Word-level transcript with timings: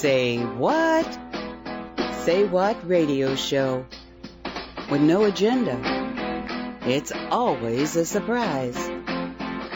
Say 0.00 0.38
what? 0.38 1.04
Say 2.24 2.44
what 2.44 2.88
radio 2.88 3.34
show 3.34 3.84
with 4.90 5.02
no 5.02 5.24
agenda. 5.24 5.78
It's 6.86 7.12
always 7.30 7.96
a 7.96 8.06
surprise. 8.06 8.78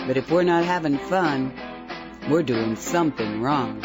But 0.07 0.17
if 0.17 0.31
we're 0.31 0.43
not 0.43 0.65
having 0.65 0.97
fun, 0.97 1.53
we're 2.31 2.43
doing 2.43 2.75
something 2.75 3.43
wrong. 3.43 3.85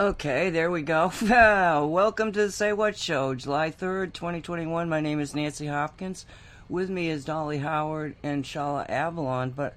Okay, 0.00 0.50
there 0.50 0.72
we 0.72 0.82
go. 0.82 1.12
Welcome 1.22 2.32
to 2.32 2.46
the 2.46 2.50
Say 2.50 2.72
What 2.72 2.98
Show, 2.98 3.36
July 3.36 3.70
3rd, 3.70 4.14
2021. 4.14 4.88
My 4.88 5.00
name 5.00 5.20
is 5.20 5.32
Nancy 5.32 5.68
Hopkins. 5.68 6.26
With 6.68 6.90
me 6.90 7.10
is 7.10 7.24
Dolly 7.24 7.58
Howard 7.58 8.16
and 8.22 8.44
Shaalaa 8.44 8.90
Avalon, 8.90 9.50
but 9.50 9.74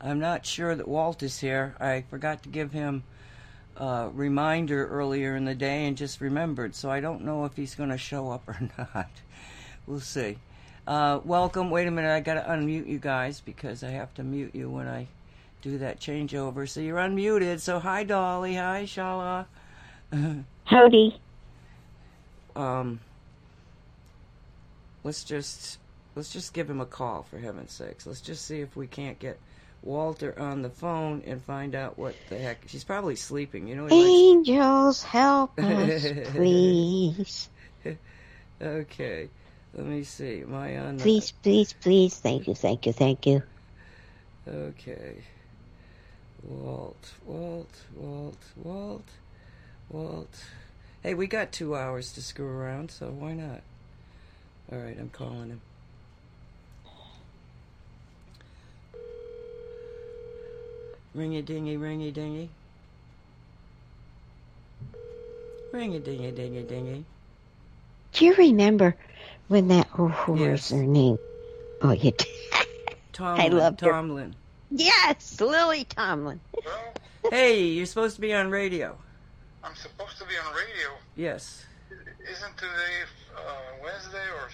I'm 0.00 0.18
not 0.18 0.44
sure 0.44 0.74
that 0.74 0.88
Walt 0.88 1.22
is 1.22 1.38
here. 1.38 1.76
I 1.78 2.02
forgot 2.10 2.42
to 2.42 2.48
give 2.48 2.72
him 2.72 3.04
a 3.76 4.10
reminder 4.12 4.86
earlier 4.88 5.36
in 5.36 5.44
the 5.44 5.54
day 5.54 5.86
and 5.86 5.96
just 5.96 6.20
remembered, 6.20 6.74
so 6.74 6.90
I 6.90 7.00
don't 7.00 7.22
know 7.22 7.44
if 7.44 7.54
he's 7.54 7.76
going 7.76 7.90
to 7.90 7.98
show 7.98 8.30
up 8.30 8.48
or 8.48 8.58
not. 8.78 9.10
We'll 9.86 10.00
see. 10.00 10.38
Uh, 10.84 11.20
welcome. 11.24 11.70
Wait 11.70 11.86
a 11.86 11.92
minute, 11.92 12.10
I 12.10 12.18
got 12.18 12.34
to 12.34 12.40
unmute 12.40 12.88
you 12.88 12.98
guys 12.98 13.40
because 13.40 13.84
I 13.84 13.90
have 13.90 14.12
to 14.14 14.24
mute 14.24 14.52
you 14.52 14.68
when 14.68 14.88
I 14.88 15.06
do 15.62 15.78
that 15.78 16.00
changeover. 16.00 16.68
So 16.68 16.80
you're 16.80 16.98
unmuted. 16.98 17.60
So 17.60 17.78
hi, 17.78 18.02
Dolly. 18.02 18.56
Hi, 18.56 18.82
Shaalaa. 18.82 19.46
Howdy. 20.64 21.20
Um, 22.56 22.98
let's 25.04 25.22
just 25.22 25.78
let's 26.14 26.30
just 26.32 26.52
give 26.54 26.68
him 26.68 26.80
a 26.80 26.86
call 26.86 27.22
for 27.24 27.38
heaven's 27.38 27.72
sakes. 27.72 28.06
Let's 28.06 28.20
just 28.20 28.44
see 28.46 28.60
if 28.60 28.76
we 28.76 28.86
can't 28.86 29.18
get 29.18 29.38
Walter 29.82 30.38
on 30.38 30.62
the 30.62 30.70
phone 30.70 31.22
and 31.26 31.42
find 31.42 31.74
out 31.74 31.98
what 31.98 32.14
the 32.28 32.38
heck. 32.38 32.62
She's 32.68 32.84
probably 32.84 33.16
sleeping. 33.16 33.66
You 33.66 33.76
know. 33.76 33.86
he 33.86 33.94
likes- 34.02 34.10
Angels, 34.10 35.02
help 35.02 35.58
us, 35.58 36.06
please. 36.32 37.48
okay. 38.60 39.28
Let 39.74 39.86
me 39.86 40.04
see. 40.04 40.42
Am 40.42 40.54
I 40.54 40.76
on? 40.78 40.96
the- 40.98 41.02
Please, 41.02 41.32
please, 41.32 41.72
please. 41.72 42.16
Thank 42.18 42.46
you, 42.46 42.54
thank 42.54 42.86
you, 42.86 42.92
thank 42.92 43.26
you. 43.26 43.42
Okay. 44.46 45.16
Walt, 46.44 47.12
Walt, 47.24 47.70
Walt, 47.96 48.36
Walt, 48.56 49.04
Walt. 49.88 50.44
Hey, 51.02 51.14
we 51.14 51.26
got 51.26 51.52
two 51.52 51.74
hours 51.76 52.12
to 52.12 52.22
screw 52.22 52.46
around, 52.48 52.90
so 52.90 53.06
why 53.08 53.32
not? 53.32 53.62
All 54.70 54.78
right, 54.78 54.96
I'm 54.98 55.10
calling 55.10 55.48
him. 55.50 55.60
Ringy 61.16 61.44
dingy, 61.44 61.76
ringy 61.76 62.12
dingy. 62.12 62.48
Ringy 65.72 66.02
dingy, 66.02 66.30
dingy, 66.32 66.62
dingy. 66.62 67.04
Do 68.12 68.24
you 68.24 68.34
remember 68.34 68.94
when 69.48 69.68
that, 69.68 69.88
oh, 69.98 70.08
who 70.08 70.38
Yes. 70.38 70.70
was 70.70 70.78
her 70.80 70.86
name? 70.86 71.18
Oh, 71.82 71.92
you 71.92 72.12
did. 72.12 72.26
Tomlin. 73.12 73.56
loved 73.56 73.80
her. 73.82 73.90
Tomlin. 73.90 74.34
Yes, 74.70 75.40
Lily 75.40 75.84
Tomlin. 75.84 76.40
Well, 76.64 76.94
Hey, 77.30 77.64
you're 77.64 77.86
supposed 77.86 78.16
to 78.16 78.20
be 78.20 78.32
on 78.34 78.50
radio. 78.50 78.96
I'm 79.62 79.74
supposed 79.76 80.18
to 80.18 80.24
be 80.24 80.34
on 80.44 80.52
radio. 80.54 80.88
Yes. 81.16 81.64
Isn't 81.90 82.56
today 82.56 82.70
uh, 83.36 83.40
Wednesday 83.82 84.24
or 84.34 84.48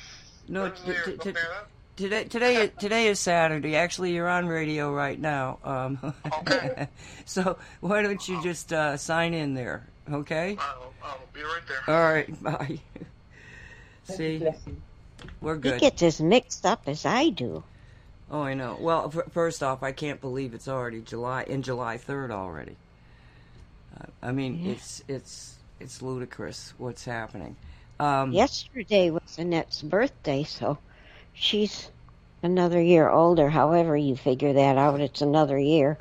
No, 0.48 0.69
Thursday 0.70 0.91
or 0.91 0.95
t- 0.95 1.01
t- 1.03 1.11
something 1.17 1.34
t- 1.34 1.39
like 1.39 1.48
that? 1.48 1.69
Today, 1.98 2.22
today, 2.24 2.68
today 2.78 3.08
is 3.08 3.18
Saturday. 3.18 3.74
Actually, 3.74 4.12
you're 4.14 4.28
on 4.28 4.46
radio 4.46 4.92
right 4.95 5.18
now. 5.18 5.58
Um, 5.64 6.14
Okay. 6.42 6.86
so 7.24 7.58
why 7.80 8.02
don't 8.02 8.27
you 8.28 8.40
just 8.40 8.73
uh, 8.73 8.96
sign 8.96 9.34
in 9.34 9.55
there, 9.55 9.84
okay? 10.08 10.56
I'll, 10.61 10.95
I'll 11.02 11.18
be 11.33 11.42
right 11.42 11.61
there. 11.67 11.92
All 11.92 12.12
right, 12.14 12.42
bye. 12.42 12.78
See, 14.05 14.46
we're 15.40 15.56
He 15.56 15.61
good. 15.61 15.80
gets 15.80 16.00
as 16.05 16.20
mixed 16.20 16.64
up 16.64 16.83
as 16.86 17.05
I 17.05 17.30
do. 17.30 17.64
Oh, 18.30 18.42
I 18.42 18.55
know. 18.55 18.77
Well, 18.80 19.12
f- 19.12 19.33
first 19.33 19.64
off, 19.64 19.83
I 19.83 19.90
can't 19.90 20.20
believe 20.20 20.55
it's 20.55 20.68
already 20.68 21.00
July 21.00 21.42
in 21.48 21.62
July 21.62 21.96
third 21.96 22.30
already. 22.30 22.77
Uh, 24.00 24.05
I 24.23 24.30
mean, 24.30 24.61
Yeah. 24.62 24.73
it's 24.74 25.02
it's 25.08 25.56
it's 25.80 26.00
ludicrous 26.00 26.74
what's 26.78 27.05
happening. 27.05 27.56
Um, 27.98 28.30
Yesterday 28.30 29.11
was 29.11 29.36
Annette's 29.36 29.83
birthday, 29.83 30.44
so 30.44 30.78
she's 31.38 31.90
another 32.42 32.80
year 32.80 33.08
older. 33.08 33.48
However, 33.48 33.96
you 33.96 34.16
figure 34.16 34.52
that 34.52 34.76
out, 34.76 35.00
it's 35.00 35.22
another 35.22 35.58
year. 35.58 35.98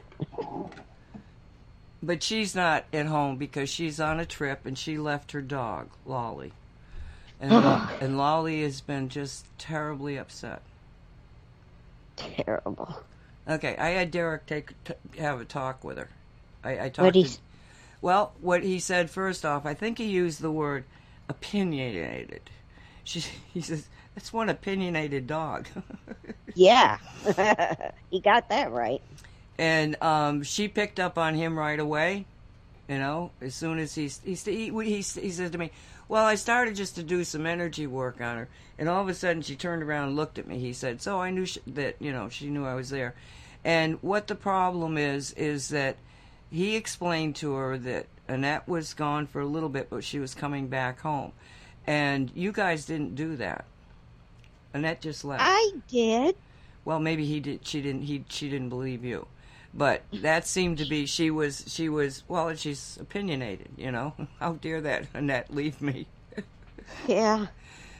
But 2.01 2.23
she's 2.23 2.55
not 2.55 2.85
at 2.93 3.05
home 3.05 3.37
because 3.37 3.69
she's 3.69 3.99
on 3.99 4.19
a 4.19 4.25
trip 4.25 4.65
and 4.65 4.77
she 4.77 4.97
left 4.97 5.31
her 5.31 5.41
dog, 5.41 5.89
Lolly. 6.05 6.53
And, 7.39 7.51
Lo- 7.51 7.87
and 8.01 8.17
Lolly 8.17 8.63
has 8.63 8.81
been 8.81 9.09
just 9.09 9.45
terribly 9.57 10.17
upset. 10.17 10.61
Terrible. 12.15 13.03
Okay, 13.47 13.75
I 13.77 13.89
had 13.89 14.11
Derek 14.11 14.45
take 14.47 14.71
t- 14.83 14.93
have 15.19 15.39
a 15.39 15.45
talk 15.45 15.83
with 15.83 15.97
her. 15.97 16.09
I, 16.63 16.85
I 16.85 16.89
talked. 16.89 17.13
To- 17.13 17.39
well, 18.01 18.33
what 18.41 18.63
he 18.63 18.79
said 18.79 19.09
first 19.09 19.45
off, 19.45 19.65
I 19.65 19.73
think 19.75 19.99
he 19.99 20.05
used 20.05 20.41
the 20.41 20.51
word 20.51 20.83
opinionated. 21.29 22.49
She, 23.03 23.19
he 23.53 23.61
says 23.61 23.87
that's 24.17 24.33
one 24.33 24.49
opinionated 24.49 25.27
dog. 25.27 25.67
yeah, 26.55 26.97
he 28.09 28.19
got 28.19 28.49
that 28.49 28.71
right. 28.71 28.99
and 29.59 29.95
um, 30.01 30.41
she 30.41 30.67
picked 30.67 30.99
up 30.99 31.19
on 31.19 31.35
him 31.35 31.55
right 31.55 31.79
away. 31.79 32.25
You 32.89 32.97
know, 32.97 33.29
as 33.41 33.53
soon 33.53 33.77
as 33.77 33.93
he 33.93 34.07
he 34.25 34.33
he, 34.33 34.71
he, 34.71 34.95
he 35.01 35.29
said 35.29 35.51
to 35.51 35.59
me, 35.59 35.69
"Well, 36.09 36.25
I 36.25 36.33
started 36.33 36.75
just 36.75 36.95
to 36.95 37.03
do 37.03 37.23
some 37.23 37.45
energy 37.45 37.85
work 37.85 38.19
on 38.19 38.37
her, 38.37 38.49
and 38.79 38.89
all 38.89 39.03
of 39.03 39.07
a 39.07 39.13
sudden 39.13 39.43
she 39.43 39.55
turned 39.55 39.83
around 39.83 40.07
and 40.07 40.15
looked 40.15 40.39
at 40.39 40.47
me." 40.47 40.57
He 40.57 40.73
said, 40.73 40.99
"So 40.99 41.21
I 41.21 41.29
knew 41.29 41.45
sh 41.45 41.59
that 41.67 41.97
you 41.99 42.11
know 42.11 42.27
she 42.27 42.47
knew 42.47 42.65
I 42.65 42.73
was 42.73 42.89
there." 42.89 43.13
And 43.63 44.01
what 44.01 44.25
the 44.25 44.35
problem 44.35 44.97
is 44.97 45.31
is 45.33 45.69
that 45.69 45.97
he 46.49 46.75
explained 46.75 47.35
to 47.35 47.53
her 47.53 47.77
that 47.77 48.07
Annette 48.27 48.67
was 48.67 48.95
gone 48.95 49.27
for 49.27 49.41
a 49.41 49.45
little 49.45 49.69
bit, 49.69 49.91
but 49.91 50.03
she 50.03 50.17
was 50.17 50.33
coming 50.33 50.69
back 50.69 51.01
home, 51.01 51.33
and 51.85 52.31
you 52.33 52.51
guys 52.51 52.85
didn't 52.85 53.13
do 53.13 53.35
that. 53.35 53.65
Annette 54.77 55.01
just 55.01 55.25
left. 55.25 55.41
I 55.43 55.71
did. 55.87 56.35
Well, 56.85 56.99
maybe 56.99 57.25
he 57.25 57.39
did. 57.39 57.67
She 57.67 57.81
didn't. 57.81 58.03
He 58.03 58.23
she 58.29 58.49
didn't 58.49 58.69
believe 58.69 59.03
you, 59.03 59.27
but 59.73 60.03
that 60.13 60.47
seemed 60.47 60.77
to 60.77 60.85
be. 60.85 61.05
She 61.05 61.31
was. 61.31 61.65
She 61.67 61.89
was. 61.89 62.23
Well, 62.27 62.55
she's 62.55 62.97
opinionated. 63.01 63.69
You 63.75 63.91
know. 63.91 64.13
How 64.39 64.53
dare 64.53 64.81
that 64.81 65.07
Annette 65.13 65.53
leave 65.53 65.81
me? 65.81 66.07
Yeah. 67.05 67.47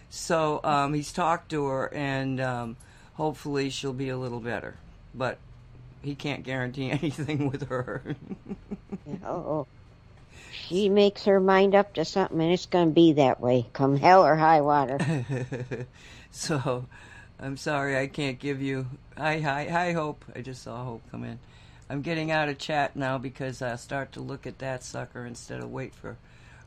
So 0.10 0.62
um, 0.64 0.94
he's 0.94 1.12
talked 1.12 1.50
to 1.50 1.66
her, 1.66 1.94
and 1.94 2.40
um, 2.40 2.78
hopefully 3.16 3.70
she'll 3.70 3.92
be 3.92 4.08
a 4.08 4.18
little 4.18 4.40
better. 4.40 4.76
But 5.14 5.40
he 6.02 6.16
can't 6.16 6.44
guarantee 6.44 6.90
anything 6.92 7.50
with 7.50 7.68
her. 7.68 8.16
Oh. 9.26 9.68
She 10.54 10.88
makes 10.88 11.26
her 11.26 11.42
mind 11.42 11.76
up 11.76 11.94
to 11.96 12.06
something, 12.06 12.40
and 12.42 12.54
it's 12.54 12.66
going 12.66 12.88
to 12.88 12.94
be 12.94 13.14
that 13.14 13.42
way, 13.42 13.66
come 13.74 13.98
hell 13.98 14.26
or 14.26 14.38
high 14.38 14.62
water. 14.62 14.98
So 16.38 16.86
I'm 17.40 17.58
sorry 17.58 17.98
I 17.98 18.06
can't 18.06 18.38
give 18.38 18.62
you. 18.62 18.86
Hi, 19.18 19.40
hi, 19.40 19.68
hi, 19.70 19.92
Hope. 19.94 20.24
I 20.36 20.42
just 20.42 20.62
saw 20.62 20.84
Hope 20.84 21.02
come 21.10 21.24
in. 21.24 21.40
I'm 21.90 22.02
getting 22.02 22.30
out 22.30 22.48
of 22.48 22.60
chat 22.60 22.96
now 22.96 23.18
because 23.18 23.62
I 23.62 23.76
start 23.76 24.12
to 24.12 24.20
look 24.20 24.46
at 24.46 24.60
that 24.60 24.84
sucker 24.84 25.26
instead 25.26 25.62
of 25.62 25.72
wait 25.72 25.96
for 25.96 26.18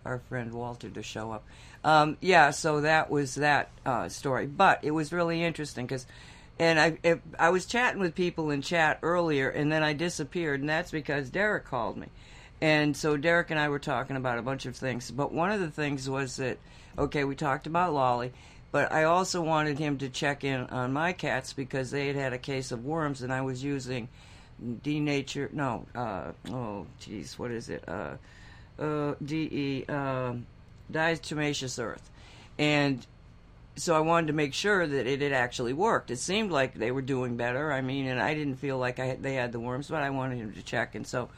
our 0.05 0.19
friend 0.19 0.53
Walter 0.53 0.89
to 0.89 1.03
show 1.05 1.31
up. 1.31 1.45
Um, 1.85 2.17
yeah, 2.21 2.51
so 2.51 2.81
that 2.81 3.11
was 3.11 3.37
that 3.37 3.71
uh, 3.87 4.09
story, 4.09 4.47
but 4.47 4.81
it 4.83 4.91
was 4.91 5.13
really 5.13 5.45
interesting 5.45 5.87
because, 5.87 6.05
and 6.59 6.81
I 6.81 6.99
it, 7.05 7.21
I 7.39 7.51
was 7.51 7.65
chatting 7.65 8.01
with 8.01 8.17
people 8.17 8.51
in 8.51 8.63
chat 8.63 8.99
earlier, 9.03 9.49
and 9.51 9.71
then 9.71 9.85
I 9.85 9.93
disappeared, 9.93 10.61
and 10.61 10.69
that's 10.69 10.91
because 10.91 11.31
Derek 11.31 11.65
called 11.65 11.97
me, 11.97 12.09
and 12.61 12.97
so 12.97 13.17
Derek 13.17 13.51
and 13.51 13.61
I 13.61 13.69
were 13.69 13.79
talking 13.79 14.17
about 14.17 14.39
a 14.39 14.43
bunch 14.43 14.67
of 14.67 14.75
things, 14.75 15.13
but 15.13 15.33
one 15.33 15.53
of 15.53 15.61
the 15.61 15.71
things 15.71 16.11
was 16.11 16.37
that 16.37 16.59
okay, 16.99 17.25
we 17.25 17.37
talked 17.37 17.67
about 17.67 17.95
Lolly, 17.95 18.33
but 18.73 18.93
I 18.93 19.05
also 19.05 19.41
wanted 19.41 19.79
him 19.79 19.99
to 19.99 20.09
check 20.09 20.45
in 20.45 20.63
on 20.67 20.93
my 20.93 21.13
cats 21.13 21.53
because 21.53 21.91
they 21.91 22.07
had 22.07 22.17
had 22.17 22.33
a 22.33 22.39
case 22.39 22.73
of 22.73 22.85
worms, 22.85 23.23
and 23.23 23.33
I 23.33 23.43
was 23.43 23.63
using 23.63 24.09
denature 24.63 25.51
no 25.55 25.87
uh 25.95 26.33
oh 26.51 26.85
geez 26.99 27.39
what 27.39 27.51
is 27.51 27.71
it 27.71 27.83
uh 27.89 28.11
uh 28.79 29.15
de 29.25 29.87
um 29.89 30.47
diatomaceous 30.93 31.83
earth 31.83 32.11
and 32.59 33.07
so 33.77 33.97
I 33.97 34.01
wanted 34.01 34.27
to 34.27 34.33
make 34.35 34.53
sure 34.53 34.87
that 34.87 35.07
it 35.07 35.23
had 35.23 35.33
actually 35.33 35.73
worked. 35.73 36.11
It 36.11 36.19
seemed 36.19 36.51
like 36.51 36.75
they 36.75 36.91
were 36.91 37.01
doing 37.01 37.37
better. 37.37 37.73
I 37.73 37.81
mean, 37.81 38.07
and 38.07 38.21
I 38.21 38.35
didn't 38.35 38.57
feel 38.57 38.77
like 38.77 38.99
I 38.99 39.07
had, 39.07 39.23
they 39.23 39.35
had 39.35 39.53
the 39.53 39.61
worms, 39.61 39.89
but 39.89 40.03
I 40.03 40.11
wanted 40.11 40.39
him 40.39 40.53
to 40.53 40.63
check. 40.63 40.95
And 40.95 41.07
so 41.07 41.31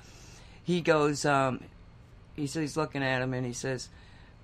he 0.64 0.81
goes, 0.81 1.25
um, 1.25 1.61
he 2.35 2.46
says 2.49 2.61
he's 2.61 2.76
looking 2.76 3.02
at 3.02 3.23
him, 3.23 3.35
and 3.35 3.46
he 3.46 3.52
says, 3.52 3.90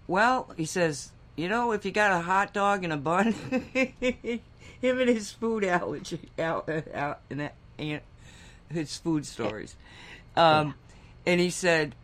"Well," 0.06 0.52
he 0.56 0.64
says, 0.64 1.10
you 1.38 1.48
know, 1.48 1.70
if 1.70 1.84
you 1.84 1.92
got 1.92 2.10
a 2.10 2.20
hot 2.20 2.52
dog 2.52 2.82
and 2.82 2.92
a 2.92 2.96
bun, 2.96 3.32
him 3.72 4.40
and 4.82 5.08
his 5.08 5.30
food 5.30 5.62
allergy, 5.62 6.30
out, 6.36 6.68
out, 6.92 7.20
and, 7.30 7.50
and 7.78 8.00
his 8.68 8.96
food 8.96 9.24
stories. 9.24 9.76
Um, 10.36 10.74
and 11.24 11.40
he 11.40 11.50
said, 11.50 11.94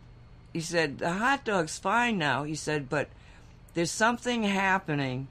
he 0.53 0.61
said 0.61 0.99
the 0.99 1.11
hot 1.11 1.43
dog's 1.43 1.77
fine 1.77 2.17
now. 2.17 2.43
He 2.43 2.55
said, 2.55 2.87
but 2.87 3.09
there's 3.73 3.91
something 3.91 4.43
happening. 4.43 5.27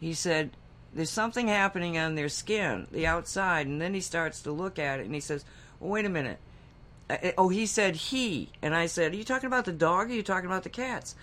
He 0.00 0.14
said 0.14 0.50
there's 0.92 1.08
something 1.08 1.46
happening 1.46 1.96
on 1.96 2.16
their 2.16 2.28
skin, 2.28 2.88
the 2.90 3.06
outside, 3.06 3.68
and 3.68 3.80
then 3.80 3.94
he 3.94 4.00
starts 4.00 4.42
to 4.42 4.50
look 4.50 4.80
at 4.80 4.98
it 4.98 5.06
and 5.06 5.14
he 5.14 5.20
says, 5.20 5.44
well, 5.78 5.92
wait 5.92 6.04
a 6.04 6.08
minute. 6.08 6.38
Uh, 7.08 7.30
oh, 7.38 7.50
he 7.50 7.66
said 7.66 7.94
he, 7.94 8.48
and 8.62 8.74
I 8.74 8.86
said, 8.86 9.12
are 9.12 9.16
you 9.16 9.22
talking 9.22 9.46
about 9.46 9.64
the 9.64 9.72
dog? 9.72 10.08
Or 10.08 10.12
are 10.12 10.16
you 10.16 10.24
talking 10.24 10.46
about 10.46 10.64
the 10.64 10.70
cats? 10.70 11.14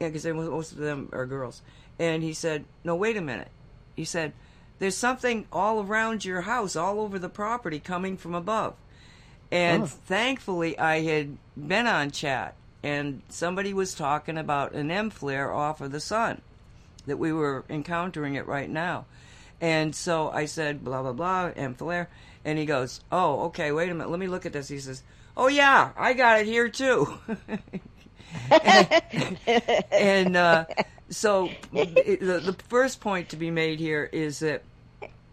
Yeah, 0.00 0.08
because 0.08 0.24
most 0.24 0.72
of 0.72 0.78
them 0.78 1.10
are 1.12 1.26
girls. 1.26 1.60
And 1.98 2.22
he 2.22 2.32
said, 2.32 2.64
no, 2.82 2.96
wait 2.96 3.16
a 3.18 3.20
minute. 3.20 3.48
He 3.94 4.04
said, 4.04 4.32
there's 4.78 4.96
something 4.96 5.46
all 5.52 5.82
around 5.82 6.24
your 6.24 6.40
house, 6.42 6.74
all 6.74 7.00
over 7.00 7.18
the 7.18 7.28
property, 7.28 7.78
coming 7.78 8.16
from 8.16 8.34
above. 8.34 8.74
And 9.52 9.82
Oh. 9.82 9.86
thankfully, 9.86 10.78
I 10.78 11.00
had 11.00 11.36
been 11.56 11.86
on 11.86 12.10
chat, 12.12 12.54
and 12.82 13.20
somebody 13.28 13.74
was 13.74 13.94
talking 13.94 14.38
about 14.38 14.72
an 14.72 14.90
M 14.90 15.10
flare 15.10 15.52
off 15.52 15.82
of 15.82 15.92
the 15.92 16.00
sun, 16.00 16.40
that 17.06 17.18
we 17.18 17.32
were 17.32 17.64
encountering 17.68 18.36
it 18.36 18.46
right 18.46 18.70
now. 18.70 19.04
And 19.60 19.94
so 19.94 20.30
I 20.30 20.46
said, 20.46 20.82
blah, 20.82 21.02
blah, 21.02 21.12
blah, 21.12 21.50
M 21.54 21.74
flare. 21.74 22.08
And 22.42 22.58
he 22.58 22.64
goes, 22.64 23.02
oh, 23.12 23.40
okay, 23.46 23.70
wait 23.72 23.90
a 23.90 23.94
minute, 23.94 24.08
let 24.08 24.18
me 24.20 24.28
look 24.28 24.46
at 24.46 24.54
this. 24.54 24.68
He 24.68 24.78
says, 24.78 25.02
oh, 25.36 25.48
yeah, 25.48 25.90
I 25.94 26.14
got 26.14 26.40
it 26.40 26.46
here 26.46 26.70
too. 26.70 27.18
and 29.92 30.36
uh, 30.36 30.64
so 31.08 31.50
the, 31.72 32.40
the 32.44 32.56
first 32.68 33.00
point 33.00 33.28
to 33.30 33.36
be 33.36 33.50
made 33.50 33.78
here 33.80 34.08
is 34.12 34.38
that 34.40 34.62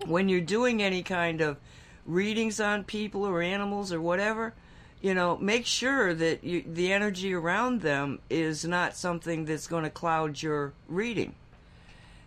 when 0.05 0.29
you're 0.29 0.41
doing 0.41 0.81
any 0.81 1.03
kind 1.03 1.41
of 1.41 1.57
readings 2.05 2.59
on 2.59 2.83
people 2.83 3.25
or 3.25 3.41
animals 3.41 3.91
or 3.91 4.01
whatever, 4.01 4.53
you 5.01 5.13
know, 5.13 5.37
make 5.37 5.65
sure 5.65 6.13
that 6.13 6.43
you, 6.43 6.63
the 6.65 6.91
energy 6.91 7.33
around 7.33 7.81
them 7.81 8.19
is 8.29 8.65
not 8.65 8.95
something 8.95 9.45
that's 9.45 9.67
going 9.67 9.83
to 9.83 9.89
cloud 9.89 10.41
your 10.41 10.73
reading. 10.87 11.35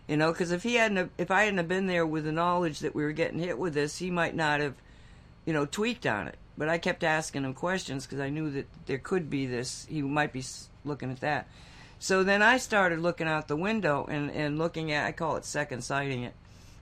You 0.07 0.17
know, 0.17 0.33
because 0.33 0.51
if 0.51 0.63
he 0.63 0.75
hadn't, 0.75 1.11
if 1.19 1.31
I 1.31 1.45
hadn't 1.45 1.69
been 1.69 1.87
there 1.87 2.07
with 2.07 2.25
the 2.25 2.33
knowledge 2.33 2.81
that 2.81 2.95
we 2.95 3.05
were 3.05 3.13
getting 3.13 3.39
hit 3.39 3.59
with 3.59 3.75
this, 3.75 3.99
he 3.99 4.11
might 4.11 4.35
not 4.35 4.61
have, 4.61 4.75
you 5.45 5.53
know, 5.53 5.67
tweaked 5.67 6.07
on 6.07 6.29
it. 6.29 6.37
But 6.57 6.69
I 6.69 6.79
kept 6.79 7.05
asking 7.05 7.45
him 7.45 7.55
questions 7.55 8.07
because 8.07 8.21
I 8.21 8.29
knew 8.29 8.51
that 8.51 8.67
there 8.87 8.99
could 8.99 9.31
be 9.31 9.47
this. 9.47 9.87
He 9.89 10.03
might 10.03 10.33
be 10.33 10.45
looking 10.85 11.11
at 11.11 11.21
that. 11.21 11.49
So 11.99 12.23
then 12.23 12.43
I 12.43 12.57
started 12.57 13.01
looking 13.01 13.29
out 13.29 13.49
the 13.49 13.57
window 13.57 14.07
and 14.09 14.31
and 14.31 14.59
looking 14.59 14.91
at. 14.93 15.07
I 15.07 15.13
call 15.13 15.37
it 15.37 15.45
second 15.45 15.83
sighting 15.83 16.23
it, 16.23 16.35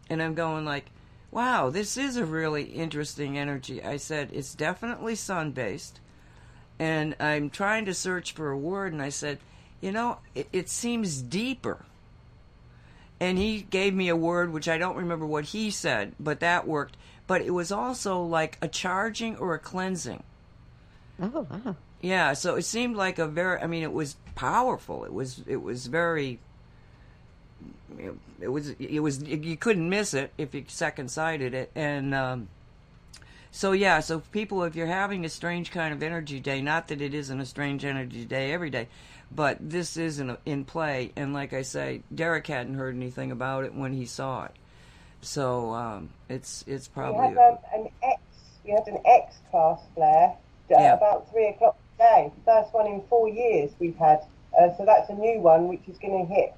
and 0.08 0.22
I'm 0.22 0.34
going 0.34 0.64
like, 0.64 0.86
wow, 1.30 1.70
this 1.70 1.96
is 1.96 2.16
a 2.16 2.24
really 2.24 2.64
interesting 2.64 3.36
energy. 3.36 3.82
I 3.82 3.96
said 3.96 4.30
it's 4.32 4.54
definitely 4.54 5.16
sun 5.16 5.50
based, 5.50 6.00
and 6.78 7.16
I'm 7.18 7.50
trying 7.50 7.84
to 7.86 7.94
search 7.94 8.32
for 8.32 8.50
a 8.50 8.58
word, 8.58 8.92
and 8.92 9.02
I 9.02 9.08
said, 9.08 9.38
you 9.80 9.90
know, 9.90 10.18
it, 10.34 10.48
it 10.52 10.68
seems 10.68 11.20
deeper 11.20 11.84
and 13.20 13.38
he 13.38 13.62
gave 13.62 13.94
me 13.94 14.08
a 14.08 14.16
word 14.16 14.52
which 14.52 14.68
I 14.68 14.78
don't 14.78 14.96
remember 14.96 15.26
what 15.26 15.46
he 15.46 15.70
said, 15.70 16.14
but 16.20 16.40
that 16.40 16.66
worked. 16.66 16.96
But 17.26 17.42
it 17.42 17.50
was 17.50 17.70
also 17.70 18.22
like 18.22 18.56
a 18.62 18.68
charging 18.68 19.36
or 19.36 19.54
a 19.54 19.58
cleansing. 19.58 20.22
Oh, 21.20 21.46
wow. 21.50 21.76
Yeah, 22.00 22.32
so 22.32 22.54
it 22.54 22.62
seemed 22.62 22.96
like 22.96 23.18
a 23.18 23.26
very 23.26 23.60
I 23.60 23.66
mean 23.66 23.82
it 23.82 23.92
was 23.92 24.16
powerful. 24.34 25.04
It 25.04 25.12
was 25.12 25.42
it 25.46 25.62
was 25.62 25.86
very 25.86 26.38
it 28.40 28.48
was 28.48 28.70
it 28.70 29.00
was 29.00 29.22
you 29.22 29.56
couldn't 29.56 29.88
miss 29.88 30.14
it 30.14 30.32
if 30.38 30.54
you 30.54 30.64
second 30.68 31.10
sighted 31.10 31.54
it 31.54 31.72
and 31.74 32.14
um 32.14 32.48
so 33.50 33.72
yeah, 33.72 34.00
so 34.00 34.20
people 34.20 34.62
if 34.64 34.76
you're 34.76 34.86
having 34.86 35.24
a 35.24 35.28
strange 35.28 35.70
kind 35.70 35.92
of 35.92 36.02
energy 36.02 36.38
day, 36.38 36.60
not 36.60 36.88
that 36.88 37.00
it 37.00 37.14
isn't 37.14 37.40
a 37.40 37.46
strange 37.46 37.84
energy 37.84 38.24
day 38.24 38.52
every 38.52 38.70
day, 38.70 38.88
but 39.30 39.58
this 39.60 39.96
isn't 39.96 40.38
in 40.46 40.64
play 40.64 41.12
and 41.16 41.32
like 41.34 41.52
I 41.52 41.62
say, 41.62 42.02
Derek 42.14 42.46
hadn't 42.46 42.74
heard 42.74 42.94
anything 42.94 43.30
about 43.30 43.64
it 43.64 43.74
when 43.74 43.92
he 43.92 44.06
saw 44.06 44.44
it. 44.44 44.52
So 45.20 45.72
um 45.74 46.10
it's 46.28 46.64
it's 46.66 46.88
probably 46.88 47.28
had 47.28 47.38
um, 47.38 47.58
an 47.74 47.88
X. 48.02 48.20
We 48.64 48.70
had 48.72 48.86
an 48.86 48.98
X 49.04 49.36
class 49.50 49.80
flare 49.94 50.34
Yeah. 50.70 50.94
about 50.94 51.30
three 51.30 51.48
o'clock 51.48 51.76
today. 51.92 52.30
First 52.44 52.72
one 52.72 52.86
in 52.86 53.02
four 53.08 53.28
years 53.28 53.72
we've 53.78 53.96
had. 53.96 54.20
Uh, 54.58 54.74
so 54.76 54.84
that's 54.84 55.08
a 55.10 55.14
new 55.14 55.40
one 55.40 55.68
which 55.68 55.86
is 55.88 55.98
going 55.98 56.26
to 56.26 56.34
hit. 56.34 56.54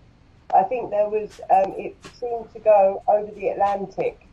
I 0.55 0.62
think 0.64 0.90
there 0.90 1.08
was. 1.08 1.40
Um, 1.50 1.75
it 1.76 1.96
seemed 2.19 2.52
to 2.52 2.58
go 2.61 3.02
over 3.06 3.31
the 3.32 3.49
Atlantic. 3.49 4.26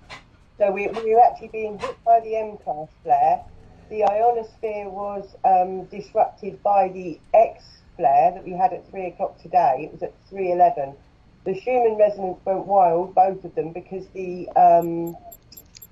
So 0.57 0.71
we, 0.71 0.87
we 0.87 1.13
were 1.13 1.21
actually 1.21 1.49
being 1.49 1.77
hit 1.77 1.95
by 2.03 2.19
the 2.21 2.35
M 2.35 2.57
class 2.57 2.87
flare. 3.03 3.41
The 3.89 4.03
ionosphere 4.03 4.89
was 4.89 5.35
um, 5.45 5.85
disrupted 5.85 6.61
by 6.63 6.89
the 6.89 7.19
X 7.33 7.63
flare 7.97 8.31
that 8.31 8.45
we 8.45 8.51
had 8.51 8.71
at 8.71 8.89
three 8.89 9.07
o'clock 9.07 9.41
today. 9.41 9.85
It 9.85 9.91
was 9.91 10.03
at 10.03 10.13
three 10.29 10.51
eleven. 10.51 10.95
The 11.43 11.59
Schumann 11.59 11.97
resonance 11.97 12.39
went 12.45 12.65
wild, 12.65 13.15
both 13.15 13.43
of 13.43 13.55
them, 13.55 13.73
because 13.73 14.07
the 14.13 14.49
um, 14.55 15.15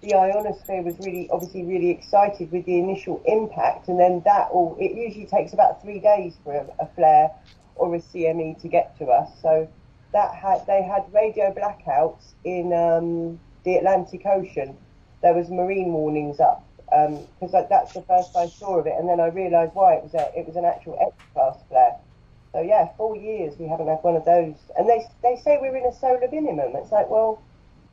the 0.02 0.14
ionosphere 0.14 0.84
was 0.84 0.98
really, 1.00 1.30
obviously, 1.32 1.64
really 1.64 1.90
excited 1.90 2.52
with 2.52 2.66
the 2.66 2.78
initial 2.78 3.22
impact, 3.26 3.88
and 3.88 4.00
then 4.00 4.22
that 4.26 4.50
all. 4.52 4.78
It 4.80 4.96
usually 4.96 5.26
takes 5.26 5.54
about 5.54 5.82
three 5.82 6.00
days 6.00 6.36
for 6.44 6.54
a, 6.54 6.68
a 6.80 6.88
flare 6.96 7.32
or 7.76 7.94
a 7.96 8.00
CME 8.00 8.62
to 8.62 8.68
get 8.68 8.98
to 9.00 9.06
us. 9.06 9.30
So 9.42 9.68
that 10.14 10.34
had 10.34 10.66
they 10.68 10.84
had 10.84 11.12
radio 11.14 11.54
blackouts 11.54 12.34
in 12.44 12.72
um, 12.74 13.40
the 13.64 13.78
Atlantic 13.78 14.26
Ocean. 14.26 14.78
There 15.22 15.34
was 15.34 15.50
marine 15.50 15.92
warnings 15.92 16.40
up 16.40 16.64
because 16.90 17.54
like, 17.54 17.70
that's 17.70 17.94
the 17.94 18.02
first 18.04 18.36
I 18.36 18.48
saw 18.48 18.80
of 18.80 18.88
it, 18.88 18.94
and 18.98 19.10
then 19.10 19.20
I 19.20 19.28
realised 19.28 19.74
why 19.74 19.96
it 19.96 20.04
was 20.04 20.14
a, 20.14 20.30
it 20.38 20.48
was 20.48 20.56
an 20.56 20.66
actual 20.66 20.98
X 21.02 21.14
class 21.34 21.58
flare. 21.70 21.96
So 22.54 22.62
yeah, 22.62 22.90
four 22.98 23.16
years 23.16 23.56
we 23.60 23.68
haven't 23.68 23.88
had 23.88 24.00
one 24.02 24.16
of 24.16 24.26
those, 24.26 24.56
and 24.78 24.88
they 24.88 25.06
they 25.24 25.36
say 25.38 25.58
we're 25.62 25.76
in 25.76 25.86
a 25.86 25.94
solar 25.94 26.28
minimum. 26.32 26.76
It's 26.76 26.92
like, 26.92 27.10
well, 27.10 27.42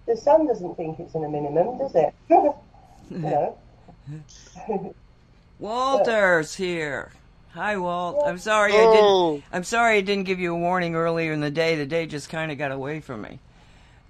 the 0.06 0.16
sun 0.16 0.46
doesn't 0.46 0.76
think 0.76 1.00
it's 1.00 1.14
in 1.14 1.24
a 1.24 1.28
minimum, 1.28 1.78
does 1.78 1.94
it? 1.94 2.14
you 2.30 2.54
know. 3.22 3.58
Walter's 5.58 6.56
here. 6.56 7.12
Hi, 7.54 7.76
Walt. 7.76 8.22
I'm 8.24 8.38
sorry 8.38 8.80
I 8.80 8.86
Oh. 8.86 8.86
didn't. 8.86 9.16
I'm 9.52 9.64
sorry 9.64 9.98
I 9.98 10.00
didn't 10.00 10.24
give 10.24 10.40
you 10.40 10.54
a 10.54 10.58
warning 10.58 10.94
earlier 10.94 11.32
in 11.32 11.40
the 11.40 11.50
day. 11.50 11.76
The 11.76 11.86
day 11.86 12.06
just 12.06 12.28
kind 12.30 12.50
of 12.52 12.58
got 12.58 12.72
away 12.72 13.00
from 13.00 13.22
me. 13.22 13.38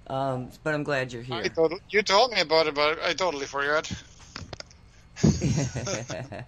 Um, 0.07 0.49
but 0.63 0.73
I'm 0.73 0.83
glad 0.83 1.13
you're 1.13 1.21
I 1.31 1.39
here. 1.39 1.49
thought 1.49 1.73
you 1.89 2.01
told 2.03 2.31
me 2.31 2.41
about 2.41 2.67
it, 2.67 2.75
but 2.75 3.01
I 3.03 3.13
totally 3.13 3.45
forgot. 3.45 3.91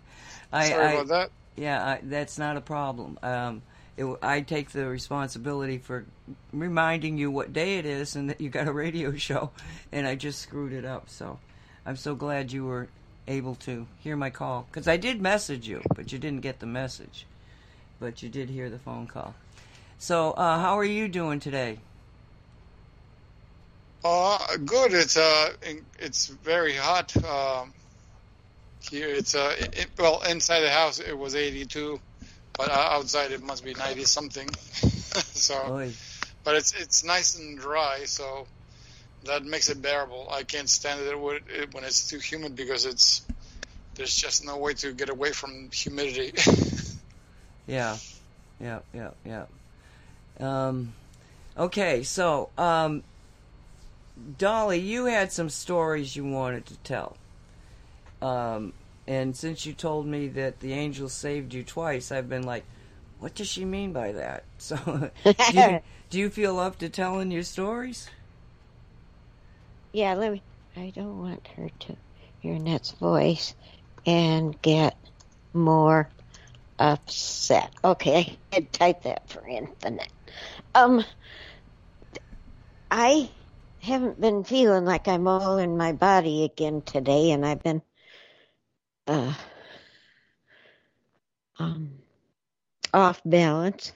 I, 0.52 0.70
Sorry 0.70 0.86
I, 0.86 0.92
about 0.94 1.08
that. 1.08 1.32
Yeah, 1.56 1.86
I, 1.86 2.00
that's 2.04 2.38
not 2.38 2.58
a 2.58 2.62
problem. 2.62 3.18
Um, 3.24 3.62
it, 3.98 4.06
I 4.22 4.42
take 4.42 4.72
the 4.72 4.88
responsibility 4.88 5.78
for 5.78 6.06
reminding 6.52 7.18
you 7.18 7.32
what 7.32 7.54
day 7.54 7.78
it 7.78 7.86
is 7.86 8.16
and 8.16 8.30
that 8.30 8.42
you 8.42 8.50
got 8.50 8.68
a 8.68 8.74
radio 8.74 9.16
show, 9.16 9.52
and 9.92 10.08
I 10.08 10.16
just 10.16 10.42
screwed 10.42 10.74
it 10.74 10.86
up. 10.86 11.10
So 11.10 11.40
I'm 11.86 11.96
so 11.96 12.16
glad 12.16 12.52
you 12.52 12.66
were 12.66 12.88
able 13.28 13.56
to 13.56 13.88
hear 14.00 14.16
my 14.16 14.30
call 14.30 14.68
because 14.70 14.88
I 14.88 14.98
did 14.98 15.22
message 15.22 15.68
you, 15.68 15.82
but 15.96 16.12
you 16.12 16.20
didn't 16.20 16.42
get 16.42 16.60
the 16.60 16.66
message, 16.66 17.26
but 18.00 18.22
you 18.22 18.30
did 18.30 18.50
hear 18.50 18.70
the 18.70 18.80
phone 18.80 19.08
call. 19.08 19.34
So 19.98 20.32
uh, 20.32 20.60
how 20.60 20.78
are 20.78 20.86
you 20.86 21.08
doing 21.08 21.40
today? 21.40 21.80
Uh, 24.04 24.58
good. 24.66 24.94
It's 24.94 25.18
uh, 25.18 25.54
it's 25.98 26.28
very 26.28 26.76
hot. 26.76 27.16
Um, 27.26 27.74
here 28.90 29.10
it's 29.10 29.36
uh, 29.36 29.56
it, 29.58 29.88
well 29.98 30.22
inside 30.30 30.62
the 30.62 30.70
house 30.70 31.00
it 31.00 31.18
was 31.18 31.36
82, 31.36 32.00
but 32.58 32.70
uh, 32.70 32.74
outside 32.92 33.32
it 33.32 33.42
must 33.44 33.64
be 33.64 33.74
90 33.74 34.04
something. 34.06 34.50
so, 34.54 35.56
Oy. 35.74 35.92
but 36.44 36.56
it's 36.56 36.74
it's 36.74 37.04
nice 37.04 37.38
and 37.38 37.60
dry, 37.60 38.04
so 38.06 38.48
that 39.26 39.44
makes 39.44 39.70
it 39.70 39.82
bearable. 39.82 40.28
I 40.32 40.44
can't 40.44 40.70
stand 40.70 41.02
it 41.02 41.20
when 41.20 41.38
it- 41.50 41.74
when 41.74 41.84
it's 41.84 42.08
too 42.10 42.20
humid 42.20 42.56
because 42.56 42.86
it's 42.86 43.26
there's 43.96 44.16
just 44.16 44.46
no 44.46 44.58
way 44.58 44.74
to 44.76 44.94
get 44.94 45.10
away 45.10 45.32
from 45.32 45.70
humidity. 45.72 46.34
Yeah, 47.68 47.98
yeah, 48.60 48.80
yeah, 48.94 49.10
yeah. 49.26 49.46
Um, 50.40 50.94
okay, 51.58 52.04
so 52.04 52.50
um, 52.60 53.02
Dolly, 54.38 54.80
you 54.80 55.06
had 55.06 55.32
some 55.32 55.50
stories 55.50 56.16
you 56.16 56.26
wanted 56.26 56.68
to 56.68 56.76
tell. 56.84 57.18
Um, 58.22 58.74
and 59.08 59.36
since 59.36 59.66
you 59.66 59.74
told 59.74 60.08
me 60.08 60.28
that 60.30 60.60
the 60.60 60.74
angels 60.74 61.14
saved 61.14 61.54
you 61.54 61.64
twice, 61.64 62.12
I've 62.12 62.30
been 62.30 62.44
like, 62.44 62.66
what 63.20 63.36
does 63.36 63.48
she 63.48 63.66
mean 63.66 63.94
by 63.94 64.12
that? 64.14 64.46
So, 64.58 65.12
do, 65.46 65.58
you, 65.58 65.80
do 66.10 66.20
you 66.20 66.30
feel 66.30 66.60
up 66.60 66.78
to 66.80 66.90
telling 66.90 67.32
your 67.32 67.44
stories? 67.44 68.10
Yeah, 69.94 70.14
let 70.16 70.32
me. 70.34 70.44
I 70.76 70.92
don't 70.96 71.20
want 71.20 71.48
her 71.56 71.70
to 71.70 71.98
hear 72.40 72.56
Annette's 72.56 72.92
voice 72.92 73.56
and 74.06 74.60
get 74.62 74.98
more 75.54 76.12
upset. 76.80 77.74
Okay, 77.84 78.40
I 78.52 78.56
had 78.56 78.74
type 78.74 79.04
that 79.04 79.30
for 79.30 79.48
infinite. 79.48 80.12
Um, 80.76 81.04
I 82.92 83.32
haven't 83.80 84.20
been 84.20 84.44
feeling 84.44 84.86
like 84.86 85.08
I'm 85.08 85.28
all 85.28 85.58
in 85.58 85.78
my 85.78 85.94
body 85.94 86.44
again 86.44 86.82
today, 86.82 87.32
and 87.32 87.46
I've 87.46 87.64
been 87.64 87.82
uh, 89.08 89.34
um, 91.60 91.92
off 92.94 93.22
balance. 93.26 93.92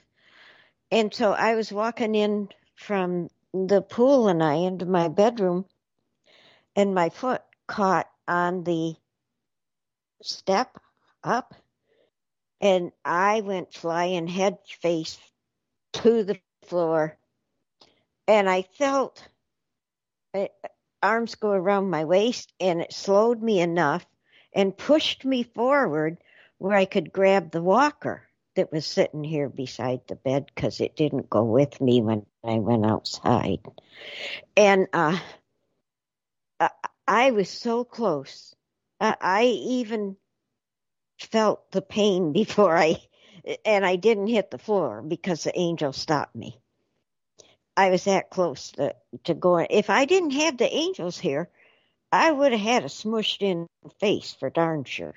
And 0.91 1.13
so 1.13 1.31
I 1.33 1.55
was 1.55 1.71
walking 1.71 2.15
in 2.15 2.49
from 2.75 3.29
the 3.53 3.81
pool 3.81 4.27
and 4.27 4.43
I 4.43 4.55
into 4.55 4.85
my 4.85 5.07
bedroom, 5.07 5.65
and 6.75 6.95
my 6.95 7.09
foot 7.09 7.41
caught 7.67 8.07
on 8.27 8.63
the 8.63 8.95
step 10.21 10.77
up, 11.23 11.53
and 12.61 12.91
I 13.05 13.41
went 13.41 13.73
flying 13.73 14.27
head 14.27 14.57
face 14.81 15.17
to 15.93 16.23
the 16.23 16.39
floor, 16.65 17.17
and 18.27 18.49
I 18.49 18.63
felt 18.77 19.27
uh, 20.33 20.47
arms 21.01 21.35
go 21.35 21.49
around 21.49 21.89
my 21.89 22.05
waist, 22.05 22.53
and 22.59 22.81
it 22.81 22.93
slowed 22.93 23.41
me 23.41 23.59
enough 23.59 24.05
and 24.53 24.77
pushed 24.77 25.25
me 25.25 25.43
forward 25.43 26.17
where 26.57 26.75
I 26.75 26.85
could 26.85 27.11
grab 27.11 27.51
the 27.51 27.61
walker 27.61 28.23
that 28.55 28.71
was 28.71 28.85
sitting 28.85 29.23
here 29.23 29.49
beside 29.49 30.01
the 30.07 30.15
bed 30.15 30.47
because 30.53 30.81
it 30.81 30.95
didn't 30.95 31.29
go 31.29 31.43
with 31.43 31.79
me 31.79 32.01
when 32.01 32.25
I 32.43 32.55
went 32.55 32.85
outside. 32.85 33.59
And 34.57 34.87
uh, 34.91 35.17
I 37.07 37.31
was 37.31 37.49
so 37.49 37.83
close. 37.83 38.53
I 38.99 39.43
even 39.45 40.17
felt 41.19 41.71
the 41.71 41.81
pain 41.81 42.33
before 42.33 42.77
I, 42.77 42.97
and 43.65 43.85
I 43.85 43.95
didn't 43.95 44.27
hit 44.27 44.51
the 44.51 44.57
floor 44.57 45.01
because 45.01 45.43
the 45.43 45.57
angel 45.57 45.93
stopped 45.93 46.35
me. 46.35 46.59
I 47.77 47.91
was 47.91 48.03
that 48.03 48.29
close 48.29 48.71
to, 48.73 48.93
to 49.23 49.33
going. 49.33 49.67
If 49.69 49.89
I 49.89 50.03
didn't 50.03 50.31
have 50.31 50.57
the 50.57 50.71
angels 50.71 51.17
here, 51.17 51.49
I 52.11 52.31
would 52.31 52.51
have 52.51 52.61
had 52.61 52.83
a 52.83 52.87
smushed 52.87 53.41
in 53.41 53.67
face 53.99 54.35
for 54.39 54.49
darn 54.49 54.83
sure. 54.83 55.15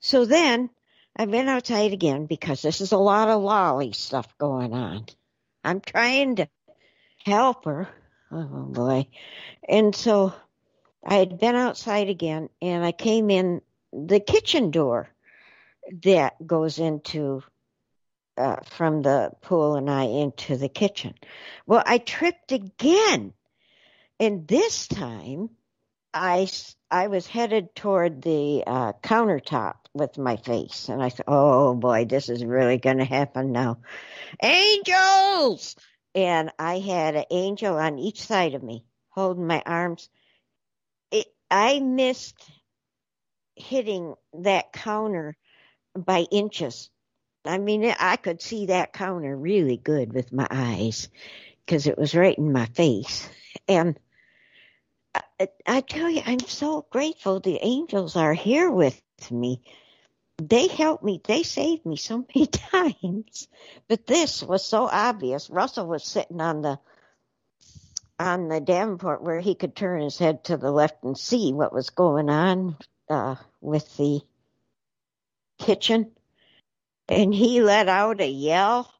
So 0.00 0.24
then 0.24 0.70
I've 1.16 1.30
been 1.30 1.48
outside 1.48 1.92
again 1.92 2.26
because 2.26 2.62
this 2.62 2.80
is 2.80 2.92
a 2.92 2.98
lot 2.98 3.28
of 3.28 3.42
lolly 3.42 3.92
stuff 3.92 4.36
going 4.38 4.72
on. 4.74 5.06
I'm 5.64 5.80
trying 5.80 6.36
to 6.36 6.48
help 7.24 7.64
her. 7.64 7.88
Oh 8.30 8.44
boy. 8.44 9.08
And 9.68 9.94
so 9.94 10.34
I 11.04 11.14
had 11.14 11.38
been 11.38 11.54
outside 11.54 12.08
again 12.08 12.50
and 12.60 12.84
I 12.84 12.92
came 12.92 13.30
in 13.30 13.62
the 13.92 14.20
kitchen 14.20 14.70
door 14.70 15.08
that 16.02 16.46
goes 16.46 16.78
into 16.78 17.42
uh, 18.36 18.56
from 18.64 19.02
the 19.02 19.32
pool 19.40 19.74
and 19.76 19.90
I 19.90 20.04
into 20.04 20.56
the 20.56 20.68
kitchen. 20.68 21.14
Well, 21.66 21.82
I 21.84 21.98
tripped 21.98 22.52
again. 22.52 23.32
And 24.20 24.46
this 24.46 24.86
time 24.86 25.50
I, 26.12 26.48
I 26.90 27.08
was 27.08 27.26
headed 27.26 27.74
toward 27.74 28.22
the 28.22 28.64
uh, 28.66 28.92
countertop 29.02 29.74
with 29.94 30.18
my 30.18 30.36
face. 30.36 30.88
And 30.88 31.02
I 31.02 31.10
thought, 31.10 31.26
oh 31.28 31.74
boy, 31.74 32.06
this 32.06 32.28
is 32.28 32.44
really 32.44 32.78
going 32.78 32.98
to 32.98 33.04
happen 33.04 33.52
now. 33.52 33.78
Angels! 34.42 35.76
And 36.14 36.50
I 36.58 36.78
had 36.78 37.14
an 37.14 37.24
angel 37.30 37.76
on 37.76 37.98
each 37.98 38.22
side 38.22 38.54
of 38.54 38.62
me 38.62 38.84
holding 39.10 39.46
my 39.46 39.62
arms. 39.64 40.08
It, 41.10 41.26
I 41.50 41.80
missed 41.80 42.42
hitting 43.54 44.14
that 44.34 44.72
counter 44.72 45.36
by 45.94 46.26
inches. 46.30 46.90
I 47.44 47.58
mean, 47.58 47.84
I 47.84 48.16
could 48.16 48.42
see 48.42 48.66
that 48.66 48.92
counter 48.92 49.36
really 49.36 49.76
good 49.76 50.12
with 50.12 50.32
my 50.32 50.46
eyes 50.50 51.08
because 51.64 51.86
it 51.86 51.98
was 51.98 52.14
right 52.14 52.36
in 52.36 52.52
my 52.52 52.66
face. 52.66 53.28
And 53.66 53.98
I, 55.66 55.80
tell 55.80 56.10
you, 56.10 56.22
I'm 56.24 56.40
so 56.40 56.86
grateful 56.90 57.40
the 57.40 57.58
angels 57.62 58.16
are 58.16 58.34
here 58.34 58.70
with 58.70 59.00
me. 59.30 59.62
They 60.38 60.68
helped 60.68 61.04
me. 61.04 61.20
They 61.24 61.42
saved 61.42 61.84
me 61.84 61.96
so 61.96 62.24
many 62.34 62.46
times. 62.46 63.48
But 63.88 64.06
this 64.06 64.42
was 64.42 64.64
so 64.64 64.88
obvious. 64.90 65.50
Russell 65.50 65.86
was 65.86 66.04
sitting 66.04 66.40
on 66.40 66.62
the 66.62 66.78
on 68.20 68.48
the 68.48 68.60
Davenport 68.60 69.22
where 69.22 69.38
he 69.38 69.54
could 69.54 69.76
turn 69.76 70.00
his 70.00 70.18
head 70.18 70.44
to 70.44 70.56
the 70.56 70.72
left 70.72 71.04
and 71.04 71.16
see 71.16 71.52
what 71.52 71.72
was 71.72 71.90
going 71.90 72.28
on 72.28 72.76
uh, 73.08 73.36
with 73.60 73.96
the 73.96 74.20
kitchen, 75.58 76.10
and 77.08 77.32
he 77.32 77.62
let 77.62 77.88
out 77.88 78.20
a 78.20 78.26
yell, 78.26 78.92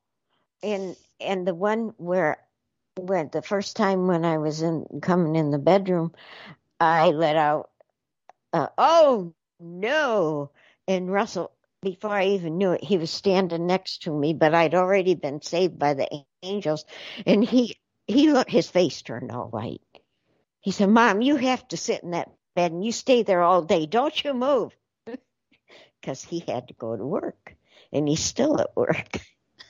and 0.62 0.96
and 1.20 1.46
the 1.46 1.54
one 1.54 1.94
where 1.96 2.38
when 2.98 3.28
the 3.30 3.42
first 3.42 3.76
time 3.76 4.06
when 4.06 4.24
I 4.24 4.38
was 4.38 4.62
in 4.62 4.86
coming 5.00 5.36
in 5.36 5.50
the 5.50 5.58
bedroom, 5.58 6.12
I 6.80 7.10
let 7.10 7.36
out, 7.36 7.70
uh, 8.52 8.68
"Oh 8.76 9.34
no!" 9.60 10.50
And 10.86 11.12
Russell, 11.12 11.52
before 11.82 12.10
I 12.10 12.26
even 12.28 12.58
knew 12.58 12.72
it, 12.72 12.84
he 12.84 12.98
was 12.98 13.10
standing 13.10 13.66
next 13.66 14.02
to 14.02 14.12
me, 14.12 14.34
but 14.34 14.54
I'd 14.54 14.74
already 14.74 15.14
been 15.14 15.42
saved 15.42 15.78
by 15.78 15.94
the 15.94 16.08
angels, 16.42 16.84
and 17.26 17.44
he 17.44 17.78
he 18.06 18.32
looked 18.32 18.50
his 18.50 18.70
face 18.70 19.02
turned 19.02 19.30
all 19.32 19.48
white. 19.48 19.80
He 20.60 20.70
said, 20.72 20.90
"Mom, 20.90 21.22
you 21.22 21.36
have 21.36 21.66
to 21.68 21.76
sit 21.76 22.02
in 22.02 22.12
that 22.12 22.30
bed 22.54 22.72
and 22.72 22.84
you 22.84 22.92
stay 22.92 23.22
there 23.22 23.42
all 23.42 23.62
day. 23.62 23.86
Don't 23.86 24.24
you 24.24 24.34
move," 24.34 24.76
because 26.00 26.22
he 26.24 26.40
had 26.40 26.68
to 26.68 26.74
go 26.74 26.96
to 26.96 27.06
work, 27.06 27.56
and 27.92 28.08
he's 28.08 28.24
still 28.24 28.60
at 28.60 28.76
work. 28.76 29.18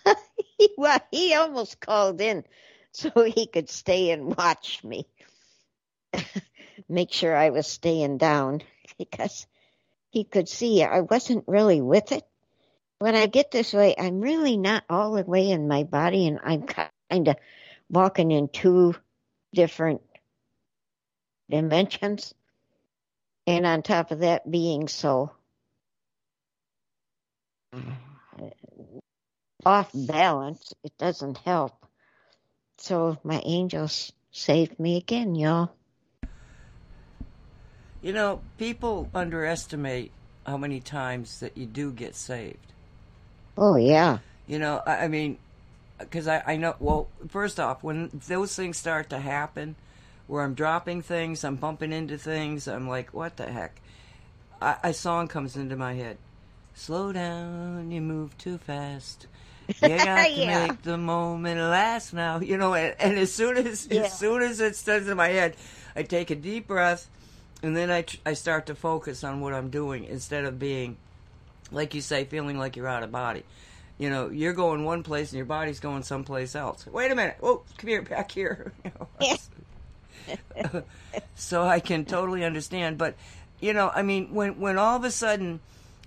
he, 0.58 0.70
well, 0.78 1.00
he 1.11 1.35
almost 1.35 1.80
called 1.80 2.20
in 2.20 2.44
so 2.92 3.11
he 3.25 3.47
could 3.47 3.71
stay 3.71 4.11
and 4.11 4.37
watch 4.37 4.83
me. 4.85 5.07
Make 6.88 7.12
sure 7.12 7.37
I 7.37 7.50
was 7.50 7.66
staying 7.66 8.18
down 8.18 8.62
because 8.99 9.47
he 10.11 10.25
could 10.25 10.49
see 10.49 10.83
I 10.83 11.00
wasn't 11.00 11.45
really 11.47 11.80
with 11.80 12.12
it. 12.12 12.25
When 12.99 13.14
I 13.14 13.26
get 13.26 13.50
this 13.50 13.73
way, 13.73 13.95
I'm 13.97 14.21
really 14.21 14.57
not 14.57 14.85
all 14.90 15.12
the 15.12 15.23
way 15.23 15.50
in 15.50 15.68
my 15.68 15.85
body 15.85 16.26
and 16.26 16.40
I'm 16.42 16.62
kind 16.62 17.28
of 17.28 17.37
walking 17.90 18.33
in 18.33 18.49
two 18.49 18.95
different 19.54 20.02
dimensions. 21.50 22.35
And 23.47 23.66
on 23.66 23.83
top 23.83 24.11
of 24.11 24.21
that, 24.21 24.50
being 24.50 24.88
so 24.88 25.30
off 29.64 29.90
balance, 29.95 30.75
it 30.85 30.92
doesn't 30.99 31.38
help. 31.38 31.77
So 32.78 33.18
my 33.25 33.42
angels 33.44 34.12
saved 34.30 34.78
me 34.78 34.97
again, 34.97 35.35
y'all. 35.35 35.73
You 38.00 38.12
know, 38.12 38.40
people 38.56 39.11
underestimate 39.12 40.12
how 40.47 40.56
many 40.56 40.80
times 40.80 41.40
that 41.40 41.58
you 41.58 41.66
do 41.66 41.92
get 41.92 42.14
saved. 42.14 42.73
Oh, 43.56 43.76
yeah. 43.76 44.18
You 44.47 44.61
know, 44.61 44.80
I, 44.87 45.04
I 45.04 45.08
mean, 45.08 45.38
because 45.99 46.28
I, 46.28 46.42
I 46.47 46.56
know, 46.56 46.76
well, 46.78 47.08
first 47.28 47.58
off, 47.58 47.82
when 47.82 48.11
those 48.28 48.54
things 48.54 48.78
start 48.78 49.11
to 49.11 49.18
happen, 49.18 49.75
where 50.28 50.44
I'm 50.44 50.54
dropping 50.54 51.02
things, 51.02 51.42
I'm 51.42 51.56
bumping 51.56 51.92
into 51.92 52.16
things, 52.16 52.68
I'm 52.68 52.88
like, 52.88 53.12
what 53.12 53.37
the 53.37 53.50
heck? 53.50 53.80
I, 54.62 54.76
a 54.85 54.94
song 54.94 55.26
comes 55.26 55.56
into 55.56 55.75
my 55.75 55.94
head. 55.94 56.18
Slow 56.75 57.12
down, 57.12 57.90
you 57.90 58.00
move 58.00 58.38
too 58.38 58.58
fast. 58.58 59.26
You 59.68 59.88
got 59.88 60.25
to 60.25 60.30
yeah. 60.30 60.66
make 60.66 60.82
the 60.82 60.96
moment 60.96 61.60
last 61.60 62.14
now. 62.14 62.40
You 62.40 62.56
know, 62.56 62.75
and, 62.75 62.94
and 62.98 63.18
as 63.18 63.32
soon 63.32 63.56
as 63.58 63.87
yeah. 63.90 64.02
as 64.02 64.18
soon 64.18 64.42
as 64.42 64.60
it 64.60 64.76
starts 64.76 65.06
in 65.06 65.16
my 65.16 65.28
head, 65.28 65.56
I 65.94 66.02
take 66.02 66.30
a 66.30 66.34
deep 66.34 66.66
breath, 66.66 67.08
and 67.62 67.76
then 67.76 67.90
I 67.90 68.04
I 68.25 68.32
start 68.32 68.66
to 68.66 68.75
focus 68.75 69.25
on 69.25 69.40
what 69.40 69.52
I'm 69.52 69.68
doing 69.68 70.04
instead 70.04 70.44
of 70.44 70.58
being, 70.58 70.96
like 71.70 71.94
you 71.94 72.00
say, 72.00 72.25
feeling 72.25 72.58
like 72.58 72.76
you're 72.76 72.88
out 72.88 73.02
of 73.02 73.12
body. 73.12 73.44
You 73.98 74.10
know, 74.10 74.30
you're 74.30 74.52
going 74.52 74.84
one 74.84 75.02
place 75.02 75.32
and 75.32 75.37
your 75.37 75.46
body's 75.46 75.80
going 75.80 76.04
someplace 76.04 76.54
else. 76.54 76.87
Wait 76.87 77.10
a 77.10 77.16
minute. 77.16 77.37
Oh, 77.42 77.62
come 77.76 77.88
here, 77.88 78.02
back 78.02 78.30
here. 78.30 78.72
so 81.34 81.64
I 81.64 81.80
can 81.80 82.04
totally 82.04 82.44
understand, 82.44 82.96
but 82.96 83.16
you 83.60 83.72
know, 83.72 83.90
I 83.94 84.02
mean, 84.02 84.32
when 84.34 84.60
when 84.60 84.78
all 84.78 84.96
of 84.96 85.04
a 85.04 85.10
sudden 85.10 85.60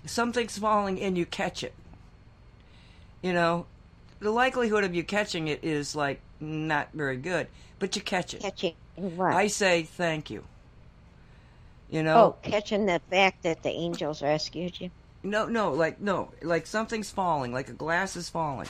something's 0.04 0.58
falling 0.58 1.00
and 1.00 1.16
you 1.16 1.26
catch 1.26 1.62
it 1.62 1.74
you 3.22 3.32
know, 3.32 3.66
the 4.20 4.30
likelihood 4.30 4.84
of 4.84 4.94
you 4.94 5.04
catching 5.04 5.48
it 5.48 5.64
is 5.64 5.94
like 5.94 6.20
not 6.40 6.88
very 6.94 7.16
good, 7.16 7.48
but 7.78 7.96
you 7.96 8.02
catch 8.02 8.34
it. 8.34 8.42
Catching 8.42 8.74
what? 8.96 9.34
I 9.34 9.46
say 9.48 9.82
thank 9.84 10.30
you. 10.30 10.44
You 11.90 12.02
know. 12.02 12.34
Oh, 12.34 12.36
catching 12.42 12.86
the 12.86 13.00
fact 13.10 13.42
that 13.42 13.62
the 13.62 13.70
angels 13.70 14.22
rescued 14.22 14.80
you. 14.80 14.90
No, 15.22 15.46
no, 15.46 15.72
like 15.72 16.00
no, 16.00 16.32
like 16.42 16.66
something's 16.66 17.10
falling, 17.10 17.52
like 17.52 17.68
a 17.68 17.72
glass 17.74 18.16
is 18.16 18.28
falling. 18.28 18.68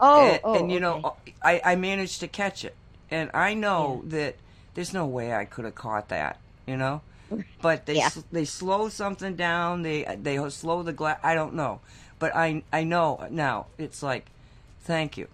Oh, 0.00 0.22
and, 0.22 0.40
oh, 0.44 0.54
and 0.54 0.72
you 0.72 0.78
okay. 0.78 0.80
know, 0.80 1.16
I 1.42 1.60
I 1.64 1.76
managed 1.76 2.20
to 2.20 2.28
catch 2.28 2.64
it, 2.64 2.76
and 3.10 3.30
I 3.34 3.54
know 3.54 4.02
Yeah. 4.04 4.10
that 4.10 4.36
there's 4.74 4.92
no 4.94 5.06
way 5.06 5.34
I 5.34 5.44
could 5.44 5.64
have 5.64 5.74
caught 5.74 6.08
that. 6.10 6.38
You 6.66 6.76
know. 6.76 7.02
But 7.60 7.86
they 7.86 7.96
Yeah. 7.96 8.10
they 8.32 8.44
slow 8.44 8.88
something 8.88 9.36
down. 9.36 9.82
They 9.82 10.04
they 10.20 10.38
slow 10.50 10.82
the 10.82 10.92
glass. 10.92 11.18
I 11.22 11.34
don't 11.34 11.54
know, 11.54 11.80
but 12.22 12.36
I 12.36 12.62
I 12.72 12.84
know 12.84 13.26
now. 13.32 13.66
It's 13.78 14.00
like, 14.00 14.26
thank 14.82 15.18
you. 15.18 15.26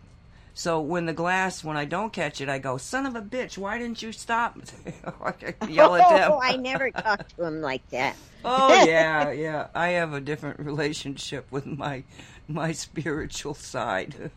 So 0.54 0.80
when 0.80 1.04
the 1.04 1.12
glass, 1.12 1.62
when 1.62 1.76
I 1.76 1.84
don't 1.84 2.14
catch 2.14 2.40
it, 2.40 2.48
I 2.48 2.58
go, 2.58 2.78
"Son 2.78 3.04
of 3.04 3.14
a 3.14 3.20
bitch! 3.20 3.58
Why 3.58 3.76
didn't 3.76 4.00
you 4.00 4.10
stop?" 4.10 4.56
Yell 5.68 5.96
at 5.96 6.08
them. 6.08 6.32
Oh, 6.32 6.40
I 6.42 6.56
never 6.56 6.90
talk 7.06 7.28
to 7.36 7.44
him 7.44 7.60
like 7.60 7.86
that. 7.90 8.16
Oh 8.42 8.86
yeah, 8.86 9.30
yeah. 9.32 9.66
I 9.74 9.88
have 9.88 10.14
a 10.14 10.20
different 10.22 10.60
relationship 10.60 11.52
with 11.52 11.66
my 11.66 12.04
my 12.48 12.72
spiritual 12.72 13.52
side, 13.52 14.30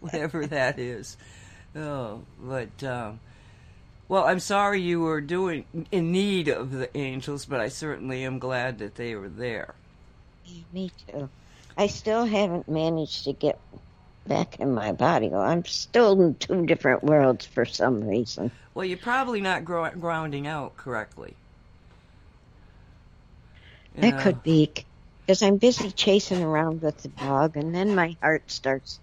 whatever 0.00 0.48
that 0.48 0.80
is. 0.80 1.16
Oh, 1.76 2.22
but 2.42 2.82
um, 2.82 3.20
well, 4.08 4.24
I'm 4.24 4.40
sorry 4.40 4.82
you 4.82 4.98
were 4.98 5.20
doing 5.20 5.64
in 5.92 6.10
need 6.10 6.48
of 6.48 6.72
the 6.72 6.94
angels, 6.96 7.44
but 7.44 7.60
I 7.60 7.68
certainly 7.68 8.24
am 8.24 8.40
glad 8.40 8.80
that 8.80 8.96
they 8.96 9.14
were 9.14 9.28
there. 9.28 9.76
Yeah, 10.46 10.64
me 10.72 10.90
too. 11.08 11.30
I 11.76 11.88
still 11.88 12.24
haven't 12.24 12.68
managed 12.68 13.24
to 13.24 13.34
get 13.34 13.60
back 14.26 14.60
in 14.60 14.74
my 14.74 14.92
body. 14.92 15.32
I'm 15.34 15.64
still 15.64 16.20
in 16.22 16.36
two 16.38 16.66
different 16.66 17.04
worlds 17.04 17.46
for 17.46 17.64
some 17.66 18.02
reason. 18.04 18.52
Well, 18.74 18.84
you're 18.86 18.98
probably 18.98 19.40
not 19.40 19.64
gro- 19.64 19.90
grounding 19.96 20.46
out 20.46 20.76
correctly. 20.76 21.38
You 23.94 24.02
That 24.02 24.16
know. 24.16 24.42
could 24.42 24.42
be 24.42 24.72
because 25.26 25.42
I'm 25.42 25.58
busy 25.58 25.90
chasing 25.92 26.42
around 26.42 26.82
with 26.82 26.98
the 27.02 27.08
dog, 27.08 27.56
and 27.56 27.74
then 27.74 27.94
my 27.94 28.16
heart 28.22 28.50
starts 28.50 29.00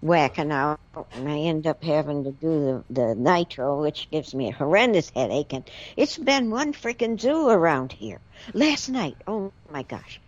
whacking 0.00 0.52
out, 0.52 0.80
and 1.12 1.28
I 1.28 1.38
end 1.38 1.66
up 1.66 1.82
having 1.82 2.24
to 2.24 2.32
do 2.32 2.84
the, 2.90 2.94
the 2.94 3.14
nitro, 3.16 3.80
which 3.80 4.10
gives 4.10 4.34
me 4.34 4.48
a 4.48 4.52
horrendous 4.54 5.10
headache. 5.10 5.52
And 5.52 5.68
it's 5.96 6.18
been 6.18 6.50
one 6.50 6.72
freaking 6.72 7.20
zoo 7.20 7.48
around 7.48 7.92
here. 7.92 8.22
Last 8.54 8.88
night, 8.90 9.22
oh 9.26 9.54
my 9.70 9.82
gosh, 9.84 10.20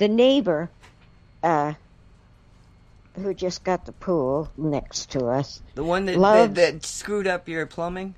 the 0.00 0.08
neighbor, 0.08 0.70
uh, 1.44 1.74
who 3.16 3.34
just 3.34 3.64
got 3.64 3.86
the 3.86 3.92
pool 3.92 4.50
next 4.56 5.12
to 5.12 5.26
us, 5.26 5.62
The 5.74 5.84
one 5.84 6.06
that, 6.06 6.18
that 6.32 6.54
that 6.56 6.86
screwed 6.86 7.26
up 7.28 7.48
your 7.48 7.66
plumbing. 7.66 8.14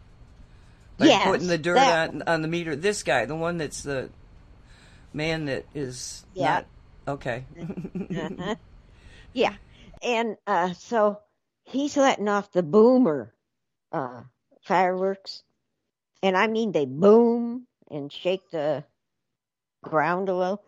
By 0.99 1.09
Yes, 1.09 1.25
putting 1.33 1.49
the 1.49 1.59
dirt 1.59 1.77
that 1.77 2.11
on, 2.11 2.23
on 2.27 2.43
the 2.43 2.49
meter. 2.49 2.77
This 2.77 3.03
guy, 3.03 3.25
the 3.27 3.35
one 3.35 3.59
that's 3.59 3.83
the 3.83 4.09
man 5.13 5.47
that 5.47 5.65
is 5.75 6.25
Yeah. 6.35 6.55
not 6.55 6.65
okay. 7.09 7.45
Uh-huh. 8.17 8.55
Yeah. 9.35 9.55
And 10.03 10.37
uh 10.47 10.75
so 10.75 11.21
he's 11.65 11.97
letting 11.97 12.29
off 12.29 12.53
the 12.53 12.63
boomer 12.63 13.33
uh 13.93 14.23
fireworks. 14.63 15.43
And 16.23 16.37
I 16.37 16.47
mean 16.49 16.73
they 16.73 16.85
boom 16.87 17.67
and 17.91 18.13
shake 18.13 18.51
the 18.51 18.85
ground 19.83 20.29
a 20.29 20.35
little. 20.35 20.63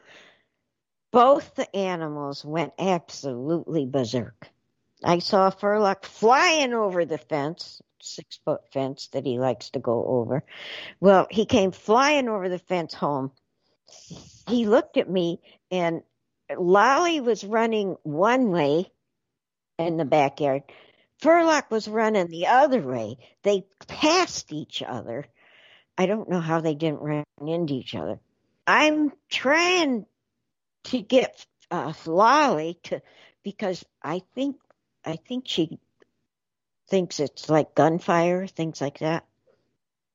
Both 1.14 1.54
the 1.54 1.76
animals 1.76 2.44
went 2.44 2.72
absolutely 2.76 3.86
berserk. 3.86 4.48
I 5.04 5.20
saw 5.20 5.50
Furlock 5.50 6.06
flying 6.06 6.74
over 6.74 7.04
the 7.04 7.18
fence, 7.18 7.80
six 8.02 8.40
foot 8.44 8.62
fence 8.72 9.06
that 9.12 9.24
he 9.24 9.38
likes 9.38 9.70
to 9.70 9.78
go 9.78 10.04
over. 10.04 10.42
Well, 10.98 11.28
he 11.30 11.46
came 11.46 11.70
flying 11.70 12.28
over 12.28 12.48
the 12.48 12.58
fence 12.58 12.94
home. 12.94 13.30
He 14.48 14.66
looked 14.66 14.96
at 14.96 15.08
me 15.08 15.40
and 15.70 16.02
Lolly 16.58 17.20
was 17.20 17.44
running 17.44 17.96
one 18.02 18.50
way 18.50 18.90
in 19.78 19.98
the 19.98 20.04
backyard. 20.04 20.64
Furlock 21.22 21.70
was 21.70 21.86
running 21.86 22.26
the 22.26 22.48
other 22.48 22.80
way. 22.80 23.18
They 23.44 23.66
passed 23.86 24.52
each 24.52 24.82
other. 24.82 25.26
I 25.96 26.06
don't 26.06 26.28
know 26.28 26.40
how 26.40 26.60
they 26.60 26.74
didn't 26.74 27.02
run 27.02 27.22
into 27.40 27.74
each 27.74 27.94
other. 27.94 28.18
I'm 28.66 29.12
trying 29.30 30.06
to 30.84 31.00
get 31.00 31.44
uh, 31.70 31.92
Lolly 32.06 32.78
to 32.84 33.02
because 33.42 33.84
I 34.02 34.22
think 34.34 34.56
I 35.04 35.16
think 35.16 35.44
she 35.46 35.78
thinks 36.88 37.20
it's 37.20 37.48
like 37.48 37.74
gunfire, 37.74 38.46
things 38.46 38.80
like 38.80 38.98
that. 38.98 39.24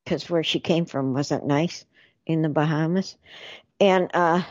Because 0.04 0.30
where 0.30 0.44
she 0.44 0.60
came 0.60 0.86
from 0.86 1.14
wasn't 1.14 1.46
nice 1.46 1.86
in 2.26 2.42
the 2.42 2.50
Bahamas, 2.50 3.16
and 3.80 4.10
uh, 4.14 4.42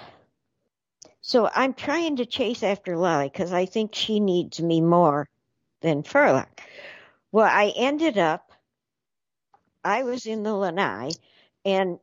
so 1.20 1.48
I'm 1.52 1.74
trying 1.74 2.16
to 2.16 2.26
chase 2.26 2.62
after 2.62 2.96
Lolly 2.96 3.28
because 3.28 3.52
I 3.52 3.66
think 3.66 3.94
she 3.94 4.20
needs 4.20 4.60
me 4.60 4.80
more 4.80 5.28
than 5.80 6.02
Furlock. 6.02 6.60
Well, 7.32 7.46
I 7.46 7.72
ended 7.76 8.18
up, 8.18 8.52
I 9.84 10.04
was 10.04 10.26
in 10.26 10.42
the 10.42 10.54
lanai, 10.54 11.10
and 11.64 11.98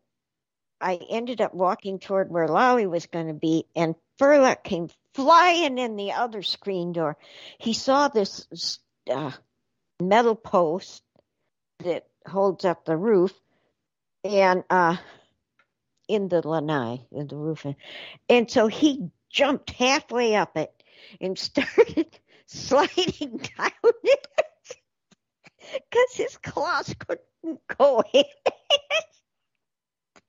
I 0.80 1.00
ended 1.10 1.42
up 1.42 1.54
walking 1.54 2.00
toward 2.00 2.30
where 2.30 2.48
Lolly 2.48 2.86
was 2.88 3.06
going 3.08 3.28
to 3.28 3.34
be, 3.34 3.66
and 3.76 3.96
Furlock 4.20 4.64
came 4.64 4.90
flying 5.14 5.78
in 5.78 5.96
the 5.96 6.14
other 6.14 6.44
screen 6.44 6.94
door. 6.94 7.18
He 7.58 7.74
saw 7.74 8.08
this 8.08 8.80
uh, 9.10 9.32
metal 10.02 10.36
post 10.36 11.04
that 11.80 12.06
holds 12.28 12.66
up 12.66 12.86
the 12.86 12.98
roof, 12.98 13.34
and 14.24 14.64
uh, 14.70 14.98
in 16.08 16.28
the 16.28 16.48
lanai, 16.48 17.06
in 17.12 17.28
the 17.28 17.36
roof, 17.36 17.66
and 18.30 18.52
so 18.52 18.68
he 18.68 19.10
jumped 19.30 19.72
halfway 19.72 20.36
up 20.36 20.58
it 20.58 20.72
and 21.20 21.38
started 21.40 22.20
sliding 22.46 23.38
down 23.58 23.72
it 24.04 24.28
because 25.74 26.14
his 26.16 26.38
claws 26.38 26.94
couldn't 27.00 27.60
go 27.78 28.04
in. 28.14 28.24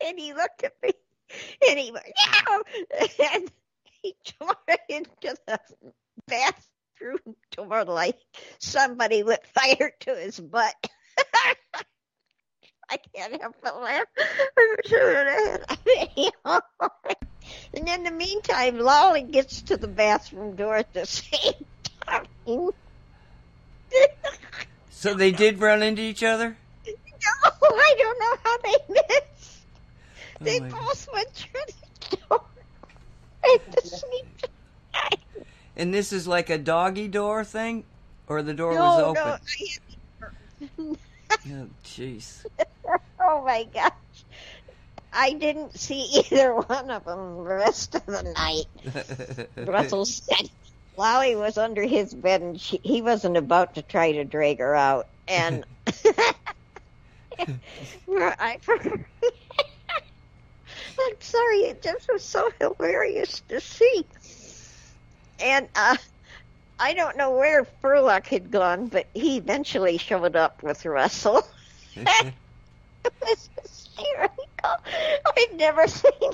And 0.05 0.19
he 0.19 0.35
looked 0.35 0.65
at 0.65 0.73
me 0.83 0.91
and 1.69 1.79
he 1.79 1.93
went, 1.93 2.07
no! 2.49 2.63
And 3.35 3.51
he 4.03 4.15
tore 4.39 4.55
into 4.89 5.37
the 5.47 5.61
bathroom 6.27 7.37
door 7.53 7.85
like 7.85 8.19
somebody 8.59 9.23
lit 9.23 9.45
fire 9.55 9.93
to 10.01 10.15
his 10.15 10.39
butt. 10.39 10.75
I 12.89 12.99
can't 13.15 13.41
help 13.41 13.57
but 13.63 13.83
laugh. 13.83 14.07
and 17.75 17.89
in 17.89 18.05
the 18.05 18.13
meantime, 18.13 18.79
Lolly 18.79 19.23
gets 19.23 19.63
to 19.63 19.77
the 19.77 19.89
bathroom 19.89 20.55
door 20.55 20.77
at 20.77 20.93
the 20.93 21.05
same 21.05 21.67
time. 22.07 22.27
so 24.91 25.15
they 25.15 25.33
did 25.33 25.61
run 25.61 25.83
into 25.83 26.03
each 26.03 26.23
other. 26.23 26.57
No, 26.87 26.93
I 27.63 27.95
don't 27.99 28.21
know 28.21 28.37
how 28.45 28.57
they 28.59 28.77
missed. 28.89 29.36
Oh 30.41 30.45
They 30.45 30.61
my 30.61 30.69
God. 30.69 30.81
both 30.81 31.09
went 31.13 31.33
through 31.33 31.61
the 32.11 32.17
door 32.29 32.43
at 33.45 33.73
the 33.73 33.89
same 33.89 34.27
time. 34.93 35.45
And 35.77 35.95
this 35.95 36.13
is 36.13 36.27
like 36.27 36.51
a 36.51 36.59
doggy 36.59 37.09
door 37.09 37.45
thing, 37.45 37.85
or 38.27 38.43
the 38.43 38.55
door 38.55 38.75
no, 38.75 38.81
was 38.81 38.99
no, 38.99 39.05
open. 39.07 39.41
I 40.81 40.97
Oh, 41.31 41.69
jeez. 41.85 42.45
Oh 43.19 43.43
my 43.45 43.65
gosh. 43.75 43.91
I 45.13 45.33
didn't 45.33 45.77
see 45.77 46.01
either 46.31 46.55
one 46.55 46.91
of 46.91 47.05
them 47.05 47.37
the 47.39 47.43
rest 47.43 47.95
of 47.95 48.07
the 48.07 48.23
night. 48.23 49.67
Russell 49.67 50.05
said 50.05 50.49
Lolly 50.97 51.35
was 51.35 51.59
under 51.59 51.83
his 51.83 52.15
bed 52.15 52.43
and 52.43 52.61
she, 52.61 52.79
he 52.85 53.03
wasn't 53.03 53.37
about 53.37 53.75
to 53.75 53.83
try 53.83 54.13
to 54.13 54.25
drag 54.25 54.59
her 54.61 54.77
out. 54.77 55.09
And 55.27 55.65
I, 58.09 58.59
I'm 60.99 61.21
sorry, 61.21 61.59
it 61.61 61.83
just 61.83 62.09
was 62.13 62.23
so 62.23 62.51
hilarious 62.61 63.41
to 63.49 63.61
see. 63.61 64.05
And 65.41 65.69
uh, 65.75 65.97
I 66.81 66.95
don't 66.95 67.17
know 67.17 67.31
where 67.33 67.67
Furlock 67.83 68.27
had 68.27 68.51
gone, 68.51 68.87
but 68.87 69.07
he 69.15 69.37
eventually 69.37 69.99
showed 69.99 70.37
up 70.37 70.63
with 70.63 70.85
Russell. 70.85 71.47
it 71.97 72.33
was 73.23 73.49
hysterical. 73.63 74.37
I've 74.65 75.55
never 75.55 75.87
seen 75.87 76.33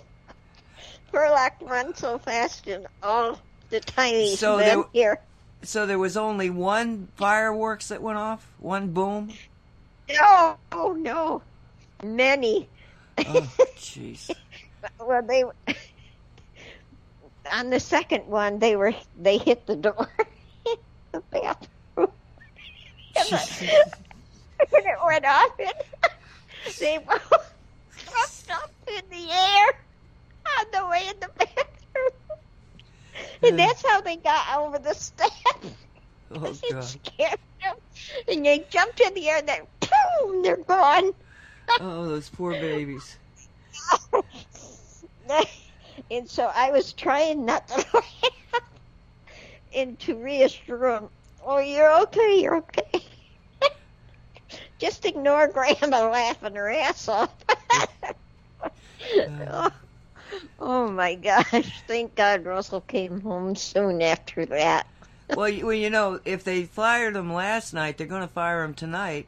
Furlock 1.13 1.53
run 1.63 1.95
so 1.95 2.19
fast 2.19 2.67
in 2.69 2.87
all 3.03 3.39
the 3.71 3.81
time 3.81 4.15
he's 4.15 4.39
So 4.39 4.59
been 4.59 4.67
there- 4.67 4.85
here. 4.93 5.21
so 5.63 5.87
there 5.87 5.99
was 5.99 6.17
only 6.17 6.51
one 6.51 7.09
fireworks 7.17 7.89
that 7.89 8.01
went 8.03 8.19
off, 8.19 8.47
one 8.59 8.89
boom. 8.93 9.33
No, 10.09 10.57
oh 10.73 10.93
no, 10.93 11.43
many. 12.05 12.69
Oh, 13.19 13.49
jeez. 13.77 14.31
Well, 15.01 15.23
they 15.23 15.45
on 17.51 17.71
the 17.71 17.81
second 17.81 18.27
one 18.27 18.59
they 18.59 18.77
were 18.77 18.95
they 19.19 19.39
hit 19.39 19.67
the 19.67 19.77
door, 19.77 20.09
the 21.13 21.23
bathroom, 21.31 22.09
and 23.17 23.29
the- 23.29 23.85
when 24.71 24.83
it 24.87 24.99
went 25.05 25.25
off, 25.27 25.51
it, 25.59 25.77
they 26.79 26.99
both 26.99 27.21
jumped 28.07 28.51
up 28.51 28.71
in 28.89 29.03
the 29.11 29.31
air 29.33 29.67
on 30.59 30.67
the 30.73 30.87
way 30.89 31.09
in 31.09 31.15
the 31.21 31.31
bathroom, 31.39 32.11
and 33.43 33.59
that's 33.59 33.85
how 33.87 34.01
they 34.01 34.17
got 34.17 34.57
over 34.59 34.79
the 34.79 34.95
steps. 34.95 35.33
Oh 36.31 36.55
god. 36.71 36.85
scared 36.85 37.39
them, 37.63 37.75
and 38.29 38.47
they 38.47 38.65
jumped 38.71 39.01
in 39.01 39.15
the 39.15 39.29
air, 39.29 39.39
and 39.39 39.49
then 39.49 39.63
boom, 39.81 40.43
they're 40.43 40.57
gone. 40.57 41.13
Oh, 41.81 42.07
those 42.07 42.29
poor 42.29 42.53
babies. 42.53 43.19
and 46.11 46.29
so 46.29 46.51
I 46.55 46.71
was 46.71 46.93
trying 46.93 47.45
not 47.45 47.69
to 47.69 47.77
laugh 47.95 48.63
and 49.75 49.99
to 50.01 50.17
reassure 50.17 50.97
him 50.97 51.09
Oh, 51.45 51.59
you're 51.59 52.01
okay. 52.03 52.41
You're 52.41 52.57
okay. 52.59 53.05
Just 54.79 55.05
ignore 55.05 55.49
Grandma 55.49 56.09
laughing 56.11 56.55
her 56.55 56.71
ass 56.71 57.09
off. 57.09 57.35
oh, 59.17 59.71
oh 60.61 60.91
my 60.91 61.15
gosh! 61.15 61.83
Thank 61.87 62.15
God 62.15 62.45
Russell 62.45 62.81
came 62.83 63.21
home 63.21 63.57
soon 63.57 64.03
after 64.03 64.47
that. 64.47 64.87
well, 65.35 65.49
you, 65.49 65.67
well, 65.67 65.75
you 65.75 65.91
know, 65.91 66.21
if 66.25 66.45
they 66.45 66.65
fired 66.65 67.17
him 67.17 67.33
last 67.33 67.75
night, 67.75 67.99
they're 67.99 68.07
going 68.07 68.23
to 68.23 68.29
fire 68.29 68.63
him 68.63 68.75
tonight. 68.75 69.27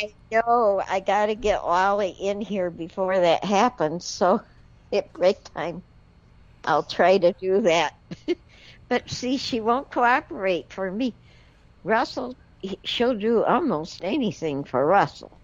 I 0.00 0.12
know. 0.30 0.82
I 0.88 1.00
got 1.00 1.26
to 1.26 1.34
get 1.34 1.64
Wally 1.64 2.10
in 2.20 2.40
here 2.40 2.70
before 2.70 3.20
that 3.20 3.44
happens. 3.44 4.04
So 4.04 4.40
at 4.92 5.12
break 5.12 5.36
time, 5.54 5.82
I'll 6.64 6.82
try 6.84 7.18
to 7.18 7.32
do 7.40 7.62
that. 7.62 7.92
but 8.88 9.10
see, 9.10 9.36
she 9.36 9.60
won't 9.60 9.90
cooperate 9.90 10.72
for 10.72 10.90
me. 10.90 11.14
Russell, 11.84 12.36
she'll 12.84 13.16
do 13.18 13.42
almost 13.44 14.04
anything 14.04 14.64
for 14.64 14.84
Russell. 14.84 15.40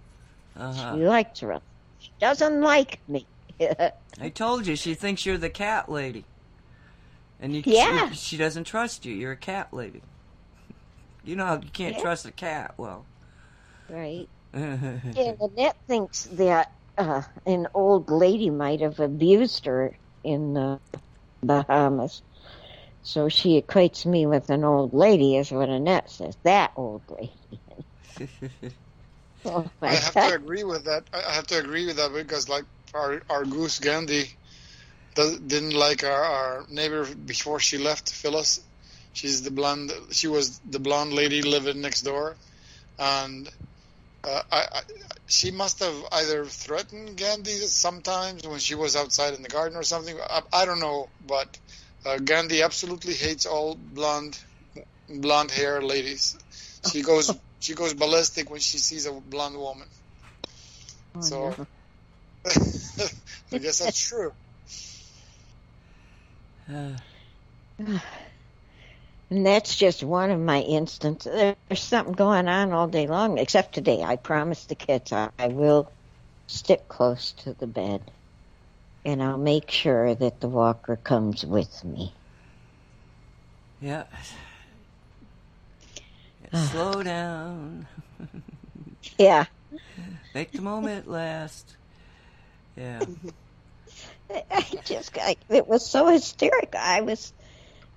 Uh-huh. 0.57 0.95
She 0.97 1.05
likes 1.05 1.43
Russell. 1.43 1.63
She 1.99 2.13
doesn't 2.21 2.61
like 2.61 3.01
me. 3.09 3.27
I 4.21 4.29
told 4.29 4.67
you, 4.67 4.77
she 4.77 4.95
thinks 4.95 5.27
you're 5.27 5.39
the 5.39 5.51
cat 5.51 5.89
lady. 5.89 6.25
And 7.41 7.55
you, 7.55 7.63
Yeah. 7.65 8.11
she, 8.11 8.17
she 8.17 8.37
doesn't 8.37 8.65
trust 8.65 9.05
you. 9.05 9.15
You're 9.15 9.33
a 9.33 9.37
cat 9.37 9.73
lady. 9.73 10.03
You 11.25 11.37
know 11.37 11.45
how 11.45 11.55
you 11.57 11.69
can't 11.71 11.95
Yeah. 11.95 12.01
trust 12.01 12.25
a 12.25 12.31
cat. 12.31 12.73
Well, 12.79 13.05
right. 13.91 14.29
And 14.55 15.37
Annette 15.41 15.77
thinks 15.87 16.25
that 16.25 16.69
uh, 16.99 17.23
an 17.47 17.69
old 17.75 18.11
lady 18.11 18.51
might 18.51 18.83
have 18.83 19.01
abused 19.01 19.67
her 19.67 19.99
in 20.25 20.55
the 20.55 20.81
Bahamas. 21.43 22.23
So 23.03 23.29
she 23.31 23.61
equates 23.63 24.07
me 24.07 24.27
with 24.27 24.51
an 24.51 24.65
old 24.65 24.95
lady, 24.95 25.37
is 25.37 25.53
what 25.53 25.71
Annette 25.71 26.11
says. 26.11 26.37
That 26.45 26.73
old 26.77 27.05
lady. 27.11 27.63
Oh 29.47 29.71
I 29.83 29.95
have 29.95 30.15
God. 30.15 30.31
to 30.31 30.35
agree 30.35 30.65
with 30.65 30.85
that. 30.87 31.09
I 31.13 31.23
I 31.29 31.33
have 31.33 31.47
to 31.49 31.59
agree 31.59 31.87
with 31.87 31.97
that 31.97 32.13
because, 32.13 32.49
like, 32.49 32.65
our 32.95 33.23
our 33.31 33.45
goose 33.45 33.81
Gandhi 33.81 34.31
does, 35.15 35.39
didn't 35.41 35.75
like 35.75 36.05
our, 36.05 36.25
our 36.25 36.67
neighbor 36.69 37.07
before 37.15 37.61
she 37.61 37.79
left 37.79 38.11
Phyllis. 38.13 38.61
She's 39.13 39.43
the 39.43 39.51
blonde. 39.51 39.93
She 40.13 40.29
was 40.29 40.61
the 40.61 40.81
blonde 40.81 41.15
lady 41.15 41.43
living 41.43 41.81
next 41.81 42.03
door, 42.03 42.37
and 42.99 43.49
uh, 44.25 44.43
I, 44.51 44.67
I 44.73 44.81
she 45.27 45.51
must 45.51 45.81
have 45.81 45.95
either 46.13 46.45
threatened 46.47 47.17
Gandhi 47.17 47.53
sometimes 47.59 48.47
when 48.47 48.59
she 48.59 48.75
was 48.75 48.97
outside 48.97 49.35
in 49.35 49.43
the 49.43 49.49
garden 49.49 49.77
or 49.77 49.83
something. 49.83 50.19
I, 50.19 50.43
I 50.53 50.65
don't 50.65 50.81
know, 50.81 51.11
but 51.21 51.59
uh, 52.05 52.19
Gandhi 52.19 52.63
absolutely 52.63 53.15
hates 53.15 53.47
all 53.47 53.75
blonde 53.77 54.39
blonde 55.09 55.51
hair 55.51 55.83
ladies. 55.83 56.37
She 56.91 57.03
goes 57.03 57.31
she 57.61 57.75
goes 57.75 57.95
ballistic 57.95 58.51
when 58.51 58.61
she 58.61 58.79
sees 58.79 59.07
a 59.07 59.13
blonde 59.13 59.57
woman. 59.57 59.89
Oh, 61.15 61.21
So 61.21 61.55
no. 61.57 61.67
I 63.53 63.59
guess 63.59 63.79
that's 63.79 64.01
true. 64.01 64.33
Uh, 67.81 67.89
And 69.31 69.47
that's 69.47 69.77
just 69.77 70.03
one 70.03 70.31
of 70.31 70.41
my 70.41 70.61
instances. 70.63 71.55
There's 71.69 71.83
something 71.83 72.15
going 72.15 72.49
on 72.49 72.73
all 72.73 72.89
day 72.89 73.07
long, 73.07 73.39
except 73.39 73.75
today. 73.75 74.03
I 74.03 74.17
promised 74.17 74.69
the 74.71 74.75
kids 74.75 75.13
I, 75.13 75.31
I 75.39 75.49
will 75.49 75.93
stick 76.47 76.89
close 76.89 77.33
to 77.45 77.55
the 77.55 77.67
bed. 77.67 78.11
And 79.05 79.23
I'll 79.23 79.39
make 79.39 79.71
sure 79.71 80.15
that 80.15 80.41
the 80.41 80.49
walker 80.49 80.97
comes 80.97 81.45
with 81.45 81.85
me. 81.85 82.15
yeah. 83.81 84.05
Yeah, 86.53 86.61
Slow 86.71 87.03
down. 87.03 87.87
Yeah. 89.19 89.47
Make 90.35 90.53
the 90.53 90.63
moment 90.63 91.09
last. 91.09 91.77
Yeah. 92.77 93.07
I- 94.31 94.45
I 94.51 94.65
just 94.85 95.17
I, 95.19 95.37
it 95.49 95.67
was 95.67 95.89
so 95.91 96.07
hysterical. 96.07 96.81
I 96.81 97.01
was 97.03 97.33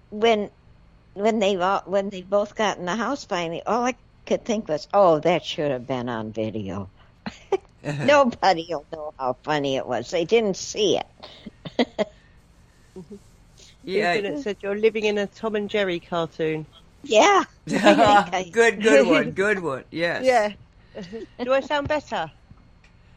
when 0.09 0.49
when 1.13 1.39
they 1.39 1.55
all, 1.55 1.81
when 1.85 2.09
they 2.09 2.21
both 2.21 2.55
got 2.55 2.77
in 2.77 2.85
the 2.85 2.95
house 2.95 3.25
finally. 3.25 3.61
All 3.65 3.83
I 3.83 3.95
could 4.25 4.45
think 4.45 4.67
was, 4.67 4.87
"Oh, 4.93 5.19
that 5.19 5.43
should 5.43 5.71
have 5.71 5.87
been 5.87 6.09
on 6.09 6.31
video." 6.31 6.89
Nobody 7.83 8.67
will 8.69 8.85
know 8.93 9.13
how 9.17 9.35
funny 9.43 9.75
it 9.75 9.85
was. 9.85 10.11
They 10.11 10.25
didn't 10.25 10.57
see 10.57 10.97
it. 10.97 11.07
Mm-hmm. 12.97 13.15
yeah. 13.83 14.13
It 14.13 14.43
said 14.43 14.57
you're 14.61 14.75
living 14.75 15.05
in 15.05 15.17
a 15.17 15.27
Tom 15.27 15.55
and 15.55 15.69
Jerry 15.69 15.99
cartoon. 15.99 16.65
Yeah. 17.03 17.43
good, 18.51 18.81
good 18.81 19.07
one, 19.07 19.31
good 19.31 19.59
one. 19.59 19.83
Yes. 19.89 20.23
Yeah. 20.23 20.53
Do 21.43 21.53
I 21.53 21.61
sound 21.61 21.87
better? 21.87 22.31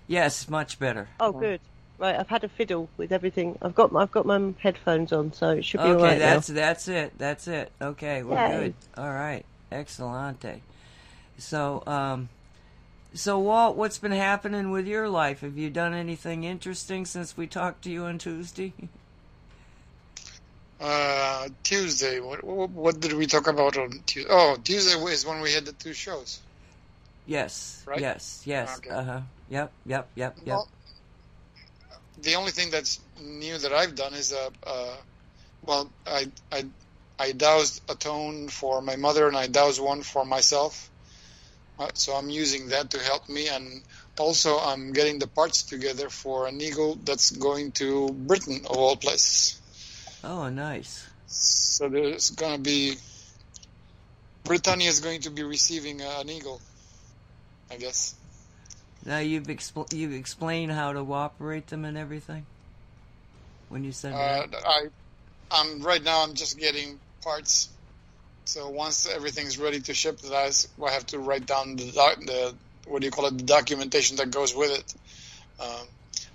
Yes, 0.07 0.49
much 0.49 0.79
better. 0.79 1.09
Oh, 1.19 1.33
good. 1.33 1.61
Right, 1.99 2.17
I've 2.19 2.29
had 2.29 2.45
a 2.45 2.49
fiddle 2.49 2.89
with 2.97 3.13
everything. 3.13 3.59
I've 3.63 3.75
got 3.75 3.93
my, 3.93 4.03
I've 4.03 4.13
got 4.13 4.27
my 4.27 4.55
headphones 4.61 5.13
on, 5.13 5.33
so 5.33 5.51
it 5.51 5.65
should 5.65 5.83
be 5.83 5.91
Okay, 5.91 5.93
right 5.93 6.19
that's 6.19 6.47
that's 6.49 6.89
it. 6.89 7.19
That's 7.19 7.49
it. 7.49 7.73
Okay, 7.81 8.23
we're 8.23 8.37
Yay. 8.37 8.51
good. 8.51 8.75
All 8.97 9.13
right, 9.13 9.45
excellente. 9.73 10.61
So, 11.39 11.83
um, 11.87 12.29
so 13.13 13.39
Walt, 13.39 13.77
what's 13.77 13.99
been 13.99 14.13
happening 14.13 14.71
with 14.71 14.87
your 14.87 15.09
life? 15.09 15.41
Have 15.41 15.59
you 15.59 15.71
done 15.71 15.95
anything 15.95 16.45
interesting 16.45 17.05
since 17.07 17.37
we 17.37 17.47
talked 17.47 17.83
to 17.85 17.91
you 17.91 18.05
on 18.05 18.19
Tuesday? 18.19 18.73
Uh, 20.81 21.49
Tuesday. 21.63 22.21
What, 22.21 22.45
what 22.45 22.71
what 22.71 23.01
did 23.01 23.13
we 23.15 23.27
talk 23.27 23.47
about 23.47 23.77
on 23.79 24.03
Tuesday? 24.07 24.29
Oh, 24.31 24.57
Tuesday 24.63 24.99
is 25.01 25.25
when 25.25 25.41
we 25.41 25.53
had 25.53 25.65
the 25.65 25.73
two 25.73 25.95
shows. 25.95 26.41
yes, 27.27 27.87
Right? 27.87 28.01
yes, 28.01 28.43
yes. 28.45 28.79
Okay. 28.79 28.91
Uh 28.91 29.05
huh. 29.05 29.21
Yep, 29.49 29.73
yep, 29.87 30.09
yep, 30.17 30.37
yep. 30.45 30.47
Well, 30.47 30.69
the 32.25 32.35
only 32.37 32.51
thing 32.51 32.71
that's 32.71 33.01
new 33.21 33.57
that 33.59 33.73
I've 33.73 33.95
done 33.95 34.15
is 34.15 34.33
uh, 34.33 34.51
uh 34.67 34.97
well, 35.63 35.91
I 36.07 36.27
I 36.53 36.65
I 37.19 37.33
dowsed 37.33 37.83
a 37.89 37.95
tone 37.95 38.49
for 38.49 38.83
my 38.83 38.97
mother 38.97 39.29
and 39.29 39.37
I 39.37 39.47
dowsed 39.47 39.81
one 39.81 40.03
for 40.03 40.25
myself. 40.25 40.91
Uh, 41.79 41.89
so 41.95 42.15
I'm 42.15 42.31
using 42.31 42.69
that 42.69 42.91
to 42.91 42.99
help 43.01 43.29
me, 43.29 43.49
and 43.49 43.83
also 44.19 44.59
I'm 44.59 44.93
getting 44.93 45.19
the 45.19 45.27
parts 45.27 45.65
together 45.65 46.09
for 46.09 46.47
an 46.47 46.61
eagle 46.61 46.97
that's 47.03 47.31
going 47.33 47.73
to 47.73 48.11
Britain 48.13 48.61
of 48.71 48.77
all 48.77 48.97
places. 48.97 49.61
Oh, 50.23 50.49
nice. 50.51 51.09
So 51.27 51.89
there's 51.89 52.31
going 52.31 52.57
to 52.57 52.63
be 52.63 52.97
Britannia 54.45 54.89
is 54.89 55.01
going 55.01 55.23
to 55.23 55.31
be 55.31 55.43
receiving 55.43 56.03
uh, 56.03 56.21
an 56.21 56.29
eagle, 56.29 56.61
I 57.71 57.77
guess. 57.77 58.15
Now 59.05 59.19
you've 59.19 59.49
expl- 59.49 59.93
you've 59.93 60.13
explained 60.15 60.73
how 60.73 60.93
to 60.93 61.01
operate 61.13 61.67
them 61.69 61.85
and 61.85 61.97
everything. 61.99 62.47
When 63.69 63.85
you 63.85 63.93
said 63.93 64.13
Uh, 64.15 64.47
that. 64.47 64.63
I, 64.67 64.87
I'm 65.51 65.81
right 65.83 66.03
now. 66.03 66.23
I'm 66.23 66.35
just 66.35 66.59
getting 66.59 66.99
parts. 67.23 67.69
So 68.47 68.69
once 68.69 69.07
everything's 69.09 69.59
ready 69.59 69.81
to 69.81 69.95
ship, 69.95 70.19
that 70.21 70.33
I, 70.35 70.47
s- 70.47 70.69
I 70.85 70.91
have 70.91 71.07
to 71.07 71.19
write 71.19 71.47
down 71.47 71.77
the, 71.77 71.91
doc, 71.91 72.19
the 72.21 72.55
what 72.87 73.01
do 73.01 73.07
you 73.07 73.11
call 73.11 73.27
it, 73.27 73.39
the 73.39 73.45
documentation 73.45 74.17
that 74.19 74.31
goes 74.31 74.55
with 74.55 74.71
it. 74.79 74.95
Um, 75.61 75.87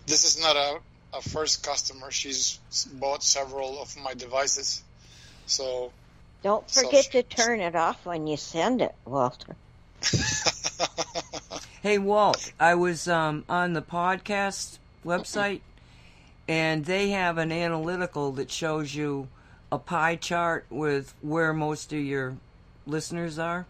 this 0.07 0.23
is 0.25 0.41
not 0.41 0.55
a, 0.55 0.79
a 1.17 1.21
first 1.21 1.63
customer. 1.63 2.09
She's 2.11 2.59
bought 2.93 3.23
several 3.23 3.79
of 3.81 3.95
my 4.03 4.13
devices. 4.15 4.81
So 5.45 5.91
Don't 6.43 6.67
So- 6.69 6.81
forget 6.81 7.11
to 7.11 7.21
turn 7.23 7.59
it 7.61 7.75
off 7.75 8.05
when 8.05 8.25
you 8.27 8.37
send 8.37 8.81
it, 8.81 8.95
Walter. 9.05 9.55
Hey 11.81 11.97
Walt, 11.97 12.51
I 12.59 12.75
was 12.75 13.07
um, 13.07 13.45
on 13.47 13.73
the 13.73 13.81
podcast 13.81 14.79
website, 15.05 15.61
and 16.47 16.83
they 16.83 17.11
have 17.11 17.37
an 17.37 17.51
analytical 17.51 18.33
that 18.33 18.51
shows 18.51 18.93
you 18.93 19.29
a 19.71 19.77
pie 19.79 20.17
chart 20.17 20.65
with 20.69 21.13
where 21.21 21.53
most 21.53 21.93
of 21.93 21.99
your 21.99 22.35
listeners 22.85 23.39
are, 23.39 23.65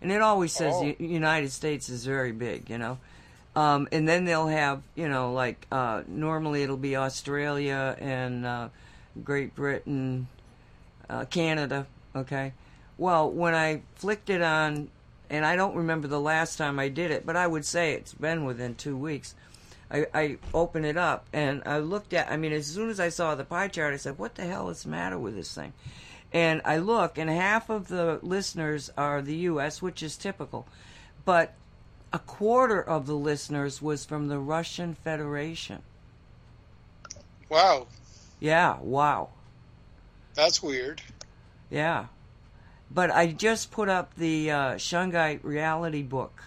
and 0.00 0.10
it 0.10 0.22
always 0.22 0.52
says 0.52 0.74
Oh. 0.76 0.94
the 0.98 1.04
United 1.04 1.52
States 1.52 1.88
is 1.90 2.06
very 2.06 2.32
big, 2.32 2.70
you 2.70 2.78
know. 2.78 2.98
Um, 3.54 3.88
and 3.92 4.08
then 4.08 4.24
they'll 4.24 4.46
have, 4.46 4.80
you 4.94 5.08
know, 5.08 5.32
like 5.32 5.66
uh, 5.72 6.02
normally 6.06 6.62
it'll 6.62 6.76
be 6.76 6.96
Australia 6.96 7.96
and 7.98 8.46
uh, 8.46 8.68
Great 9.24 9.54
Britain, 9.54 10.28
uh, 11.10 11.24
Canada. 11.26 11.86
Okay. 12.16 12.52
Well, 12.96 13.30
when 13.30 13.54
I 13.54 13.82
flicked 13.96 14.30
it 14.30 14.40
on, 14.40 14.88
and 15.30 15.46
I 15.46 15.56
don't 15.56 15.76
remember 15.76 16.08
the 16.08 16.20
last 16.20 16.56
time 16.56 16.78
I 16.78 16.88
did 16.88 17.10
it, 17.10 17.24
but 17.24 17.36
I 17.36 17.46
would 17.46 17.64
say 17.64 17.92
it's 17.94 18.12
been 18.12 18.44
within 18.44 18.74
two 18.74 18.96
weeks. 18.96 19.34
I, 19.90 20.06
I 20.14 20.38
opened 20.52 20.86
it 20.86 20.96
up 20.96 21.26
and 21.32 21.62
I 21.66 21.78
looked 21.78 22.12
at. 22.12 22.30
I 22.30 22.36
mean, 22.36 22.52
as 22.52 22.66
soon 22.66 22.90
as 22.90 23.00
I 23.00 23.08
saw 23.08 23.34
the 23.34 23.44
pie 23.44 23.68
chart, 23.68 23.94
I 23.94 23.96
said, 23.96 24.18
"What 24.18 24.34
the 24.34 24.44
hell 24.44 24.68
is 24.68 24.82
the 24.82 24.88
matter 24.90 25.18
with 25.18 25.34
this 25.34 25.54
thing?" 25.54 25.72
And 26.32 26.60
I 26.64 26.76
look, 26.78 27.18
and 27.18 27.28
half 27.30 27.70
of 27.70 27.88
the 27.88 28.20
listeners 28.22 28.90
are 28.96 29.20
the 29.22 29.34
U.S., 29.36 29.82
which 29.82 30.00
is 30.02 30.16
typical, 30.16 30.66
but 31.24 31.54
a 32.12 32.20
quarter 32.20 32.80
of 32.80 33.06
the 33.06 33.14
listeners 33.16 33.82
was 33.82 34.04
from 34.04 34.28
the 34.28 34.38
Russian 34.38 34.94
Federation. 34.94 35.82
wow, 37.48 37.86
Yeah, 38.38 38.78
wow. 38.80 39.30
that's 40.34 40.62
weird. 40.62 41.02
Yeah. 41.68 42.06
But 42.90 43.10
I 43.10 43.28
just 43.28 43.70
put 43.70 43.88
up 43.88 44.14
the 44.16 44.50
uh, 44.50 44.74
Shungite 44.74 45.40
reality 45.42 46.02
book 46.02 46.42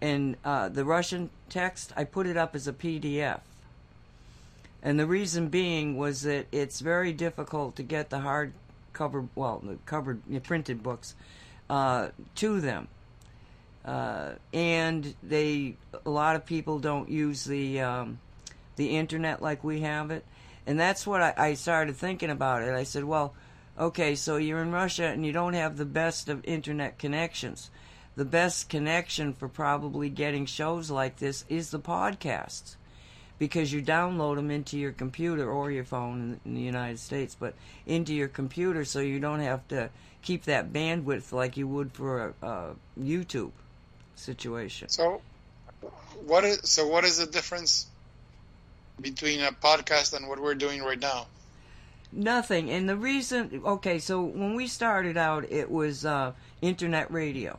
and 0.00 0.36
uh, 0.44 0.68
the 0.68 0.84
Russian 0.84 1.30
text. 1.48 1.92
I 1.96 2.04
put 2.04 2.26
it 2.26 2.36
up 2.36 2.54
as 2.54 2.66
a 2.66 2.72
PDF. 2.72 3.40
And 4.82 4.98
the 4.98 5.06
reason 5.06 5.48
being 5.48 5.96
was 5.96 6.22
that 6.22 6.46
it's 6.52 6.80
very 6.80 7.12
difficult 7.12 7.76
to 7.76 7.82
get 7.82 8.10
the 8.10 8.20
hard 8.20 8.52
cover, 8.92 9.26
well, 9.34 9.60
the 9.64 9.76
covered 9.86 10.22
printed 10.44 10.82
books 10.82 11.14
uh, 11.68 12.08
to 12.36 12.60
them. 12.60 12.88
Uh, 13.84 14.32
and 14.52 15.14
they, 15.22 15.76
a 16.04 16.10
lot 16.10 16.36
of 16.36 16.44
people 16.44 16.78
don't 16.78 17.08
use 17.08 17.44
the 17.44 17.80
um, 17.80 18.18
the 18.76 18.96
internet 18.96 19.40
like 19.40 19.64
we 19.64 19.80
have 19.80 20.10
it, 20.10 20.24
and 20.66 20.78
that's 20.78 21.06
what 21.06 21.22
I, 21.22 21.34
I 21.36 21.54
started 21.54 21.96
thinking 21.96 22.28
about 22.28 22.62
it. 22.62 22.74
I 22.74 22.82
said, 22.82 23.04
well, 23.04 23.34
okay, 23.78 24.14
so 24.14 24.36
you're 24.36 24.62
in 24.62 24.72
Russia 24.72 25.06
and 25.06 25.24
you 25.24 25.32
don't 25.32 25.54
have 25.54 25.76
the 25.76 25.84
best 25.84 26.28
of 26.28 26.44
internet 26.44 26.98
connections. 26.98 27.70
The 28.16 28.24
best 28.24 28.68
connection 28.68 29.32
for 29.32 29.48
probably 29.48 30.10
getting 30.10 30.44
shows 30.46 30.90
like 30.90 31.18
this 31.18 31.44
is 31.48 31.70
the 31.70 31.78
podcasts 31.78 32.74
because 33.38 33.72
you 33.72 33.80
download 33.80 34.36
them 34.36 34.50
into 34.50 34.76
your 34.76 34.92
computer 34.92 35.48
or 35.48 35.70
your 35.70 35.84
phone 35.84 36.40
in, 36.44 36.54
the 36.54 36.60
United 36.60 36.98
States, 36.98 37.36
but 37.38 37.54
into 37.86 38.12
your 38.12 38.28
computer 38.28 38.84
so 38.84 38.98
you 38.98 39.20
don't 39.20 39.40
have 39.40 39.66
to 39.68 39.90
keep 40.22 40.44
that 40.44 40.72
bandwidth 40.72 41.32
like 41.32 41.56
you 41.56 41.68
would 41.68 41.92
for 41.92 42.34
a, 42.42 42.46
a 42.46 42.76
YouTube 43.00 43.52
situation. 44.16 44.88
So, 44.88 45.22
what 46.26 46.44
is 46.44 46.58
so? 46.64 46.86
What 46.88 47.04
is 47.04 47.18
the 47.18 47.26
difference 47.26 47.86
between 49.00 49.40
a 49.40 49.52
podcast 49.52 50.16
and 50.16 50.28
what 50.28 50.40
we're 50.40 50.56
doing 50.56 50.82
right 50.82 50.98
now? 50.98 51.26
Nothing. 52.10 52.70
And 52.70 52.88
the 52.88 52.96
reason, 52.96 53.62
okay, 53.64 53.98
so 53.98 54.22
when 54.22 54.54
we 54.54 54.66
started 54.66 55.16
out, 55.16 55.50
it 55.50 55.70
was 55.70 56.04
uh, 56.04 56.32
internet 56.62 57.10
radio. 57.10 57.58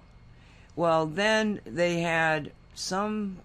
Well, 0.75 1.05
then 1.05 1.61
they 1.65 1.99
had 2.01 2.51
some 2.73 3.37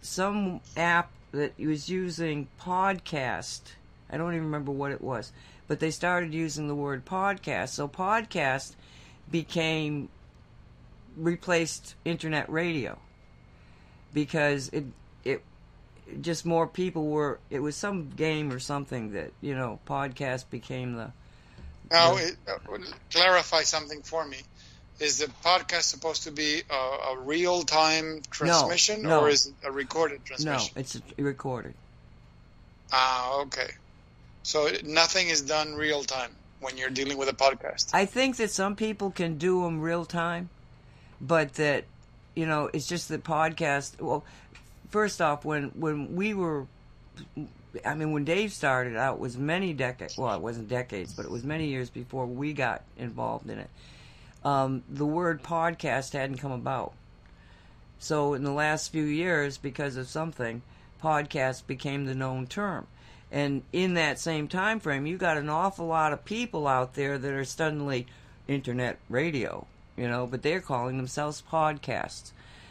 some 0.00 0.60
app 0.76 1.10
that 1.32 1.58
was 1.58 1.88
using 1.88 2.46
podcast. 2.60 3.60
I 4.10 4.16
don't 4.16 4.32
even 4.32 4.44
remember 4.44 4.70
what 4.70 4.92
it 4.92 5.00
was, 5.00 5.32
but 5.66 5.80
they 5.80 5.90
started 5.90 6.32
using 6.32 6.68
the 6.68 6.74
word 6.74 7.04
podcast. 7.04 7.70
So 7.70 7.88
podcast 7.88 8.74
became 9.30 10.08
replaced 11.16 11.94
internet 12.04 12.48
radio 12.48 12.98
because 14.14 14.68
it 14.68 14.84
it 14.84 14.84
just 16.20 16.44
more 16.44 16.66
people 16.66 17.08
were 17.08 17.38
it 17.50 17.60
was 17.60 17.76
some 17.76 18.10
game 18.10 18.52
or 18.52 18.58
something 18.58 19.12
that 19.12 19.32
you 19.40 19.54
know 19.54 19.78
podcast 19.86 20.48
became 20.50 20.94
the 20.94 21.10
now 21.90 22.14
the, 22.14 22.28
it, 22.28 22.36
uh, 22.48 22.78
clarify 23.10 23.62
something 23.62 24.02
for 24.02 24.26
me 24.26 24.38
is 25.00 25.18
the 25.18 25.26
podcast 25.44 25.82
supposed 25.82 26.24
to 26.24 26.32
be 26.32 26.62
a, 26.70 26.74
a 26.74 27.18
real 27.20 27.62
time 27.62 28.20
transmission 28.30 29.02
no, 29.02 29.08
no. 29.08 29.20
or 29.20 29.28
is 29.28 29.46
it 29.46 29.54
a 29.64 29.70
recorded 29.70 30.24
transmission 30.24 30.72
no 30.74 30.80
it's 30.80 31.00
recorded 31.18 31.74
ah 32.92 33.40
okay 33.40 33.70
so 34.42 34.68
nothing 34.84 35.28
is 35.28 35.42
done 35.42 35.74
real 35.74 36.02
time 36.02 36.30
when 36.60 36.76
you're 36.76 36.90
dealing 36.90 37.18
with 37.18 37.28
a 37.28 37.34
podcast 37.34 37.90
i 37.92 38.04
think 38.04 38.36
that 38.36 38.50
some 38.50 38.74
people 38.74 39.10
can 39.10 39.36
do 39.36 39.62
them 39.62 39.80
real 39.80 40.04
time 40.04 40.48
but 41.20 41.54
that 41.54 41.84
you 42.34 42.46
know 42.46 42.70
it's 42.72 42.86
just 42.86 43.08
the 43.08 43.18
podcast. 43.18 44.00
Well, 44.00 44.24
first 44.90 45.20
off, 45.20 45.44
when 45.44 45.70
when 45.74 46.14
we 46.14 46.34
were, 46.34 46.66
I 47.84 47.94
mean, 47.94 48.12
when 48.12 48.24
Dave 48.24 48.52
started 48.52 48.96
out, 48.96 49.16
it 49.16 49.20
was 49.20 49.36
many 49.36 49.72
decades. 49.72 50.16
Well, 50.16 50.34
it 50.34 50.42
wasn't 50.42 50.68
decades, 50.68 51.14
but 51.14 51.24
it 51.24 51.30
was 51.30 51.44
many 51.44 51.68
years 51.68 51.90
before 51.90 52.26
we 52.26 52.52
got 52.52 52.82
involved 52.96 53.48
in 53.48 53.58
it. 53.58 53.70
Um, 54.44 54.82
the 54.88 55.06
word 55.06 55.42
podcast 55.42 56.12
hadn't 56.12 56.38
come 56.38 56.52
about. 56.52 56.92
So 57.98 58.34
in 58.34 58.44
the 58.44 58.52
last 58.52 58.92
few 58.92 59.04
years, 59.04 59.58
because 59.58 59.96
of 59.96 60.06
something, 60.06 60.62
podcast 61.02 61.66
became 61.66 62.04
the 62.04 62.14
known 62.14 62.46
term. 62.46 62.86
And 63.30 63.62
in 63.72 63.94
that 63.94 64.18
same 64.18 64.48
time 64.48 64.80
frame, 64.80 65.04
you 65.04 65.18
got 65.18 65.36
an 65.36 65.48
awful 65.48 65.86
lot 65.86 66.12
of 66.12 66.24
people 66.24 66.66
out 66.66 66.94
there 66.94 67.18
that 67.18 67.32
are 67.32 67.44
suddenly 67.44 68.06
internet 68.46 68.98
radio 69.10 69.66
you 69.98 70.08
know, 70.08 70.26
but 70.26 70.42
they're 70.42 70.60
calling 70.60 70.96
themselves 70.96 71.42
podcasts. 71.50 72.30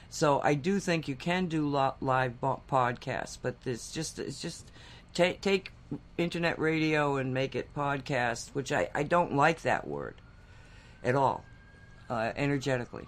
So 0.10 0.42
I 0.42 0.54
do 0.54 0.80
think 0.80 1.08
you 1.08 1.16
can 1.16 1.48
do 1.48 1.68
live 1.68 2.34
podcasts, 2.42 3.38
but 3.42 3.56
it's 3.66 3.92
just 3.92 4.20
it's 4.20 4.42
just 4.42 4.72
take 5.14 5.42
take 5.42 5.72
internet 6.18 6.60
radio 6.60 7.18
and 7.18 7.34
make 7.34 7.56
it 7.56 7.74
podcast, 7.76 8.50
which 8.54 8.72
I 8.72 8.90
I 8.94 9.04
don't 9.04 9.36
like 9.36 9.62
that 9.62 9.88
word 9.88 10.16
at 11.04 11.16
all, 11.16 11.44
uh, 12.10 12.32
energetically, 12.36 13.06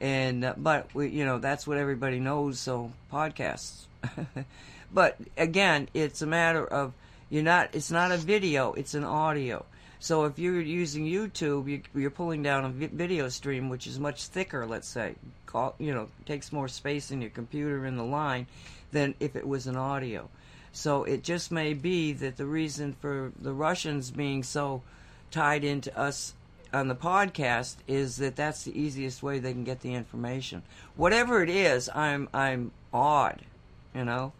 and 0.00 0.44
uh, 0.44 0.54
but 0.56 0.94
we, 0.94 1.08
you 1.08 1.24
know 1.24 1.38
that's 1.38 1.66
what 1.66 1.78
everybody 1.78 2.20
knows. 2.20 2.60
So 2.60 2.92
podcasts, 3.12 3.86
but 4.92 5.16
again, 5.36 5.88
it's 5.94 6.22
a 6.22 6.26
matter 6.26 6.64
of 6.64 6.92
you're 7.28 7.42
not. 7.42 7.70
It's 7.74 7.90
not 7.90 8.12
a 8.12 8.16
video. 8.16 8.72
It's 8.72 8.94
an 8.94 9.04
audio. 9.04 9.64
So 9.98 10.24
if 10.26 10.38
you're 10.38 10.60
using 10.60 11.06
YouTube, 11.06 11.82
you, 11.94 12.06
are 12.06 12.10
pulling 12.10 12.42
down 12.42 12.64
a 12.64 12.68
video 12.68 13.28
stream, 13.28 13.70
which 13.70 13.86
is 13.86 13.98
much 13.98 14.26
thicker, 14.26 14.66
let's 14.66 14.86
say, 14.86 15.14
call, 15.56 15.74
you 15.78 15.94
know, 15.94 16.08
takes 16.26 16.52
more 16.52 16.68
space 16.68 17.10
in 17.10 17.22
your 17.22 17.30
computer 17.30 17.86
in 17.86 17.96
the 17.96 18.04
line 18.04 18.46
than 18.92 19.14
if 19.20 19.34
it 19.34 19.48
was 19.48 19.66
an 19.66 19.76
audio. 19.76 20.28
So 20.72 21.04
it 21.04 21.22
just 21.24 21.50
may 21.50 21.72
be 21.72 22.12
that 22.12 22.36
the 22.36 22.44
reason 22.44 22.94
for 23.00 23.32
the 23.40 23.54
Russians 23.54 24.10
being 24.10 24.42
so 24.42 24.82
tied 25.30 25.64
into 25.64 25.96
us 25.98 26.34
on 26.74 26.88
the 26.88 26.94
podcast 26.94 27.76
is 27.88 28.18
that 28.18 28.36
that's 28.36 28.64
the 28.64 28.78
easiest 28.78 29.22
way 29.22 29.38
they 29.38 29.52
can 29.52 29.64
get 29.64 29.80
the 29.80 29.94
information. 29.94 30.62
Whatever 30.94 31.42
it 31.42 31.48
is, 31.48 31.88
I'm 31.94 32.28
I'm 32.34 32.72
awed, 32.92 33.40
you 33.94 34.04
know. 34.04 34.32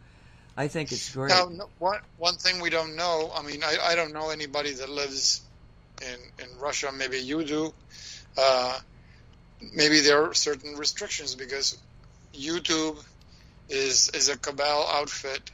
I 0.58 0.68
think 0.68 0.92
it's 0.92 1.14
great. 1.14 1.30
Now, 1.30 1.48
one 1.78 2.00
one 2.18 2.36
thing 2.36 2.60
we 2.60 2.68
don't 2.68 2.94
know. 2.94 3.30
I 3.34 3.42
mean, 3.42 3.62
I, 3.64 3.76
I 3.82 3.94
don't 3.94 4.12
know 4.12 4.28
anybody 4.28 4.72
that 4.72 4.90
lives 4.90 5.40
in 6.02 6.18
in 6.44 6.58
Russia. 6.58 6.92
Maybe 6.92 7.18
you 7.18 7.42
do. 7.44 7.72
Uh, 8.36 8.78
maybe 9.74 10.00
there 10.00 10.24
are 10.24 10.34
certain 10.34 10.76
restrictions 10.76 11.34
because 11.34 11.78
YouTube 12.34 13.02
is 13.68 14.10
is 14.10 14.28
a 14.28 14.36
cabal 14.36 14.86
outfit. 14.88 15.50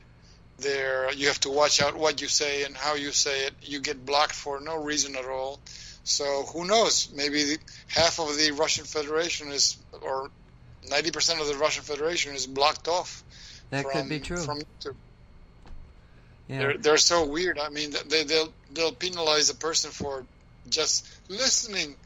There, 0.58 1.12
you 1.12 1.26
have 1.26 1.40
to 1.40 1.50
watch 1.50 1.82
out 1.82 1.96
what 1.96 2.20
you 2.20 2.28
say 2.28 2.62
and 2.64 2.76
how 2.76 2.94
you 2.94 3.10
say 3.10 3.46
it. 3.46 3.54
You 3.62 3.80
get 3.80 4.04
blocked 4.04 4.34
for 4.34 4.60
no 4.60 4.76
reason 4.76 5.16
at 5.16 5.24
all. 5.24 5.58
So 6.04 6.44
who 6.52 6.64
knows? 6.64 7.10
Maybe 7.14 7.44
the, 7.44 7.58
half 7.88 8.20
of 8.20 8.36
the 8.36 8.52
Russian 8.52 8.84
Federation 8.84 9.48
is, 9.48 9.76
or 10.02 10.30
ninety 10.88 11.10
percent 11.10 11.40
of 11.40 11.48
the 11.48 11.56
Russian 11.56 11.82
Federation 11.82 12.34
is 12.34 12.46
blocked 12.46 12.86
off. 12.86 13.24
That 13.70 13.84
from, 13.84 13.92
could 13.92 14.08
be 14.08 14.20
true. 14.20 14.36
From 14.36 14.60
YouTube. 14.60 14.94
Yeah. 16.48 16.58
They're 16.58 16.78
they're 16.78 16.96
so 16.98 17.26
weird. 17.26 17.58
I 17.58 17.68
mean, 17.70 17.94
they 18.08 18.24
they'll 18.24 18.52
they'll 18.72 18.92
penalize 18.92 19.50
a 19.50 19.54
person 19.54 19.90
for 19.90 20.24
just 20.68 21.08
listening 21.28 21.96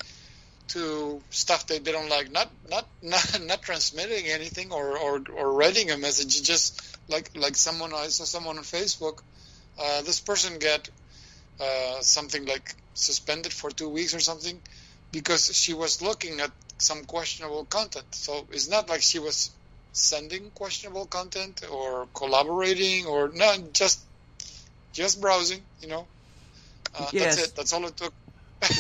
to 0.69 1.23
stuff 1.31 1.67
that 1.69 1.85
they 1.85 1.93
don't 1.93 2.09
like, 2.09 2.31
not 2.33 2.49
not 2.71 2.87
not, 3.03 3.41
not 3.43 3.63
transmitting 3.63 4.27
anything 4.27 4.73
or, 4.73 4.99
or 4.99 5.23
or 5.37 5.53
writing 5.53 5.91
a 5.91 5.97
message. 5.97 6.43
Just 6.43 6.99
like 7.09 7.31
like 7.37 7.57
someone 7.57 7.93
I 7.95 8.09
saw 8.09 8.25
someone 8.25 8.59
on 8.59 8.65
Facebook. 8.65 9.21
Uh, 9.79 10.03
this 10.03 10.21
person 10.21 10.59
get 10.59 10.89
uh, 11.61 12.01
something 12.01 12.47
like 12.47 12.75
suspended 12.95 13.53
for 13.53 13.71
two 13.71 13.89
weeks 13.89 14.15
or 14.15 14.21
something 14.21 14.61
because 15.13 15.55
she 15.55 15.75
was 15.75 16.01
looking 16.03 16.41
at 16.41 16.51
some 16.79 17.05
questionable 17.05 17.65
content. 17.65 18.07
So 18.13 18.47
it's 18.51 18.69
not 18.69 18.89
like 18.89 19.03
she 19.03 19.19
was 19.19 19.51
sending 19.93 20.51
questionable 20.51 21.07
content 21.07 21.63
or 21.71 22.07
collaborating 22.15 23.07
or 23.07 23.29
not 23.29 23.73
just 23.73 24.01
just 24.93 25.21
browsing, 25.21 25.63
you 25.81 25.89
know. 25.89 26.07
Uh, 26.95 27.07
yes. 27.13 27.37
That's 27.37 27.49
it. 27.49 27.57
That's 27.57 27.73
all 27.73 27.87
it 27.87 27.97
took. 27.97 28.13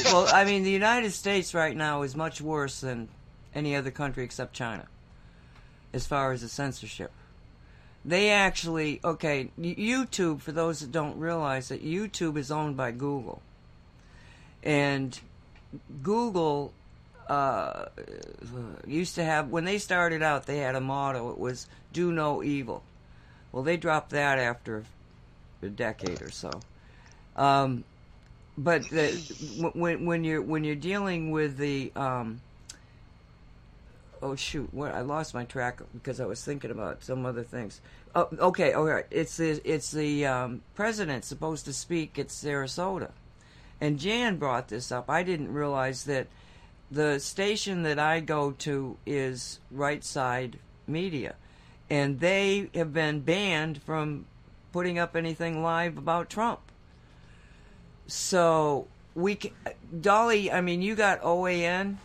Well, 0.04 0.28
I 0.32 0.44
mean, 0.44 0.62
the 0.64 0.70
United 0.70 1.12
States 1.12 1.54
right 1.54 1.76
now 1.76 2.02
is 2.02 2.16
much 2.16 2.40
worse 2.40 2.80
than 2.80 3.08
any 3.54 3.76
other 3.76 3.90
country 3.90 4.24
except 4.24 4.52
China 4.54 4.86
as 5.92 6.06
far 6.06 6.32
as 6.32 6.42
the 6.42 6.48
censorship. 6.48 7.10
They 8.04 8.30
actually, 8.30 9.00
okay, 9.02 9.50
YouTube, 9.58 10.40
for 10.40 10.52
those 10.52 10.80
that 10.80 10.92
don't 10.92 11.18
realize 11.18 11.68
that 11.68 11.84
YouTube 11.84 12.36
is 12.36 12.50
owned 12.50 12.76
by 12.76 12.92
Google. 12.92 13.42
And 14.62 15.18
Google 16.02 16.72
uh, 17.28 17.86
used 18.86 19.16
to 19.16 19.24
have, 19.24 19.48
when 19.50 19.64
they 19.64 19.78
started 19.78 20.22
out, 20.22 20.46
they 20.46 20.58
had 20.58 20.76
a 20.76 20.80
motto. 20.80 21.30
It 21.30 21.38
was, 21.38 21.66
do 21.92 22.12
no 22.12 22.42
evil. 22.42 22.84
Well, 23.50 23.64
they 23.64 23.76
dropped 23.76 24.10
that 24.10 24.38
after 24.38 24.84
a 25.62 25.68
decade 25.68 26.22
or 26.22 26.30
so. 26.30 26.60
Um, 27.34 27.84
but 28.58 28.88
the, 28.88 29.10
when 29.74 30.06
when 30.06 30.24
you're 30.24 30.42
when 30.42 30.64
you're 30.64 30.74
dealing 30.74 31.30
with 31.30 31.58
the 31.58 31.92
um, 31.94 32.40
oh 34.22 34.34
shoot, 34.34 34.72
what 34.72 34.94
I 34.94 35.02
lost 35.02 35.34
my 35.34 35.44
track 35.44 35.80
because 35.92 36.20
I 36.20 36.26
was 36.26 36.42
thinking 36.42 36.70
about 36.70 37.02
some 37.02 37.26
other 37.26 37.42
things. 37.42 37.80
Oh, 38.14 38.28
okay, 38.38 38.72
all 38.72 38.84
right. 38.84 39.06
It's 39.10 39.36
the 39.36 39.60
it's 39.64 39.90
the 39.90 40.26
um, 40.26 40.62
president 40.74 41.24
supposed 41.24 41.66
to 41.66 41.72
speak 41.72 42.18
at 42.18 42.28
Sarasota, 42.28 43.10
and 43.80 43.98
Jan 43.98 44.36
brought 44.36 44.68
this 44.68 44.90
up. 44.90 45.10
I 45.10 45.22
didn't 45.22 45.52
realize 45.52 46.04
that 46.04 46.26
the 46.90 47.18
station 47.18 47.82
that 47.82 47.98
I 47.98 48.20
go 48.20 48.52
to 48.52 48.96
is 49.04 49.60
Right 49.70 50.02
Side 50.02 50.58
Media, 50.86 51.34
and 51.90 52.20
they 52.20 52.70
have 52.74 52.94
been 52.94 53.20
banned 53.20 53.82
from 53.82 54.24
putting 54.72 54.98
up 54.98 55.14
anything 55.14 55.62
live 55.62 55.98
about 55.98 56.30
Trump. 56.30 56.60
So 58.06 58.86
we, 59.14 59.34
can, 59.36 59.52
Dolly. 60.00 60.52
I 60.52 60.60
mean, 60.60 60.82
you 60.82 60.94
got 60.94 61.22
OAN. 61.22 61.96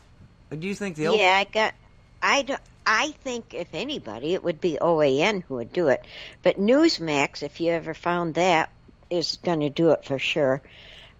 Do 0.57 0.67
you 0.67 0.75
think 0.75 0.95
they'll? 0.95 1.15
Yeah, 1.15 1.37
I 1.37 1.43
got. 1.45 1.73
I 2.21 2.41
don't. 2.43 2.61
I 2.85 3.11
think 3.23 3.53
if 3.53 3.67
anybody, 3.73 4.33
it 4.33 4.43
would 4.43 4.59
be 4.59 4.77
OAN 4.81 5.43
who 5.43 5.55
would 5.55 5.71
do 5.71 5.89
it. 5.89 6.03
But 6.41 6.59
Newsmax, 6.59 7.43
if 7.43 7.61
you 7.61 7.71
ever 7.71 7.93
found 7.93 8.33
that, 8.35 8.71
is 9.09 9.37
going 9.43 9.59
to 9.59 9.69
do 9.69 9.91
it 9.91 10.03
for 10.03 10.17
sure. 10.17 10.61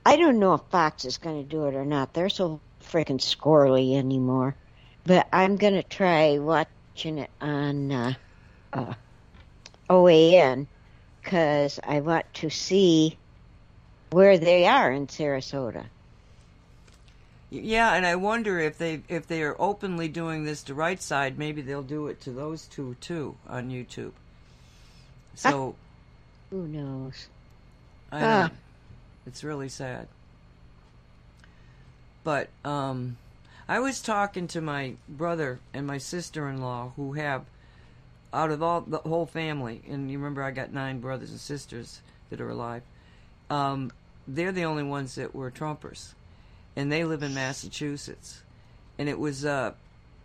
I 0.06 0.15
don't 0.15 0.39
know 0.39 0.56
if 0.56 0.62
Fox 0.72 1.06
is 1.06 1.17
going 1.17 1.44
to 1.44 1.50
do 1.50 1.67
it 1.67 1.76
or 1.76 1.86
not. 1.86 2.13
They're 2.13 2.30
so 2.30 2.60
freaking 2.84 3.20
squirrely 3.20 3.96
anymore. 3.96 4.56
But 5.06 5.28
I'm 5.32 5.58
going 5.58 5.74
to 5.74 5.84
try 5.84 6.39
watching 6.39 7.20
it 7.20 7.30
on 7.39 7.91
uh, 7.91 8.13
uh, 8.74 8.94
OAN 9.89 10.67
because 11.22 11.80
I 11.84 12.02
want 12.02 12.26
to 12.36 12.50
see 12.50 13.17
where 14.12 14.38
they 14.38 14.67
are 14.67 14.91
in 14.91 15.08
Sarasota. 15.08 15.86
Yeah, 17.50 17.93
and 17.93 18.06
I 18.06 18.15
wonder 18.15 18.60
if 18.60 18.78
they 18.78 19.02
if 19.10 19.28
they 19.28 19.43
are 19.43 19.56
openly 19.60 20.08
doing 20.08 20.45
this 20.45 20.63
to 20.63 20.74
right 20.74 21.02
side, 21.02 21.38
maybe 21.38 21.62
they'll 21.62 21.84
do 21.84 22.08
it 22.08 22.21
to 22.21 22.32
those 22.32 22.65
two 22.67 22.95
too 23.02 23.36
on 23.47 23.69
YouTube. 23.69 24.13
So 25.36 25.76
Who 26.50 26.67
knows? 26.67 27.28
I 28.12 28.19
know. 28.19 28.26
Ah. 28.28 28.52
It's 29.26 29.43
really 29.43 29.69
sad. 29.69 30.08
But 32.24 32.50
um, 32.63 33.17
I 33.67 33.80
was 33.80 34.02
talking 34.02 34.47
to 34.50 34.62
my 34.62 34.95
brother 35.08 35.60
and 35.74 35.88
my 35.88 35.97
sister-in-law 35.97 36.93
who 36.95 37.13
have, 37.13 37.45
out 38.34 38.52
of 38.52 38.62
all 38.62 38.82
the 38.82 39.00
whole 39.00 39.26
family, 39.26 39.82
and 39.89 40.12
you 40.12 40.17
remember 40.17 40.43
I 40.43 40.52
got 40.52 40.74
nine 40.74 41.00
brothers 41.00 41.32
and 41.32 41.39
sisters 41.39 42.02
that 42.30 42.41
are 42.41 42.50
alive. 42.50 42.84
Um, 43.50 43.91
they're 44.28 44.52
the 44.52 44.66
only 44.66 44.84
ones 44.84 45.16
that 45.16 45.34
were 45.36 45.52
Trumpers, 45.52 46.14
and 46.76 46.92
they 46.92 47.04
live 47.04 47.24
in 47.24 47.34
Massachusetts. 47.34 48.42
And 48.98 49.10
it 49.10 49.20
was, 49.20 49.46
uh, 49.46 49.74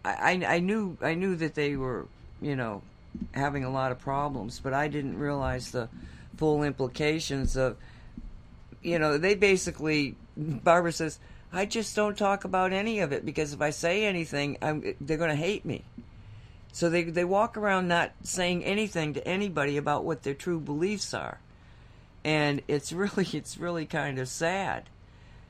I, 0.05 0.43
I 0.47 0.59
knew 0.59 0.97
I 1.01 1.15
knew 1.15 1.37
that 1.37 1.55
they 1.55 1.77
were, 1.77 2.07
you 2.41 2.57
know, 2.57 2.83
having 3.33 3.65
a 3.65 3.71
lot 3.71 3.93
of 3.93 3.99
problems, 3.99 4.61
but 4.61 4.75
I 4.75 4.89
didn't 4.89 5.19
realize 5.19 5.71
the 5.71 5.89
full 6.37 6.63
implications 6.63 7.57
of 7.57 7.77
you 8.87 9.01
know, 9.01 9.19
they 9.19 9.35
basically, 9.35 10.15
Barbara 10.37 10.93
says, 10.93 11.19
I 11.53 11.67
just 11.67 11.97
don't 11.97 12.17
talk 12.17 12.45
about 12.45 12.73
any 12.73 13.01
of 13.01 13.13
it 13.13 13.27
because 13.27 13.53
if 13.53 13.61
I 13.61 13.71
say 13.71 14.05
anything, 14.05 14.59
I'm, 14.63 14.95
they're 15.01 15.17
going 15.17 15.31
to 15.31 15.37
hate 15.37 15.65
me. 15.65 15.83
So 16.73 16.89
they, 16.89 17.03
they 17.03 17.25
walk 17.25 17.57
around 17.57 17.89
not 17.89 18.13
saying 18.23 18.65
anything 18.65 19.15
to 19.15 19.27
anybody 19.27 19.77
about 19.77 20.05
what 20.05 20.23
their 20.23 20.35
true 20.35 20.61
beliefs 20.61 21.15
are. 21.15 21.41
And 22.27 22.61
it's 22.67 22.93
really, 22.93 23.29
it's 23.33 23.57
really 23.57 23.87
kind 23.87 24.19
of 24.19 24.29
sad, 24.29 24.91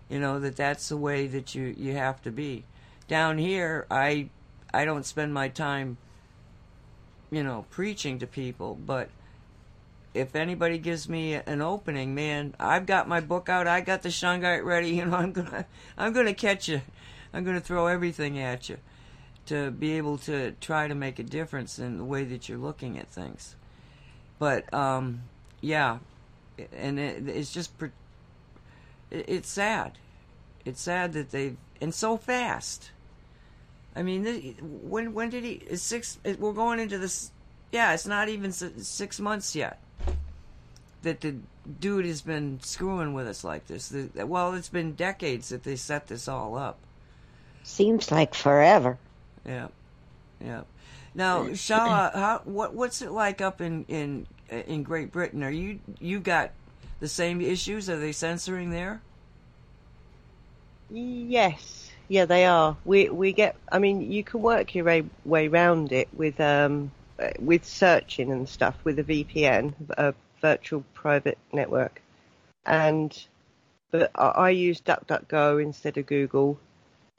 you 0.09 0.21
know, 0.21 0.39
that 0.39 0.55
that's 0.55 0.91
the 0.91 0.97
way 0.97 1.27
that 1.27 1.57
you, 1.57 1.75
you 1.77 1.95
have 1.95 2.23
to 2.23 2.31
be. 2.31 2.65
Down 3.09 3.39
here, 3.39 3.87
I, 3.91 4.29
I 4.73 4.85
don't 4.85 5.07
spend 5.07 5.33
my 5.33 5.49
time, 5.49 5.97
you 7.31 7.43
know, 7.43 7.65
preaching 7.71 8.19
to 8.19 8.27
people, 8.27 8.75
but 8.75 9.09
if 10.13 10.35
anybody 10.35 10.79
gives 10.79 11.09
me 11.09 11.35
an 11.35 11.63
opening, 11.63 12.15
man, 12.15 12.55
I've 12.59 12.87
got 12.87 13.09
my 13.09 13.21
book 13.21 13.49
out. 13.49 13.67
I 13.67 13.81
got 13.81 14.03
the 14.03 14.09
shungite 14.09 14.65
ready. 14.65 14.91
You 14.97 15.07
know, 15.07 15.17
I'm 15.17 15.33
gonna, 15.33 15.67
I'm 15.97 16.13
gonna 16.13 16.35
catch 16.35 16.69
you. 16.69 16.83
I'm 17.33 17.45
gonna 17.45 17.61
throw 17.61 17.87
everything 17.87 18.39
at 18.39 18.69
you 18.69 18.79
to 19.47 19.71
be 19.71 19.93
able 19.93 20.19
to 20.19 20.53
try 20.61 20.89
to 20.89 20.95
make 20.95 21.19
a 21.19 21.23
difference 21.23 21.79
in 21.79 21.99
the 21.99 22.05
way 22.05 22.25
that 22.25 22.49
you're 22.49 22.59
looking 22.59 22.99
at 22.99 23.09
things. 23.09 23.57
But 24.39 24.73
um, 24.75 25.23
yeah, 25.61 25.99
and 26.73 26.99
it, 26.99 27.29
it's 27.29 27.53
just, 27.53 27.71
it, 29.11 29.25
it's 29.29 29.49
sad. 29.49 29.93
It's 30.65 30.81
sad 30.81 31.13
that 31.13 31.31
they've 31.31 31.57
and 31.81 31.95
so 31.95 32.17
fast. 32.17 32.91
I 33.95 34.03
mean, 34.03 34.25
th- 34.25 34.57
when 34.61 35.15
when 35.15 35.31
did 35.31 35.45
he? 35.45 35.63
It's 35.69 35.83
six. 35.83 36.19
It, 36.25 36.41
we're 36.41 36.53
going 36.53 36.81
into 36.81 36.99
this. 36.99 37.31
Yeah, 37.73 37.95
it's 37.95 38.07
not 38.07 38.29
even 38.29 38.53
six 38.53 39.21
months 39.21 39.55
yet 39.55 39.81
that 41.03 41.21
the 41.21 41.37
dude 41.81 42.05
has 42.05 42.21
been 42.21 42.59
screwing 42.63 43.15
with 43.15 43.27
us 43.27 43.45
like 43.45 43.67
this. 43.67 43.89
The, 43.89 44.27
well, 44.27 44.55
it's 44.55 44.69
been 44.69 44.95
decades 44.95 45.49
that 45.51 45.63
they 45.63 45.77
set 45.77 46.09
this 46.09 46.29
all 46.29 46.57
up. 46.57 46.79
Seems 47.63 48.11
like 48.11 48.35
forever. 48.35 48.99
Yeah, 49.45 49.69
yeah. 50.41 50.63
Now, 51.15 51.45
Shaalaa, 51.45 52.15
how 52.15 52.43
what 52.45 52.75
what's 52.75 53.03
it 53.03 53.11
like 53.11 53.41
up 53.41 53.61
in 53.61 53.85
in 53.89 54.27
in 54.51 54.83
Great 54.83 55.13
Britain? 55.13 55.43
Are 55.43 55.51
you 55.51 55.81
you 56.01 56.21
got 56.21 56.51
the 57.01 57.09
same 57.09 57.41
issues? 57.41 57.89
Are 57.91 57.99
they 57.99 58.13
censoring 58.13 58.71
there? 58.71 59.01
Yes, 60.91 61.91
yeah, 62.09 62.25
they 62.27 62.47
are. 62.47 62.77
We 62.85 63.09
we 63.09 63.33
get. 63.33 63.57
I 63.71 63.79
mean, 63.79 64.11
you 64.13 64.23
can 64.23 64.43
work 64.43 64.75
your 64.75 64.85
way 64.85 65.05
way 65.25 65.49
round 65.49 65.93
it 65.93 66.09
with 66.13 66.41
um 66.41 66.93
uh, 67.19 67.31
with 67.39 67.65
searching 67.65 68.31
and 68.31 68.49
stuff 68.49 68.77
with 68.85 68.99
a 68.99 69.05
VPN, 69.05 69.75
a 69.97 70.15
virtual 70.41 70.85
private 70.95 71.39
network, 71.53 72.03
and 72.65 73.27
but 73.91 74.11
I, 74.15 74.27
I 74.27 74.51
use 74.51 74.81
DuckDuckGo 74.81 75.63
instead 75.63 75.97
of 75.97 76.07
Google. 76.07 76.59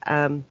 Um, 0.06 0.44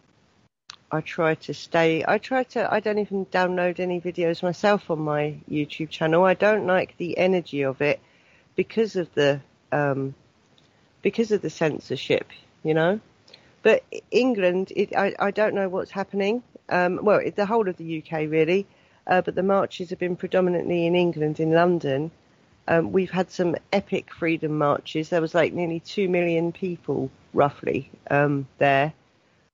I 0.92 1.02
try 1.02 1.36
to 1.36 1.54
stay. 1.54 2.04
I 2.08 2.18
try 2.18 2.44
to. 2.44 2.74
I 2.74 2.80
don't 2.80 3.00
even 3.00 3.26
download 3.26 3.80
any 3.80 4.00
videos 4.00 4.42
myself 4.42 4.90
on 4.90 5.00
my 5.00 5.36
YouTube 5.50 5.90
channel. 5.90 6.24
I 6.24 6.34
don't 6.34 6.66
like 6.66 6.96
the 6.98 7.18
energy 7.18 7.64
of 7.64 7.82
it 7.82 8.00
because 8.56 8.96
of 8.96 9.14
the 9.14 9.42
um, 9.72 10.16
because 11.02 11.32
of 11.32 11.42
the 11.42 11.50
censorship. 11.50 12.28
You 12.64 12.74
know, 12.74 13.00
but 13.64 13.84
England, 14.12 14.72
it, 14.76 14.96
I 14.96 15.14
I 15.20 15.32
don't 15.32 15.56
know 15.56 15.68
what's 15.68 15.92
happening. 15.92 16.42
Um, 16.70 17.00
well, 17.02 17.22
the 17.36 17.46
whole 17.46 17.68
of 17.68 17.76
the 17.76 18.02
UK 18.02 18.30
really, 18.30 18.66
uh, 19.06 19.22
but 19.22 19.36
the 19.36 19.44
marches 19.44 19.90
have 19.90 20.00
been 20.00 20.16
predominantly 20.16 20.86
in 20.86 20.96
England, 20.96 21.42
in 21.42 21.52
London. 21.52 22.12
Um, 22.70 22.92
we've 22.94 23.12
had 23.12 23.30
some 23.32 23.56
epic 23.74 24.14
freedom 24.14 24.58
marches. 24.58 25.10
There 25.10 25.22
was 25.22 25.36
like 25.36 25.54
nearly 25.54 25.80
two 25.82 26.08
million 26.08 26.52
people, 26.52 27.10
roughly, 27.34 27.90
um, 28.10 28.48
there 28.58 28.94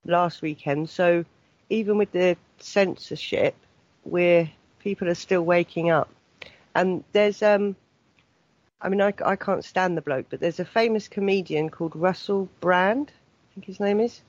last 0.06 0.42
weekend. 0.42 0.90
So 0.90 1.26
even 1.70 1.98
with 1.98 2.12
the 2.12 2.38
censorship, 2.60 3.56
we're 4.04 4.50
people 4.80 5.08
are 5.10 5.16
still 5.16 5.44
waking 5.44 5.90
up. 5.90 6.10
And 6.76 7.04
there's 7.14 7.42
um, 7.42 7.76
I 8.82 8.90
mean, 8.90 9.02
I, 9.02 9.14
I 9.24 9.36
can't 9.36 9.64
stand 9.64 9.96
the 9.98 10.02
bloke, 10.02 10.26
but 10.30 10.40
there's 10.40 10.60
a 10.60 10.66
famous 10.66 11.08
comedian 11.08 11.70
called 11.70 11.96
Russell 11.96 12.50
Brand. 12.60 13.12
I 13.12 13.54
think 13.54 13.66
his 13.66 13.80
name 13.80 14.00
is. 14.00 14.22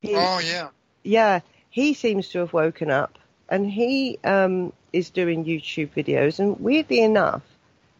He- 0.00 0.14
Oh 0.16 0.38
yeah. 0.40 0.70
yeah, 1.04 1.40
he 1.70 1.94
seems 1.94 2.28
to 2.30 2.40
have 2.40 2.52
woken 2.52 2.90
up, 2.90 3.18
and 3.48 3.70
he 3.70 4.18
um, 4.24 4.72
is 4.92 5.10
doing 5.10 5.44
YouTube 5.44 5.90
videos. 5.90 6.38
And 6.40 6.58
weirdly 6.60 7.00
enough, 7.00 7.42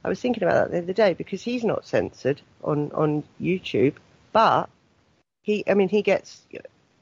I 0.05 0.09
was 0.09 0.21
thinking 0.21 0.43
about 0.43 0.55
that 0.55 0.71
the 0.73 0.79
other 0.79 0.93
day 0.93 1.15
because 1.15 1.43
he's 1.43 1.65
not 1.65 1.87
censored 1.87 2.41
on 2.63 2.91
on 2.93 3.23
YouTube, 3.41 3.95
but 4.33 4.69
he, 5.43 5.65
I 5.69 5.75
mean, 5.75 5.89
he 5.89 6.03
gets, 6.03 6.43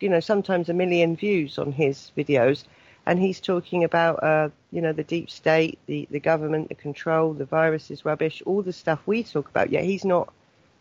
you 0.02 0.08
know, 0.08 0.20
sometimes 0.20 0.68
a 0.68 0.74
million 0.74 1.16
views 1.16 1.58
on 1.58 1.72
his 1.72 2.10
videos, 2.16 2.64
and 3.06 3.18
he's 3.18 3.40
talking 3.40 3.84
about, 3.84 4.22
uh, 4.22 4.48
you 4.70 4.80
know, 4.82 4.92
the 4.92 5.04
deep 5.04 5.30
state, 5.30 5.78
the 5.86 6.06
the 6.10 6.20
government, 6.20 6.68
the 6.68 6.74
control, 6.74 7.32
the 7.32 7.44
virus 7.44 7.90
is 7.90 8.04
rubbish, 8.04 8.42
all 8.44 8.62
the 8.62 8.72
stuff 8.72 9.00
we 9.06 9.22
talk 9.22 9.48
about. 9.48 9.70
Yet 9.70 9.84
he's 9.84 10.04
not, 10.04 10.32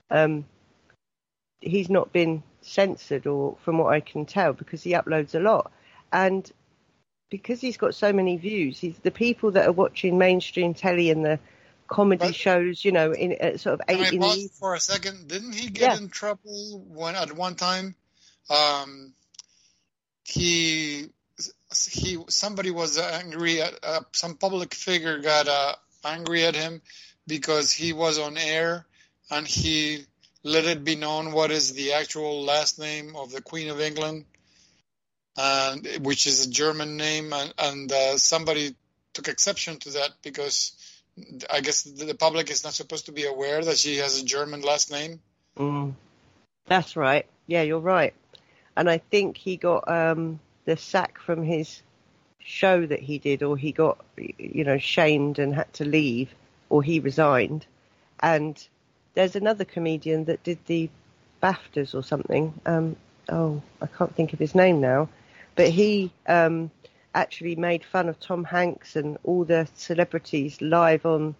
um, 0.10 0.46
he's 1.62 1.90
not 1.90 2.12
been 2.12 2.44
censored, 2.62 3.28
or 3.28 3.58
from 3.64 3.78
what 3.78 3.94
I 3.94 4.00
can 4.02 4.26
tell, 4.26 4.54
because 4.54 4.84
he 4.84 4.92
uploads 4.92 5.36
a 5.36 5.40
lot, 5.40 5.72
and 6.12 6.50
because 7.30 7.62
he's 7.62 7.78
got 7.78 7.96
so 7.96 8.12
many 8.12 8.36
views, 8.38 8.80
he's 8.80 8.98
the 9.00 9.12
people 9.12 9.52
that 9.52 9.66
are 9.68 9.72
watching 9.72 10.18
mainstream 10.18 10.74
telly 10.74 11.10
and 11.12 11.24
the 11.24 11.40
comedy 11.88 12.26
But- 12.28 12.36
shows, 12.36 12.84
you 12.86 12.92
know, 12.92 13.12
in 13.14 13.38
uh, 13.42 13.58
sort 13.58 13.80
of 13.80 13.82
eight 13.88 14.00
I 14.00 14.10
in 14.10 14.20
the 14.20 14.50
for 14.60 14.76
a 14.76 14.80
second? 14.80 15.28
Didn't 15.28 15.54
he 15.54 15.70
get 15.70 15.82
Yeah. 15.94 15.98
in 15.98 16.10
trouble 16.10 16.84
when 16.88 17.16
at 17.16 17.32
one 17.34 17.56
time? 17.56 17.96
Um, 18.50 19.14
he 20.24 21.10
he 21.90 22.18
somebody 22.28 22.72
was 22.72 22.98
angry 22.98 23.62
at 23.62 23.74
uh, 23.84 24.02
some 24.12 24.36
public 24.36 24.74
figure 24.74 25.20
got 25.20 25.48
uh, 25.48 25.76
angry 26.04 26.44
at 26.46 26.56
him 26.56 26.82
because 27.28 27.72
he 27.72 27.94
was 27.94 28.20
on 28.20 28.38
air 28.38 28.86
and 29.30 29.48
he 29.48 30.06
let 30.44 30.66
it 30.66 30.84
be 30.84 30.96
known 30.96 31.32
what 31.32 31.52
is 31.52 31.74
the 31.74 31.94
actual 31.94 32.44
last 32.44 32.80
name 32.80 33.16
of 33.16 33.32
the 33.32 33.42
Queen 33.42 33.70
of 33.70 33.80
England, 33.80 34.26
and 35.38 35.88
which 36.02 36.26
is 36.26 36.46
a 36.46 36.50
German 36.50 36.98
name, 36.98 37.32
and, 37.32 37.54
and 37.58 37.92
uh, 37.92 38.18
somebody 38.18 38.76
took 39.14 39.28
exception 39.28 39.78
to 39.80 39.92
that 39.92 40.10
because 40.24 40.74
I 41.50 41.62
guess 41.62 41.84
the 41.84 42.16
public 42.16 42.50
is 42.50 42.64
not 42.64 42.74
supposed 42.74 43.06
to 43.06 43.12
be 43.12 43.26
aware 43.26 43.64
that 43.64 43.78
she 43.78 43.98
has 43.98 44.20
a 44.20 44.26
German 44.26 44.62
last 44.62 44.92
name. 44.92 45.20
Mm. 45.58 45.94
That's 46.66 46.96
right. 46.96 47.26
Yeah, 47.48 47.62
you're 47.62 47.80
right. 47.80 48.14
And 48.76 48.90
I 48.90 48.98
think 48.98 49.38
he 49.38 49.58
got 49.58 49.90
um, 49.90 50.40
the 50.66 50.78
sack 50.78 51.20
from 51.20 51.44
his 51.44 51.82
show 52.40 52.86
that 52.86 53.00
he 53.00 53.20
did, 53.20 53.44
or 53.44 53.58
he 53.58 53.72
got 53.72 54.04
you 54.18 54.64
know 54.64 54.78
shamed 54.78 55.40
and 55.40 55.54
had 55.54 55.72
to 55.74 55.86
leave, 55.86 56.34
or 56.70 56.84
he 56.84 57.00
resigned. 57.00 57.66
And 58.22 58.62
there's 59.14 59.36
another 59.36 59.66
comedian 59.66 60.26
that 60.26 60.44
did 60.44 60.60
the 60.66 60.90
BAFTAs 61.42 61.96
or 61.96 62.04
something. 62.04 62.54
Um, 62.66 62.96
oh, 63.30 63.62
I 63.82 63.88
can't 63.88 64.16
think 64.16 64.34
of 64.34 64.40
his 64.40 64.56
name 64.56 64.80
now, 64.80 65.10
but 65.56 65.70
he 65.70 66.12
um, 66.28 66.72
actually 67.14 67.56
made 67.56 67.84
fun 67.84 68.10
of 68.10 68.20
Tom 68.20 68.44
Hanks 68.44 68.96
and 68.96 69.18
all 69.24 69.44
the 69.44 69.68
celebrities 69.76 70.62
live 70.62 71.06
on 71.06 71.36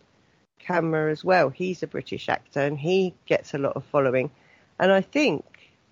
camera 0.60 1.12
as 1.12 1.24
well. 1.24 1.50
He's 1.50 1.84
a 1.84 1.88
British 1.88 2.30
actor 2.30 2.62
and 2.62 2.78
he 2.78 3.14
gets 3.26 3.54
a 3.54 3.58
lot 3.58 3.76
of 3.76 3.86
following. 3.86 4.32
And 4.80 4.92
I 4.92 5.02
think 5.02 5.46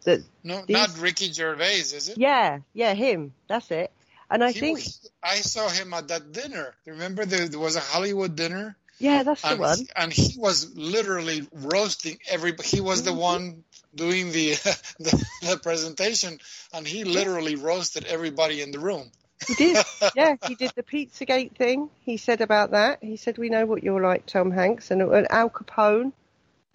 that 0.04 0.22
No, 0.44 0.64
these- 0.66 0.74
not 0.74 0.98
Ricky 1.00 1.32
Gervais, 1.32 1.80
is 1.80 2.10
it? 2.10 2.18
yeah, 2.18 2.60
yeah, 2.74 2.94
him. 2.94 3.34
That's 3.48 3.70
it. 3.72 3.92
And 4.32 4.44
I 4.44 4.52
He- 4.52 4.60
think 4.60 4.80
he- 4.80 4.92
I 5.24 5.36
saw 5.42 5.68
him 5.70 5.94
at 5.94 6.08
that 6.10 6.32
dinner. 6.32 6.76
Remember, 6.86 7.26
there, 7.26 7.48
there 7.48 7.60
was 7.60 7.76
a 7.76 7.80
Hollywood 7.82 8.36
dinner, 8.36 8.78
yeah, 9.00 9.24
that's 9.24 9.42
the 9.42 9.50
and, 9.52 9.60
one. 9.60 9.88
and 9.96 10.14
he 10.14 10.38
was 10.38 10.76
literally 10.76 11.48
roasting 11.52 12.20
everybody. 12.28 12.68
He 12.68 12.82
was 12.82 13.04
the 13.04 13.14
one 13.14 13.64
doing 13.96 14.32
the, 14.32 14.52
the 15.00 15.26
the 15.42 15.58
presentation, 15.58 16.40
and 16.74 16.86
he 16.88 17.04
literally 17.06 17.56
roasted 17.56 18.06
everybody 18.06 18.62
in 18.62 18.72
the 18.72 18.80
room. 18.80 19.10
He 19.48 19.54
did. 19.56 19.86
Yeah, 20.16 20.36
he 20.48 20.56
did 20.56 20.72
the 20.76 20.84
Pizzagate 20.84 21.56
thing. 21.56 21.90
He 22.06 22.18
said 22.18 22.42
about 22.42 22.72
that. 22.72 23.00
He 23.02 23.16
said, 23.18 23.38
"We 23.38 23.50
know 23.50 23.66
what 23.66 23.84
you're 23.84 24.02
like, 24.02 24.26
Tom 24.26 24.52
Hanks." 24.52 24.92
And, 24.92 25.02
and 25.02 25.28
Al 25.32 25.50
Capone, 25.50 26.12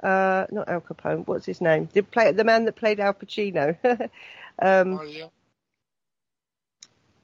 uh, 0.05 0.47
not 0.51 0.69
Al 0.69 0.81
Capone. 0.83 1.27
What's 1.27 1.47
his 1.47 1.61
name? 1.61 1.87
Did 1.87 2.11
play 2.11 2.31
the 2.33 2.45
man 2.45 2.65
that 2.67 2.77
played 2.77 3.01
Al 3.01 3.15
Pacino. 3.15 3.77
um, 4.61 4.99
Oh, 5.01 5.03
yeah. 5.03 5.27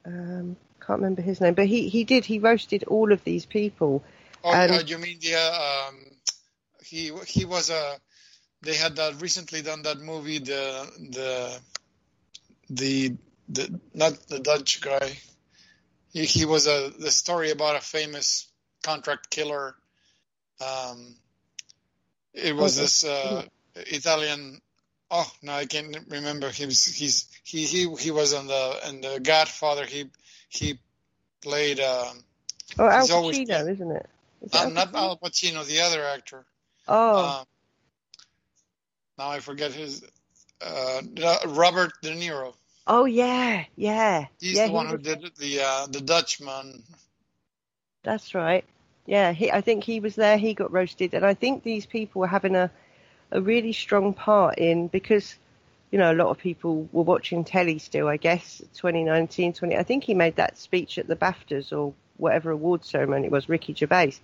um, 0.05 0.55
can't 0.79 0.99
remember 0.99 1.21
his 1.21 1.39
name, 1.41 1.53
but 1.53 1.67
he 1.67 1.89
he 1.89 2.03
did. 2.03 2.25
He 2.25 2.39
roasted 2.39 2.83
all 2.85 3.11
of 3.11 3.23
these 3.23 3.45
people. 3.45 4.03
Oh, 4.43 4.53
And- 4.53 4.71
uh, 4.71 4.83
you 4.85 4.97
mean 4.97 5.19
the 5.21 5.35
uh, 5.35 5.87
um, 5.89 5.95
he 6.83 7.11
he 7.27 7.45
was 7.45 7.69
a 7.69 7.97
they 8.61 8.75
had 8.75 8.95
that 8.97 9.21
recently 9.21 9.61
done 9.61 9.83
that 9.83 9.99
movie 9.99 10.39
the 10.39 10.89
the 11.11 11.59
the 12.69 13.15
the 13.49 13.79
not 13.93 14.13
the 14.27 14.39
Dutch 14.39 14.81
guy. 14.81 15.17
He 16.11 16.25
he 16.25 16.45
was 16.45 16.67
a 16.67 16.91
the 16.97 17.11
story 17.11 17.51
about 17.51 17.75
a 17.75 17.81
famous 17.81 18.47
contract 18.83 19.29
killer. 19.29 19.75
Um, 20.59 21.15
it 22.33 22.55
was 22.55 22.77
Okay. 22.77 22.79
this 22.79 23.05
uh, 23.05 23.45
Italian. 23.75 24.61
Oh 25.11 25.29
no, 25.43 25.53
I 25.53 25.65
can't 25.65 25.95
remember. 26.09 26.49
He 26.51 26.65
was 26.65 26.85
he's 26.85 27.27
he 27.43 27.65
he 27.65 27.93
he 27.97 28.11
was 28.11 28.33
on 28.33 28.47
the 28.47 28.79
in 28.89 29.01
the 29.01 29.19
Godfather. 29.21 29.85
He 29.85 30.07
he 30.49 30.79
played. 31.43 31.79
Um, 31.79 32.23
Oh, 32.79 32.89
Al 32.89 33.07
He's 33.07 33.11
always 33.11 33.41
Pacino, 33.47 33.69
isn't 33.71 33.91
it? 33.91 34.07
Is 34.41 34.53
uh, 34.53 34.65
Al 34.65 34.71
not 34.71 34.95
Al 34.95 35.17
Pacino, 35.17 35.65
the 35.65 35.81
other 35.81 36.03
actor. 36.05 36.45
Oh, 36.87 37.35
Um, 37.39 37.45
now 39.17 39.29
I 39.31 39.39
forget 39.41 39.73
his. 39.73 40.03
Uh, 40.61 41.01
Robert 41.47 41.91
De 42.03 42.11
Niro. 42.15 42.53
oh 42.87 43.05
yeah, 43.05 43.65
yeah. 43.75 44.27
He's 44.39 44.61
yeah, 44.61 44.63
the 44.63 44.71
he 44.71 44.73
one 44.73 44.87
who 44.87 44.97
did 44.97 45.21
the 45.37 45.61
uh, 45.63 45.87
the 45.87 46.01
Dutchman. 46.01 46.83
That's 48.03 48.35
right. 48.35 48.65
Yeah, 49.05 49.33
he, 49.33 49.51
I 49.51 49.61
think 49.61 49.83
he 49.83 49.99
was 49.99 50.15
there. 50.15 50.37
He 50.37 50.53
got 50.53 50.71
roasted, 50.71 51.13
and 51.13 51.25
I 51.25 51.33
think 51.33 51.63
these 51.63 51.85
people 51.85 52.21
were 52.21 52.27
having 52.27 52.55
a 52.55 52.71
a 53.31 53.41
really 53.41 53.73
strong 53.73 54.13
part 54.13 54.57
in 54.57 54.87
because 54.89 55.35
you 55.91 55.99
know 55.99 56.11
a 56.11 56.15
lot 56.15 56.29
of 56.29 56.37
people 56.37 56.87
were 56.91 57.03
watching 57.03 57.43
telly 57.43 57.79
still. 57.79 58.07
I 58.07 58.17
guess 58.17 58.61
2019, 58.75 59.53
20. 59.53 59.77
I 59.77 59.83
think 59.83 60.03
he 60.03 60.13
made 60.13 60.35
that 60.37 60.57
speech 60.57 60.97
at 60.97 61.07
the 61.07 61.15
BAFTAs 61.15 61.71
or 61.73 61.93
whatever 62.17 62.51
award 62.51 62.85
ceremony 62.85 63.27
it 63.27 63.31
was. 63.31 63.49
Ricky 63.49 63.73
Gervais 63.73 64.15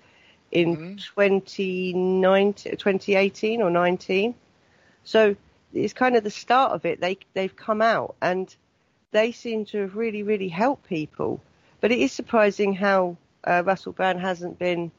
in 0.51 0.77
Mhm. 0.77 0.97
2018 0.97 3.61
or 3.61 3.69
19. 3.69 4.35
So 5.03 5.35
it's 5.73 5.93
kind 5.93 6.15
of 6.15 6.23
the 6.23 6.31
start 6.31 6.71
of 6.73 6.85
it. 6.85 7.01
They 7.01 7.17
they've 7.33 7.55
come 7.55 7.81
out 7.81 8.15
and 8.21 8.53
they 9.11 9.31
seem 9.31 9.65
to 9.65 9.79
have 9.79 9.95
really 9.95 10.23
really 10.23 10.49
helped 10.49 10.87
people. 10.87 11.41
But 11.81 11.91
it 11.91 11.99
is 11.99 12.11
surprising 12.11 12.73
how 12.73 13.17
uh, 13.47 13.63
Russell 13.65 13.93
Brand 13.93 14.19
hasn't 14.19 14.59
been 14.59 14.91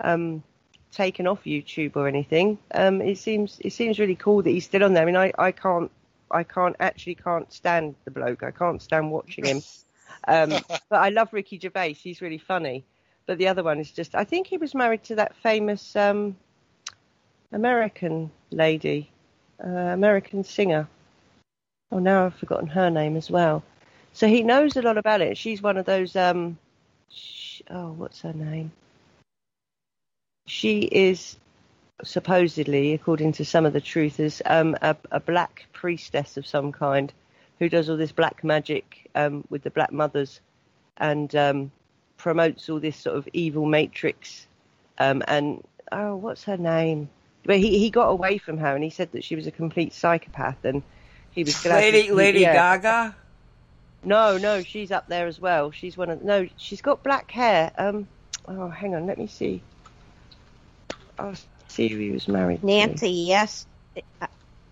um, 0.00 0.42
taken 0.90 1.26
off 1.26 1.44
YouTube 1.44 1.96
or 1.96 2.08
anything. 2.08 2.58
Um, 2.74 3.00
it 3.00 3.18
seems 3.18 3.58
it 3.60 3.72
seems 3.72 3.98
really 3.98 4.16
cool 4.16 4.42
that 4.42 4.50
he's 4.50 4.64
still 4.64 4.84
on 4.84 4.94
there. 4.94 5.02
I 5.02 5.06
mean, 5.06 5.16
I, 5.16 5.32
I 5.38 5.52
can't 5.52 5.90
I 6.30 6.42
can't 6.42 6.76
actually 6.80 7.16
can't 7.16 7.52
stand 7.52 7.94
the 8.04 8.10
bloke. 8.10 8.42
I 8.42 8.50
can't 8.50 8.80
stand 8.80 9.10
watching 9.10 9.44
him. 9.44 9.62
Um, 10.28 10.50
but 10.68 11.00
I 11.00 11.08
love 11.08 11.32
Ricky 11.32 11.58
Gervais. 11.58 11.94
He's 11.94 12.20
really 12.20 12.38
funny. 12.38 12.84
But 13.26 13.38
the 13.38 13.48
other 13.48 13.64
one 13.64 13.80
is 13.80 13.90
just 13.90 14.14
I 14.14 14.22
think 14.22 14.46
he 14.46 14.56
was 14.56 14.72
married 14.72 15.02
to 15.04 15.16
that 15.16 15.34
famous 15.36 15.96
um, 15.96 16.36
American 17.50 18.30
lady, 18.50 19.10
uh, 19.64 19.68
American 19.68 20.44
singer. 20.44 20.86
Oh, 21.90 21.98
now 21.98 22.26
I've 22.26 22.36
forgotten 22.36 22.68
her 22.68 22.88
name 22.88 23.16
as 23.16 23.30
well. 23.30 23.64
So 24.12 24.28
he 24.28 24.42
knows 24.42 24.76
a 24.76 24.82
lot 24.82 24.98
about 24.98 25.22
it. 25.22 25.36
She's 25.38 25.62
one 25.62 25.76
of 25.76 25.86
those. 25.86 26.14
Um, 26.14 26.58
oh, 27.70 27.92
what's 27.92 28.20
her 28.22 28.32
name? 28.32 28.72
She 30.46 30.80
is 30.80 31.36
supposedly, 32.04 32.94
according 32.94 33.32
to 33.32 33.44
some 33.44 33.66
of 33.66 33.72
the 33.72 33.80
truthers, 33.80 34.42
um, 34.44 34.76
a, 34.82 34.96
a 35.10 35.20
black 35.20 35.66
priestess 35.72 36.36
of 36.36 36.46
some 36.46 36.72
kind 36.72 37.12
who 37.58 37.68
does 37.68 37.88
all 37.88 37.96
this 37.96 38.12
black 38.12 38.42
magic 38.42 39.08
um, 39.14 39.44
with 39.50 39.62
the 39.62 39.70
black 39.70 39.92
mothers 39.92 40.40
and 40.96 41.34
um, 41.36 41.70
promotes 42.16 42.68
all 42.68 42.80
this 42.80 42.96
sort 42.96 43.16
of 43.16 43.28
evil 43.32 43.66
matrix. 43.66 44.46
Um, 44.98 45.22
and 45.28 45.62
oh, 45.90 46.16
what's 46.16 46.44
her 46.44 46.56
name? 46.56 47.08
But 47.44 47.58
he, 47.58 47.78
he 47.78 47.90
got 47.90 48.08
away 48.08 48.38
from 48.38 48.58
her 48.58 48.74
and 48.74 48.82
he 48.82 48.90
said 48.90 49.12
that 49.12 49.24
she 49.24 49.36
was 49.36 49.46
a 49.46 49.50
complete 49.50 49.92
psychopath 49.92 50.64
and 50.64 50.82
he 51.30 51.44
was 51.44 51.60
glad. 51.62 51.76
Lady 51.76 52.08
to- 52.08 52.14
Lady 52.14 52.40
yeah. 52.40 52.52
Gaga. 52.52 53.16
No, 54.04 54.36
no, 54.36 54.62
she's 54.62 54.90
up 54.90 55.06
there 55.08 55.26
as 55.26 55.40
well. 55.40 55.70
She's 55.70 55.96
one 55.96 56.10
of 56.10 56.22
no, 56.22 56.48
she's 56.56 56.82
got 56.82 57.02
black 57.02 57.30
hair. 57.30 57.70
Um, 57.78 58.08
oh, 58.48 58.68
hang 58.68 58.94
on, 58.94 59.06
let 59.06 59.18
me 59.18 59.26
see. 59.26 59.62
I'll 61.18 61.34
see 61.68 61.88
who 61.88 61.98
he 61.98 62.10
was 62.10 62.26
married 62.26 62.60
to. 62.60 62.66
Nancy, 62.66 63.10
yes. 63.10 63.66
Uh, 64.20 64.26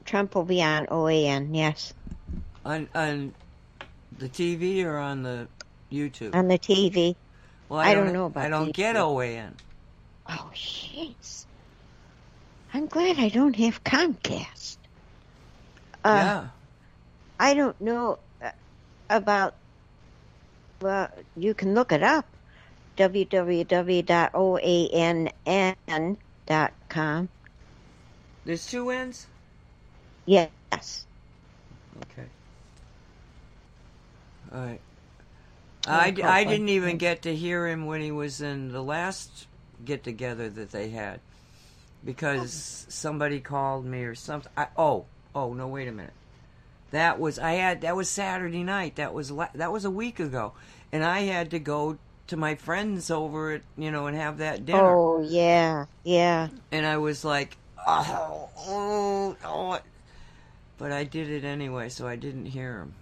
Trump 0.05 0.35
will 0.35 0.45
be 0.45 0.62
on 0.62 0.87
OAN, 0.87 1.55
yes. 1.55 1.95
On 2.64 2.89
on 2.95 3.35
the 4.18 4.28
TV 4.28 4.85
or 4.85 4.99
on 4.99 5.22
the 5.22 5.47
YouTube? 5.93 6.35
On 6.35 6.49
the 6.49 6.59
TV. 6.59 7.14
well, 7.68 7.81
I 7.81 7.95
don't 7.95 8.12
know 8.12 8.26
about 8.26 8.45
I 8.45 8.49
don't 8.49 8.72
get 8.72 8.97
OAN. 8.97 9.53
Oh, 10.28 10.51
jeez. 10.55 11.47
I'm 12.72 12.87
glad 12.87 13.18
I 13.18 13.28
don't 13.28 13.57
have 13.57 13.83
Comcast. 13.83 14.76
Uh, 16.05 16.09
yeah. 16.09 16.49
I 17.39 17.55
don't 17.55 17.81
know 17.81 18.18
about. 19.11 19.54
Well, 20.80 21.11
you 21.36 21.52
can 21.52 21.74
look 21.74 21.92
it 21.92 22.02
up. 22.02 22.24
www.oann.com. 22.96 23.68
There's 28.46 28.66
two 28.66 28.90
ends. 28.90 29.26
Yes. 30.24 31.04
Okay. 32.02 32.26
All 34.52 34.61
right. 34.61 34.80
I, 35.86 36.14
I 36.22 36.44
didn't 36.44 36.68
even 36.68 36.98
get 36.98 37.22
to 37.22 37.34
hear 37.34 37.66
him 37.66 37.86
when 37.86 38.00
he 38.00 38.11
was 38.11 38.40
in 38.40 38.70
the 38.70 38.82
last 38.82 39.46
get 39.84 40.04
together 40.04 40.48
that 40.50 40.70
they 40.70 40.90
had 40.90 41.20
because 42.04 42.84
oh. 42.86 42.90
somebody 42.90 43.40
called 43.40 43.84
me 43.84 44.02
or 44.04 44.14
something. 44.14 44.52
I, 44.56 44.66
oh, 44.76 45.06
oh 45.34 45.54
no, 45.54 45.68
wait 45.68 45.88
a 45.88 45.92
minute. 45.92 46.12
That 46.91 47.18
was 47.20 47.38
I 47.38 47.53
had 47.53 47.82
that 47.82 47.97
was 47.97 48.09
Saturday 48.09 48.64
night. 48.64 48.97
That 48.97 49.14
was 49.14 49.32
that 49.55 49.72
was 49.72 49.84
a 49.84 49.91
week 49.91 50.18
ago, 50.20 50.53
and 50.93 51.05
I 51.05 51.20
had 51.20 51.51
to 51.53 51.59
go 51.59 51.99
to 52.26 52.36
my 52.36 52.55
friends 52.55 53.11
over 53.11 53.53
at 53.53 53.62
you 53.76 53.91
know 53.91 54.07
and 54.07 54.16
have 54.16 54.38
that 54.38 54.64
dinner. 54.66 54.97
Oh, 54.97 55.20
yeah, 55.20 55.86
yeah. 56.05 56.49
and 56.72 56.86
I 56.86 56.97
was 56.97 57.24
like, 57.24 57.57
oh, 57.86 58.49
oh, 58.59 59.36
oh. 59.45 59.78
But 60.78 60.93
I 60.93 61.05
did 61.05 61.28
it 61.28 61.45
anyway, 61.45 61.91
so 61.91 62.07
I 62.07 62.16
didn't 62.16 62.47
hear 62.47 62.78
him. 62.78 62.95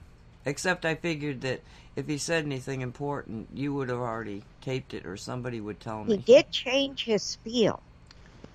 Except 0.44 0.84
I 0.84 0.94
figured 0.94 1.42
that 1.42 1.60
if 1.94 2.06
he 2.06 2.18
said 2.18 2.44
anything 2.44 2.80
important, 2.80 3.48
you 3.54 3.74
would 3.74 3.88
have 3.88 3.98
already 3.98 4.42
taped 4.60 4.94
it 4.94 5.06
or 5.06 5.16
somebody 5.16 5.60
would 5.60 5.78
tell 5.78 6.04
me. 6.04 6.16
He 6.16 6.22
did 6.22 6.50
change 6.50 7.04
his 7.04 7.22
spiel. 7.22 7.80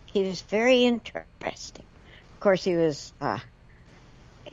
He 0.06 0.24
was 0.24 0.42
very 0.42 0.86
interesting. 0.86 1.86
Of 2.34 2.40
course, 2.40 2.64
he 2.64 2.76
was 2.76 3.14
uh, 3.22 3.40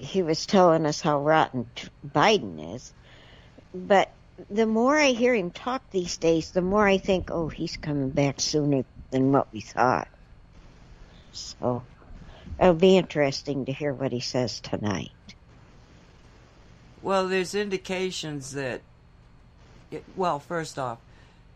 he 0.00 0.22
was 0.22 0.46
telling 0.46 0.86
us 0.86 1.00
how 1.00 1.20
rotten 1.20 1.66
Biden 2.06 2.74
is. 2.74 2.92
But 3.74 4.10
the 4.48 4.66
more 4.66 4.98
I 4.98 5.08
hear 5.08 5.34
him 5.34 5.50
talk 5.50 5.82
these 5.90 6.16
days, 6.16 6.50
the 6.50 6.62
more 6.62 6.86
I 6.86 6.98
think, 6.98 7.30
oh, 7.30 7.48
he's 7.48 7.76
coming 7.76 8.08
back 8.10 8.40
sooner 8.40 8.84
than 9.10 9.30
what 9.30 9.52
we 9.52 9.60
thought. 9.60 10.08
So 11.32 11.82
it'll 12.58 12.74
be 12.74 12.96
interesting 12.96 13.66
to 13.66 13.72
hear 13.72 13.92
what 13.92 14.12
he 14.12 14.20
says 14.20 14.60
tonight. 14.60 15.10
Well, 17.02 17.28
there's 17.28 17.54
indications 17.54 18.52
that. 18.52 18.80
Well, 20.16 20.38
first 20.38 20.78
off, 20.78 20.98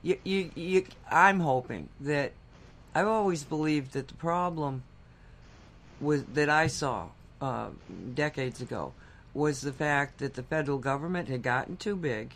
you, 0.03 0.19
you, 0.25 0.51
you, 0.55 0.87
I'm 1.11 1.41
hoping 1.41 1.89
that 2.01 2.33
I've 2.95 3.07
always 3.07 3.45
believed 3.45 3.93
that 3.93 4.09
the 4.09 4.15
problem 4.15 4.83
was 6.01 6.25
that 6.25 6.51
I 6.51 6.67
saw 6.67 7.09
uh, 7.45 7.69
decades 8.15 8.63
ago 8.63 8.95
was 9.35 9.61
the 9.61 9.73
fact 9.73 10.19
that 10.19 10.33
the 10.33 10.43
federal 10.43 10.79
government 10.79 11.29
had 11.29 11.43
gotten 11.43 11.77
too 11.77 11.95
big, 11.95 12.33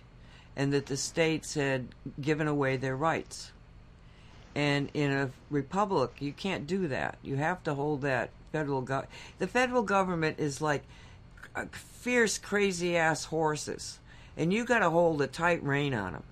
and 0.55 0.71
that 0.73 0.85
the 0.87 0.97
states 0.99 1.55
had 1.55 1.87
given 2.21 2.47
away 2.47 2.77
their 2.77 2.95
rights. 2.95 3.53
And 4.55 4.91
in 4.93 5.11
a 5.11 5.31
republic, 5.49 6.17
you 6.19 6.33
can't 6.33 6.67
do 6.67 6.89
that. 6.89 7.17
You 7.23 7.37
have 7.37 7.63
to 7.63 7.75
hold 7.75 8.03
that 8.03 8.29
federal 8.53 8.83
go- 8.83 9.07
The 9.39 9.47
federal 9.47 9.83
government 9.83 10.39
is 10.39 10.61
like 10.61 10.83
fierce, 11.73 12.37
crazy 12.37 12.95
ass 12.95 13.25
horses, 13.25 14.01
and 14.37 14.53
you 14.53 14.67
got 14.67 14.81
to 14.81 14.91
hold 14.91 15.23
a 15.23 15.27
tight 15.27 15.63
rein 15.63 15.95
on 15.95 16.13
them 16.13 16.23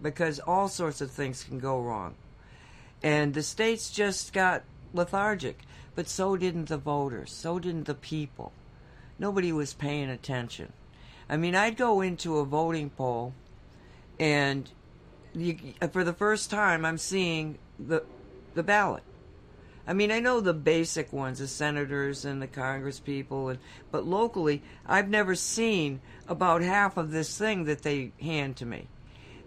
because 0.00 0.38
all 0.38 0.68
sorts 0.68 1.00
of 1.00 1.10
things 1.10 1.42
can 1.42 1.58
go 1.58 1.80
wrong. 1.80 2.14
And 3.02 3.34
the 3.34 3.42
states 3.42 3.90
just 3.90 4.32
got 4.32 4.62
lethargic, 4.92 5.60
but 5.94 6.08
so 6.08 6.36
didn't 6.36 6.68
the 6.68 6.78
voters, 6.78 7.32
so 7.32 7.58
didn't 7.58 7.84
the 7.84 7.94
people. 7.94 8.52
Nobody 9.18 9.52
was 9.52 9.74
paying 9.74 10.10
attention. 10.10 10.72
I 11.28 11.36
mean, 11.36 11.54
I'd 11.54 11.76
go 11.76 12.00
into 12.00 12.38
a 12.38 12.44
voting 12.44 12.90
poll, 12.90 13.34
and 14.18 14.70
you, 15.34 15.74
for 15.92 16.04
the 16.04 16.12
first 16.12 16.50
time, 16.50 16.84
I'm 16.84 16.98
seeing 16.98 17.58
the 17.78 18.04
the 18.54 18.62
ballot. 18.62 19.04
I 19.86 19.92
mean, 19.92 20.10
I 20.10 20.20
know 20.20 20.40
the 20.40 20.54
basic 20.54 21.12
ones, 21.12 21.38
the 21.38 21.48
senators 21.48 22.24
and 22.24 22.40
the 22.40 22.46
Congress 22.46 23.00
people, 23.00 23.48
and, 23.48 23.58
but 23.90 24.06
locally, 24.06 24.62
I've 24.86 25.08
never 25.08 25.34
seen 25.34 26.00
about 26.28 26.62
half 26.62 26.96
of 26.96 27.10
this 27.10 27.36
thing 27.36 27.64
that 27.64 27.82
they 27.82 28.12
hand 28.20 28.56
to 28.56 28.66
me. 28.66 28.88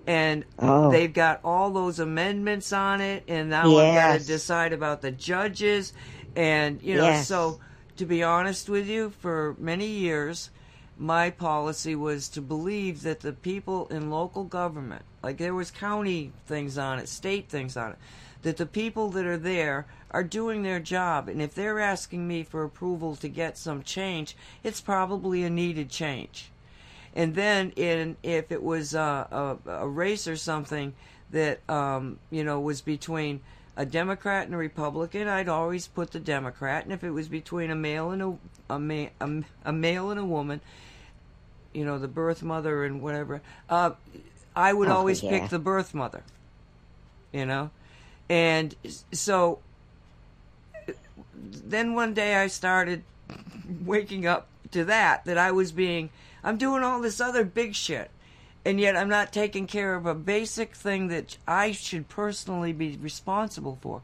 And 0.06 0.44
Oh. 0.60 0.92
they've 0.92 1.14
got 1.14 1.40
all 1.44 1.70
those 1.72 2.00
amendments 2.00 2.74
on 2.74 3.00
it, 3.02 3.24
and 3.28 3.50
now 3.50 3.78
I've 3.78 3.96
got 3.96 4.20
to 4.20 4.26
decide 4.26 4.74
about 4.74 5.02
the 5.02 5.12
judges. 5.12 5.94
And, 6.36 6.82
you 6.82 6.96
know, 6.98 7.06
Yes. 7.06 7.28
so 7.28 7.60
to 7.98 8.06
be 8.06 8.24
honest 8.24 8.70
with 8.70 8.88
you, 8.88 9.12
for 9.12 9.56
many 9.60 9.88
years, 9.88 10.50
my 10.98 11.30
policy 11.30 11.96
was 11.96 12.28
to 12.30 12.42
believe 12.42 13.02
that 13.04 13.22
the 13.22 13.34
people 13.34 13.88
in 13.88 14.10
local 14.10 14.44
government, 14.44 15.04
like 15.24 15.38
there 15.38 15.54
was 15.54 15.72
county 15.72 16.32
things 16.46 16.78
on 16.78 17.00
it, 17.00 17.08
state 17.10 17.50
things 17.50 17.78
on 17.78 17.92
it, 17.92 17.98
that 18.42 18.58
the 18.58 18.66
people 18.66 19.10
that 19.12 19.26
are 19.26 19.38
there 19.38 19.86
are 20.12 20.24
doing 20.24 20.64
their 20.64 20.80
job, 20.80 21.28
and 21.30 21.42
if 21.42 21.56
they're 21.56 21.80
asking 21.80 22.28
me 22.28 22.44
for 22.44 22.64
approval 22.64 23.16
to 23.16 23.30
get 23.30 23.58
some 23.58 23.82
change, 23.84 24.36
it's 24.64 24.82
probably 24.82 25.44
a 25.44 25.50
needed 25.50 25.90
change. 25.90 26.52
And 27.16 27.36
then, 27.36 27.72
in 27.76 28.18
if 28.24 28.52
it 28.52 28.64
was 28.64 28.96
uh, 28.96 29.58
a, 29.66 29.70
a 29.72 29.88
race 29.88 30.28
or 30.28 30.36
something 30.36 30.94
that 31.32 31.68
um, 31.70 32.20
you 32.32 32.44
know 32.44 32.60
was 32.60 32.82
between 32.82 33.42
a 33.78 33.86
Democrat 33.86 34.46
and 34.46 34.54
a 34.56 34.58
Republican, 34.58 35.28
I'd 35.28 35.50
always 35.50 35.88
put 35.88 36.12
the 36.12 36.20
Democrat. 36.20 36.84
And 36.84 36.94
if 36.94 37.04
it 37.04 37.12
was 37.12 37.28
between 37.28 37.70
a 37.72 37.76
male 37.76 38.12
and 38.12 38.22
a 38.22 38.38
a, 38.70 38.80
ma- 38.80 39.10
a, 39.20 39.44
a 39.66 39.74
male 39.74 40.10
and 40.10 40.20
a 40.20 40.26
woman, 40.26 40.62
you 41.74 41.86
know, 41.86 42.00
the 42.00 42.08
birth 42.08 42.42
mother 42.42 42.84
and 42.84 43.02
whatever, 43.02 43.42
uh, 43.70 43.92
I 44.56 44.74
would 44.74 44.88
Oh, 44.88 44.94
always 44.98 45.22
yeah. 45.22 45.30
pick 45.40 45.50
the 45.50 45.60
birth 45.60 45.94
mother. 45.94 46.24
You 47.32 47.46
know, 47.46 47.72
and 48.30 48.76
so 49.12 49.60
then 51.36 51.94
one 51.94 52.14
day 52.14 52.36
I 52.36 52.48
started 52.48 53.04
waking 53.84 54.26
up 54.26 54.48
to 54.72 54.86
that 54.86 55.26
that 55.26 55.38
I 55.38 55.52
was 55.52 55.72
being 55.72 56.10
I'm 56.44 56.58
doing 56.58 56.84
all 56.84 57.02
this 57.02 57.22
other 57.22 57.44
big 57.44 57.76
shit 57.76 58.12
and 58.66 58.80
yet 58.80 58.96
I'm 58.96 59.10
not 59.10 59.34
taking 59.34 59.68
care 59.68 59.96
of 59.96 60.06
a 60.06 60.16
basic 60.16 60.76
thing 60.76 61.10
that 61.10 61.38
I 61.48 61.72
should 61.72 62.08
personally 62.08 62.74
be 62.74 62.98
responsible 63.02 63.78
for. 63.82 64.02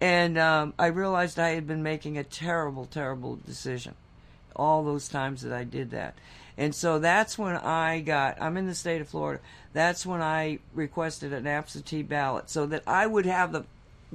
And 0.00 0.36
um, 0.36 0.74
I 0.78 0.86
realized 0.86 1.38
I 1.38 1.50
had 1.50 1.66
been 1.66 1.82
making 1.82 2.18
a 2.18 2.24
terrible, 2.24 2.84
terrible 2.84 3.36
decision 3.36 3.94
all 4.54 4.84
those 4.84 5.08
times 5.08 5.42
that 5.42 5.52
I 5.52 5.64
did 5.64 5.90
that. 5.90 6.14
And 6.58 6.74
so 6.74 6.98
that's 6.98 7.38
when 7.38 7.56
I 7.56 8.00
got, 8.00 8.40
I'm 8.40 8.56
in 8.56 8.66
the 8.66 8.74
state 8.74 9.00
of 9.00 9.08
Florida, 9.08 9.42
that's 9.72 10.04
when 10.06 10.22
I 10.22 10.58
requested 10.74 11.32
an 11.32 11.46
absentee 11.46 12.02
ballot 12.02 12.50
so 12.50 12.66
that 12.66 12.82
I 12.86 13.06
would 13.06 13.26
have 13.26 13.52
the, 13.52 13.64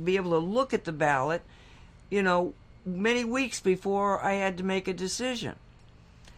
be 0.01 0.15
able 0.15 0.31
to 0.31 0.37
look 0.37 0.73
at 0.73 0.85
the 0.85 0.91
ballot, 0.91 1.41
you 2.09 2.23
know, 2.23 2.53
many 2.85 3.23
weeks 3.23 3.59
before 3.59 4.23
I 4.23 4.33
had 4.33 4.57
to 4.57 4.63
make 4.63 4.87
a 4.87 4.93
decision. 4.93 5.55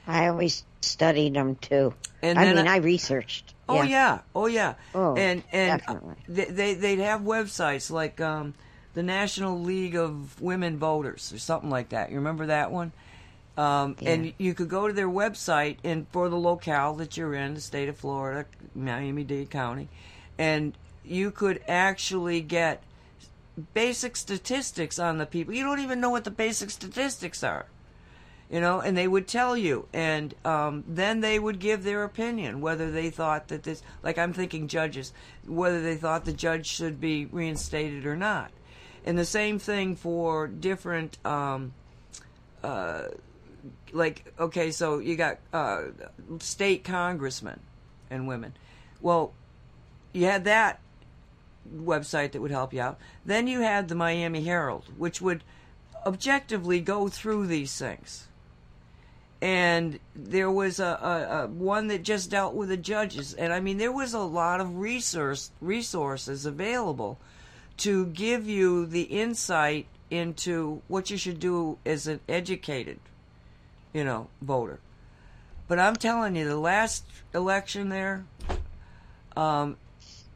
I 0.08 0.28
always 0.28 0.64
studied 0.82 1.34
them 1.34 1.56
too. 1.56 1.94
And 2.22 2.38
I 2.40 2.54
mean, 2.54 2.68
I- 2.68 2.76
I, 2.76 2.78
researched. 2.78 3.54
Oh 3.70 3.82
yeah, 3.82 4.20
oh 4.36 4.48
yeah. 4.48 4.76
Oh, 4.94 5.16
and 5.16 5.42
and 5.52 5.80
definitely. 5.82 6.16
they, 6.28 6.46
they 6.46 6.74
they'd 6.74 7.00
have 7.00 7.22
websites 7.22 7.90
like 7.90 8.20
um, 8.20 8.54
the 8.94 9.04
National 9.04 9.60
League 9.62 9.96
of 9.96 10.42
Women 10.42 10.78
Voters 10.78 11.32
or 11.32 11.40
something 11.40 11.70
like 11.70 11.90
that. 11.90 12.10
You 12.10 12.18
remember 12.18 12.48
that 12.48 12.72
one? 12.72 12.92
Um, 13.58 13.96
Yeah. 14.00 14.10
And 14.12 14.34
you 14.38 14.54
could 14.54 14.68
go 14.70 14.88
to 14.88 14.94
their 14.94 15.08
website 15.10 15.78
and 15.84 16.08
for 16.12 16.28
the 16.28 16.36
locale 16.36 16.94
that 16.96 17.16
you're 17.18 17.34
in, 17.36 17.54
the 17.54 17.62
state 17.62 17.88
of 17.88 17.96
Florida, 17.98 18.46
Miami-Dade 18.76 19.50
County, 19.50 19.88
and 20.38 20.76
you 21.06 21.32
could 21.32 21.62
actually 21.68 22.42
get 22.42 22.84
basic 23.74 24.16
statistics 24.16 24.98
on 25.00 25.20
the 25.20 25.26
people. 25.26 25.54
You 25.54 25.64
don't 25.64 25.80
even 25.80 26.02
know 26.02 26.10
what 26.10 26.24
the 26.24 26.32
basic 26.32 26.70
statistics 26.72 27.44
are 27.44 27.68
you 28.50 28.60
know, 28.60 28.82
and 28.82 28.96
they 28.96 29.08
would 29.08 29.28
tell 29.28 29.58
you, 29.58 29.88
and 29.94 30.34
um, 30.46 30.84
then 30.88 31.22
they 31.22 31.40
would 31.40 31.60
give 31.60 31.84
their 31.84 32.04
opinion 32.04 32.62
whether 32.62 32.92
they 32.92 33.10
thought 33.10 33.48
that 33.48 33.64
this, 33.64 33.82
like 34.04 34.18
I'm 34.18 34.34
thinking 34.34 34.68
judges, 34.68 35.14
whether 35.48 35.82
they 35.82 35.96
thought 35.96 36.26
the 36.26 36.34
judge 36.34 36.68
should 36.68 37.02
be 37.02 37.26
reinstated 37.26 38.06
or 38.06 38.16
not, 38.16 38.52
and 39.06 39.18
the 39.18 39.26
same 39.26 39.60
thing 39.60 39.96
for 39.96 40.48
different, 40.48 41.18
um, 41.26 41.74
uh, 42.64 43.06
like 43.92 44.34
okay, 44.40 44.72
so 44.72 45.00
you 45.00 45.16
got 45.16 45.40
uh, 45.52 45.84
state 46.40 46.84
congressmen 46.84 47.60
and 48.10 48.28
women, 48.28 48.54
well, 49.02 49.34
you 50.12 50.26
had 50.26 50.44
that 50.44 50.80
website 51.76 52.34
that 52.34 52.42
would 52.42 52.52
help 52.52 52.74
you 52.74 52.82
out. 52.82 53.00
Then 53.26 53.48
you 53.48 53.62
had 53.62 53.88
the 53.88 53.96
Miami 53.96 54.44
Herald, 54.44 54.86
which 54.98 55.22
would 55.22 55.44
objectively 56.06 56.82
go 56.82 57.08
through 57.08 57.48
these 57.48 57.78
things. 57.78 58.28
And 59.44 60.00
there 60.16 60.50
was 60.50 60.80
a, 60.80 60.86
a, 60.86 61.44
a 61.44 61.48
one 61.48 61.88
that 61.88 62.02
just 62.02 62.30
dealt 62.32 62.54
with 62.54 62.70
the 62.70 62.78
judges, 62.78 63.34
and 63.34 63.52
I 63.52 63.60
mean 63.60 63.78
there 63.78 63.92
was 63.92 64.14
a 64.14 64.20
lot 64.20 64.62
of 64.62 64.78
resource 64.78 65.52
resources 65.60 66.46
available 66.46 67.20
to 67.80 68.06
give 68.06 68.48
you 68.48 68.86
the 68.86 69.02
insight 69.02 69.88
into 70.10 70.82
what 70.88 71.10
you 71.10 71.18
should 71.18 71.42
do 71.42 71.78
as 71.86 72.08
an 72.08 72.22
educated, 72.30 73.00
you 73.92 74.06
know, 74.06 74.28
voter. 74.42 74.80
But 75.68 75.78
I'm 75.78 75.98
telling 75.98 76.38
you, 76.38 76.48
the 76.48 76.58
last 76.58 77.04
election 77.34 77.90
there, 77.90 78.24
um, 79.36 79.76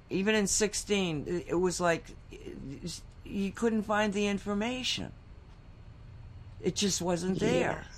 even 0.09 0.35
in 0.35 0.47
16, 0.47 1.45
it- 1.47 1.55
was 1.55 1.79
like 1.79 2.03
you 3.23 3.51
couldn't 3.51 3.83
find 3.83 4.11
the 4.11 4.27
information. 4.27 5.13
It 6.59 6.75
just 6.75 7.01
wasn't 7.01 7.39
there. 7.39 7.85
Yes. 7.87 7.96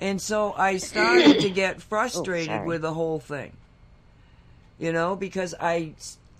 And 0.00 0.20
so 0.20 0.54
I 0.54 0.78
started 0.78 1.40
to 1.40 1.50
get 1.50 1.76
oh, 1.76 1.80
frustrated 1.80 2.62
Oh, 2.62 2.64
with 2.66 2.82
the 2.82 2.94
whole 2.94 3.20
thing. 3.20 3.52
You 4.78 4.92
know, 4.92 5.14
because 5.14 5.54
I 5.60 5.92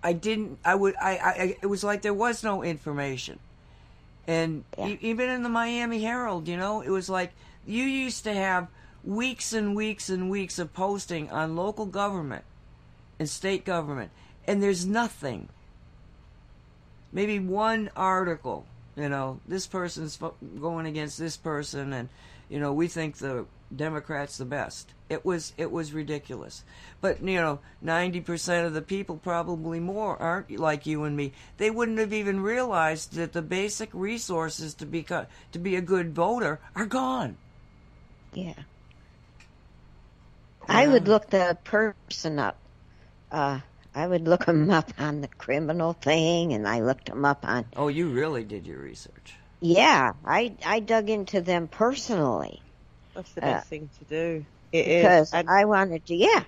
I 0.02 0.14
didn't 0.14 0.58
I 0.64 0.74
would 0.74 0.94
I, 0.96 1.16
I 1.18 1.56
it 1.60 1.66
was 1.66 1.84
like 1.84 2.02
there 2.02 2.14
was 2.14 2.42
no 2.42 2.62
information. 2.62 3.38
And 4.26 4.64
Yeah. 4.78 4.88
e- 4.88 4.98
even 5.02 5.28
in 5.28 5.42
the 5.42 5.48
Miami 5.48 6.02
Herald, 6.02 6.48
you 6.48 6.56
know, 6.56 6.80
it 6.80 6.90
was 6.90 7.08
like 7.10 7.32
you 7.66 7.84
used 7.84 8.24
to 8.24 8.32
have 8.32 8.68
weeks 9.04 9.52
and 9.52 9.76
weeks 9.76 10.08
and 10.08 10.30
weeks 10.30 10.58
of 10.58 10.72
posting 10.72 11.30
on 11.30 11.56
local 11.56 11.86
government 11.86 12.44
and 13.18 13.28
state 13.28 13.64
government 13.64 14.10
and 14.46 14.62
there's 14.62 14.86
nothing. 14.86 15.48
Maybe 17.12 17.38
one 17.40 17.90
article, 17.96 18.64
you 18.96 19.08
know, 19.08 19.40
this 19.46 19.66
person's 19.66 20.18
going 20.60 20.86
against 20.86 21.18
this 21.18 21.36
person 21.36 21.92
and 21.92 22.08
you 22.50 22.58
know, 22.58 22.72
we 22.72 22.88
think 22.88 23.16
the 23.16 23.46
Democrats 23.74 24.36
the 24.36 24.44
best. 24.44 24.92
It 25.08 25.24
was 25.24 25.52
it 25.56 25.70
was 25.70 25.92
ridiculous. 25.92 26.64
But 27.00 27.22
you 27.22 27.36
know, 27.36 27.60
90% 27.84 28.66
of 28.66 28.74
the 28.74 28.82
people 28.82 29.16
probably 29.16 29.78
more 29.78 30.20
aren't 30.20 30.50
like 30.58 30.84
you 30.84 31.04
and 31.04 31.16
me. 31.16 31.32
They 31.56 31.70
wouldn't 31.70 31.98
have 31.98 32.12
even 32.12 32.42
realized 32.42 33.14
that 33.14 33.32
the 33.32 33.42
basic 33.42 33.90
resources 33.92 34.74
to 34.74 34.86
be 34.86 35.04
to 35.04 35.58
be 35.60 35.76
a 35.76 35.80
good 35.80 36.14
voter 36.14 36.58
are 36.74 36.86
gone. 36.86 37.36
Yeah. 38.34 38.54
I 40.68 40.86
would 40.86 41.08
look 41.08 41.30
the 41.30 41.56
person 41.64 42.38
up. 42.38 42.56
Uh, 43.30 43.60
I 43.94 44.06
would 44.06 44.28
look 44.28 44.46
them 44.46 44.70
up 44.70 44.92
on 44.98 45.20
the 45.20 45.28
criminal 45.28 45.94
thing, 45.94 46.52
and 46.52 46.66
I 46.66 46.80
looked 46.80 47.06
them 47.06 47.24
up 47.24 47.44
on. 47.44 47.66
Oh, 47.76 47.88
you 47.88 48.08
really 48.08 48.44
did 48.44 48.66
your 48.66 48.78
research. 48.78 49.34
Yeah, 49.60 50.12
I 50.24 50.56
I 50.64 50.80
dug 50.80 51.10
into 51.10 51.40
them 51.40 51.68
personally. 51.68 52.60
That's 53.14 53.32
the 53.32 53.44
Uh, 53.44 53.54
best 53.54 53.68
thing 53.68 53.90
to 53.98 54.04
do. 54.04 54.44
It 54.72 54.86
is. 54.86 55.02
because 55.02 55.32
And- 55.34 55.50
I 55.50 55.64
wanted 55.64 56.06
to. 56.06 56.14
Yeah, 56.14 56.44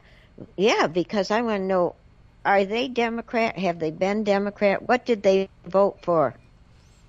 yeah, 0.56 0.86
because 0.86 1.30
I 1.30 1.42
want 1.42 1.60
to 1.60 1.66
know: 1.66 1.96
Are 2.44 2.64
they 2.64 2.88
Democrat? 2.88 3.58
Have 3.58 3.78
they 3.78 3.90
been 3.90 4.24
Democrat? 4.24 4.82
What 4.88 5.04
did 5.04 5.22
they 5.22 5.48
vote 5.66 5.98
for 6.02 6.34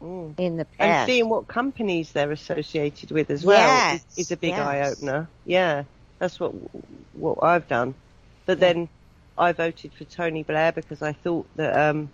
Mm. 0.01 0.37
in 0.37 0.57
the 0.57 0.65
past? 0.65 0.79
and 0.81 1.05
seeing 1.07 1.29
what 1.29 1.47
companies 1.47 2.11
they're 2.11 2.31
associated 2.31 3.11
with 3.11 3.29
as 3.29 3.45
well 3.45 3.57
Yes, 3.59 4.05
is, 4.11 4.25
is 4.25 4.31
a 4.31 4.37
big 4.37 4.49
yes. 4.49 4.59
eye 4.59 4.81
opener. 4.81 5.29
Yeah, 5.45 5.83
that's 6.19 6.39
what 6.39 6.51
what 7.13 7.37
I've 7.43 7.67
done. 7.67 7.95
But 8.45 8.59
then 8.59 8.89
I 9.37 9.53
voted 9.53 9.93
for 9.93 10.03
Tony 10.03 10.43
Blair 10.43 10.73
because 10.73 11.01
I 11.01 11.13
thought 11.13 11.47
that 11.55 11.89
um, 11.89 12.09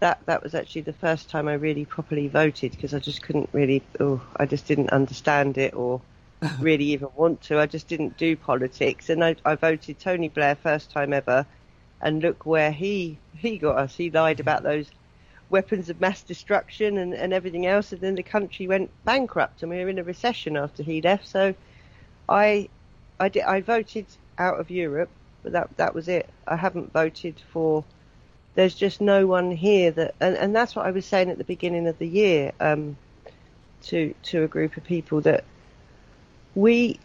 that 0.00 0.20
that 0.26 0.42
was 0.42 0.54
actually 0.54 0.82
the 0.82 0.92
first 0.92 1.28
time 1.28 1.48
I 1.48 1.54
really 1.54 1.84
properly 1.84 2.28
voted 2.28 2.72
because 2.72 2.94
I 2.94 2.98
just 3.00 3.22
couldn't 3.22 3.50
really. 3.52 3.82
Oh, 4.00 4.20
I 4.36 4.46
just 4.46 4.66
didn't 4.66 4.90
understand 4.90 5.58
it 5.58 5.74
or 5.74 6.00
really 6.60 6.84
even 6.86 7.08
want 7.16 7.42
to. 7.42 7.58
I 7.58 7.66
just 7.66 7.88
didn't 7.88 8.16
do 8.16 8.36
politics, 8.36 9.10
and 9.10 9.24
I, 9.24 9.36
I 9.44 9.54
voted 9.56 9.98
Tony 9.98 10.28
Blair 10.28 10.54
first 10.56 10.90
time 10.90 11.12
ever. 11.12 11.46
And 12.00 12.22
look 12.22 12.46
where 12.46 12.70
he 12.70 13.18
he 13.36 13.58
got 13.58 13.76
us. 13.78 13.96
He 13.96 14.10
lied 14.10 14.38
about 14.40 14.62
those 14.62 14.88
weapons 15.50 15.88
of 15.90 16.00
mass 16.00 16.22
destruction 16.22 16.98
and, 16.98 17.14
and 17.14 17.32
everything 17.32 17.66
else, 17.66 17.92
and 17.92 18.00
then 18.00 18.14
the 18.14 18.22
country 18.22 18.68
went 18.68 18.90
bankrupt, 19.04 19.62
and 19.62 19.70
we 19.70 19.78
were 19.82 19.88
in 19.90 19.98
a 19.98 20.04
recession 20.04 20.56
after 20.56 20.82
he 20.84 21.02
left. 21.02 21.26
So, 21.26 21.54
I, 22.28 22.68
I 23.18 23.28
did, 23.30 23.42
I 23.44 23.60
voted 23.62 24.06
out 24.38 24.60
of 24.60 24.70
Europe, 24.70 25.10
but 25.42 25.52
that 25.52 25.76
that 25.76 25.94
was 25.94 26.08
it. 26.08 26.30
I 26.46 26.56
haven't 26.56 26.92
voted 26.92 27.40
for. 27.52 27.84
There's 28.58 28.74
just 28.74 29.00
no 29.00 29.24
one 29.24 29.52
here 29.52 29.92
that, 29.92 30.16
and, 30.20 30.34
and 30.36 30.56
that's 30.56 30.74
what 30.74 30.84
I 30.84 30.90
was 30.90 31.06
saying 31.06 31.30
at 31.30 31.38
the 31.38 31.44
beginning 31.44 31.86
of 31.86 31.96
the 31.98 32.08
year, 32.08 32.50
um, 32.58 32.96
to 33.82 34.12
to 34.24 34.42
a 34.42 34.48
group 34.48 34.76
of 34.76 34.82
people 34.82 35.20
that 35.20 35.44
we 36.56 36.98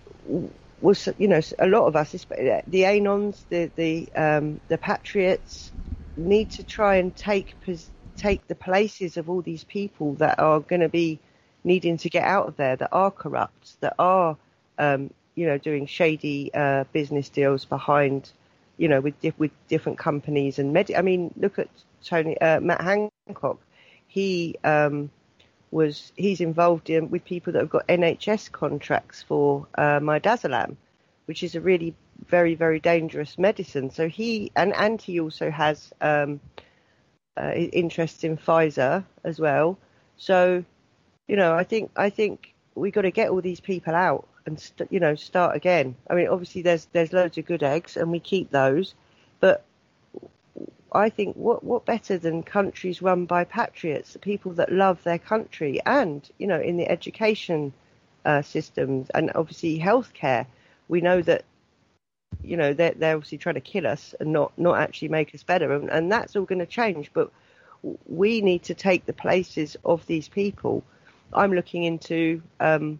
was, 0.81 1.07
you 1.19 1.27
know, 1.27 1.41
a 1.59 1.67
lot 1.67 1.85
of 1.85 1.95
us, 1.95 2.13
the 2.13 2.81
Anons, 2.81 3.43
the 3.49 3.69
the 3.75 4.09
um, 4.15 4.61
the 4.67 4.79
Patriots, 4.79 5.71
need 6.17 6.49
to 6.49 6.63
try 6.63 6.95
and 6.95 7.15
take 7.15 7.55
take 8.17 8.47
the 8.47 8.55
places 8.55 9.17
of 9.17 9.29
all 9.29 9.43
these 9.43 9.63
people 9.63 10.15
that 10.15 10.39
are 10.39 10.59
going 10.59 10.81
to 10.81 10.89
be 10.89 11.19
needing 11.63 11.97
to 11.97 12.09
get 12.09 12.23
out 12.23 12.47
of 12.47 12.57
there, 12.57 12.75
that 12.77 12.89
are 12.91 13.11
corrupt, 13.11 13.79
that 13.81 13.93
are, 13.99 14.35
um, 14.79 15.13
you 15.35 15.45
know, 15.45 15.59
doing 15.59 15.85
shady 15.85 16.51
uh, 16.55 16.83
business 16.93 17.29
deals 17.29 17.63
behind, 17.65 18.31
you 18.77 18.87
know, 18.87 19.01
with 19.01 19.15
with 19.37 19.51
different 19.67 19.97
companies 19.97 20.59
and 20.59 20.73
med. 20.73 20.91
I 20.95 21.01
mean, 21.01 21.33
look 21.37 21.59
at 21.59 21.69
Tony 22.03 22.39
uh, 22.39 22.59
Matt 22.59 22.81
Hancock. 22.81 23.59
He 24.07 24.55
um, 24.63 25.09
was 25.71 26.11
he's 26.15 26.41
involved 26.41 26.89
in 26.89 27.09
with 27.09 27.25
people 27.25 27.53
that 27.53 27.59
have 27.59 27.69
got 27.69 27.87
NHS 27.87 28.51
contracts 28.51 29.23
for 29.23 29.67
uh, 29.75 29.99
midazolam, 29.99 30.75
which 31.25 31.43
is 31.43 31.55
a 31.55 31.61
really 31.61 31.95
very 32.27 32.55
very 32.55 32.79
dangerous 32.79 33.37
medicine. 33.37 33.89
So 33.89 34.07
he 34.07 34.51
and 34.55 34.73
and 34.73 35.01
he 35.01 35.19
also 35.19 35.49
has 35.49 35.91
um, 36.01 36.39
uh, 37.37 37.51
interest 37.53 38.23
in 38.23 38.37
Pfizer 38.37 39.03
as 39.23 39.39
well. 39.39 39.77
So 40.17 40.63
you 41.27 41.35
know, 41.35 41.53
I 41.55 41.63
think 41.63 41.91
I 41.95 42.09
think 42.09 42.53
we 42.75 42.91
got 42.91 43.01
to 43.03 43.11
get 43.11 43.29
all 43.29 43.41
these 43.41 43.59
people 43.59 43.95
out 43.95 44.27
and 44.45 44.59
st- 44.59 44.91
you 44.91 44.99
know 44.99 45.15
start 45.15 45.55
again. 45.55 45.95
I 46.09 46.15
mean, 46.15 46.27
obviously 46.27 46.61
there's 46.61 46.85
there's 46.93 47.13
loads 47.13 47.37
of 47.37 47.45
good 47.45 47.63
eggs 47.63 47.97
and 47.97 48.11
we 48.11 48.19
keep 48.19 48.51
those, 48.51 48.93
but 49.39 49.65
I 50.91 51.09
think 51.09 51.35
what 51.35 51.63
what 51.63 51.85
better 51.85 52.17
than 52.17 52.43
countries 52.43 53.01
run 53.01 53.25
by 53.25 53.43
patriots, 53.45 54.13
the 54.13 54.19
people 54.19 54.53
that 54.53 54.71
love 54.71 55.03
their 55.03 55.17
country, 55.17 55.79
and 55.85 56.29
you 56.37 56.47
know 56.47 56.59
in 56.59 56.77
the 56.77 56.89
education 56.89 57.73
uh, 58.25 58.41
systems 58.41 59.09
and 59.13 59.31
obviously 59.35 59.79
healthcare, 59.79 60.45
we 60.87 61.01
know 61.01 61.21
that 61.23 61.45
you 62.43 62.57
know 62.57 62.73
they're 62.73 62.93
they're 62.95 63.15
obviously 63.15 63.39
trying 63.39 63.55
to 63.55 63.61
kill 63.61 63.87
us 63.87 64.13
and 64.19 64.31
not 64.31 64.51
not 64.57 64.77
actually 64.79 65.09
make 65.09 65.33
us 65.33 65.43
better, 65.43 65.73
and, 65.73 65.89
and 65.89 66.11
that's 66.11 66.35
all 66.35 66.45
going 66.45 66.59
to 66.59 66.65
change. 66.65 67.11
But 67.13 67.31
we 68.05 68.41
need 68.41 68.63
to 68.63 68.75
take 68.75 69.05
the 69.05 69.13
places 69.13 69.75
of 69.83 70.05
these 70.05 70.27
people. 70.27 70.83
I'm 71.33 71.53
looking 71.53 71.83
into 71.83 72.41
um, 72.59 72.99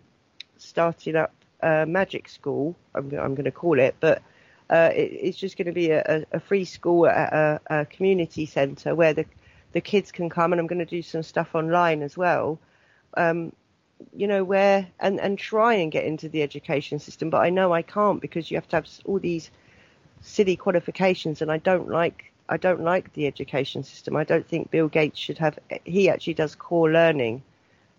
starting 0.57 1.15
up 1.15 1.33
a 1.61 1.85
magic 1.85 2.27
school. 2.27 2.75
I'm, 2.95 3.11
I'm 3.13 3.35
going 3.35 3.45
to 3.45 3.51
call 3.51 3.79
it, 3.79 3.95
but 3.99 4.21
uh, 4.69 4.91
it, 4.93 5.11
it's 5.11 5.37
just 5.37 5.57
going 5.57 5.67
to 5.67 5.71
be 5.71 5.91
a, 5.91 6.25
a 6.31 6.39
free 6.39 6.65
school 6.65 7.07
at 7.07 7.33
a, 7.33 7.61
a 7.69 7.85
community 7.85 8.45
centre 8.45 8.95
where 8.95 9.13
the 9.13 9.25
the 9.73 9.81
kids 9.81 10.11
can 10.11 10.29
come, 10.29 10.53
and 10.53 10.59
I'm 10.59 10.67
going 10.67 10.79
to 10.79 10.85
do 10.85 11.01
some 11.01 11.23
stuff 11.23 11.55
online 11.55 12.03
as 12.03 12.15
well. 12.15 12.59
Um, 13.15 13.53
you 14.15 14.27
know 14.27 14.43
where 14.43 14.87
and 14.99 15.19
and 15.19 15.37
try 15.37 15.73
and 15.75 15.91
get 15.91 16.05
into 16.05 16.29
the 16.29 16.43
education 16.43 16.99
system, 16.99 17.29
but 17.29 17.41
I 17.41 17.49
know 17.49 17.73
I 17.73 17.81
can't 17.81 18.21
because 18.21 18.51
you 18.51 18.57
have 18.57 18.67
to 18.69 18.77
have 18.77 18.87
all 19.05 19.19
these 19.19 19.49
silly 20.21 20.55
qualifications, 20.55 21.41
and 21.41 21.51
I 21.51 21.57
don't 21.57 21.89
like 21.89 22.31
I 22.49 22.57
don't 22.57 22.81
like 22.81 23.13
the 23.13 23.27
education 23.27 23.83
system. 23.83 24.15
I 24.15 24.23
don't 24.23 24.47
think 24.47 24.71
Bill 24.71 24.87
Gates 24.87 25.19
should 25.19 25.37
have. 25.37 25.57
He 25.85 26.09
actually 26.09 26.35
does 26.35 26.55
core 26.55 26.91
learning 26.91 27.41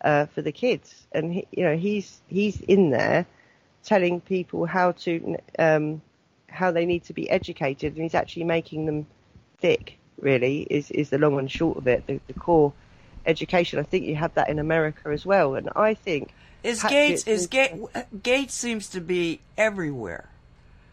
uh, 0.05 0.27
for 0.27 0.43
the 0.43 0.53
kids, 0.53 1.07
and 1.13 1.33
he, 1.33 1.47
you 1.51 1.65
know 1.65 1.77
he's 1.77 2.21
he's 2.29 2.61
in 2.61 2.91
there 2.91 3.27
telling 3.83 4.21
people 4.21 4.67
how 4.67 4.93
to 4.93 5.37
um, 5.59 6.01
how 6.49 6.71
they 6.71 6.87
need 6.87 7.03
to 7.05 7.13
be 7.13 7.29
educated, 7.31 7.95
and 7.95 8.03
he's 8.03 8.15
actually 8.15 8.45
making 8.45 8.87
them 8.87 9.07
thick. 9.59 9.99
Really, 10.21 10.63
is 10.71 10.91
is 10.93 11.11
the 11.11 11.19
long 11.19 11.39
and 11.39 11.51
short 11.51 11.79
of 11.79 11.89
it. 11.89 12.07
The, 12.07 12.21
the 12.29 12.35
core 12.35 12.73
education. 13.27 13.79
I 13.79 13.83
think 13.83 14.05
you 14.05 14.15
have 14.17 14.35
that 14.35 14.49
in 14.49 14.59
America 14.59 15.09
as 15.11 15.27
well, 15.27 15.55
and 15.55 15.69
I 15.75 15.95
think 15.95 16.33
Is 16.63 16.83
Gates 16.83 17.27
is 17.27 17.47
Gates 17.47 17.75
Gates 18.23 18.55
seems 18.55 18.89
to 18.91 19.01
be 19.01 19.41
everywhere. 19.57 20.29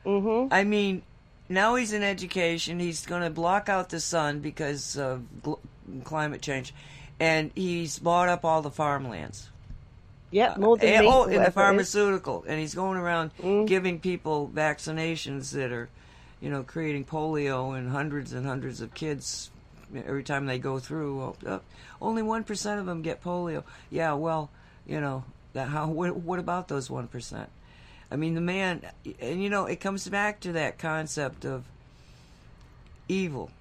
hmm 0.03 0.47
I 0.49 0.63
mean, 0.63 1.03
now 1.49 1.75
he's 1.75 1.93
in 1.93 2.01
education. 2.03 2.79
He's 2.79 3.05
going 3.05 3.21
to 3.21 3.29
block 3.29 3.69
out 3.69 3.89
the 3.89 3.99
sun 3.99 4.39
because 4.39 4.97
of 4.97 5.23
gl- 5.43 5.59
climate 6.03 6.41
change, 6.41 6.73
and 7.21 7.51
he's 7.55 7.99
bought 7.99 8.27
up 8.29 8.43
all 8.43 8.61
the 8.61 8.71
farmlands. 8.71 9.47
yeah, 10.31 10.55
more 10.57 10.75
than 10.77 11.01
me, 11.01 11.07
oh, 11.07 11.23
in 11.25 11.29
the 11.31 11.37
whatever 11.37 11.43
it 11.43 11.47
is. 11.47 11.53
pharmaceutical, 11.53 12.43
and 12.47 12.59
he's 12.59 12.73
going 12.73 12.97
around 12.97 13.31
Mm. 13.37 13.67
giving 13.67 13.99
people 13.99 14.49
vaccinations 14.53 15.51
that 15.51 15.71
are, 15.71 15.87
you 16.41 16.49
know, 16.49 16.63
creating 16.63 17.05
polio 17.05 17.77
in 17.77 17.89
hundreds 17.89 18.33
and 18.33 18.45
hundreds 18.45 18.81
of 18.81 18.93
kids 18.93 19.51
every 19.93 20.23
time 20.23 20.45
they 20.47 20.57
go 20.57 20.79
through. 20.79 21.21
Oh, 21.21 21.35
uh, 21.45 21.59
only 22.01 22.23
one 22.23 22.43
percent 22.43 22.79
of 22.79 22.85
them 22.85 23.01
get 23.01 23.21
polio. 23.23 23.63
Yeah, 23.91 24.13
well, 24.13 24.49
you 24.87 24.99
know, 24.99 25.23
that 25.53 25.67
how 25.67 25.87
what, 25.99 26.15
what 26.15 26.39
about 26.39 26.67
those 26.69 26.89
one 26.89 27.07
percent? 27.07 27.49
I 28.09 28.15
mean, 28.15 28.33
the 28.35 28.41
man, 28.41 28.81
and 29.21 29.43
you 29.43 29.49
know, 29.49 29.65
it 29.67 29.79
comes 29.79 30.07
back 30.09 30.39
to 30.41 30.53
that 30.53 30.79
concept 30.79 31.45
of 31.45 31.63
evil. 33.07 33.51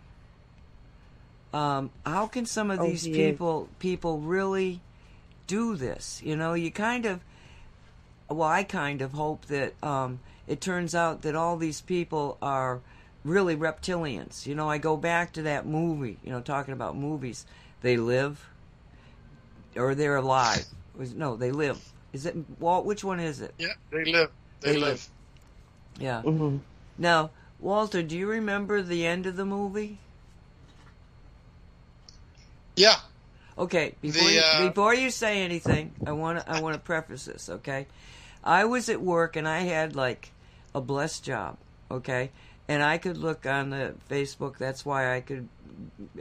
Um, 1.53 1.91
how 2.07 2.27
can 2.27 2.47
some 2.47 2.71
of 2.71 2.81
Oh, 2.81 2.87
these 2.87 3.05
he 3.05 3.11
is. 3.11 3.33
people 3.33 3.69
people 3.79 4.19
really 4.19 4.81
do 5.47 5.77
this? 5.77 6.21
You 6.25 6.37
know, 6.37 6.55
you 6.55 6.71
kind 6.71 7.07
of, 7.07 7.21
well, 8.29 8.49
I 8.49 8.63
kind 8.63 9.03
of 9.03 9.13
hope 9.13 9.47
that 9.47 9.75
um, 9.83 10.21
it 10.47 10.61
turns 10.61 10.95
out 10.95 11.23
that 11.23 11.35
all 11.35 11.57
these 11.57 11.81
people 11.81 12.39
are 12.41 12.81
really 13.25 13.57
reptilians. 13.57 14.47
You 14.47 14.55
know, 14.55 14.69
I 14.71 14.79
go 14.79 14.97
back 14.97 15.33
to 15.35 15.43
that 15.43 15.67
movie. 15.67 16.19
You 16.25 16.31
know, 16.31 16.41
talking 16.41 16.73
about 16.73 16.97
movies, 16.97 17.47
they 17.83 17.97
live 17.97 18.47
or 19.77 19.95
they're 19.95 20.17
alive. 20.17 20.67
No, 21.17 21.37
they 21.37 21.51
live. 21.51 21.81
Is 22.13 22.27
it 22.27 22.37
Walt? 22.59 22.85
Which 22.85 23.03
one 23.05 23.21
is 23.21 23.41
it? 23.41 23.55
Yeah, 23.59 23.69
they 23.91 24.05
live. 24.05 24.31
They, 24.61 24.73
They 24.73 24.79
live. 24.79 24.89
live. 24.89 25.09
Yeah. 25.99 26.23
hmm 26.23 26.59
Now, 26.99 27.31
Walter, 27.59 28.03
do 28.03 28.17
you 28.17 28.29
remember 28.29 28.83
the 28.83 29.07
end 29.07 29.27
of 29.27 29.37
the 29.37 29.45
movie? 29.45 29.99
Yeah. 32.81 32.97
Okay, 33.59 33.95
before 34.01 34.29
The, 34.29 34.35
you, 34.35 34.41
uh, 34.41 34.69
before 34.69 34.95
you 34.95 35.11
say 35.11 35.43
anything, 35.43 35.93
I 36.07 36.13
want 36.13 36.39
to 36.41 36.51
I 36.51 36.61
want 36.61 36.75
to 36.75 36.81
preface 36.81 37.27
this. 37.27 37.51
Okay, 37.51 37.87
I 38.43 38.65
was 38.65 38.89
at 38.89 39.03
work 39.03 39.37
and 39.37 39.47
I 39.47 39.61
had 39.61 39.95
like 39.95 40.31
a 40.75 40.81
blessed 40.81 41.25
job. 41.25 41.59
Okay, 41.91 42.31
and 42.69 42.83
I 42.83 42.97
could 42.97 43.19
look 43.19 43.45
on 43.45 43.71
the 43.71 43.95
Facebook. 44.09 44.57
That's 44.57 44.87
why 44.87 45.15
I 45.15 45.21
could 45.21 45.49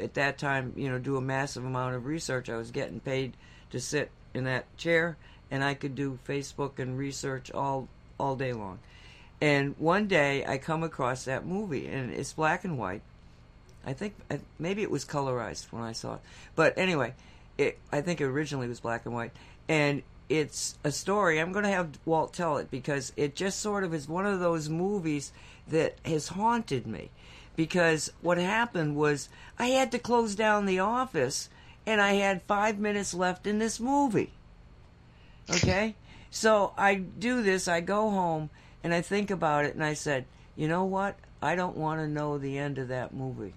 at 0.01 0.15
that 0.15 0.37
time, 0.37 0.73
you 0.75 0.89
know, 0.89 0.99
do 0.99 1.15
a 1.15 1.21
massive 1.21 1.63
amount 1.63 1.95
of 1.95 2.05
research. 2.05 2.49
I 2.49 2.57
was 2.57 2.71
getting 2.71 2.99
paid 2.99 3.33
to 3.71 3.79
sit 3.79 4.11
in 4.33 4.43
that 4.43 4.65
chair, 4.77 5.15
and 5.49 5.63
I 5.63 5.75
could 5.75 5.95
do 5.95 6.19
Facebook 6.27 6.77
and 6.77 6.97
research 6.97 7.51
all 7.51 7.87
all 8.19 8.35
day 8.35 8.51
long. 8.51 8.79
And 9.39 9.75
one 9.77 10.07
day 10.07 10.45
I 10.45 10.57
come 10.57 10.83
across 10.83 11.23
that 11.23 11.45
movie, 11.45 11.87
and 11.87 12.11
it's 12.11 12.33
black 12.33 12.65
and 12.65 12.77
white. 12.77 13.01
I 13.85 13.93
think 13.93 14.15
maybe 14.57 14.81
it 14.83 14.91
was 14.91 15.05
colorized 15.05 15.71
when 15.71 15.83
I 15.83 15.93
saw 15.93 16.15
it, 16.15 16.21
but 16.55 16.77
anyway, 16.77 17.13
it 17.57 17.79
I 17.91 18.01
think 18.01 18.21
it 18.21 18.25
originally 18.25 18.67
was 18.67 18.79
black 18.79 19.05
and 19.05 19.15
white, 19.15 19.31
and 19.67 20.03
it's 20.27 20.77
a 20.83 20.91
story. 20.91 21.39
I'm 21.39 21.51
going 21.51 21.65
to 21.65 21.71
have 21.71 21.97
Walt 22.05 22.33
tell 22.33 22.57
it 22.57 22.69
because 22.69 23.11
it 23.17 23.35
just 23.35 23.59
sort 23.59 23.83
of 23.83 23.93
is 23.93 24.07
one 24.07 24.27
of 24.27 24.39
those 24.39 24.69
movies 24.69 25.31
that 25.67 25.95
has 26.05 26.27
haunted 26.29 26.85
me. 26.85 27.09
Because 27.55 28.11
what 28.21 28.37
happened 28.37 28.95
was 28.95 29.27
I 29.57 29.67
had 29.67 29.91
to 29.91 29.99
close 29.99 30.35
down 30.35 30.65
the 30.65 30.79
office, 30.79 31.49
and 31.85 31.99
I 31.99 32.13
had 32.13 32.43
five 32.43 32.79
minutes 32.79 33.13
left 33.13 33.47
in 33.47 33.59
this 33.59 33.79
movie. 33.79 34.31
Okay? 35.49 35.95
So 36.29 36.73
I 36.77 36.95
do 36.95 37.41
this, 37.41 37.67
I 37.67 37.81
go 37.81 38.11
home, 38.11 38.49
And 38.83 38.93
I 38.93 39.01
think 39.01 39.31
about 39.31 39.65
it 39.65 39.75
and 39.75 39.83
I 39.83 39.93
said, 39.93 40.25
you 40.55 40.67
know 40.67 40.85
what? 40.85 41.17
I 41.41 41.55
don't 41.55 41.77
want 41.77 41.99
to 42.01 42.07
know 42.07 42.37
the 42.37 42.57
end 42.57 42.77
of 42.77 42.89
that 42.89 43.13
movie. 43.13 43.53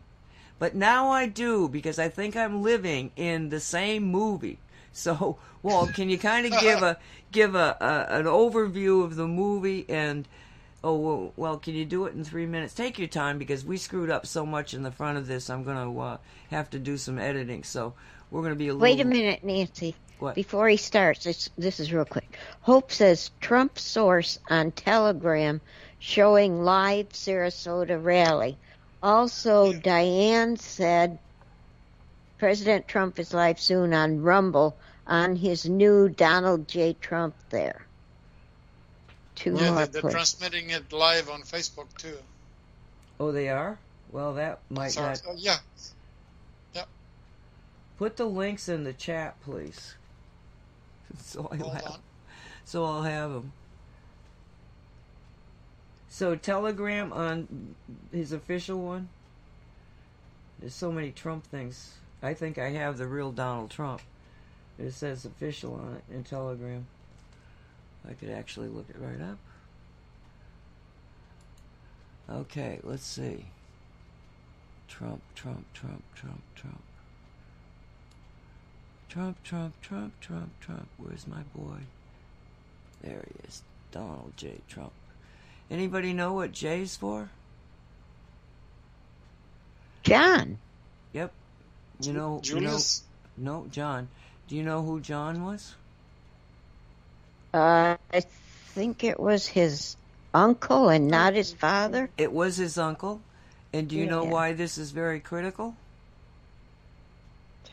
But 0.63 0.77
now 0.77 1.11
I 1.11 1.27
do 1.27 1.69
because 1.69 1.99
I 1.99 2.09
think 2.09 2.37
I'm 2.37 2.63
living 2.63 3.11
in 3.17 3.49
the 3.49 3.59
same 3.59 4.05
movie. 4.05 4.61
So, 4.93 5.39
Walt, 5.65 5.93
can 5.93 6.09
you 6.09 6.19
kind 6.19 6.47
of 6.47 6.61
give 6.61 6.85
a 6.85 6.99
give 7.33 7.57
a, 7.57 7.77
a 7.81 8.21
an 8.21 8.27
overview 8.27 9.03
of 9.03 9.17
the 9.17 9.27
movie 9.27 9.85
and 9.89 10.29
oh 10.85 11.33
well, 11.35 11.59
can 11.59 11.75
you 11.75 11.85
do 11.85 12.07
it 12.07 12.15
in 12.15 12.23
three 12.23 12.47
minutes? 12.47 12.75
Take 12.75 12.97
your 12.97 13.09
time 13.09 13.39
because 13.39 13.65
we 13.65 13.77
screwed 13.77 14.09
up 14.09 14.25
so 14.25 14.47
much 14.47 14.73
in 14.73 14.85
the 14.85 14.93
front 14.93 15.19
of 15.19 15.27
this. 15.27 15.51
I'm 15.51 15.65
gonna 15.65 15.99
uh, 15.99 16.19
have 16.51 16.71
to 16.71 16.79
do 16.79 16.97
some 16.97 17.19
editing, 17.19 17.65
so 17.65 17.95
we're 18.31 18.43
gonna 18.45 18.55
be 18.55 18.69
a 18.69 18.73
little. 18.73 18.83
Wait 18.83 19.01
a 19.01 19.05
minute, 19.05 19.43
Nancy. 19.43 19.97
What? 20.21 20.37
Before 20.37 20.69
he 20.69 20.77
starts, 20.77 21.25
this, 21.25 21.51
this 21.59 21.81
is 21.81 21.93
real 21.93 22.05
quick. 22.05 22.39
Hope 22.61 22.93
says 22.93 23.33
Trump 23.41 23.81
source 23.81 24.39
on 24.49 24.71
Telegram 24.71 25.61
showing 25.99 26.63
live 26.63 27.09
Sarasota 27.09 28.01
rally. 28.01 28.57
Also, 29.03 29.73
Diane 29.73 30.57
said 30.57 31.19
President 32.39 32.89
Trump 32.89 33.19
is 33.19 33.35
live 33.35 33.61
soon 33.61 33.95
on 33.95 34.21
Rumble 34.21 34.79
on 35.07 35.37
his 35.37 35.69
new 35.69 36.09
Donald 36.09 36.69
J. 36.69 36.95
Trump 36.95 37.37
there. 37.51 37.89
Two 39.35 39.59
Yeah, 39.59 39.71
more 39.71 39.75
they're, 39.75 39.87
they're 39.87 40.03
clips. 40.03 40.15
transmitting 40.15 40.71
it 40.71 40.93
live 40.93 41.29
on 41.29 41.43
Facebook 41.43 41.97
too. 41.97 42.19
Oh, 43.21 43.33
they 43.33 43.49
are. 43.49 43.81
Well, 44.09 44.35
that 44.35 44.63
might 44.71 44.91
So, 44.93 45.03
not. 45.03 45.17
so, 45.17 45.35
yeah, 45.37 45.59
Put 47.97 48.17
the 48.17 48.27
links 48.27 48.69
in 48.69 48.85
the 48.85 48.93
chat, 48.93 49.41
please. 49.41 49.97
So 51.19 51.49
I'll 51.53 51.59
hold 51.59 51.75
have, 51.75 51.87
on. 51.87 52.03
so 52.65 52.85
I'll 52.85 53.03
have 53.03 53.31
them. 53.33 53.53
So 56.13 56.37
Telegram 56.37 57.11
on 57.11 57.75
his 58.13 58.33
official 58.33 58.79
one. 58.79 59.09
There's 60.59 60.75
so 60.75 60.93
many 60.93 61.11
Trump 61.11 61.47
things. 61.47 61.95
I 62.23 62.35
think 62.35 62.59
I 62.59 62.69
have 62.69 62.99
the 62.99 63.07
real 63.07 63.33
Donald 63.33 63.71
Trump. 63.71 64.03
It 64.79 64.93
says 64.93 65.25
official 65.25 65.73
on 65.75 65.95
it 65.95 66.15
in 66.15 66.23
Telegram. 66.23 66.87
I 68.07 68.13
could 68.13 68.29
actually 68.29 68.69
look 68.69 68.91
it 68.91 68.97
right 69.01 69.23
up. 69.23 69.39
Okay, 72.29 72.79
let's 72.83 73.07
see. 73.07 73.47
Trump, 74.89 75.23
Trump, 75.35 75.65
Trump, 75.73 76.03
Trump, 76.15 76.43
Trump. 76.55 76.83
Trump, 79.09 79.43
Trump, 79.43 79.81
Trump, 79.81 80.21
Trump, 80.21 80.51
Trump. 80.61 80.89
Where's 80.99 81.27
my 81.27 81.43
boy? 81.55 81.79
There 83.01 83.25
he 83.27 83.49
is. 83.49 83.63
Donald 83.91 84.35
J. 84.37 84.61
Trump. 84.69 84.93
Anybody 85.73 86.13
know 86.13 86.35
what 86.35 86.53
J's 86.53 86.97
for? 86.97 87.31
John. 90.03 90.59
Yep. 91.15 91.33
You 92.03 92.13
know, 92.13 92.43
you 92.45 92.61
know, 92.61 92.79
no, 93.39 93.67
John. 93.71 94.09
Do 94.49 94.57
you 94.57 94.65
know 94.65 94.83
who 94.83 95.01
John 95.01 95.47
was? 95.47 95.75
Uh, 97.55 97.97
I 98.13 98.21
think 98.75 99.03
it 99.03 99.19
was 99.19 99.47
his 99.47 99.97
uncle 100.35 100.91
and 100.91 101.09
not 101.09 101.33
his 101.33 101.55
father. 101.55 102.11
It 102.19 102.33
was 102.33 102.59
his 102.59 102.77
uncle. 102.77 103.23
And 103.73 103.89
do 103.89 103.97
you 103.97 104.05
know 104.05 104.25
why 104.25 104.53
this 104.53 104.77
is 104.77 104.91
very 104.91 105.21
critical? 105.21 105.75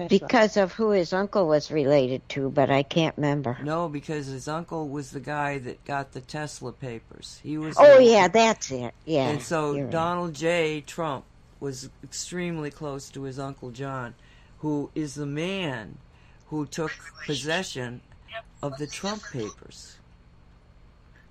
Because 0.08 0.56
of 0.56 0.72
who 0.74 0.92
his 0.92 1.12
uncle 1.12 1.48
was 1.48 1.72
related 1.72 2.28
to, 2.30 2.50
but 2.50 2.70
I 2.70 2.84
can't 2.84 3.16
remember. 3.18 3.58
No, 3.62 3.90
because 3.90 4.28
his 4.28 4.48
uncle 4.48 4.88
was 4.88 5.12
the 5.12 5.20
guy 5.20 5.58
that 5.60 5.84
got 5.84 6.14
the 6.14 6.22
Tesla 6.22 6.72
papers. 6.72 7.40
He 7.44 7.58
was. 7.58 7.76
Oh 7.78 8.00
yeah, 8.00 8.30
that's 8.30 8.72
it. 8.72 8.94
Yeah. 9.06 9.30
And 9.30 9.42
so 9.42 9.74
you're 9.74 9.86
right. 9.86 9.92
Donald 9.92 10.34
J. 10.34 10.82
Trump 10.82 11.26
was 11.60 11.90
extremely 12.04 12.72
close 12.72 13.10
to 13.10 13.24
his 13.24 13.38
uncle 13.40 13.72
John, 13.72 14.16
who 14.60 14.90
is 14.96 15.16
the 15.16 15.26
man 15.26 15.98
who 16.48 16.66
took 16.66 16.92
possession 17.26 18.02
of 18.62 18.78
the 18.78 18.88
Trump 18.88 19.22
papers. 19.32 19.98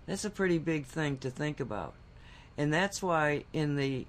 That's 0.07 0.25
a 0.25 0.31
pretty 0.31 0.59
big 0.59 0.87
thing 0.87 1.19
to 1.19 1.31
think 1.31 1.61
about. 1.61 1.95
And 2.57 2.73
that's 2.73 3.03
why 3.03 3.45
in 3.53 3.77
the 3.77 4.07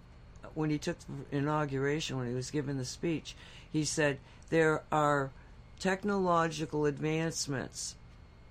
when 0.53 0.70
he 0.70 0.78
took 0.78 0.97
the 0.99 1.38
inauguration 1.38 2.18
when 2.18 2.28
he 2.28 2.34
was 2.34 2.51
given 2.51 2.78
the 2.78 2.86
speech, 2.86 3.36
he 3.72 3.86
said 3.86 4.18
there 4.49 4.83
are 4.91 5.33
technological 5.79 6.85
advancements 6.85 7.95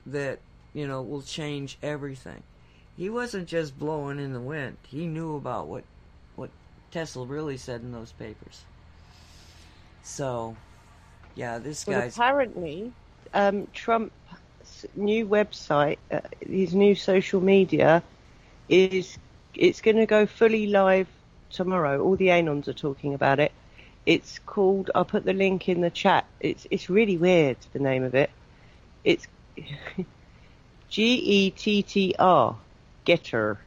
that, 0.06 0.40
you 0.72 0.86
know, 0.86 1.02
will 1.02 1.22
change 1.22 1.78
everything. 1.82 2.42
He 2.96 3.08
wasn't 3.10 3.48
just 3.48 3.78
blowing 3.78 4.18
in 4.18 4.32
the 4.32 4.40
wind. 4.40 4.78
He 4.82 5.06
knew 5.06 5.36
about 5.36 5.68
what 5.68 5.84
what 6.34 6.50
Tesla 6.90 7.26
really 7.26 7.56
said 7.56 7.82
in 7.82 7.92
those 7.92 8.12
papers. 8.12 8.66
So, 10.02 10.58
yeah, 11.34 11.58
this 11.58 11.84
Well, 11.86 11.98
guy's 11.98 12.14
apparently, 12.14 12.92
um, 13.32 13.66
Trump's 13.72 14.84
new 14.94 15.26
website, 15.26 15.98
uh, 16.10 16.20
his 16.40 16.74
new 16.74 16.94
social 16.94 17.40
media, 17.40 18.02
is 18.68 19.18
it's 19.54 19.80
going 19.80 19.96
to 19.96 20.06
go 20.06 20.26
fully 20.26 20.66
live 20.66 21.08
tomorrow. 21.50 22.00
All 22.02 22.16
the 22.16 22.28
anons 22.28 22.68
are 22.68 22.74
talking 22.74 23.14
about 23.14 23.40
it. 23.40 23.52
It's 24.08 24.38
called. 24.40 24.90
I'll 24.94 25.04
put 25.04 25.24
the 25.24 25.34
link 25.34 25.68
in 25.68 25.82
the 25.82 25.90
chat. 25.90 26.24
It's 26.40 26.66
it's 26.70 26.88
really 26.88 27.18
weird. 27.18 27.58
The 27.72 27.78
name 27.78 28.04
of 28.04 28.14
it. 28.14 28.30
It's 29.04 29.26
G 30.88 31.14
E 31.14 31.50
T 31.50 31.82
T 31.82 32.14
R 32.18 32.56
GETTR 33.06 33.58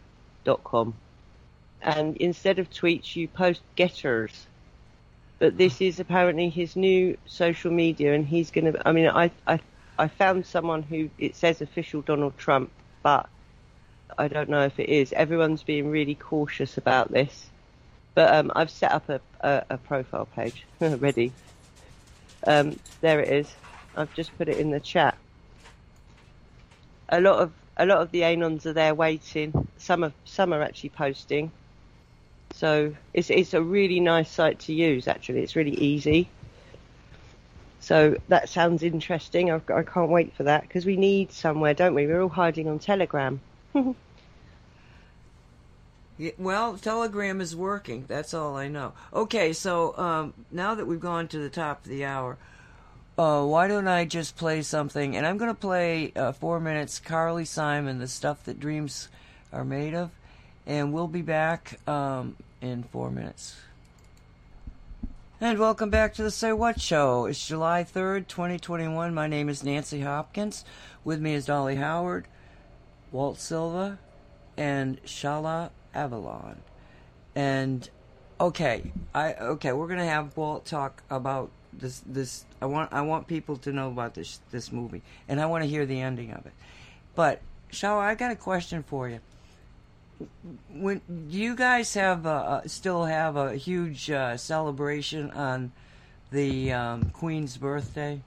dot 0.44 0.64
com, 0.64 0.96
and 1.82 2.18
instead 2.18 2.58
of 2.60 2.70
tweets, 2.70 3.16
you 3.16 3.28
post 3.28 3.62
getters 3.76 4.48
but 5.42 5.58
this 5.58 5.82
is 5.82 6.00
apparently 6.00 6.50
his 6.50 6.76
new 6.76 7.18
social 7.26 7.72
media 7.72 8.14
and 8.14 8.28
he's 8.28 8.52
going 8.52 8.72
to 8.72 8.88
i 8.88 8.92
mean 8.92 9.08
I, 9.08 9.32
I 9.48 9.60
i 9.98 10.08
found 10.08 10.46
someone 10.46 10.84
who 10.84 11.10
it 11.18 11.36
says 11.36 11.62
official 11.62 12.02
donald 12.02 12.38
trump 12.38 12.70
but 13.02 13.28
i 14.20 14.28
don't 14.28 14.50
know 14.50 14.64
if 14.64 14.80
it 14.80 14.88
is 14.88 15.12
everyone's 15.14 15.64
being 15.64 15.90
really 15.90 16.14
cautious 16.16 16.78
about 16.78 17.12
this 17.12 17.50
but 18.16 18.34
um 18.34 18.52
i've 18.56 18.72
set 18.72 18.92
up 18.92 19.10
a 19.10 19.22
a, 19.42 19.66
a 19.72 19.78
profile 19.78 20.26
page 20.26 20.66
ready 20.82 21.34
um 22.48 22.80
there 23.02 23.22
it 23.22 23.30
is 23.32 23.56
i've 23.96 24.14
just 24.14 24.38
put 24.38 24.50
it 24.50 24.58
in 24.58 24.72
the 24.72 24.80
chat 24.80 25.18
a 27.10 27.22
lot 27.22 27.40
of 27.40 27.54
a 27.78 27.86
lot 27.86 28.00
of 28.02 28.12
the 28.12 28.22
anons 28.22 28.66
are 28.66 28.74
there 28.74 28.96
waiting 28.96 29.54
some 29.78 30.04
of 30.04 30.14
some 30.26 30.54
are 30.54 30.62
actually 30.62 30.90
posting 30.90 31.52
so 32.54 32.96
it's 33.14 33.30
it's 33.30 33.54
a 33.54 33.62
really 33.62 34.00
nice 34.00 34.32
site 34.32 34.60
to 34.62 34.74
use. 34.74 35.08
Actually, 35.08 35.42
it's 35.42 35.56
really 35.56 35.78
easy. 35.80 36.30
So 37.80 38.18
that 38.28 38.50
sounds 38.50 38.84
interesting. 38.84 39.52
I've, 39.52 39.64
I 39.70 39.84
can't 39.84 40.12
wait 40.12 40.36
for 40.36 40.44
that 40.44 40.62
because 40.64 40.86
we 40.86 40.98
need 40.98 41.32
somewhere, 41.32 41.74
don't 41.74 41.96
we? 41.96 42.08
We're 42.08 42.22
all 42.22 42.30
hiding 42.30 42.68
on 42.68 42.80
Telegram. 42.80 43.42
Well, 46.38 46.78
Telegram 46.78 47.42
is 47.42 47.56
working. 47.56 48.06
That's 48.08 48.34
all 48.34 48.56
I 48.56 48.68
know. 48.68 48.94
Okay, 49.12 49.54
so 49.54 49.98
um, 49.98 50.34
now 50.52 50.76
that 50.76 50.86
we've 50.86 51.00
gone 51.00 51.28
to 51.30 51.40
the 51.40 51.50
top 51.50 51.84
of 51.84 51.90
the 51.90 52.06
hour, 52.06 52.38
uh, 53.18 53.44
why 53.44 53.68
don't 53.68 53.88
I 53.88 54.06
just 54.06 54.36
play 54.36 54.62
something? 54.62 55.16
And 55.16 55.26
I'm 55.26 55.38
going 55.38 55.50
to 55.50 55.60
play 55.60 56.12
uh, 56.16 56.32
four 56.34 56.60
minutes 56.60 57.00
Carly 57.00 57.46
Simon, 57.46 57.98
The 57.98 58.08
Stuff 58.08 58.44
That 58.44 58.60
Dreams 58.60 59.10
Are 59.52 59.66
Made 59.66 59.96
Of. 59.96 60.12
And 60.68 60.94
we'll 60.94 61.08
be 61.08 61.24
back 61.24 61.80
um, 61.90 62.36
in 62.62 62.84
four 62.84 63.10
minutes. 63.10 63.56
And 65.40 65.58
welcome 65.58 65.90
back 65.90 66.14
to 66.16 66.24
the 66.24 66.30
Say 66.30 66.54
What 66.54 66.80
Show. 66.80 67.26
It's 67.26 67.48
July 67.48 67.84
3rd, 67.84 68.28
2021. 68.28 69.12
My 69.12 69.26
name 69.26 69.50
is 69.50 69.64
Nancy 69.64 70.02
Hopkins. 70.02 70.66
With 71.04 71.20
me 71.20 71.34
is 71.34 71.48
Dolly 71.48 71.78
Howard, 71.78 72.28
Walt 73.12 73.40
Silva, 73.40 73.98
and 74.56 75.02
Shaalaa 75.04 75.72
Avalon. 75.94 76.58
And 77.36 77.90
okay, 78.40 78.92
I 79.14 79.34
okay, 79.34 79.72
we're 79.72 79.88
gonna 79.88 80.06
have 80.06 80.36
Walt 80.36 80.66
talk 80.66 81.04
about 81.10 81.50
this 81.74 82.02
this 82.06 82.46
I 82.62 82.66
want 82.66 82.92
I 82.94 83.02
want 83.02 83.28
people 83.28 83.58
to 83.58 83.72
know 83.72 83.88
about 83.88 84.14
this 84.14 84.40
this 84.52 84.72
movie 84.72 85.02
and 85.28 85.40
I 85.40 85.46
want 85.46 85.64
to 85.64 85.70
hear 85.70 85.86
the 85.86 86.02
ending 86.02 86.32
of 86.32 86.46
it. 86.46 86.54
But 87.16 87.42
Shaalaa, 87.72 88.02
I 88.02 88.16
got 88.16 88.32
a 88.32 88.36
question 88.36 88.84
for 88.84 89.10
you. 89.10 89.20
When 90.70 91.02
do 91.08 91.38
you 91.38 91.56
guys 91.56 91.94
have 91.96 92.26
uh, 92.26 92.68
still 92.68 93.06
have 93.06 93.36
a 93.36 93.56
huge 93.56 94.12
uh, 94.12 94.38
celebration 94.38 95.32
on 95.32 95.72
the 96.32 96.74
um, 96.74 97.10
Queen's 97.10 97.58
birthday? 97.58 98.22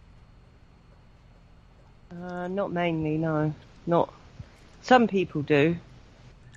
Uh, 2.11 2.49
not 2.49 2.73
mainly, 2.73 3.17
no. 3.17 3.55
Not. 3.87 4.13
Some 4.83 5.07
people 5.07 5.43
do. 5.43 5.77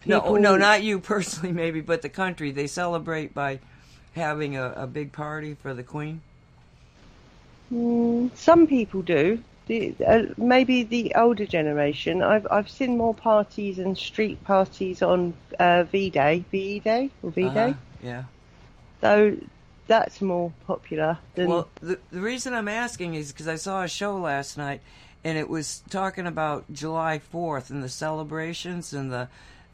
No, 0.07 0.21
People- 0.21 0.39
no, 0.39 0.57
not 0.57 0.83
you 0.83 0.99
personally, 0.99 1.53
maybe, 1.63 1.81
but 1.81 2.01
the 2.01 2.09
country. 2.09 2.51
They 2.51 2.67
celebrate 2.67 3.33
by 3.33 3.59
having 4.15 4.55
a, 4.57 4.71
a 4.71 4.87
big 4.87 5.11
party 5.11 5.55
for 5.55 5.73
the 5.73 5.83
Queen. 5.83 6.21
Mm, 7.73 8.35
some 8.35 8.67
people 8.67 9.01
do. 9.01 9.43
the 9.67 9.93
uh, 10.05 10.23
maybe 10.37 10.83
the 10.83 11.13
older 11.15 11.45
generation. 11.45 12.21
I've 12.23 12.47
I've 12.49 12.69
seen 12.69 12.97
more 12.97 13.13
parties 13.13 13.77
and 13.79 13.97
street 13.97 14.41
parties 14.45 15.01
on 15.01 15.33
uh, 15.59 15.83
V 15.83 16.09
Day, 16.09 16.45
VE 16.51 16.79
Day 16.79 17.09
or 17.21 17.31
V 17.31 17.43
Day. 17.49 17.49
Uh-huh, 17.49 17.73
Yeah. 18.01 18.23
So 19.01 19.35
that's 19.87 20.21
more 20.21 20.51
popular 20.65 21.17
than. 21.35 21.49
Well, 21.49 21.67
the, 21.81 21.99
the 22.11 22.21
reason 22.21 22.53
I'm 22.53 22.69
asking 22.69 23.15
is 23.15 23.31
because 23.31 23.47
I 23.47 23.55
saw 23.55 23.83
a 23.83 23.87
show 23.89 24.17
last 24.17 24.57
night, 24.57 24.79
and 25.23 25.37
it 25.37 25.49
was 25.49 25.83
talking 25.89 26.25
about 26.25 26.63
July 26.71 27.19
4th 27.33 27.69
and 27.69 27.83
the 27.83 27.89
celebrations 27.89 28.93
and 28.93 29.11
the 29.11 29.27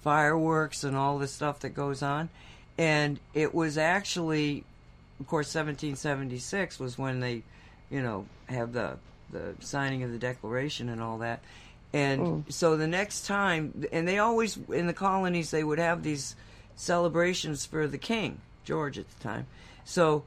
fireworks 0.04 0.84
and 0.84 0.96
all 0.96 1.18
the 1.18 1.28
stuff 1.28 1.60
that 1.62 1.70
goes 1.70 2.04
on. 2.04 2.30
And 2.78 3.20
it 3.34 3.54
was 3.54 3.78
actually, 3.78 4.64
of 5.20 5.28
course, 5.28 5.48
1776 5.48 6.80
was 6.80 6.98
when 6.98 7.20
they, 7.20 7.44
you 7.90 8.02
know, 8.02 8.26
have 8.48 8.74
the 8.74 8.98
the 9.32 9.56
signing 9.60 10.04
of 10.04 10.12
the 10.12 10.20
Declaration 10.20 10.90
and 10.90 11.02
all 11.02 11.18
that. 11.20 11.42
And 11.92 12.22
mm. 12.22 12.52
so 12.52 12.78
the 12.78 12.88
next 12.88 13.28
time, 13.28 13.86
and 13.92 14.08
they 14.08 14.20
always 14.20 14.58
in 14.70 14.88
the 14.88 14.94
colonies 14.94 15.52
they 15.52 15.64
would 15.64 15.80
have 15.80 16.04
these 16.04 16.36
celebrations 16.76 17.66
for 17.66 17.88
the 17.88 17.98
king, 17.98 18.42
George 18.64 18.98
at 18.98 19.10
the 19.10 19.24
time. 19.24 19.46
So 19.86 20.24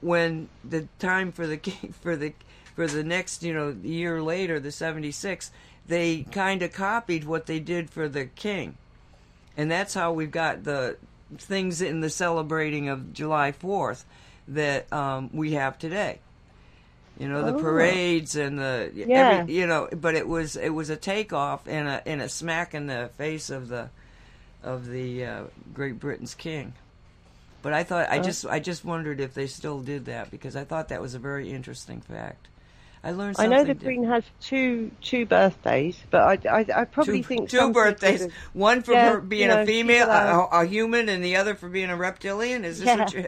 when 0.00 0.48
the 0.64 0.88
time 0.98 1.32
for 1.32 1.46
the 1.46 1.56
king 1.58 1.94
for 2.00 2.16
the 2.16 2.32
for 2.74 2.86
the 2.86 3.04
next 3.04 3.42
you 3.42 3.52
know 3.52 3.76
year 3.82 4.22
later, 4.22 4.58
the 4.58 4.72
seventy 4.72 5.12
six, 5.12 5.50
they 5.86 6.22
kind 6.30 6.62
of 6.62 6.72
copied 6.72 7.24
what 7.24 7.46
they 7.46 7.60
did 7.60 7.90
for 7.90 8.08
the 8.08 8.26
king, 8.26 8.76
and 9.56 9.70
that's 9.70 9.94
how 9.94 10.12
we've 10.12 10.30
got 10.30 10.64
the 10.64 10.96
things 11.38 11.80
in 11.80 12.00
the 12.00 12.10
celebrating 12.10 12.88
of 12.88 13.12
July 13.12 13.52
Fourth 13.52 14.04
that 14.48 14.92
um, 14.92 15.30
we 15.32 15.52
have 15.52 15.78
today. 15.78 16.18
You 17.18 17.28
know 17.28 17.42
the 17.44 17.54
Oh. 17.54 17.60
parades 17.60 18.36
and 18.36 18.58
the 18.58 18.90
Yeah. 18.94 19.40
every, 19.40 19.54
you 19.54 19.66
know, 19.66 19.88
but 19.94 20.14
it 20.14 20.26
was 20.26 20.56
it 20.56 20.70
was 20.70 20.90
a 20.90 20.96
takeoff 20.96 21.66
and 21.68 21.86
a 21.88 22.02
and 22.08 22.22
a 22.22 22.28
smack 22.28 22.74
in 22.74 22.86
the 22.86 23.10
face 23.18 23.50
of 23.50 23.68
the 23.68 23.90
of 24.62 24.86
the 24.88 25.24
uh, 25.24 25.42
Great 25.74 26.00
Britain's 26.00 26.34
king. 26.34 26.72
But 27.60 27.74
I 27.74 27.84
thought 27.84 28.08
I 28.10 28.18
Uh. 28.18 28.22
just 28.22 28.46
I 28.46 28.58
just 28.60 28.84
wondered 28.84 29.20
if 29.20 29.34
they 29.34 29.46
still 29.46 29.80
did 29.80 30.06
that 30.06 30.30
because 30.30 30.56
I 30.56 30.64
thought 30.64 30.88
that 30.88 31.02
was 31.02 31.14
a 31.14 31.18
very 31.18 31.50
interesting 31.52 32.00
fact. 32.00 32.48
I 33.04 33.10
learned. 33.10 33.34
I 33.38 33.46
know 33.46 33.64
the. 33.64 33.74
Queen 33.74 34.04
has 34.04 34.22
two 34.40 34.92
two 35.00 35.26
birthdays, 35.26 35.98
but 36.10 36.46
I, 36.46 36.60
I, 36.60 36.66
I 36.82 36.84
probably 36.84 37.22
two, 37.22 37.28
think 37.28 37.48
two 37.50 37.72
birthdays. 37.72 38.28
One 38.52 38.82
for 38.82 38.92
Yeah, 38.92 39.10
her 39.14 39.20
being 39.20 39.42
you 39.42 39.48
know, 39.48 39.62
a 39.62 39.66
female, 39.66 40.08
a, 40.08 40.46
a 40.52 40.64
human, 40.66 41.08
and 41.08 41.24
the 41.24 41.34
other 41.36 41.56
for 41.56 41.68
being 41.68 41.90
a 41.90 41.96
reptilian. 41.96 42.64
Is 42.64 42.78
this 42.78 42.86
Yeah. 42.86 42.98
what 42.98 43.12
you? 43.12 43.26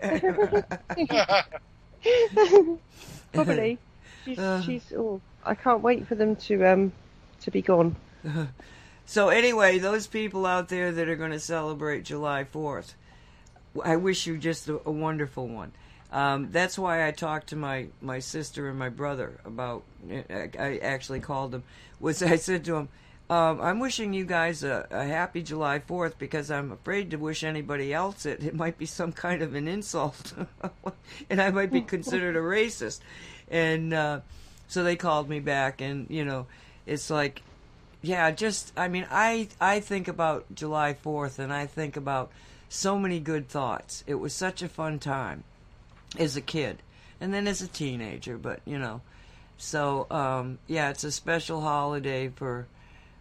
probably. 3.33 3.79
She's, 4.25 4.39
Uh. 4.39 4.62
she's. 4.62 4.93
Oh, 4.97 5.20
I 5.45 5.55
can't 5.55 5.83
wait 5.83 6.07
for 6.07 6.14
them 6.14 6.37
to 6.37 6.64
um 6.64 6.93
to 7.43 7.51
be 7.51 7.62
gone. 7.62 7.97
So 9.07 9.29
anyway, 9.29 9.79
those 9.79 10.07
people 10.07 10.47
out 10.47 10.68
there 10.68 10.93
that 10.93 11.09
are 11.09 11.16
going 11.16 11.33
to 11.33 11.41
celebrate 11.41 12.05
July 12.05 12.45
Fourth, 12.45 12.95
I 13.85 13.97
wish 13.97 14.27
you 14.27 14.39
just 14.39 14.68
a, 14.68 14.81
a 14.87 14.91
wonderful 14.91 15.47
one. 15.47 15.72
Um, 16.14 16.52
that's 16.52 16.78
why 16.78 17.06
I 17.06 17.10
talked 17.10 17.48
to 17.48 17.56
my, 17.56 17.88
my 18.00 18.20
sister 18.20 18.68
and 18.68 18.78
my 18.78 18.88
brother 18.88 19.40
about. 19.44 19.82
I, 20.08 20.78
actually 20.80 21.18
called 21.18 21.50
them. 21.50 21.64
Was 21.98 22.22
I 22.22 22.36
said 22.36 22.64
to 22.66 22.72
them, 22.72 22.88
um, 23.28 23.60
"I'm 23.60 23.80
wishing 23.80 24.12
you 24.12 24.24
guys 24.24 24.62
a, 24.62 24.86
a 24.92 25.04
happy 25.04 25.42
July 25.42 25.80
Fourth 25.80 26.16
because 26.16 26.52
I'm 26.52 26.70
afraid 26.70 27.10
to 27.10 27.16
wish 27.16 27.42
anybody 27.42 27.92
else 27.92 28.26
it. 28.26 28.44
It 28.44 28.54
might 28.54 28.78
be 28.78 28.86
some 28.86 29.10
kind 29.10 29.42
of 29.42 29.56
an 29.56 29.66
insult, 29.66 30.34
and 31.30 31.42
I 31.42 31.50
might 31.50 31.72
be 31.72 31.80
considered 31.80 32.36
a 32.36 32.40
racist." 32.40 33.00
And 33.50 33.92
uh, 33.92 34.20
so 34.68 34.84
they 34.84 34.94
called 34.94 35.28
me 35.28 35.40
back, 35.40 35.80
and 35.80 36.06
you 36.08 36.24
know, 36.24 36.46
it's 36.86 37.10
like 37.10 37.42
yeah, 38.02 38.30
just 38.30 38.72
I 38.76 38.86
mean, 38.86 39.06
I 39.10 39.48
I 39.60 39.80
think 39.80 40.06
about 40.06 40.54
July 40.54 40.94
4th 40.94 41.40
and 41.40 41.52
I 41.52 41.66
think 41.66 41.96
about 41.96 42.30
so 42.68 42.98
many 42.98 43.18
good 43.18 43.48
thoughts. 43.48 44.04
It 44.06 44.16
was 44.16 44.32
such 44.32 44.62
a 44.62 44.68
fun 44.68 44.98
time 45.00 45.42
as 46.18 46.36
a 46.36 46.40
kid 46.40 46.82
and 47.20 47.32
then 47.32 47.46
as 47.46 47.62
a 47.62 47.68
teenager, 47.68 48.36
but 48.38 48.60
you 48.64 48.78
know. 48.78 49.00
So, 49.56 50.06
um 50.10 50.58
yeah, 50.66 50.90
it's 50.90 51.04
a 51.04 51.12
special 51.12 51.60
holiday 51.60 52.28
for 52.28 52.66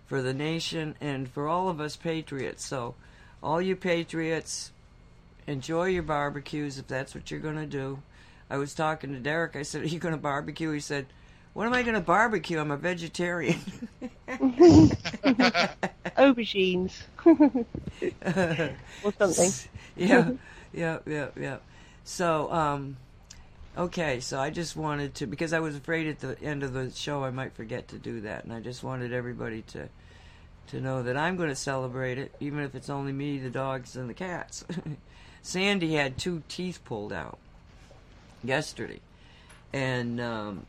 for 0.06 0.22
the 0.22 0.34
nation 0.34 0.96
and 1.00 1.30
for 1.30 1.48
all 1.48 1.70
of 1.70 1.80
us 1.80 1.96
patriots. 1.96 2.66
So, 2.66 2.96
all 3.42 3.62
you 3.62 3.76
patriots 3.76 4.72
enjoy 5.48 5.86
your 5.86 6.04
barbecues 6.04 6.78
if 6.78 6.88
that's 6.88 7.14
what 7.16 7.30
you're 7.32 7.40
going 7.40 7.56
to 7.56 7.66
do. 7.66 8.00
I 8.50 8.58
was 8.58 8.74
talking 8.74 9.14
to 9.14 9.20
Derek. 9.20 9.56
I 9.56 9.64
said, 9.64 9.84
"Are 9.84 9.88
you 9.88 10.00
going 10.00 10.14
to 10.14 10.22
barbecue?" 10.22 10.72
He 10.72 10.80
said, 10.80 11.08
"What 11.54 11.66
am 11.66 11.74
I 11.74 11.82
going 11.82 11.96
to 11.96 12.02
barbecue? 12.02 12.60
I'm 12.60 12.72
a 12.72 12.78
vegetarian." 12.78 13.60
Aubergines 16.18 16.94
or 19.04 19.14
something. 19.18 19.52
yeah, 19.96 20.32
yeah, 20.74 21.00
yeah, 21.06 21.28
yeah. 21.40 21.58
So, 22.06 22.52
um, 22.52 22.98
okay, 23.78 24.20
so 24.20 24.40
I 24.40 24.50
just 24.50 24.76
wanted 24.76 25.16
to 25.16 25.28
because 25.28 25.54
I 25.54 25.60
was 25.60 25.76
afraid 25.76 26.08
at 26.08 26.20
the 26.20 26.42
end 26.42 26.64
of 26.64 26.74
the 26.74 26.92
show 26.92 27.24
I 27.24 27.32
might 27.32 27.54
forget 27.54 27.88
to 27.90 27.98
do 27.98 28.22
that, 28.22 28.44
and 28.44 28.54
I 28.54 28.60
just 28.60 28.84
wanted 28.84 29.14
everybody 29.14 29.62
to 29.70 29.90
to 30.68 30.82
know 30.82 31.04
that 31.04 31.18
I'm 31.18 31.36
going 31.36 31.50
to 31.50 31.56
celebrate 31.56 32.18
it, 32.18 32.34
even 32.40 32.60
if 32.60 32.74
it's 32.74 32.90
only 32.90 33.12
me, 33.12 33.38
the 33.38 33.50
dogs, 33.50 33.96
and 33.96 34.10
the 34.10 34.14
cats. 34.14 34.64
Sandy 35.42 35.94
had 35.94 36.18
two 36.18 36.42
teeth 36.48 36.80
pulled 36.86 37.12
out 37.12 37.38
yesterday, 38.44 39.02
and 39.74 40.22
um, 40.22 40.66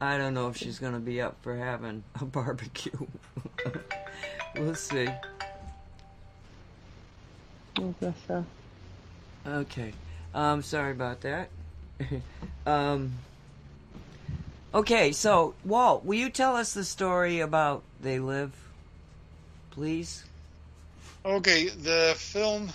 I 0.00 0.18
don't 0.18 0.34
know 0.34 0.48
if 0.48 0.56
she's 0.56 0.78
going 0.78 0.92
to 0.92 1.00
be 1.00 1.20
up 1.20 1.36
for 1.42 1.56
having 1.56 2.04
a 2.20 2.24
barbecue. 2.24 3.06
we'll 4.56 4.74
see. 4.74 5.08
Oh, 7.78 7.94
bless 8.00 8.14
her. 8.28 8.44
Okay. 9.46 9.92
Um, 10.34 10.62
sorry 10.62 10.92
about 10.92 11.22
that. 11.22 11.48
um, 12.66 13.12
okay, 14.72 15.12
so 15.12 15.54
Walt, 15.64 16.04
will 16.04 16.18
you 16.18 16.30
tell 16.30 16.56
us 16.56 16.72
the 16.72 16.84
story 16.84 17.40
about 17.40 17.82
They 18.00 18.18
Live, 18.18 18.52
please? 19.70 20.24
Okay, 21.24 21.68
the 21.68 22.14
film. 22.16 22.70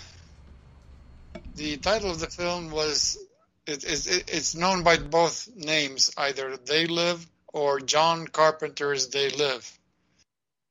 The 1.56 1.78
title 1.78 2.12
of 2.12 2.20
the 2.20 2.28
film 2.28 2.72
was. 2.72 3.18
It, 3.66 3.84
it, 3.84 4.08
it, 4.08 4.24
it's 4.28 4.53
known 4.53 4.84
by 4.84 4.97
both 4.97 5.49
names, 5.56 6.12
either 6.18 6.56
They 6.56 6.86
Live 6.86 7.26
or 7.51 7.80
John 7.80 8.28
Carpenter's 8.28 9.08
They 9.08 9.30
Live. 9.30 9.80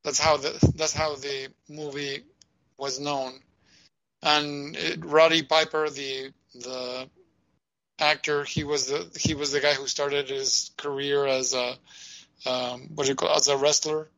That's 0.04 0.20
how 0.20 0.36
the 0.36 0.72
that's 0.76 0.92
how 0.92 1.16
the 1.16 1.48
movie 1.68 2.22
was 2.76 3.00
known. 3.00 3.40
And 4.22 4.76
it, 4.76 5.04
Roddy 5.04 5.42
Piper, 5.42 5.90
the 5.90 6.30
the 6.54 7.08
actor, 7.98 8.44
he 8.44 8.64
was 8.64 8.86
the 8.86 9.18
he 9.18 9.34
was 9.34 9.52
the 9.52 9.60
guy 9.60 9.74
who 9.74 9.86
started 9.86 10.28
his 10.28 10.70
career 10.76 11.26
as 11.26 11.54
a 11.54 11.76
um, 12.46 12.90
what 12.94 13.04
do 13.04 13.10
you 13.10 13.16
call 13.16 13.34
as 13.34 13.48
a 13.48 13.56
wrestler 13.56 14.08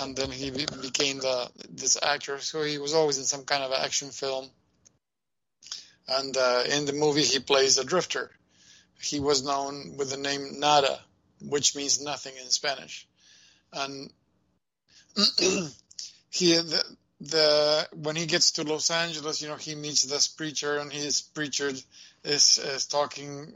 and 0.00 0.16
then 0.16 0.30
he 0.30 0.50
became 0.50 1.18
the 1.18 1.50
this 1.70 1.98
actor. 2.02 2.38
So 2.38 2.62
he 2.62 2.78
was 2.78 2.94
always 2.94 3.18
in 3.18 3.24
some 3.24 3.44
kind 3.44 3.62
of 3.62 3.72
action 3.72 4.10
film. 4.10 4.48
And 6.08 6.36
uh, 6.36 6.64
in 6.68 6.84
the 6.84 6.92
movie, 6.92 7.22
he 7.22 7.38
plays 7.38 7.78
a 7.78 7.84
drifter. 7.84 8.30
He 9.00 9.20
was 9.20 9.44
known 9.44 9.96
with 9.96 10.10
the 10.10 10.16
name 10.16 10.58
Nada, 10.58 11.00
which 11.40 11.76
means 11.76 12.02
nothing 12.02 12.34
in 12.42 12.50
Spanish. 12.50 13.06
And 13.72 14.12
he 16.30 16.54
the, 16.54 16.82
the 17.22 17.88
when 17.94 18.16
he 18.16 18.26
gets 18.26 18.52
to 18.52 18.64
Los 18.64 18.90
Angeles, 18.90 19.40
you 19.40 19.48
know, 19.48 19.56
he 19.56 19.74
meets 19.74 20.02
this 20.02 20.28
preacher, 20.28 20.78
and 20.78 20.92
his 20.92 21.22
preacher 21.22 21.70
is 22.24 22.58
is 22.58 22.86
talking. 22.86 23.52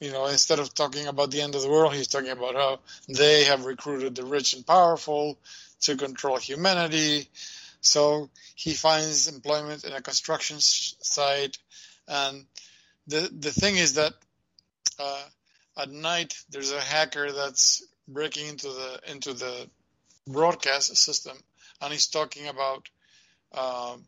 You 0.00 0.12
know, 0.12 0.26
instead 0.26 0.58
of 0.58 0.74
talking 0.74 1.06
about 1.06 1.30
the 1.30 1.40
end 1.40 1.54
of 1.54 1.62
the 1.62 1.70
world, 1.70 1.94
he's 1.94 2.08
talking 2.08 2.30
about 2.30 2.54
how 2.54 2.80
they 3.08 3.44
have 3.44 3.64
recruited 3.64 4.14
the 4.14 4.24
rich 4.24 4.52
and 4.52 4.66
powerful 4.66 5.38
to 5.82 5.96
control 5.96 6.36
humanity. 6.36 7.28
So 7.80 8.28
he 8.54 8.74
finds 8.74 9.28
employment 9.28 9.84
in 9.84 9.92
a 9.92 10.02
construction 10.02 10.56
site, 10.60 11.58
and 12.06 12.44
the 13.06 13.30
the 13.32 13.50
thing 13.50 13.76
is 13.76 13.94
that 13.94 14.14
uh, 14.98 15.22
at 15.78 15.90
night 15.90 16.34
there's 16.50 16.72
a 16.72 16.80
hacker 16.80 17.32
that's 17.32 17.82
breaking 18.06 18.48
into 18.48 18.68
the 18.68 19.00
into 19.08 19.32
the 19.32 19.68
broadcast 20.26 20.96
system, 20.96 21.36
and 21.84 21.92
he's 21.92 22.06
talking 22.06 22.48
about 22.48 22.88
um, 23.56 24.04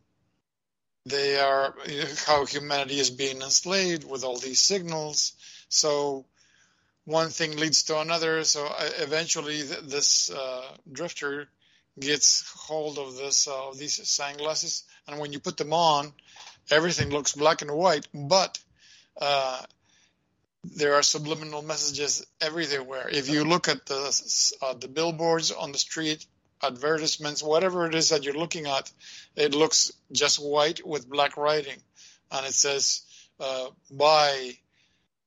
they 1.05 1.39
are 1.39 1.73
how 2.25 2.45
humanity 2.45 2.99
is 2.99 3.09
being 3.09 3.41
enslaved 3.41 4.03
with 4.03 4.23
all 4.23 4.37
these 4.37 4.59
signals. 4.59 5.33
So 5.69 6.25
one 7.05 7.29
thing 7.29 7.55
leads 7.55 7.83
to 7.83 7.99
another. 7.99 8.43
So 8.43 8.65
uh, 8.65 8.89
eventually, 8.99 9.61
this 9.61 10.29
uh, 10.29 10.63
drifter 10.91 11.47
gets 11.99 12.43
hold 12.55 12.97
of 12.99 13.15
this 13.15 13.47
uh, 13.47 13.71
these 13.75 14.05
sunglasses, 14.07 14.83
and 15.07 15.19
when 15.19 15.31
you 15.31 15.39
put 15.39 15.57
them 15.57 15.73
on, 15.73 16.11
everything 16.69 17.09
looks 17.09 17.33
black 17.33 17.61
and 17.61 17.71
white. 17.71 18.07
But 18.13 18.59
uh, 19.19 19.61
there 20.75 20.95
are 20.95 21.03
subliminal 21.03 21.61
messages 21.61 22.25
everywhere. 22.41 23.07
If 23.09 23.29
you 23.29 23.45
look 23.45 23.69
at 23.69 23.85
the 23.85 24.55
uh, 24.61 24.73
the 24.73 24.89
billboards 24.89 25.51
on 25.51 25.71
the 25.71 25.79
street, 25.79 26.25
advertisements, 26.63 27.43
whatever 27.43 27.85
it 27.85 27.95
is 27.95 28.09
that 28.09 28.23
you're 28.23 28.33
looking 28.33 28.67
at, 28.67 28.91
it 29.35 29.53
looks 29.53 29.91
just 30.11 30.37
white 30.43 30.85
with 30.85 31.09
black 31.09 31.37
writing, 31.37 31.77
and 32.31 32.45
it 32.45 32.53
says 32.53 33.01
uh, 33.39 33.67
buy, 33.91 34.57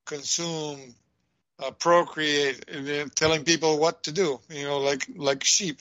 consume, 0.04 0.94
uh, 1.58 1.70
procreate, 1.72 2.64
telling 3.14 3.44
people 3.44 3.78
what 3.78 4.04
to 4.04 4.12
do. 4.12 4.40
You 4.50 4.64
know, 4.64 4.78
like 4.78 5.06
like 5.16 5.44
sheep. 5.44 5.80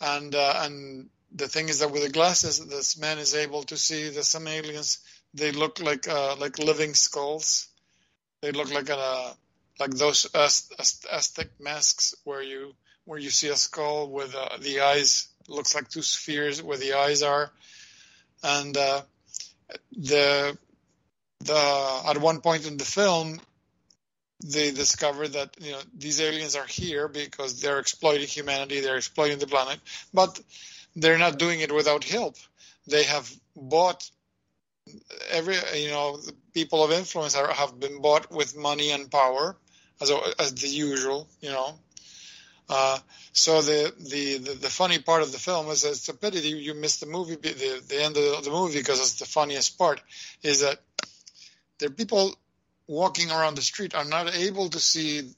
And 0.00 0.34
uh, 0.34 0.62
and 0.64 1.10
the 1.32 1.48
thing 1.48 1.68
is 1.68 1.80
that 1.80 1.90
with 1.90 2.02
the 2.02 2.10
glasses, 2.10 2.64
this 2.66 2.98
man 2.98 3.18
is 3.18 3.34
able 3.34 3.62
to 3.64 3.76
see 3.76 4.08
that 4.08 4.24
some 4.24 4.48
aliens 4.48 4.98
they 5.34 5.52
look 5.52 5.80
like 5.80 6.08
uh, 6.08 6.36
like 6.36 6.58
living 6.58 6.94
skulls. 6.94 7.68
They 8.42 8.52
look 8.52 8.72
like 8.72 8.88
a 8.88 9.36
like 9.78 9.92
those 9.92 10.26
Aztec 10.34 11.48
masks 11.60 12.14
where 12.24 12.42
you 12.42 12.74
where 13.10 13.18
you 13.18 13.28
see 13.28 13.48
a 13.48 13.56
skull 13.56 14.08
with 14.08 14.36
uh, 14.36 14.56
the 14.60 14.82
eyes 14.82 15.26
looks 15.48 15.74
like 15.74 15.88
two 15.88 16.00
spheres 16.00 16.62
where 16.62 16.78
the 16.78 16.92
eyes 16.92 17.24
are, 17.24 17.50
and 18.44 18.76
uh, 18.76 19.00
the 19.98 20.56
the 21.40 22.02
at 22.08 22.18
one 22.18 22.40
point 22.40 22.68
in 22.68 22.76
the 22.76 22.84
film 22.84 23.40
they 24.44 24.70
discover 24.70 25.26
that 25.26 25.56
you 25.60 25.72
know 25.72 25.80
these 25.98 26.20
aliens 26.20 26.54
are 26.54 26.66
here 26.66 27.08
because 27.08 27.60
they're 27.60 27.80
exploiting 27.80 28.28
humanity, 28.28 28.80
they're 28.80 28.96
exploiting 28.96 29.40
the 29.40 29.48
planet, 29.48 29.80
but 30.14 30.40
they're 30.94 31.18
not 31.18 31.36
doing 31.36 31.58
it 31.58 31.74
without 31.74 32.04
help. 32.04 32.36
They 32.86 33.02
have 33.02 33.28
bought 33.56 34.08
every 35.30 35.56
you 35.74 35.90
know 35.90 36.16
the 36.16 36.34
people 36.54 36.84
of 36.84 36.92
influence 36.92 37.34
are, 37.34 37.52
have 37.52 37.80
been 37.80 38.00
bought 38.00 38.30
with 38.30 38.56
money 38.56 38.92
and 38.92 39.10
power 39.10 39.56
as 40.00 40.12
as 40.38 40.54
the 40.54 40.68
usual, 40.68 41.26
you 41.40 41.50
know. 41.50 41.74
Uh, 42.70 42.98
so 43.32 43.62
the, 43.62 43.92
the, 43.98 44.38
the, 44.38 44.54
the, 44.54 44.70
funny 44.70 45.00
part 45.00 45.22
of 45.22 45.32
the 45.32 45.38
film 45.38 45.66
is 45.70 45.82
that 45.82 45.88
it's 45.88 46.08
a 46.08 46.14
pity 46.14 46.38
you, 46.38 46.54
you 46.54 46.72
missed 46.72 47.00
the 47.00 47.06
movie 47.06 47.34
the, 47.34 47.82
the 47.88 48.00
end 48.00 48.16
of 48.16 48.44
the 48.44 48.50
movie 48.50 48.78
because 48.78 49.00
it's 49.00 49.18
the 49.18 49.24
funniest 49.24 49.76
part 49.76 50.00
is 50.44 50.60
that 50.60 50.78
there 51.80 51.88
are 51.88 51.92
people 51.92 52.32
walking 52.86 53.32
around 53.32 53.56
the 53.56 53.62
street 53.62 53.92
are 53.92 54.04
not 54.04 54.32
able 54.36 54.68
to 54.68 54.78
see 54.78 55.32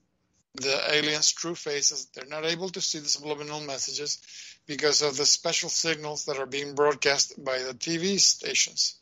the 0.57 0.95
aliens' 0.95 1.33
true 1.33 1.55
faces. 1.55 2.07
They're 2.15 2.27
not 2.27 2.45
able 2.45 2.69
to 2.69 2.83
see 2.83 2.99
the 2.99 3.09
subliminal 3.09 3.63
messages 3.63 4.19
because 4.67 5.01
of 5.01 5.17
the 5.17 5.25
special 5.25 5.71
signals 5.71 6.27
that 6.27 6.39
are 6.39 6.45
being 6.45 6.75
broadcast 6.75 7.43
by 7.43 7.61
the 7.61 7.73
TV 7.73 8.21
stations. 8.21 8.97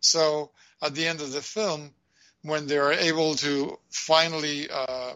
So 0.00 0.50
at 0.80 0.94
the 0.94 1.06
end 1.06 1.20
of 1.20 1.30
the 1.30 1.42
film, 1.42 1.90
when 2.40 2.66
they 2.66 2.78
are 2.78 2.92
able 2.92 3.34
to 3.34 3.78
finally 3.90 4.70
uh, 4.70 5.12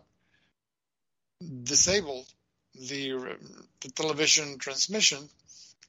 disable 1.62 2.26
the, 2.74 3.36
the 3.80 3.90
television 3.90 4.58
transmission, 4.58 5.28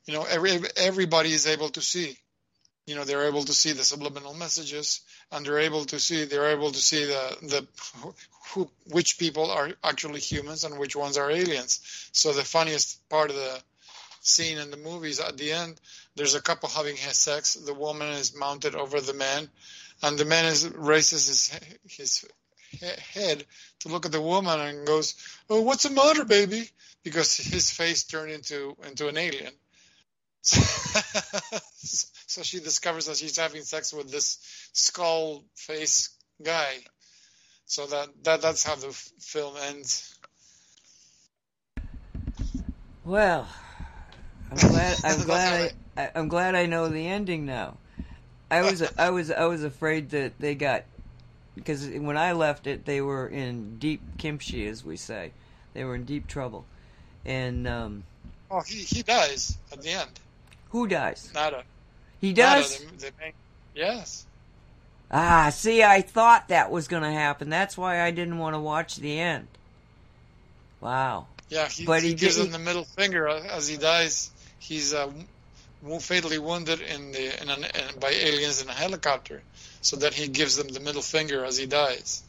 you 0.05 0.13
know, 0.13 0.23
every, 0.23 0.59
everybody 0.77 1.31
is 1.31 1.47
able 1.47 1.69
to 1.69 1.81
see. 1.81 2.17
You 2.85 2.93
know 2.93 3.03
they're 3.03 3.25
able 3.25 3.43
to 3.43 3.53
see 3.53 3.71
the 3.71 3.83
subliminal 3.83 4.35
messages 4.35 5.01
and 5.31 5.43
they're 5.43 5.57
able 5.57 5.85
to 5.85 5.99
see 5.99 6.25
they're 6.25 6.51
able 6.51 6.71
to 6.71 6.77
see 6.77 7.05
the 7.05 7.37
the 7.41 7.67
who, 8.49 8.69
which 8.91 9.17
people 9.17 9.49
are 9.49 9.71
actually 9.83 10.19
humans 10.19 10.63
and 10.63 10.77
which 10.77 10.95
ones 10.95 11.17
are 11.17 11.31
aliens. 11.31 11.79
So 12.11 12.31
the 12.31 12.43
funniest 12.43 13.09
part 13.09 13.31
of 13.31 13.35
the 13.37 13.59
scene 14.21 14.59
in 14.59 14.69
the 14.69 14.77
movies 14.77 15.19
at 15.19 15.35
the 15.37 15.51
end 15.51 15.81
there's 16.15 16.35
a 16.35 16.41
couple 16.41 16.69
having 16.69 16.95
sex. 16.95 17.55
The 17.55 17.73
woman 17.73 18.09
is 18.09 18.35
mounted 18.35 18.75
over 18.75 19.01
the 19.01 19.13
man 19.15 19.49
and 20.03 20.17
the 20.19 20.25
man 20.25 20.45
is 20.45 20.69
raises 20.69 21.27
his 21.27 21.59
his 21.87 22.25
head 23.13 23.43
to 23.79 23.89
look 23.89 24.05
at 24.05 24.11
the 24.11 24.21
woman 24.21 24.59
and 24.59 24.87
goes 24.87 25.15
oh 25.49 25.61
what's 25.61 25.83
the 25.83 25.89
matter 25.89 26.25
baby 26.25 26.69
because 27.03 27.35
his 27.53 27.71
face 27.71 28.03
turned 28.03 28.31
into 28.31 28.75
into 28.87 29.07
an 29.07 29.17
alien 29.17 29.53
so 30.45 32.43
she 32.43 32.59
discovers 32.59 33.07
that 33.07 33.17
she's 33.17 33.37
having 33.37 33.63
sex 33.63 33.91
with 33.91 34.11
this 34.11 34.37
skull 34.73 35.43
face 35.55 36.09
guy. 36.43 36.75
So 37.65 37.87
that, 37.87 38.09
that 38.23 38.41
that's 38.41 38.63
how 38.63 38.75
the 38.75 38.89
f- 38.89 39.11
film 39.19 39.55
ends. 39.57 40.15
Well, 43.03 43.47
I'm 44.51 44.57
glad 44.57 44.97
I'm 45.03 45.23
glad 45.25 45.73
I, 45.97 46.11
I'm 46.13 46.27
glad 46.27 46.53
I 46.53 46.67
know 46.67 46.89
the 46.89 47.07
ending 47.07 47.45
now. 47.45 47.77
I 48.51 48.61
was 48.61 48.83
I 48.99 49.09
was 49.09 49.31
I 49.31 49.45
was 49.45 49.63
afraid 49.63 50.11
that 50.11 50.37
they 50.39 50.53
got 50.53 50.83
because 51.55 51.87
when 51.87 52.17
I 52.17 52.33
left 52.33 52.67
it, 52.67 52.85
they 52.85 53.01
were 53.01 53.27
in 53.27 53.77
deep 53.79 54.01
kimchi, 54.17 54.67
as 54.67 54.83
we 54.83 54.97
say. 54.97 55.31
They 55.73 55.83
were 55.83 55.95
in 55.95 56.05
deep 56.05 56.27
trouble, 56.27 56.65
and 57.25 57.67
um, 57.67 58.03
oh, 58.51 58.61
he 58.61 58.79
he 58.79 59.01
dies 59.01 59.57
at 59.71 59.81
the 59.81 59.89
end. 59.89 60.19
Who 60.69 60.87
dies? 60.87 61.31
Nada. 61.33 61.63
He 62.21 62.33
does. 62.33 62.79
Nada, 62.79 62.91
the, 62.91 63.05
the 63.05 63.11
main, 63.19 63.33
yes. 63.73 64.25
Ah, 65.11 65.49
see, 65.49 65.83
I 65.83 66.01
thought 66.01 66.47
that 66.47 66.71
was 66.71 66.87
going 66.87 67.03
to 67.03 67.11
happen. 67.11 67.49
That's 67.49 67.77
why 67.77 68.01
I 68.01 68.11
didn't 68.11 68.37
want 68.37 68.55
to 68.55 68.59
watch 68.59 68.97
the 68.97 69.19
end. 69.19 69.47
Wow. 70.81 71.27
Yeah, 71.49 71.67
he, 71.67 71.85
but 71.85 72.01
he, 72.01 72.09
he 72.09 72.15
gives 72.15 72.37
him 72.37 72.51
the 72.51 72.59
middle 72.59 72.85
finger 72.85 73.27
as 73.27 73.67
he 73.67 73.77
dies. 73.77 74.31
He's 74.59 74.93
uh, 74.93 75.11
fatally 75.99 76.39
wounded 76.39 76.81
in 76.81 77.11
the 77.11 77.41
in 77.41 77.49
an, 77.49 77.63
in, 77.63 77.99
by 77.99 78.09
aliens 78.09 78.61
in 78.61 78.69
a 78.69 78.73
helicopter, 78.73 79.41
so 79.85 79.97
that 79.97 80.15
he 80.15 80.27
gives 80.27 80.55
them 80.57 80.67
the 80.67 80.79
middle 80.79 81.03
finger 81.03 81.45
as 81.45 81.57
he 81.59 81.67
dies. 81.67 82.23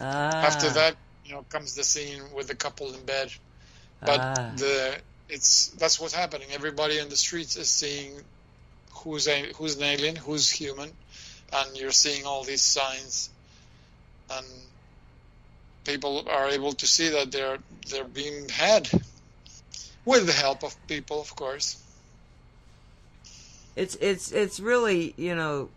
Ah. 0.00 0.46
After 0.48 0.68
that, 0.70 0.96
you 1.24 1.32
know, 1.32 1.44
comes 1.48 1.76
the 1.76 1.84
scene 1.84 2.20
with 2.34 2.48
the 2.48 2.56
couple 2.56 2.92
in 2.92 3.04
bed. 3.04 3.30
But 4.00 4.20
ah. 4.20 4.52
the 4.56 4.96
it's 5.28 5.68
that's 5.78 6.00
what's 6.00 6.12
happening. 6.12 6.48
Everybody 6.52 6.98
in 6.98 7.08
the 7.08 7.14
streets 7.14 7.54
is 7.54 7.70
seeing 7.70 8.10
who's 8.90 9.28
a, 9.28 9.52
who's 9.56 9.76
an 9.76 9.84
alien, 9.84 10.16
who's 10.16 10.50
human, 10.50 10.90
and 11.52 11.76
you're 11.76 11.92
seeing 11.92 12.26
all 12.26 12.42
these 12.42 12.62
signs, 12.62 13.30
and 14.32 14.46
people 15.84 16.24
are 16.28 16.48
able 16.48 16.72
to 16.72 16.86
see 16.88 17.10
that 17.10 17.30
they're 17.30 17.58
they're 17.90 18.12
being 18.22 18.48
had 18.48 18.90
with 20.04 20.26
the 20.26 20.32
help 20.32 20.64
of 20.64 20.74
people, 20.88 21.20
of 21.20 21.36
course. 21.36 21.80
It's 23.76 23.94
it's 24.00 24.32
it's 24.32 24.58
really 24.58 25.14
you 25.16 25.36
know 25.36 25.68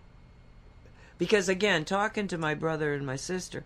because 1.22 1.48
again 1.48 1.86
talking 1.86 2.28
to 2.28 2.36
my 2.36 2.56
brother 2.56 2.96
and 2.96 3.06
my 3.06 3.16
sister 3.16 3.64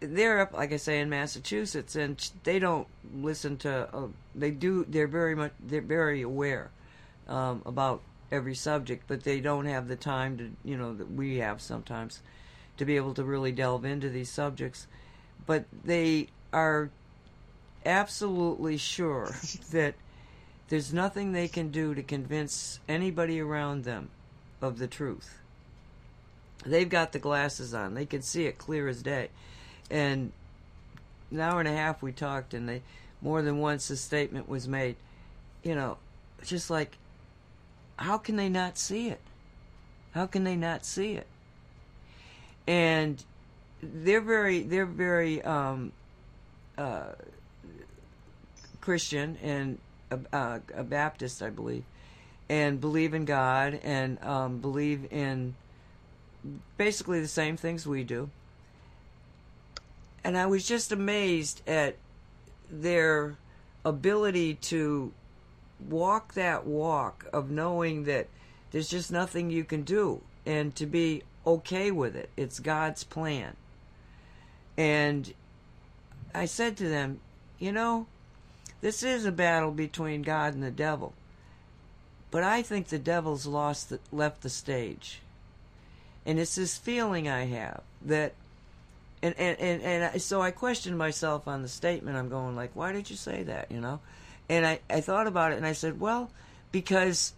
they're 0.00 0.40
up, 0.40 0.52
like 0.52 0.74
I 0.74 0.76
say, 0.76 1.00
in 1.00 1.08
Massachusetts, 1.08 1.96
and 1.96 2.30
they 2.42 2.58
don't 2.58 2.86
listen 3.14 3.56
to. 3.58 3.88
Uh, 3.94 4.08
they 4.34 4.50
do. 4.50 4.84
They're 4.86 5.08
very 5.08 5.34
much. 5.34 5.52
They're 5.58 5.80
very 5.80 6.20
aware 6.20 6.70
um, 7.28 7.62
about 7.64 8.02
every 8.30 8.54
subject, 8.54 9.04
but 9.08 9.24
they 9.24 9.40
don't 9.40 9.64
have 9.64 9.88
the 9.88 9.96
time 9.96 10.36
to, 10.36 10.50
you 10.68 10.76
know, 10.76 10.92
that 10.92 11.10
we 11.10 11.38
have 11.38 11.62
sometimes, 11.62 12.20
to 12.76 12.84
be 12.84 12.96
able 12.96 13.14
to 13.14 13.24
really 13.24 13.52
delve 13.52 13.86
into 13.86 14.10
these 14.10 14.28
subjects. 14.28 14.86
But 15.46 15.64
they 15.82 16.28
are 16.52 16.90
absolutely 17.86 18.76
sure 18.76 19.34
that 19.70 19.94
there's 20.68 20.92
nothing 20.92 21.32
they 21.32 21.48
can 21.48 21.70
do 21.70 21.94
to 21.94 22.02
convince 22.02 22.80
anybody 22.86 23.40
around 23.40 23.84
them 23.84 24.10
of 24.60 24.78
the 24.78 24.88
truth. 24.88 25.38
They've 26.64 26.88
got 26.88 27.12
the 27.12 27.18
glasses 27.18 27.74
on; 27.74 27.94
they 27.94 28.06
can 28.06 28.22
see 28.22 28.46
it 28.46 28.58
clear 28.58 28.88
as 28.88 29.02
day 29.02 29.30
and 29.90 30.32
an 31.30 31.40
hour 31.40 31.60
and 31.60 31.68
a 31.68 31.72
half 31.72 32.02
we 32.02 32.12
talked, 32.12 32.54
and 32.54 32.68
they 32.68 32.82
more 33.20 33.42
than 33.42 33.58
once 33.58 33.88
the 33.88 33.96
statement 33.96 34.48
was 34.48 34.68
made. 34.68 34.96
You 35.62 35.74
know, 35.74 35.96
just 36.44 36.70
like, 36.70 36.98
how 37.96 38.18
can 38.18 38.36
they 38.36 38.48
not 38.48 38.76
see 38.78 39.08
it? 39.08 39.20
How 40.12 40.26
can 40.26 40.44
they 40.44 40.56
not 40.56 40.84
see 40.84 41.12
it? 41.12 41.26
And 42.66 43.22
they're 43.82 44.20
very, 44.20 44.62
they're 44.62 44.86
very 44.86 45.42
um, 45.42 45.92
uh, 46.78 47.12
Christian 48.80 49.38
and 49.42 49.78
uh, 50.32 50.60
a 50.74 50.84
Baptist, 50.84 51.42
I 51.42 51.50
believe, 51.50 51.84
and 52.48 52.80
believe 52.80 53.14
in 53.14 53.24
God 53.24 53.80
and 53.82 54.22
um, 54.22 54.58
believe 54.58 55.12
in 55.12 55.54
basically 56.76 57.20
the 57.20 57.28
same 57.28 57.56
things 57.56 57.86
we 57.86 58.04
do 58.04 58.30
and 60.24 60.38
I 60.38 60.46
was 60.46 60.66
just 60.66 60.90
amazed 60.90 61.60
at 61.68 61.96
their 62.70 63.36
ability 63.84 64.54
to 64.54 65.12
walk 65.88 66.32
that 66.32 66.66
walk 66.66 67.26
of 67.32 67.50
knowing 67.50 68.04
that 68.04 68.28
there's 68.70 68.88
just 68.88 69.12
nothing 69.12 69.50
you 69.50 69.64
can 69.64 69.82
do 69.82 70.22
and 70.46 70.74
to 70.76 70.86
be 70.86 71.22
okay 71.46 71.90
with 71.90 72.16
it. 72.16 72.30
It's 72.38 72.58
God's 72.58 73.04
plan. 73.04 73.54
And 74.78 75.34
I 76.34 76.46
said 76.46 76.78
to 76.78 76.88
them, 76.88 77.20
you 77.58 77.70
know, 77.70 78.06
this 78.80 79.02
is 79.02 79.26
a 79.26 79.32
battle 79.32 79.70
between 79.70 80.22
God 80.22 80.54
and 80.54 80.62
the 80.62 80.70
devil. 80.70 81.12
But 82.30 82.42
I 82.42 82.62
think 82.62 82.88
the 82.88 82.98
devil's 82.98 83.46
lost 83.46 83.90
the, 83.90 84.00
left 84.10 84.42
the 84.42 84.48
stage. 84.48 85.20
And 86.26 86.38
it's 86.38 86.54
this 86.54 86.78
feeling 86.78 87.28
I 87.28 87.44
have 87.44 87.82
that 88.06 88.34
and 89.24 89.34
and 89.38 89.58
and, 89.58 89.82
and 89.82 90.22
so 90.22 90.42
I 90.42 90.50
questioned 90.50 90.98
myself 90.98 91.48
on 91.48 91.62
the 91.62 91.68
statement. 91.68 92.16
I'm 92.16 92.28
going 92.28 92.54
like, 92.56 92.70
why 92.74 92.92
did 92.92 93.08
you 93.08 93.16
say 93.16 93.42
that? 93.44 93.70
You 93.70 93.80
know, 93.80 94.00
and 94.48 94.66
I 94.66 94.80
I 94.90 95.00
thought 95.00 95.26
about 95.26 95.52
it 95.52 95.56
and 95.56 95.66
I 95.66 95.72
said, 95.72 95.98
well, 95.98 96.30
because 96.72 97.32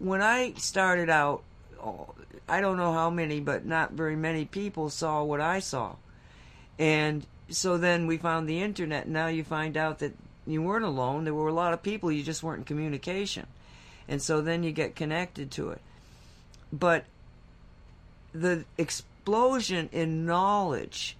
when 0.00 0.22
I 0.22 0.54
started 0.54 1.08
out, 1.08 1.44
I 2.48 2.60
don't 2.60 2.76
know 2.76 2.92
how 2.92 3.10
many, 3.10 3.38
but 3.38 3.64
not 3.64 3.92
very 3.92 4.16
many 4.16 4.44
people 4.44 4.90
saw 4.90 5.22
what 5.22 5.40
I 5.40 5.60
saw, 5.60 5.94
and 6.80 7.24
so 7.48 7.78
then 7.78 8.08
we 8.08 8.16
found 8.16 8.48
the 8.48 8.60
internet. 8.60 9.04
And 9.04 9.12
now 9.12 9.28
you 9.28 9.44
find 9.44 9.76
out 9.76 10.00
that 10.00 10.14
you 10.46 10.62
weren't 10.62 10.84
alone. 10.84 11.24
There 11.24 11.34
were 11.34 11.48
a 11.48 11.52
lot 11.52 11.74
of 11.74 11.82
people. 11.82 12.10
You 12.10 12.24
just 12.24 12.42
weren't 12.42 12.58
in 12.60 12.64
communication, 12.64 13.46
and 14.08 14.20
so 14.20 14.40
then 14.40 14.64
you 14.64 14.72
get 14.72 14.96
connected 14.96 15.52
to 15.52 15.70
it. 15.70 15.80
But 16.72 17.04
the 18.34 18.64
explosion 18.76 19.88
in 19.92 20.26
knowledge, 20.26 21.16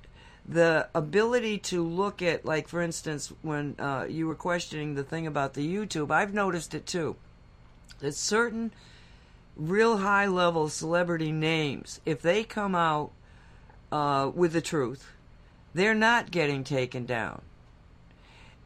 the 0.47 0.89
ability 0.95 1.59
to 1.59 1.83
look 1.83 2.21
at, 2.21 2.45
like 2.45 2.69
for 2.69 2.83
instance, 2.83 3.33
when 3.43 3.77
uh, 3.79 4.07
you 4.09 4.27
were 4.27 4.35
questioning 4.35 4.95
the 4.95 5.05
thing 5.05 5.27
about 5.27 5.55
the 5.55 5.67
YouTube, 5.67 6.11
I've 6.11 6.35
noticed 6.35 6.75
it 6.75 6.87
too. 6.87 7.17
That 8.01 8.15
certain 8.15 8.73
real 9.57 9.99
high 9.99 10.27
level 10.27 10.69
celebrity 10.69 11.33
names, 11.33 12.01
if 12.05 12.21
they 12.21 12.43
come 12.43 12.75
out 12.75 13.13
uh, 13.93 14.31
with 14.35 14.53
the 14.53 14.61
truth, 14.61 15.13
they're 15.73 15.95
not 15.95 16.31
getting 16.31 16.65
taken 16.65 17.07
down. 17.07 17.43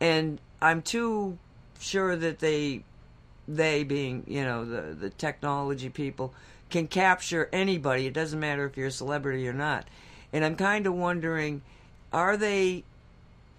And 0.01 0.41
I'm 0.61 0.83
too 0.83 1.39
sure 1.79 2.17
that 2.17 2.39
they, 2.39 2.85
they 3.47 3.85
being, 3.85 4.25
you 4.27 4.43
know, 4.43 4.65
the, 4.65 4.95
the 4.95 5.11
technology 5.11 5.91
people, 5.91 6.33
can 6.71 6.87
capture 6.87 7.49
anybody. 7.53 8.07
It 8.07 8.15
doesn't 8.15 8.39
matter 8.39 8.67
if 8.67 8.77
you're 8.77 8.89
a 8.89 8.93
celebrity 8.93 9.49
or 9.49 9.53
not. 9.53 9.87
And 10.33 10.45
I'm 10.45 10.57
kind 10.57 10.87
of 10.87 10.95
wondering, 10.95 11.63
are 12.13 12.37
they 12.37 12.85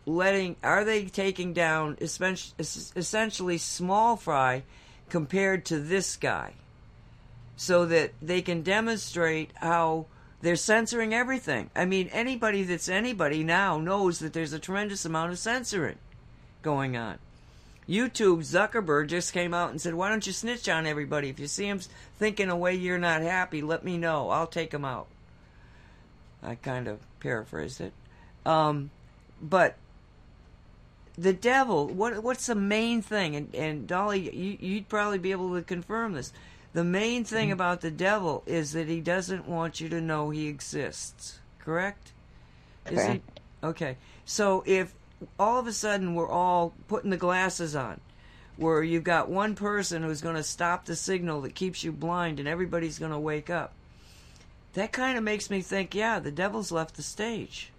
letting, 0.06 0.56
are 0.64 0.84
they 0.84 1.06
taking 1.06 1.54
down 1.54 1.98
essentially 2.00 3.58
small 3.58 4.16
fry 4.16 4.64
compared 5.10 5.66
to 5.66 5.80
this 5.80 6.16
guy? 6.16 6.54
So 7.56 7.86
that 7.88 8.14
they 8.22 8.42
can 8.42 8.62
demonstrate 8.62 9.52
how 9.56 10.06
they're 10.42 10.56
censoring 10.56 11.14
everything. 11.14 11.70
I 11.76 11.84
mean, 11.84 12.08
anybody 12.14 12.64
that's 12.64 12.88
anybody 12.88 13.44
now 13.44 13.78
knows 13.78 14.20
that 14.20 14.32
there's 14.32 14.54
a 14.54 14.60
tremendous 14.60 15.04
amount 15.04 15.34
of 15.34 15.40
censoring 15.40 15.98
going 16.62 16.96
on. 16.96 17.20
YouTube, 17.90 18.40
Zuckerberg 18.40 19.08
just 19.08 19.34
came 19.34 19.54
out 19.54 19.72
and 19.72 19.82
said, 19.82 19.96
Why 19.96 20.10
don't 20.10 20.26
you 20.28 20.34
snitch 20.34 20.70
on 20.70 20.86
everybody? 20.86 21.30
If 21.30 21.40
you 21.40 21.48
see 21.48 21.68
them 21.68 21.80
thinking 22.20 22.50
a 22.50 22.56
way 22.56 22.76
you're 22.76 23.00
not 23.00 23.22
happy, 23.22 23.62
let 23.64 23.84
me 23.84 23.98
know. 23.98 24.30
I'll 24.30 24.48
take 24.48 24.70
them 24.70 24.86
out. 24.86 25.08
I 26.44 26.56
kind 26.56 26.88
of 26.88 27.00
paraphrased 27.20 27.82
it. 27.82 27.94
Um, 28.46 28.92
but 29.42 29.76
the 31.18 31.34
devil, 31.34 31.88
what 31.88 32.24
what's 32.24 32.46
the 32.46 32.56
main 32.56 33.02
thing? 33.02 33.36
And, 33.36 33.56
and 33.56 33.88
Dolly, 33.88 34.34
you, 34.36 34.58
you'd 34.60 34.88
probably 34.88 35.18
be 35.18 35.32
able 35.32 35.56
to 35.56 35.64
confirm 35.64 36.14
this. 36.14 36.32
The 36.74 36.84
main 36.84 37.24
thing 37.24 37.48
mm-hmm. 37.48 37.54
about 37.54 37.82
the 37.82 37.92
devil 37.92 38.44
is 38.46 38.74
that 38.74 38.88
he 38.88 39.02
doesn't 39.02 39.48
want 39.48 39.82
you 39.82 39.90
to 39.90 40.00
know 40.00 40.30
he 40.30 40.48
exists. 40.48 41.40
Correct? 41.58 42.12
Correct. 42.86 43.40
Okay. 43.64 43.98
So 44.26 44.64
if 44.66 44.94
all 45.38 45.60
of 45.60 45.68
a 45.68 45.74
sudden 45.74 46.16
we're 46.16 46.30
all 46.30 46.74
putting 46.88 47.10
the 47.10 47.18
glasses 47.18 47.76
on 47.76 48.00
where 48.60 48.84
you've 48.84 49.04
got 49.04 49.30
one 49.30 49.56
person 49.56 50.04
who's 50.04 50.22
going 50.22 50.36
to 50.36 50.44
stop 50.44 50.86
the 50.86 50.96
signal 50.96 51.42
that 51.42 51.56
keeps 51.56 51.84
you 51.84 51.92
blind 51.92 52.40
and 52.40 52.48
everybody's 52.48 53.00
going 53.00 53.12
to 53.12 53.20
wake 53.20 53.50
up. 53.50 53.74
That 54.74 54.92
kind 54.92 55.18
of 55.18 55.24
makes 55.24 55.50
me 55.50 55.62
think, 55.62 55.96
yeah, 55.96 56.20
the 56.20 56.32
devil's 56.32 56.72
left 56.72 56.96
the 56.96 57.02
stage. 57.02 57.72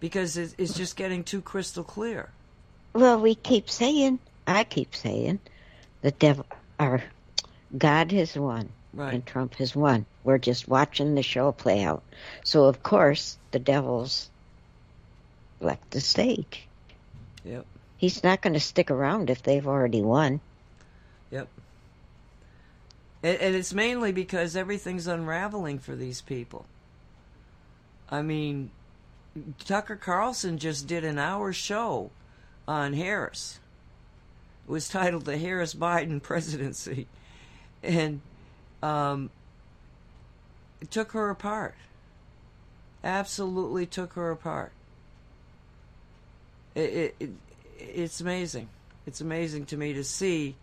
Because 0.00 0.36
it's 0.36 0.74
just 0.74 0.96
getting 0.96 1.24
too 1.24 1.40
crystal 1.40 1.84
clear. 1.84 2.28
Well, 2.92 3.20
we 3.20 3.34
keep 3.34 3.70
saying, 3.70 4.18
I 4.46 4.64
keep 4.64 4.94
saying, 4.94 5.40
the 6.02 6.10
devil, 6.10 6.44
or 6.78 7.02
God 7.76 8.12
has 8.12 8.36
won. 8.36 8.68
Right. 8.92 9.14
And 9.14 9.24
Trump 9.24 9.54
has 9.54 9.74
won. 9.74 10.04
We're 10.24 10.38
just 10.38 10.68
watching 10.68 11.14
the 11.14 11.22
show 11.22 11.52
play 11.52 11.82
out. 11.82 12.02
So, 12.44 12.64
of 12.64 12.82
course, 12.82 13.38
the 13.52 13.58
devil's 13.58 14.28
left 15.62 15.90
the 15.90 16.00
stage. 16.00 16.66
Yep. 17.44 17.66
He's 17.96 18.22
not 18.24 18.42
going 18.42 18.54
to 18.54 18.60
stick 18.60 18.90
around 18.90 19.30
if 19.30 19.42
they've 19.42 19.66
already 19.66 20.02
won. 20.02 20.40
Yep. 21.30 21.48
And, 23.22 23.38
and 23.38 23.54
it's 23.54 23.72
mainly 23.72 24.12
because 24.12 24.56
everything's 24.56 25.06
unraveling 25.06 25.78
for 25.78 25.94
these 25.94 26.20
people. 26.20 26.66
I 28.10 28.22
mean, 28.22 28.70
Tucker 29.64 29.96
Carlson 29.96 30.58
just 30.58 30.86
did 30.86 31.04
an 31.04 31.18
hour 31.18 31.52
show 31.52 32.10
on 32.68 32.92
Harris. 32.92 33.58
It 34.68 34.70
was 34.70 34.88
titled 34.88 35.24
The 35.24 35.38
Harris 35.38 35.74
Biden 35.74 36.22
Presidency. 36.22 37.06
And 37.82 38.20
um, 38.82 39.30
it 40.80 40.90
took 40.90 41.12
her 41.12 41.30
apart. 41.30 41.74
Absolutely 43.02 43.86
took 43.86 44.12
her 44.12 44.30
apart. 44.30 44.72
It, 46.74 47.14
it, 47.18 47.30
it's 47.78 48.20
amazing. 48.20 48.68
It's 49.06 49.20
amazing 49.20 49.66
to 49.66 49.76
me 49.76 49.92
to 49.94 50.04
see 50.04 50.56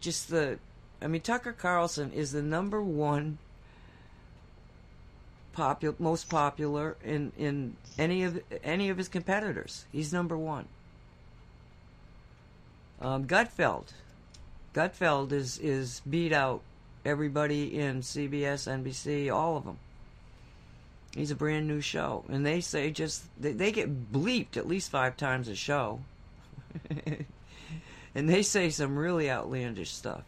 just 0.00 0.30
the. 0.30 0.58
I 1.02 1.06
mean, 1.06 1.20
Tucker 1.20 1.52
Carlson 1.52 2.12
is 2.12 2.32
the 2.32 2.42
number 2.42 2.82
one 2.82 3.38
popular, 5.52 5.94
most 5.98 6.28
popular 6.28 6.96
in 7.04 7.32
in 7.38 7.76
any 7.98 8.24
of 8.24 8.40
any 8.62 8.90
of 8.90 8.98
his 8.98 9.08
competitors. 9.08 9.86
He's 9.92 10.12
number 10.12 10.36
one. 10.36 10.66
Um, 13.00 13.26
Gutfeld, 13.26 13.92
Gutfeld 14.74 15.32
is 15.32 15.58
is 15.58 16.00
beat 16.08 16.32
out 16.32 16.62
everybody 17.04 17.78
in 17.78 18.00
CBS, 18.00 18.66
NBC, 18.66 19.32
all 19.32 19.56
of 19.56 19.64
them. 19.64 19.78
He's 21.14 21.30
a 21.30 21.36
brand 21.36 21.68
new 21.68 21.80
show, 21.80 22.24
and 22.28 22.44
they 22.44 22.60
say 22.60 22.90
just 22.90 23.24
they, 23.40 23.52
they 23.52 23.70
get 23.70 24.12
bleeped 24.12 24.56
at 24.56 24.66
least 24.66 24.90
five 24.90 25.16
times 25.16 25.46
a 25.46 25.54
show, 25.54 26.00
and 28.14 28.28
they 28.28 28.42
say 28.42 28.70
some 28.70 28.98
really 28.98 29.30
outlandish 29.30 29.92
stuff. 29.92 30.22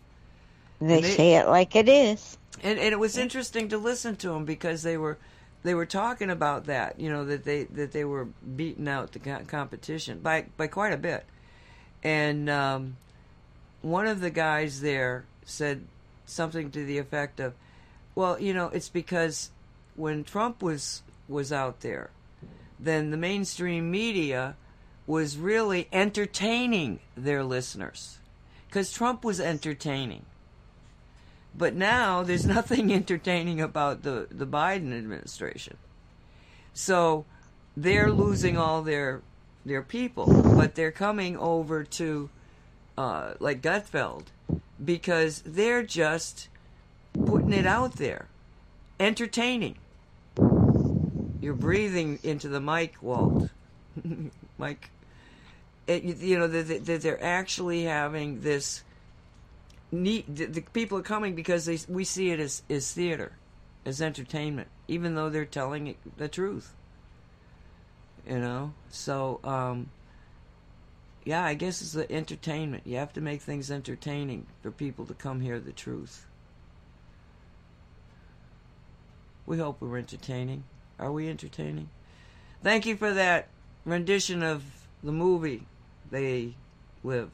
They, 0.81 1.01
they, 1.01 1.11
say 1.11 1.35
it 1.35 1.49
like 1.49 1.75
it 1.75 1.89
is. 1.89 2.39
And, 2.63 2.79
and 2.79 2.93
it 2.93 2.99
was 2.99 3.19
interesting 3.19 3.69
to 3.71 3.79
listen 3.79 4.17
to 4.17 4.29
them 4.29 4.45
because 4.45 4.83
they 4.83 4.97
were 4.97 5.19
they 5.65 5.75
were 5.75 5.87
talking 5.87 6.31
about 6.31 6.67
that, 6.67 7.01
you 7.01 7.11
know, 7.11 7.25
that 7.25 7.45
they 7.45 7.65
that 7.65 7.91
they 7.91 8.05
were 8.05 8.27
beating 8.55 8.87
out 8.87 9.11
the 9.11 9.19
competition 9.19 10.21
by 10.21 10.47
by 10.57 10.69
quite 10.69 10.93
a 10.93 10.97
bit. 10.97 11.25
And 12.05 12.49
um, 12.49 12.97
one 13.83 14.07
of 14.07 14.21
the 14.21 14.31
guys 14.31 14.81
there 14.81 15.25
said 15.45 15.85
something 16.27 16.71
to 16.71 16.85
the 16.85 16.99
effect 16.99 17.41
of, 17.41 17.55
"Well, 18.15 18.39
you 18.39 18.55
know, 18.55 18.69
it's 18.69 18.89
because 18.89 19.51
when 19.97 20.25
Trump 20.25 20.63
was 20.63 21.03
was 21.29 21.53
out 21.53 21.81
there, 21.81 22.11
then 22.79 23.11
the 23.11 23.17
mainstream 23.17 23.91
media 23.91 24.57
was 25.07 25.37
really 25.37 25.89
entertaining 25.93 27.01
their 27.17 27.43
listeners 27.43 28.19
because 28.69 28.93
Trump 28.93 29.25
was 29.25 29.41
entertaining. 29.41 30.25
But 31.57 31.75
now 31.75 32.23
there's 32.23 32.47
nothing 32.57 32.93
entertaining 32.93 33.61
about 33.61 34.03
the, 34.03 34.29
the 34.31 34.47
Biden 34.47 34.97
administration. 34.97 35.77
So 36.75 37.25
they're 37.77 38.13
losing 38.13 38.57
all 38.57 38.83
their 38.83 39.23
their 39.65 39.83
people, 39.83 40.27
but 40.55 40.77
they're 40.77 40.93
coming 40.93 41.37
over 41.37 41.83
to 41.83 42.31
uh, 42.97 43.35
like 43.41 43.61
Gutfeld 43.63 44.27
because 44.83 45.43
they're 45.45 45.83
just 45.83 46.49
putting 47.25 47.53
it 47.53 47.67
out 47.67 47.95
there, 47.95 48.27
entertaining. 49.01 49.77
You're 51.41 51.55
breathing 51.55 52.19
into 52.23 52.49
the 52.49 52.61
mic, 52.61 52.95
Walt. 53.03 53.51
Mike. 54.59 54.91
It, 55.87 56.03
you 56.03 56.39
know 56.39 56.49
that 56.49 56.85
they're 56.85 57.23
actually 57.23 57.85
having 57.85 58.41
this 58.41 58.83
neat. 59.93 60.25
The, 60.35 60.61
people 60.73 60.99
are 60.99 61.03
coming 61.03 61.35
because 61.35 61.65
they 61.67 61.79
we 61.89 62.05
see 62.05 62.31
it 62.31 62.41
as 62.41 62.63
as 62.69 62.93
theater, 62.93 63.33
as 63.85 64.03
entertainment, 64.03 64.69
even 64.89 65.15
though 65.15 65.31
they're 65.31 65.45
telling 65.45 65.95
the 66.17 66.29
truth. 66.29 66.75
You 68.29 68.41
know, 68.41 68.73
so 68.91 69.39
um, 69.45 69.91
yeah, 71.25 71.45
I 71.45 71.55
guess 71.55 71.81
it's 71.81 71.93
the 71.93 72.11
entertainment. 72.11 72.83
You 72.85 72.97
have 72.97 73.13
to 73.13 73.21
make 73.21 73.43
things 73.43 73.71
entertaining 73.71 74.47
for 74.63 74.73
people 74.73 75.07
to 75.07 75.15
come 75.15 75.41
hear 75.41 75.61
the 75.61 75.73
truth. 75.73 76.27
We 79.45 79.59
hope 79.59 79.81
we're 79.81 79.99
entertaining. 79.99 80.65
Are 80.99 81.13
we 81.13 81.29
entertaining? 81.29 81.89
Thank 82.63 82.87
you 82.87 82.97
for 82.97 83.13
that 83.13 83.49
rendition 83.85 84.43
of 84.43 84.65
the 85.03 85.13
movie 85.13 85.63
They 86.11 86.55
Live. 87.05 87.31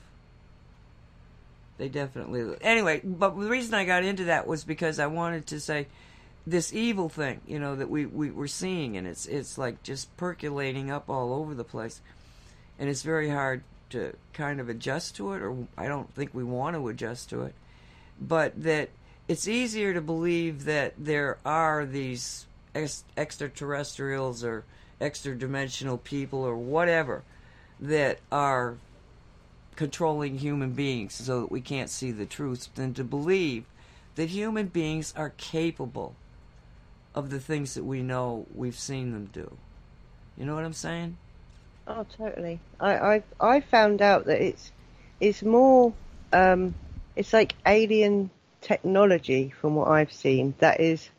They 1.79 1.89
definitely 1.89 2.45
live. 2.45 2.59
Anyway, 2.61 3.01
but 3.03 3.31
the 3.31 3.49
reason 3.49 3.75
I 3.75 3.85
got 3.85 4.05
into 4.05 4.25
that 4.25 4.47
was 4.47 4.63
because 4.63 4.99
I 4.99 5.07
wanted 5.07 5.47
to 5.49 5.61
say 5.61 5.87
this 6.47 6.73
evil 6.73 7.09
thing, 7.09 7.41
you 7.47 7.59
know, 7.59 7.77
that 7.77 7.89
we, 7.89 8.05
we 8.07 8.31
we're 8.31 8.47
seeing, 8.47 8.97
and 8.97 9.07
it's 9.07 9.27
it's 9.27 9.57
like 9.57 9.83
just 9.83 10.15
percolating 10.17 10.91
up 10.91 11.09
all 11.09 11.33
over 11.33 11.55
the 11.55 11.65
place, 11.65 12.01
and 12.79 12.89
it's 12.89 13.03
very 13.03 13.31
hard 13.31 13.63
to 13.91 14.15
kind 14.33 14.61
of 14.61 14.69
adjust 14.69 15.17
to 15.17 15.33
it, 15.33 15.43
or 15.43 15.67
I 15.77 15.87
don't 15.87 16.13
think 16.15 16.35
we 16.35 16.45
want 16.45 16.77
to 16.77 16.89
adjust 16.89 17.31
to 17.31 17.43
it, 17.43 17.55
but 18.21 18.63
that 18.63 18.91
it's 19.29 19.49
easier 19.49 19.95
to 19.95 20.01
believe 20.01 20.65
that 20.65 20.95
there 20.99 21.39
are 21.45 21.87
these 21.87 22.47
ex- 22.75 23.05
extraterrestrials 23.17 24.45
or 24.45 24.65
extra 25.01 25.37
dimensional 25.37 25.99
people 25.99 26.41
or 26.41 26.57
whatever 26.57 27.23
that 27.81 28.19
are 28.31 28.77
controlling 29.75 30.39
human 30.39 30.73
beings 30.73 31.15
so 31.15 31.41
that 31.41 31.51
we 31.51 31.61
can't 31.61 31.91
see 31.91 32.11
the 32.11 32.27
truth 32.27 32.69
than 32.75 32.95
to 32.95 33.03
believe 33.03 33.65
that 34.15 34.29
human 34.29 34.67
beings 34.67 35.13
are 35.17 35.33
capable 35.37 36.15
of 37.15 37.31
the 37.31 37.41
things 37.41 37.75
that 37.75 37.85
we 37.85 38.03
know 38.03 38.47
we've 38.55 38.79
seen 38.79 39.13
them 39.13 39.29
do. 39.33 39.57
You 40.37 40.45
know 40.45 40.55
what 40.55 40.65
I'm 40.65 40.73
saying? 40.73 41.17
Oh, 41.87 42.07
totally. 42.17 42.61
I 42.81 42.97
I 42.97 43.23
I 43.41 43.61
found 43.61 44.01
out 44.01 44.27
that 44.27 44.41
it's 44.41 44.73
it's 45.21 45.43
more 45.43 45.93
um, 46.33 46.75
it's 47.17 47.33
like 47.33 47.55
alien 47.67 48.31
technology 48.61 49.53
from 49.61 49.75
what 49.75 49.89
I've 49.89 50.13
seen 50.13 50.55
that 50.59 50.81
is 50.81 51.11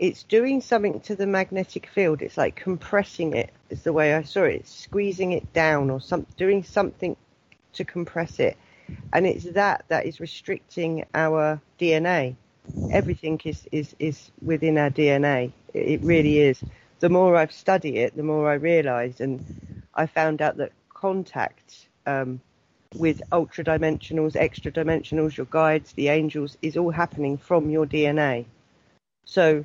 it's 0.00 0.22
doing 0.22 0.62
something 0.62 0.98
to 1.00 1.14
the 1.14 1.26
magnetic 1.26 1.86
field. 1.86 2.22
It's 2.22 2.38
like 2.38 2.56
compressing 2.56 3.34
it. 3.34 3.52
Is 3.68 3.82
the 3.82 3.92
way 3.92 4.14
I 4.14 4.22
saw 4.22 4.44
it. 4.44 4.54
It's 4.54 4.72
squeezing 4.72 5.32
it 5.32 5.52
down 5.52 5.90
or 5.90 6.00
some 6.00 6.26
doing 6.38 6.64
something 6.64 7.14
to 7.74 7.84
compress 7.84 8.40
it, 8.40 8.56
and 9.12 9.26
it's 9.26 9.44
that 9.52 9.84
that 9.88 10.06
is 10.06 10.18
restricting 10.18 11.04
our 11.14 11.60
DNA. 11.78 12.34
Everything 12.88 13.38
is 13.44 13.68
is 13.72 13.94
is 13.98 14.30
within 14.42 14.78
our 14.78 14.88
DNA. 14.88 15.52
It, 15.74 16.02
really 16.02 16.38
is. 16.38 16.64
The 17.00 17.10
more 17.10 17.36
I've 17.36 17.52
studied 17.52 17.96
it, 17.96 18.16
the 18.16 18.22
more 18.22 18.50
I 18.50 18.54
realise, 18.54 19.20
and 19.20 19.44
I 19.94 20.06
found 20.06 20.40
out 20.40 20.56
that 20.56 20.72
contact 20.88 21.88
um, 22.06 22.40
with 22.96 23.22
ultra 23.32 23.64
dimensionals, 23.64 24.34
extra 24.34 24.72
dimensionals, 24.72 25.36
your 25.36 25.46
guides, 25.50 25.92
the 25.92 26.08
angels, 26.08 26.56
is 26.62 26.78
all 26.78 26.90
happening 26.90 27.36
from 27.36 27.68
your 27.68 27.84
DNA. 27.86 28.46
So 29.26 29.64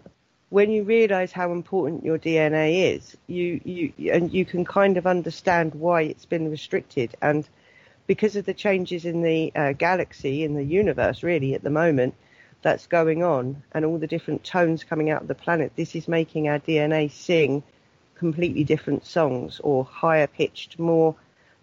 when 0.50 0.72
you 0.72 0.84
realize 0.84 1.32
how 1.32 1.52
important 1.52 2.06
your 2.06 2.20
DNA 2.20 2.96
is, 2.96 3.18
you, 3.28 3.60
you 3.64 4.12
and 4.12 4.32
you 4.32 4.46
can 4.46 4.64
kind 4.64 4.98
of 4.98 5.08
understand 5.08 5.74
why 5.74 6.04
it's 6.04 6.26
been 6.26 6.50
restricted. 6.50 7.16
And 7.22 7.48
because 8.08 8.36
of 8.36 8.46
the 8.46 8.54
changes 8.54 9.06
in 9.06 9.22
the 9.22 9.52
uh, 9.56 9.74
galaxy, 9.74 10.44
in 10.44 10.54
the 10.54 10.64
universe, 10.64 11.24
really 11.24 11.56
at 11.56 11.64
the 11.64 11.70
moment, 11.70 12.14
that's 12.62 12.88
going 12.88 13.24
on, 13.24 13.64
and 13.74 13.86
all 13.86 13.98
the 13.98 14.08
different 14.08 14.44
tones 14.44 14.84
coming 14.84 15.10
out 15.10 15.22
of 15.22 15.28
the 15.28 15.36
planet, 15.36 15.72
this 15.76 15.96
is 15.96 16.08
making 16.08 16.48
our 16.48 16.60
DNA 16.60 17.12
sing 17.12 17.64
completely 18.16 18.64
different 18.64 19.06
songs 19.06 19.60
or 19.64 19.84
higher 19.84 20.28
pitched, 20.28 20.80
more 20.80 21.16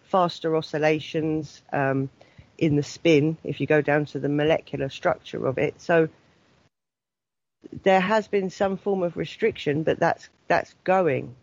faster 0.04 0.54
oscillations 0.56 1.62
um, 1.72 2.10
in 2.58 2.76
the 2.76 2.82
spin 2.82 3.36
if 3.42 3.60
you 3.60 3.66
go 3.66 3.80
down 3.80 4.04
to 4.04 4.20
the 4.20 4.28
molecular 4.28 4.88
structure 4.88 5.46
of 5.46 5.58
it. 5.58 5.80
So 5.80 6.08
there 7.82 8.00
has 8.00 8.28
been 8.28 8.50
some 8.50 8.76
form 8.76 9.02
of 9.02 9.16
restriction, 9.16 9.82
but 9.82 9.98
that's 9.98 10.28
that's 10.48 10.74
going. 10.84 11.34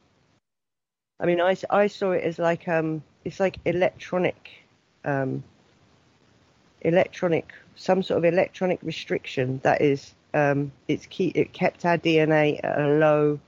I 1.19 1.25
mean, 1.25 1.41
I, 1.41 1.57
I 1.69 1.87
saw 1.87 2.11
it 2.11 2.23
as 2.23 2.39
like 2.39 2.67
um, 2.67 3.03
it's 3.25 3.39
like 3.39 3.57
electronic, 3.65 4.49
um, 5.03 5.43
electronic, 6.81 7.53
some 7.75 8.03
sort 8.03 8.19
of 8.19 8.25
electronic 8.25 8.79
restriction 8.83 9.59
that 9.63 9.81
is 9.81 10.13
um, 10.33 10.71
it's 10.87 11.05
key. 11.07 11.31
It 11.35 11.53
kept 11.53 11.85
our 11.85 11.97
DNA 11.97 12.59
at 12.63 12.79
a 12.79 12.87
low 12.87 13.39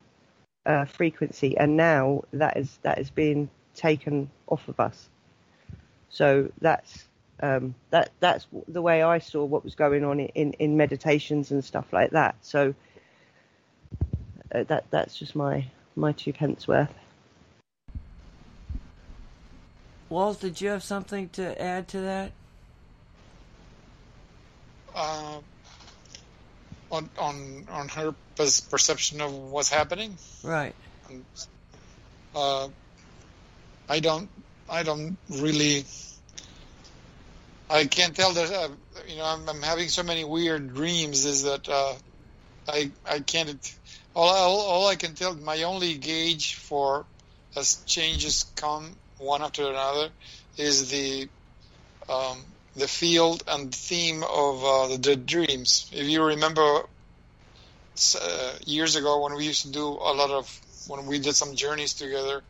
uh, 0.66 0.86
frequency, 0.86 1.58
and 1.58 1.78
now 1.78 2.24
that 2.34 2.58
is 2.58 2.80
that 2.82 3.00
is 3.00 3.10
being 3.10 3.50
taken 3.76 4.30
off 4.48 4.68
of 4.68 4.80
us. 4.80 5.10
So 6.10 6.52
that's 6.60 7.06
um, 7.40 7.76
that 7.90 8.12
that's 8.20 8.48
the 8.68 8.82
way 8.82 9.02
I 9.02 9.20
saw 9.20 9.44
what 9.44 9.64
was 9.64 9.76
going 9.76 10.04
on 10.04 10.20
in, 10.20 10.54
in 10.54 10.78
meditations 10.78 11.52
and 11.52 11.64
stuff 11.64 11.92
like 11.92 12.12
that. 12.12 12.36
So 12.42 12.76
uh, 14.54 14.64
that 14.64 14.86
that's 14.92 15.18
just 15.18 15.36
my 15.36 15.66
my 15.96 16.12
two 16.12 16.34
pence 16.34 16.68
worth. 16.68 16.94
Walt, 20.10 20.42
did 20.42 20.60
you 20.60 20.70
have 20.70 20.84
something 20.84 21.30
to 21.30 21.60
add 21.62 21.88
to 21.90 22.02
that? 22.02 22.32
Uh, 24.94 25.40
on 26.92 27.10
on 27.18 27.66
on 27.70 27.88
her 27.90 28.14
perception 28.36 29.22
of 29.22 29.34
what's 29.34 29.70
happening. 29.70 30.18
Right. 30.44 30.76
Uh, 32.36 32.68
I 33.88 34.00
don't 34.00 34.30
I 34.70 34.84
don't 34.84 35.18
really 35.30 35.86
I 37.72 37.86
can't 37.86 38.14
tell 38.14 38.34
that 38.34 38.52
uh, 38.52 38.70
you 39.08 39.16
know 39.18 39.26
I'm, 39.26 39.48
I'm, 39.48 39.62
having 39.62 39.88
so 39.88 40.04
many 40.04 40.26
weird 40.26 40.74
dreams 40.74 41.24
is 41.24 41.44
that 41.44 41.70
uh, 41.70 41.94
I 42.68 42.92
I 43.10 43.20
can't 43.20 43.50
all, 44.14 44.28
all, 44.28 44.60
all 44.60 44.88
I 44.88 44.96
can 44.96 45.16
tell 45.16 45.34
my 45.36 45.64
only 45.64 45.98
gauge 45.98 46.56
for 46.56 47.06
as 47.56 47.84
changes 47.86 48.44
come 48.58 48.98
one 49.20 49.42
after 49.42 49.70
another 49.70 50.10
is 50.58 50.92
the 50.92 51.30
um, 52.10 52.44
the 52.76 52.90
field 52.90 53.44
and 53.48 53.74
theme 53.74 54.24
of 54.24 54.66
uh, 54.66 54.88
the, 54.88 54.98
the, 54.98 55.16
dreams. 55.16 55.90
If 55.94 56.08
you 56.08 56.24
remember 56.24 56.82
uh, 58.22 58.54
years 58.66 58.96
ago 58.98 59.22
when 59.22 59.36
we 59.36 59.46
used 59.46 59.64
to 59.64 59.72
do 59.72 59.88
a 59.88 60.14
lot 60.14 60.30
of 60.32 60.60
when 60.88 61.06
we 61.06 61.20
did 61.20 61.36
some 61.36 61.56
journeys 61.56 61.94
together, 61.94 62.42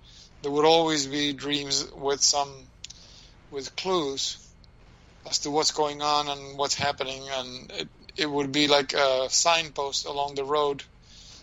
there 0.41 0.51
would 0.51 0.65
always 0.65 1.05
be 1.05 1.33
dreams 1.33 1.87
with 1.93 2.21
some 2.21 2.51
with 3.51 3.75
clues 3.75 4.40
as 5.27 5.39
to 5.39 5.51
what's 5.51 5.71
going 5.71 6.01
on 6.01 6.27
and 6.27 6.57
what's 6.57 6.75
happening, 6.75 7.23
and 7.31 7.71
it, 7.71 7.89
it 8.17 8.29
would 8.29 8.51
be 8.51 8.67
like 8.67 8.93
a 8.93 9.27
signpost 9.29 10.05
along 10.05 10.35
the 10.35 10.43
road 10.43 10.83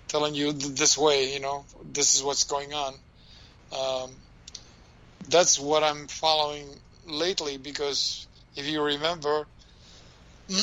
telling 0.09 0.35
you 0.35 0.53
this 0.53 0.97
way, 0.99 1.33
you 1.33 1.41
know, 1.41 1.65
this 1.85 2.15
is 2.15 2.23
what's 2.23 2.45
going 2.45 2.73
on. 2.73 2.95
Um, 3.77 4.11
that's 5.29 5.59
what 5.59 5.83
I'm 5.83 6.07
following 6.09 6.67
lately 7.07 7.59
because 7.59 8.27
if 8.57 8.67
you 8.67 8.83
remember, 8.83 9.47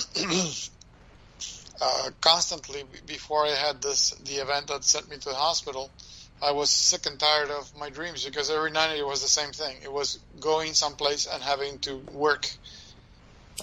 uh, 1.82 2.10
constantly 2.22 2.84
before 3.06 3.46
I 3.46 3.52
had 3.52 3.82
this 3.82 4.12
the 4.12 4.36
event 4.36 4.68
that 4.68 4.84
sent 4.84 5.10
me 5.10 5.18
to 5.18 5.30
the 5.30 5.36
hospital, 5.36 5.92
I 6.42 6.52
was 6.52 6.70
sick 6.72 7.06
and 7.06 7.20
tired 7.20 7.52
of 7.52 7.72
my 7.78 7.90
dreams 7.90 8.26
because 8.26 8.50
every 8.50 8.72
night 8.72 8.98
it 8.98 9.06
was 9.06 9.22
the 9.22 9.28
same 9.28 9.52
thing. 9.52 9.78
It 9.84 9.92
was 9.92 10.20
going 10.40 10.74
someplace 10.74 11.28
and 11.32 11.44
having 11.44 11.80
to 11.80 11.98
work 12.12 12.50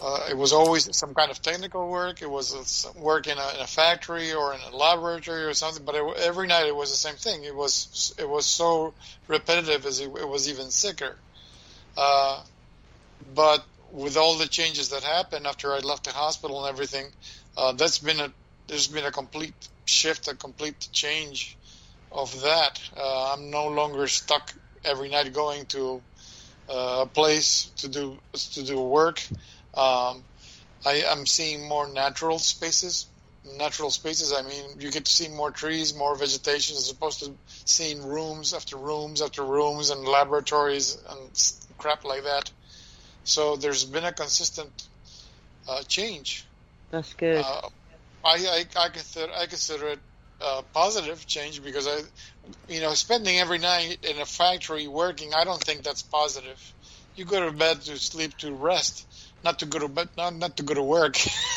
uh, 0.00 0.26
it 0.30 0.36
was 0.36 0.52
always 0.52 0.96
some 0.96 1.14
kind 1.14 1.30
of 1.30 1.42
technical 1.42 1.88
work. 1.88 2.22
It 2.22 2.30
was 2.30 2.86
work 2.96 3.26
in 3.26 3.36
a, 3.36 3.54
in 3.54 3.60
a, 3.60 3.66
factory 3.66 4.32
or 4.32 4.54
in 4.54 4.60
a 4.60 4.74
laboratory 4.74 5.44
or 5.44 5.52
something. 5.52 5.84
But 5.84 5.96
it, 5.96 6.16
every 6.18 6.46
night 6.46 6.66
it 6.66 6.74
was 6.74 6.90
the 6.90 6.96
same 6.96 7.16
thing. 7.16 7.44
It 7.44 7.54
was 7.54 8.14
it 8.18 8.28
was 8.28 8.46
so 8.46 8.94
repetitive 9.28 9.84
as 9.84 10.00
it, 10.00 10.06
it 10.06 10.28
was 10.28 10.48
even 10.48 10.70
sicker. 10.70 11.16
Uh, 11.96 12.42
but 13.34 13.64
with 13.92 14.16
all 14.16 14.38
the 14.38 14.46
changes 14.46 14.88
that 14.90 15.02
happened 15.02 15.46
after 15.46 15.72
I 15.74 15.80
left 15.80 16.04
the 16.04 16.12
hospital 16.12 16.64
and 16.64 16.72
everything, 16.72 17.06
uh, 17.56 17.72
that's 17.72 17.98
been 17.98 18.18
a 18.18 18.32
there's 18.68 18.88
been 18.88 19.04
a 19.04 19.12
complete 19.12 19.54
shift, 19.84 20.26
a 20.28 20.34
complete 20.34 20.88
change 20.92 21.58
of 22.10 22.40
that. 22.42 22.80
Uh, 22.96 23.34
I'm 23.34 23.50
no 23.50 23.68
longer 23.68 24.06
stuck 24.08 24.54
every 24.84 25.10
night 25.10 25.30
going 25.34 25.66
to 25.66 26.00
uh, 26.70 27.00
a 27.02 27.06
place 27.06 27.70
to 27.76 27.88
do 27.88 28.18
to 28.32 28.62
do 28.62 28.80
work. 28.80 29.22
Um, 29.74 30.22
I 30.84 31.04
am 31.06 31.26
seeing 31.26 31.68
more 31.68 31.88
natural 31.88 32.38
spaces. 32.38 33.06
Natural 33.58 33.90
spaces, 33.90 34.32
I 34.32 34.42
mean, 34.42 34.78
you 34.78 34.92
get 34.92 35.04
to 35.04 35.12
see 35.12 35.28
more 35.28 35.50
trees, 35.50 35.96
more 35.96 36.14
vegetation, 36.14 36.76
as 36.76 36.90
opposed 36.90 37.20
to 37.24 37.34
seeing 37.64 38.06
rooms 38.06 38.54
after 38.54 38.76
rooms 38.76 39.20
after 39.20 39.44
rooms 39.44 39.90
and 39.90 40.06
laboratories 40.06 40.96
and 41.10 41.76
crap 41.76 42.04
like 42.04 42.22
that. 42.22 42.50
So 43.24 43.56
there's 43.56 43.84
been 43.84 44.04
a 44.04 44.12
consistent 44.12 44.70
uh, 45.68 45.82
change. 45.82 46.46
That's 46.90 47.14
good. 47.14 47.44
Uh, 47.44 47.68
I, 48.24 48.30
I, 48.30 48.64
I, 48.76 48.88
consider 48.90 49.32
I 49.32 49.46
consider 49.46 49.88
it 49.88 49.98
a 50.40 50.62
positive 50.72 51.26
change 51.26 51.62
because 51.64 51.88
I, 51.88 52.00
you 52.68 52.80
know, 52.80 52.94
spending 52.94 53.38
every 53.38 53.58
night 53.58 54.04
in 54.04 54.20
a 54.20 54.26
factory 54.26 54.86
working, 54.86 55.34
I 55.34 55.44
don't 55.44 55.62
think 55.62 55.82
that's 55.82 56.02
positive. 56.02 56.60
You 57.16 57.24
go 57.24 57.44
to 57.44 57.56
bed 57.56 57.82
to 57.82 57.98
sleep 57.98 58.36
to 58.38 58.52
rest 58.52 59.06
not 59.44 59.58
to 59.60 59.66
go 59.66 59.78
to 59.78 59.88
but 59.88 60.16
not 60.16 60.34
not 60.34 60.56
to 60.56 60.62
go 60.62 60.74
to 60.74 60.82
work. 60.82 61.16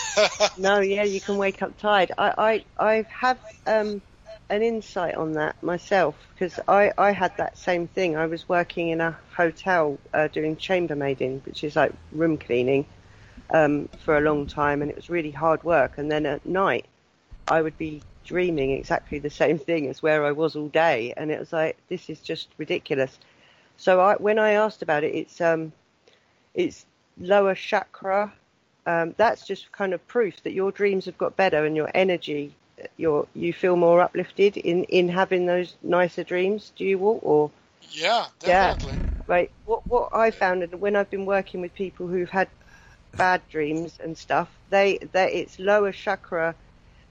no, 0.57 0.79
yeah, 0.79 1.03
you 1.03 1.21
can 1.21 1.37
wake 1.37 1.61
up 1.61 1.77
tired. 1.77 2.11
I 2.17 2.63
I 2.79 2.85
I 2.91 3.05
have 3.09 3.39
um 3.65 4.01
an 4.49 4.61
insight 4.61 5.15
on 5.15 5.33
that 5.33 5.61
myself 5.63 6.15
because 6.33 6.59
I 6.67 6.91
I 6.97 7.11
had 7.11 7.35
that 7.37 7.57
same 7.57 7.87
thing. 7.87 8.15
I 8.15 8.25
was 8.27 8.47
working 8.47 8.89
in 8.89 9.01
a 9.01 9.17
hotel 9.35 9.97
uh, 10.13 10.27
doing 10.27 10.55
chambermaiding, 10.55 11.45
which 11.45 11.63
is 11.63 11.75
like 11.75 11.93
room 12.11 12.37
cleaning, 12.37 12.85
um, 13.51 13.89
for 14.03 14.17
a 14.17 14.21
long 14.21 14.47
time, 14.47 14.81
and 14.81 14.89
it 14.89 14.95
was 14.95 15.09
really 15.09 15.31
hard 15.31 15.63
work. 15.63 15.97
And 15.97 16.11
then 16.11 16.25
at 16.25 16.45
night, 16.45 16.85
I 17.47 17.61
would 17.61 17.77
be 17.77 18.01
dreaming 18.23 18.71
exactly 18.71 19.19
the 19.19 19.29
same 19.29 19.59
thing 19.59 19.87
as 19.87 20.01
where 20.01 20.25
I 20.25 20.31
was 20.31 20.55
all 20.55 20.67
day, 20.69 21.13
and 21.15 21.31
it 21.31 21.39
was 21.39 21.53
like 21.53 21.77
this 21.87 22.09
is 22.09 22.19
just 22.19 22.49
ridiculous. 22.57 23.17
So 23.77 23.99
I, 23.99 24.15
when 24.15 24.39
I 24.39 24.51
asked 24.51 24.81
about 24.81 25.03
it, 25.03 25.13
it's 25.13 25.41
um, 25.41 25.73
it's 26.53 26.85
lower 27.19 27.55
chakra. 27.55 28.33
Um, 28.85 29.15
that's 29.17 29.45
just 29.47 29.71
kind 29.71 29.93
of 29.93 30.07
proof 30.07 30.43
that 30.43 30.53
your 30.53 30.71
dreams 30.71 31.05
have 31.05 31.17
got 31.17 31.35
better 31.35 31.65
and 31.65 31.75
your 31.75 31.89
energy, 31.93 32.53
your 32.97 33.27
you 33.33 33.53
feel 33.53 33.75
more 33.75 34.01
uplifted 34.01 34.57
in 34.57 34.83
in 34.85 35.09
having 35.09 35.45
those 35.45 35.75
nicer 35.83 36.23
dreams. 36.23 36.71
Do 36.75 36.85
you 36.85 36.97
Walt 36.99 37.21
or? 37.23 37.51
Yeah, 37.91 38.27
definitely. 38.39 38.95
Yeah, 38.97 39.27
right. 39.27 39.51
What 39.65 39.83
what 39.87 40.09
I 40.13 40.31
found 40.31 40.63
and 40.63 40.81
when 40.81 40.95
I've 40.95 41.09
been 41.09 41.25
working 41.25 41.61
with 41.61 41.73
people 41.75 42.07
who've 42.07 42.29
had 42.29 42.49
bad 43.17 43.41
dreams 43.49 43.99
and 44.03 44.17
stuff, 44.17 44.49
they 44.69 44.97
they 45.13 45.31
it's 45.33 45.59
lower 45.59 45.91
chakra 45.91 46.55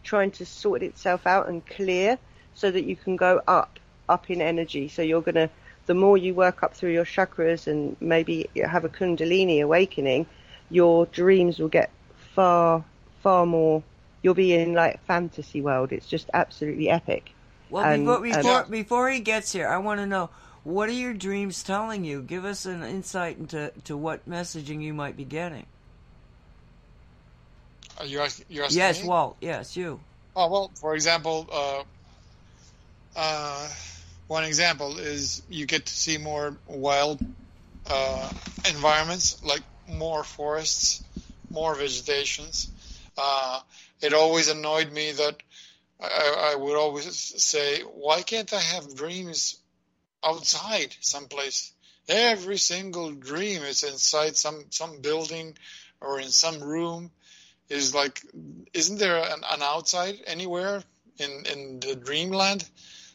trying 0.02 0.30
to 0.32 0.46
sort 0.46 0.82
itself 0.82 1.26
out 1.26 1.48
and 1.48 1.66
clear 1.66 2.18
so 2.54 2.70
that 2.70 2.84
you 2.84 2.96
can 2.96 3.16
go 3.16 3.42
up 3.48 3.78
up 4.08 4.30
in 4.30 4.40
energy. 4.42 4.88
So 4.88 5.02
you're 5.02 5.22
gonna 5.22 5.50
the 5.86 5.94
more 5.94 6.16
you 6.16 6.34
work 6.34 6.62
up 6.62 6.74
through 6.74 6.92
your 6.92 7.04
chakras 7.04 7.66
and 7.66 7.96
maybe 8.00 8.48
have 8.64 8.84
a 8.84 8.88
kundalini 8.88 9.62
awakening, 9.62 10.26
your 10.70 11.06
dreams 11.06 11.58
will 11.58 11.68
get 11.68 11.90
far 12.34 12.84
far 13.22 13.46
more. 13.46 13.82
You'll 14.22 14.34
be 14.34 14.54
in 14.54 14.72
like 14.74 15.04
fantasy 15.06 15.60
world. 15.60 15.92
It's 15.92 16.06
just 16.06 16.30
absolutely 16.32 16.88
epic. 16.88 17.32
Well, 17.70 17.84
And, 17.84 18.06
before 18.06 18.16
um, 18.16 18.22
before, 18.22 18.64
before 18.64 19.10
he 19.10 19.20
gets 19.20 19.52
here, 19.52 19.68
I 19.68 19.78
want 19.78 20.00
to 20.00 20.06
know 20.06 20.30
what 20.64 20.88
are 20.88 20.92
your 20.92 21.12
dreams 21.12 21.62
telling 21.62 22.04
you? 22.04 22.22
Give 22.22 22.44
us 22.44 22.64
an 22.64 22.82
insight 22.82 23.38
into 23.38 23.72
to 23.84 23.96
what 23.96 24.28
messaging 24.28 24.82
you 24.82 24.94
might 24.94 25.16
be 25.16 25.24
getting. 25.24 25.66
Are 27.98 28.06
you 28.06 28.20
asking, 28.20 28.46
you 28.48 28.62
asking 28.62 28.78
Yes, 28.78 29.02
me? 29.02 29.08
Walt. 29.08 29.36
Yes, 29.40 29.76
you. 29.76 30.00
Oh 30.34 30.50
well, 30.50 30.70
for 30.80 30.94
example, 30.94 31.46
uh, 31.52 31.82
uh, 33.16 33.68
one 34.26 34.44
example 34.44 34.98
is 34.98 35.42
you 35.48 35.66
get 35.66 35.86
to 35.86 35.92
see 35.92 36.18
more 36.18 36.58
wild 36.66 37.20
uh, 37.86 38.30
environments, 38.68 39.44
like 39.44 39.62
more 39.86 40.24
forests, 40.24 41.02
more 41.50 41.74
vegetations. 41.74 42.68
Uh, 43.16 43.60
it 44.00 44.14
always 44.14 44.48
annoyed 44.48 44.90
me 44.90 45.12
that 45.12 45.36
I, 46.00 46.52
I 46.52 46.56
would 46.56 46.76
always 46.76 47.42
say, 47.42 47.80
"Why 47.80 48.22
can't 48.22 48.52
I 48.52 48.60
have 48.60 48.96
dreams 48.96 49.56
outside 50.22 50.94
someplace?" 51.00 51.72
Every 52.08 52.58
single 52.58 53.12
dream 53.12 53.62
is 53.62 53.82
inside 53.82 54.36
some 54.36 54.66
some 54.70 55.00
building 55.00 55.56
or 56.00 56.20
in 56.20 56.30
some 56.30 56.62
room 56.62 57.10
is 57.68 57.94
like 57.94 58.20
isn't 58.74 58.98
there 58.98 59.16
an, 59.16 59.42
an 59.50 59.62
outside 59.62 60.18
anywhere 60.26 60.82
in 61.18 61.46
in 61.46 61.80
the 61.80 61.96
dreamland 61.96 62.68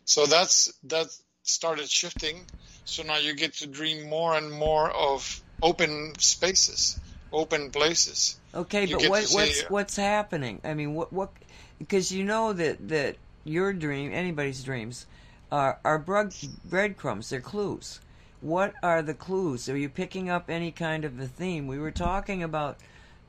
so 0.09 0.25
that's 0.25 0.73
that 0.83 1.07
started 1.43 1.89
shifting 1.89 2.37
so 2.85 3.03
now 3.03 3.17
you 3.17 3.33
get 3.35 3.53
to 3.53 3.67
dream 3.67 4.09
more 4.09 4.35
and 4.35 4.51
more 4.51 4.89
of 4.91 5.41
open 5.61 6.13
spaces 6.17 6.99
open 7.31 7.69
places 7.69 8.39
Okay, 8.53 8.85
You 8.85 8.97
but 8.97 9.09
what, 9.09 9.23
see- 9.25 9.35
what's 9.35 9.61
what's 9.69 9.95
happening? 9.95 10.59
I 10.63 10.73
mean, 10.73 10.95
what 10.95 11.13
what? 11.13 11.31
Because 11.77 12.11
you 12.11 12.23
know 12.23 12.53
that 12.53 12.89
that 12.89 13.17
your 13.43 13.73
dream, 13.73 14.11
anybody's 14.11 14.63
dreams, 14.63 15.05
are 15.51 15.79
are 15.85 15.99
bread, 15.99 16.33
breadcrumbs. 16.65 17.29
They're 17.29 17.41
clues. 17.41 17.99
What 18.41 18.73
are 18.81 19.01
the 19.01 19.13
clues? 19.13 19.69
Are 19.69 19.77
you 19.77 19.89
picking 19.89 20.29
up 20.29 20.49
any 20.49 20.71
kind 20.71 21.05
of 21.05 21.19
a 21.19 21.27
theme? 21.27 21.67
We 21.67 21.77
were 21.77 21.91
talking 21.91 22.41
about 22.41 22.77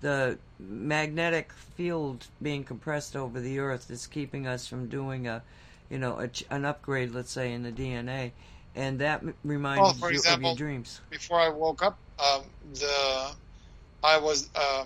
the 0.01 0.39
magnetic 0.59 1.53
field 1.53 2.29
being 2.41 2.65
compressed 2.65 3.15
over 3.15 3.41
the 3.41 3.59
Earth 3.59 3.89
that's 3.89 4.07
keeping 4.07 4.47
us 4.47 4.67
from 4.67 4.89
doing 4.89 5.27
a, 5.27 5.43
you 5.91 5.99
know, 5.99 6.21
a, 6.21 6.31
an 6.55 6.65
upgrade, 6.65 7.13
let's 7.13 7.33
say, 7.33 7.53
in 7.53 7.63
the 7.63 7.73
DNA, 7.73 8.33
and 8.75 9.01
that 9.01 9.23
reminds 9.45 10.01
Well, 10.01 10.13
you 10.13 10.19
example, 10.19 10.53
of 10.53 10.59
your 10.59 10.69
dreams. 10.69 11.01
before 11.11 11.41
I 11.41 11.49
woke 11.49 11.83
up, 11.83 11.99
um, 12.19 12.43
the 12.75 13.31
I 14.03 14.19
was 14.19 14.49
uh, 14.55 14.85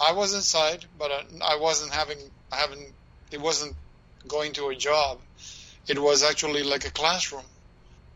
I 0.00 0.12
was 0.12 0.34
inside, 0.34 0.84
but 0.98 1.10
I, 1.12 1.24
I 1.42 1.56
wasn't 1.56 1.92
having 1.92 2.18
I 2.50 2.56
haven't 2.56 2.92
it 3.30 3.40
wasn't 3.40 3.74
going 4.26 4.52
to 4.54 4.68
a 4.68 4.74
job. 4.74 5.18
It 5.86 5.98
was 5.98 6.22
actually 6.22 6.62
like 6.64 6.86
a 6.86 6.90
classroom, 6.90 7.44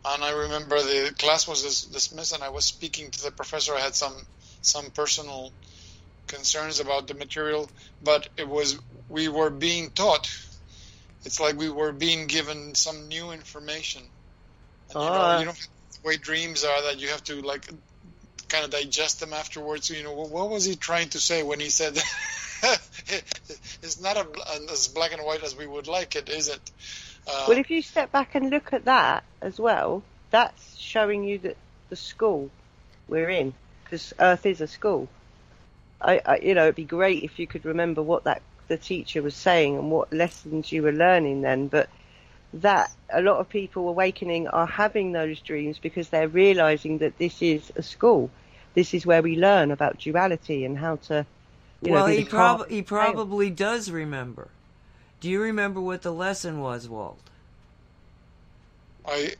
and 0.04 0.24
I 0.24 0.30
remember 0.30 0.80
the 0.82 1.14
class 1.18 1.46
was 1.46 1.62
dis- 1.62 1.84
dismissed, 1.84 2.32
and 2.32 2.42
I 2.42 2.48
was 2.48 2.64
speaking 2.64 3.10
to 3.10 3.22
the 3.22 3.30
professor. 3.30 3.74
I 3.74 3.80
had 3.80 3.94
some 3.94 4.14
some 4.62 4.90
personal 4.90 5.52
concerns 6.26 6.80
about 6.80 7.06
the 7.06 7.14
material, 7.14 7.70
but 8.02 8.28
it 8.36 8.48
was 8.48 8.78
we 9.08 9.28
were 9.28 9.50
being 9.50 9.90
taught. 9.90 10.30
It's 11.24 11.40
like 11.40 11.56
we 11.56 11.68
were 11.68 11.92
being 11.92 12.26
given 12.26 12.74
some 12.74 13.08
new 13.08 13.30
information. 13.32 14.02
And, 14.94 15.02
you 15.02 15.10
know, 15.10 15.16
Ah. 15.16 15.38
you 15.40 15.46
know 15.46 15.52
the 15.52 16.08
way 16.08 16.16
dreams 16.16 16.64
are 16.64 16.82
that 16.82 16.98
you 16.98 17.08
have 17.08 17.22
to 17.24 17.42
like 17.42 17.68
kind 18.48 18.64
of 18.64 18.70
digest 18.70 19.20
them 19.20 19.32
afterwards. 19.32 19.90
You 19.90 20.02
know, 20.02 20.12
what, 20.12 20.30
what 20.30 20.50
was 20.50 20.64
he 20.64 20.76
trying 20.76 21.10
to 21.10 21.20
say 21.20 21.42
when 21.42 21.60
he 21.60 21.70
said? 21.70 21.96
it's 23.82 24.00
not 24.00 24.16
a, 24.16 24.26
as 24.70 24.88
black 24.88 25.12
and 25.12 25.22
white 25.22 25.42
as 25.42 25.56
we 25.56 25.66
would 25.66 25.86
like 25.86 26.16
it, 26.16 26.28
is 26.28 26.48
it? 26.48 26.70
Uh, 27.26 27.46
Well, 27.48 27.58
if 27.58 27.70
you 27.70 27.82
step 27.82 28.12
back 28.12 28.34
and 28.34 28.50
look 28.50 28.72
at 28.72 28.86
that 28.86 29.24
as 29.40 29.58
well, 29.58 30.02
that's 30.30 30.76
showing 30.78 31.24
you 31.24 31.38
that 31.38 31.56
the 31.90 31.96
school 31.96 32.50
we're 33.08 33.28
in, 33.30 33.54
because 33.84 34.12
Earth 34.18 34.46
is 34.46 34.60
a 34.60 34.66
school. 34.66 35.08
I, 36.00 36.20
I, 36.24 36.36
you 36.38 36.54
know, 36.54 36.62
it'd 36.62 36.76
be 36.76 36.84
great 36.84 37.22
if 37.24 37.38
you 37.38 37.46
could 37.46 37.64
remember 37.64 38.02
what 38.02 38.24
that 38.24 38.42
the 38.70 38.78
teacher 38.78 39.20
was 39.20 39.34
saying 39.34 39.76
and 39.76 39.90
what 39.90 40.12
lessons 40.12 40.70
you 40.72 40.82
were 40.82 40.92
learning 40.92 41.42
then. 41.42 41.66
But 41.66 41.90
that 42.54 42.90
a 43.12 43.20
lot 43.20 43.38
of 43.38 43.48
people 43.48 43.88
awakening 43.88 44.48
are 44.48 44.66
having 44.66 45.12
those 45.12 45.40
dreams 45.40 45.78
because 45.78 46.08
they're 46.08 46.28
realizing 46.28 46.98
that 46.98 47.18
this 47.18 47.42
is 47.42 47.70
a 47.76 47.82
school. 47.82 48.30
This 48.74 48.94
is 48.94 49.04
where 49.04 49.22
we 49.22 49.36
learn 49.36 49.72
about 49.72 49.98
duality 49.98 50.64
and 50.64 50.78
how 50.78 50.96
to. 51.08 51.26
You 51.82 51.92
well, 51.92 52.06
know, 52.06 52.12
he 52.12 52.24
prob- 52.24 52.68
he 52.68 52.82
probably 52.82 53.50
does 53.50 53.90
remember. 53.90 54.48
Do 55.20 55.28
you 55.28 55.42
remember 55.42 55.80
what 55.80 56.02
the 56.02 56.12
lesson 56.12 56.60
was, 56.60 56.88
Walt? 56.88 57.18
I 59.06 59.34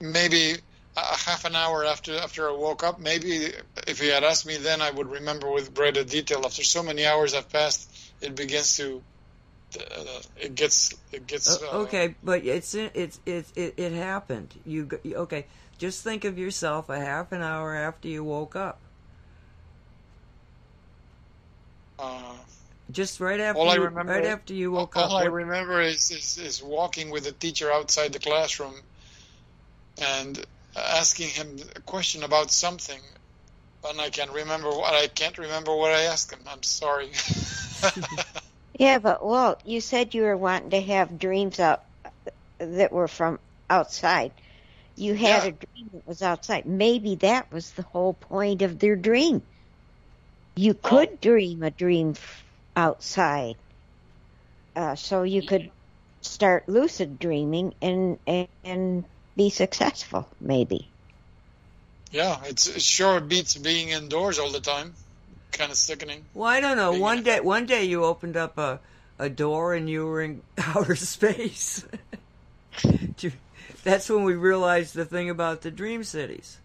maybe 0.00 0.56
a 0.96 1.00
half 1.00 1.44
an 1.44 1.54
hour 1.54 1.84
after 1.84 2.16
after 2.16 2.48
I 2.48 2.52
woke 2.52 2.82
up. 2.82 2.98
Maybe 2.98 3.52
if 3.86 4.00
he 4.00 4.08
had 4.08 4.24
asked 4.24 4.46
me 4.46 4.56
then, 4.56 4.80
I 4.80 4.90
would 4.90 5.10
remember 5.10 5.50
with 5.50 5.74
greater 5.74 6.02
detail. 6.02 6.42
After 6.44 6.64
so 6.64 6.82
many 6.82 7.06
hours 7.06 7.34
have 7.34 7.48
passed, 7.50 7.97
it 8.20 8.34
begins 8.34 8.76
to. 8.78 9.02
Uh, 9.78 10.20
it 10.40 10.54
gets. 10.54 10.94
It 11.12 11.26
gets. 11.26 11.62
Uh, 11.62 11.66
Uh, 11.66 11.76
okay, 11.82 12.14
but 12.22 12.44
it's 12.44 12.74
it's 12.74 13.20
it's 13.26 13.52
it, 13.54 13.74
it 13.76 13.92
happened. 13.92 14.54
You 14.64 14.88
okay? 15.06 15.46
Just 15.78 16.02
think 16.02 16.24
of 16.24 16.38
yourself 16.38 16.88
a 16.88 16.98
half 16.98 17.30
an 17.32 17.42
hour 17.42 17.74
after 17.74 18.08
you 18.08 18.24
woke 18.24 18.56
up. 18.56 18.80
Uh, 21.98 22.34
Just 22.90 23.20
right 23.20 23.38
after 23.40 23.60
All 23.60 23.68
I 23.70 23.74
you, 23.74 23.82
remember- 23.82 24.12
right 24.12 24.24
after 24.24 24.54
you 24.54 24.70
woke 24.72 24.96
all 24.96 25.16
up. 25.16 25.22
I 25.22 25.26
remember 25.26 25.80
is, 25.82 26.10
is 26.10 26.38
is 26.38 26.62
walking 26.62 27.10
with 27.10 27.24
the 27.24 27.32
teacher 27.32 27.70
outside 27.70 28.12
the 28.12 28.18
classroom, 28.18 28.74
and 30.00 30.44
asking 30.76 31.28
him 31.28 31.58
a 31.76 31.80
question 31.80 32.22
about 32.22 32.50
something, 32.50 33.00
and 33.84 34.00
I 34.00 34.10
can't 34.10 34.32
remember 34.32 34.70
what 34.70 34.94
I 34.94 35.06
can't 35.08 35.38
remember 35.38 35.74
what 35.76 35.92
I 35.92 36.02
asked 36.04 36.32
him. 36.32 36.40
I'm 36.46 36.62
sorry. 36.62 37.10
Yeah, 38.78 38.98
but 38.98 39.24
Walt, 39.24 39.62
you 39.66 39.80
said 39.80 40.14
you 40.14 40.22
were 40.22 40.36
wanting 40.36 40.70
to 40.70 40.80
have 40.82 41.18
dreams 41.18 41.58
out 41.60 41.82
that 42.60 42.92
were 42.92 43.08
from 43.08 43.40
outside. 43.70 44.32
You 44.96 45.14
had 45.14 45.44
Yeah. 45.44 45.44
a 45.44 45.52
dream 45.52 45.88
that 45.92 46.06
was 46.06 46.22
outside. 46.22 46.66
Maybe 46.66 47.16
that 47.16 47.52
was 47.52 47.72
the 47.72 47.82
whole 47.82 48.14
point 48.14 48.62
of 48.62 48.78
their 48.78 48.96
dream. 48.96 49.42
You 50.56 50.74
could 50.74 51.20
dream 51.20 51.62
a 51.62 51.70
dream 51.70 52.14
outside, 52.76 53.56
uh, 54.76 54.96
so 54.96 55.22
you 55.24 55.42
could 55.42 55.70
start 56.22 56.68
lucid 56.68 57.18
dreaming 57.18 57.74
and 57.82 58.18
and, 58.26 58.48
and 58.64 59.04
be 59.36 59.50
successful. 59.50 60.28
Maybe. 60.40 60.94
Yeah, 62.10 62.40
it's 62.44 62.66
it 62.66 62.80
sure 62.82 63.20
beats 63.20 63.56
being 63.56 63.90
indoors 63.90 64.38
all 64.38 64.50
the 64.50 64.60
time. 64.60 64.94
Kind 65.52 65.70
of 65.70 65.76
sickening. 65.76 66.24
Well, 66.34 66.48
I 66.48 66.60
don't 66.60 66.76
know. 66.76 66.90
Being 66.92 67.02
One 67.02 67.18
in- 67.18 67.24
day, 67.24 67.40
one 67.40 67.66
day 67.66 67.84
you 67.84 68.04
opened 68.04 68.36
up 68.36 68.56
a 68.58 68.80
a 69.18 69.28
door 69.28 69.74
and 69.74 69.90
you 69.90 70.06
were 70.06 70.22
in 70.22 70.42
outer 70.58 70.96
space. 70.96 71.84
That's 73.84 74.08
when 74.10 74.24
we 74.24 74.34
realized 74.34 74.94
the 74.94 75.04
thing 75.04 75.30
about 75.30 75.62
the 75.62 75.70
dream 75.70 76.04
cities. 76.04 76.58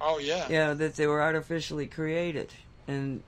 Oh 0.00 0.18
yeah. 0.18 0.46
Yeah, 0.48 0.74
that 0.74 0.96
they 0.96 1.06
were 1.06 1.20
artificially 1.22 1.86
created. 1.86 2.52
And 2.86 3.22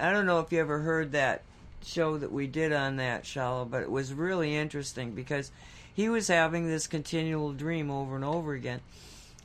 I 0.00 0.10
don't 0.10 0.26
know 0.26 0.40
if 0.40 0.50
you 0.52 0.60
ever 0.60 0.80
heard 0.80 1.12
that 1.12 1.42
show 1.84 2.16
that 2.18 2.32
we 2.32 2.46
did 2.46 2.72
on 2.72 2.96
that, 2.96 3.24
Shaalaa, 3.24 3.70
but 3.70 3.82
it 3.82 3.90
was 3.90 4.12
really 4.12 4.56
interesting 4.56 5.10
because 5.12 5.50
he 5.94 6.08
was 6.08 6.28
having 6.28 6.66
this 6.66 6.86
continual 6.86 7.52
dream 7.52 7.90
over 7.90 8.16
and 8.16 8.24
over 8.24 8.54
again. 8.54 8.80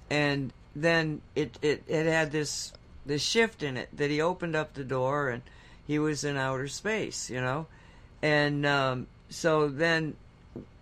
And 0.10 0.52
then 0.76 1.22
it, 1.36 1.58
it, 1.62 1.84
it 1.88 2.06
had 2.06 2.32
this 2.32 2.74
this 3.06 3.24
shift 3.24 3.64
in 3.64 3.76
it 3.76 3.90
that 3.98 4.10
he 4.12 4.22
opened 4.22 4.56
up 4.56 4.74
the 4.74 4.84
door 4.84 5.30
and 5.30 5.42
he 5.88 5.98
was 5.98 6.24
in 6.24 6.38
outer 6.38 6.68
space, 6.68 7.30
you 7.30 7.42
know. 7.42 7.66
And 8.22 8.66
um, 8.66 9.08
so 9.30 9.68
then 9.68 10.16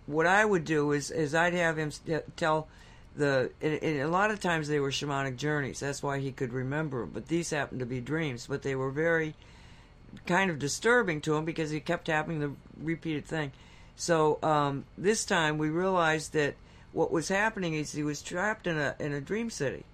what 0.06 0.26
I 0.26 0.44
would 0.44 0.64
do 0.64 0.92
is, 0.92 1.10
is 1.10 1.34
I'd 1.34 1.54
have 1.54 1.78
him 1.78 1.90
tell 2.36 2.68
the, 3.16 3.50
and, 3.62 3.82
and 3.82 4.00
a 4.00 4.08
lot 4.08 4.30
of 4.30 4.40
times 4.40 4.68
they 4.68 4.80
were 4.80 4.90
shamanic 4.90 5.36
journeys. 5.36 5.80
That's 5.80 6.02
why 6.02 6.18
he 6.18 6.32
could 6.32 6.52
remember 6.52 7.00
them. 7.00 7.10
But 7.14 7.28
these 7.28 7.50
happened 7.50 7.80
to 7.80 7.86
be 7.86 8.00
dreams. 8.00 8.46
But 8.46 8.62
they 8.62 8.74
were 8.74 8.90
very 8.90 9.34
kind 10.26 10.50
of 10.50 10.58
disturbing 10.58 11.20
to 11.22 11.36
him 11.36 11.44
because 11.44 11.70
he 11.70 11.80
kept 11.80 12.08
having 12.08 12.40
the 12.40 12.52
repeated 12.82 13.24
thing. 13.24 13.52
So 13.96 14.38
um, 14.42 14.84
this 14.96 15.24
time 15.24 15.58
we 15.58 15.70
realized 15.70 16.32
that 16.34 16.54
what 16.92 17.10
was 17.10 17.28
happening 17.28 17.74
is 17.74 17.92
he 17.92 18.02
was 18.02 18.22
trapped 18.22 18.66
in 18.66 18.78
a 18.78 18.94
in 18.98 19.12
a 19.12 19.20
dream 19.20 19.50
city, 19.50 19.84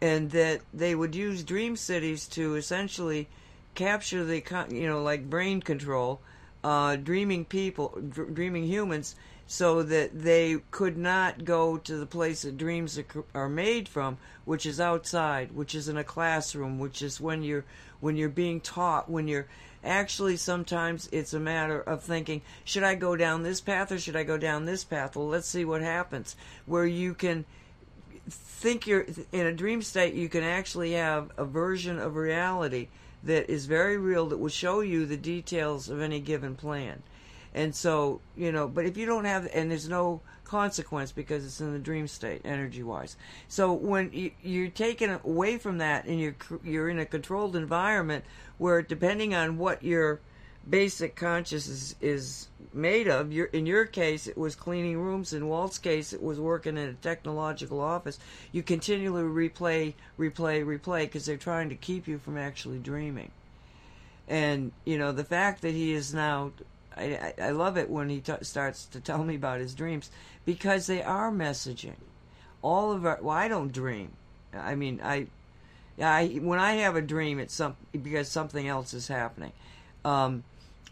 and 0.00 0.30
that 0.30 0.60
they 0.72 0.94
would 0.94 1.14
use 1.14 1.42
dream 1.42 1.76
cities 1.76 2.26
to 2.28 2.56
essentially 2.56 3.28
capture 3.74 4.24
the 4.24 4.42
you 4.70 4.86
know 4.86 5.02
like 5.02 5.30
brain 5.30 5.60
control, 5.60 6.20
uh, 6.64 6.96
dreaming 6.96 7.44
people, 7.44 7.98
dr- 8.10 8.34
dreaming 8.34 8.64
humans, 8.64 9.14
so 9.46 9.82
that 9.82 10.22
they 10.22 10.58
could 10.70 10.96
not 10.96 11.44
go 11.44 11.76
to 11.76 11.96
the 11.96 12.06
place 12.06 12.42
that 12.42 12.58
dreams 12.58 12.98
are, 12.98 13.24
are 13.34 13.48
made 13.48 13.88
from, 13.88 14.18
which 14.44 14.66
is 14.66 14.80
outside, 14.80 15.52
which 15.52 15.74
is 15.74 15.88
in 15.88 15.96
a 15.96 16.04
classroom, 16.04 16.78
which 16.78 17.02
is 17.02 17.20
when 17.20 17.42
you're 17.42 17.64
when 18.00 18.16
you're 18.16 18.28
being 18.28 18.60
taught, 18.60 19.10
when 19.10 19.28
you're 19.28 19.46
actually 19.84 20.36
sometimes 20.36 21.08
it's 21.12 21.32
a 21.32 21.40
matter 21.40 21.80
of 21.80 22.02
thinking, 22.02 22.42
should 22.64 22.82
I 22.82 22.94
go 22.94 23.16
down 23.16 23.42
this 23.42 23.60
path 23.60 23.92
or 23.92 23.98
should 23.98 24.16
I 24.16 24.24
go 24.24 24.36
down 24.36 24.64
this 24.64 24.84
path? 24.84 25.16
Well, 25.16 25.28
let's 25.28 25.48
see 25.48 25.64
what 25.64 25.82
happens. 25.82 26.36
Where 26.66 26.86
you 26.86 27.14
can 27.14 27.44
think 28.28 28.86
you're 28.86 29.06
in 29.32 29.46
a 29.46 29.52
dream 29.52 29.82
state, 29.82 30.14
you 30.14 30.28
can 30.28 30.44
actually 30.44 30.92
have 30.92 31.30
a 31.36 31.44
version 31.44 31.98
of 31.98 32.16
reality 32.16 32.88
that 33.22 33.50
is 33.50 33.66
very 33.66 33.96
real 33.96 34.26
that 34.26 34.38
will 34.38 34.48
show 34.48 34.80
you 34.80 35.06
the 35.06 35.16
details 35.16 35.88
of 35.88 36.00
any 36.00 36.20
given 36.20 36.54
plan. 36.54 37.02
And 37.54 37.74
so, 37.74 38.20
you 38.36 38.52
know, 38.52 38.68
but 38.68 38.86
if 38.86 38.96
you 38.96 39.06
don't 39.06 39.24
have, 39.24 39.48
and 39.52 39.70
there's 39.70 39.88
no 39.88 40.20
consequence 40.50 41.12
because 41.12 41.44
it's 41.44 41.60
in 41.60 41.72
the 41.72 41.78
dream 41.78 42.08
state, 42.08 42.40
energy 42.44 42.82
wise. 42.82 43.16
So 43.46 43.72
when 43.72 44.10
you, 44.12 44.32
you're 44.42 44.68
taken 44.68 45.20
away 45.24 45.58
from 45.58 45.78
that 45.78 46.06
and 46.06 46.18
you're 46.18 46.34
you're 46.64 46.88
in 46.88 46.98
a 46.98 47.06
controlled 47.06 47.54
environment 47.54 48.24
where, 48.58 48.82
depending 48.82 49.32
on 49.32 49.58
what 49.58 49.84
your 49.84 50.18
basic 50.68 51.14
consciousness 51.14 51.94
is 52.00 52.48
made 52.72 53.06
of, 53.06 53.32
your 53.32 53.46
in 53.46 53.64
your 53.64 53.84
case 53.84 54.26
it 54.26 54.36
was 54.36 54.56
cleaning 54.56 54.98
rooms. 54.98 55.32
In 55.32 55.46
Walt's 55.46 55.78
case, 55.78 56.12
it 56.12 56.20
was 56.20 56.40
working 56.40 56.76
in 56.76 56.88
a 56.88 56.94
technological 56.94 57.80
office. 57.80 58.18
You 58.50 58.64
continually 58.64 59.22
replay, 59.22 59.94
replay, 60.18 60.64
replay 60.64 61.02
because 61.02 61.26
they're 61.26 61.36
trying 61.36 61.68
to 61.68 61.76
keep 61.76 62.08
you 62.08 62.18
from 62.18 62.36
actually 62.36 62.78
dreaming. 62.78 63.30
And 64.26 64.72
you 64.84 64.98
know 64.98 65.12
the 65.12 65.22
fact 65.22 65.62
that 65.62 65.74
he 65.74 65.92
is 65.92 66.12
now 66.12 66.50
I, 66.96 67.34
I 67.40 67.50
love 67.50 67.76
it 67.78 67.88
when 67.88 68.08
he 68.08 68.20
t- 68.20 68.32
starts 68.42 68.86
to 68.86 69.00
tell 69.00 69.24
me 69.24 69.36
about 69.36 69.60
his 69.60 69.74
dreams 69.74 70.10
because 70.44 70.86
they 70.86 71.02
are 71.02 71.30
messaging. 71.30 71.96
All 72.62 72.92
of 72.92 73.06
our, 73.06 73.18
well, 73.20 73.36
I 73.36 73.48
don't 73.48 73.72
dream. 73.72 74.12
I 74.52 74.74
mean, 74.74 75.00
I, 75.02 75.26
I 76.00 76.26
when 76.42 76.58
I 76.58 76.72
have 76.74 76.96
a 76.96 77.02
dream, 77.02 77.38
it's 77.38 77.54
some 77.54 77.76
because 77.92 78.28
something 78.28 78.66
else 78.66 78.94
is 78.94 79.08
happening, 79.08 79.52
um, 80.04 80.44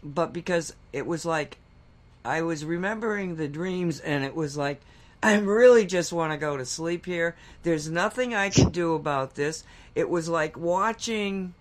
but 0.03 0.33
because 0.33 0.73
it 0.93 1.05
was 1.05 1.25
like 1.25 1.57
I 2.23 2.41
was 2.41 2.63
remembering 2.63 3.35
the 3.35 3.47
dreams, 3.47 3.99
and 3.99 4.23
it 4.23 4.35
was 4.35 4.55
like 4.57 4.81
I 5.23 5.37
really 5.37 5.85
just 5.85 6.13
want 6.13 6.31
to 6.31 6.37
go 6.37 6.55
to 6.55 6.65
sleep 6.65 7.05
here. 7.05 7.35
There's 7.63 7.89
nothing 7.89 8.33
I 8.33 8.49
can 8.49 8.69
do 8.69 8.93
about 8.93 9.35
this. 9.35 9.63
It 9.93 10.09
was 10.09 10.29
like 10.29 10.57
watching 10.57 11.53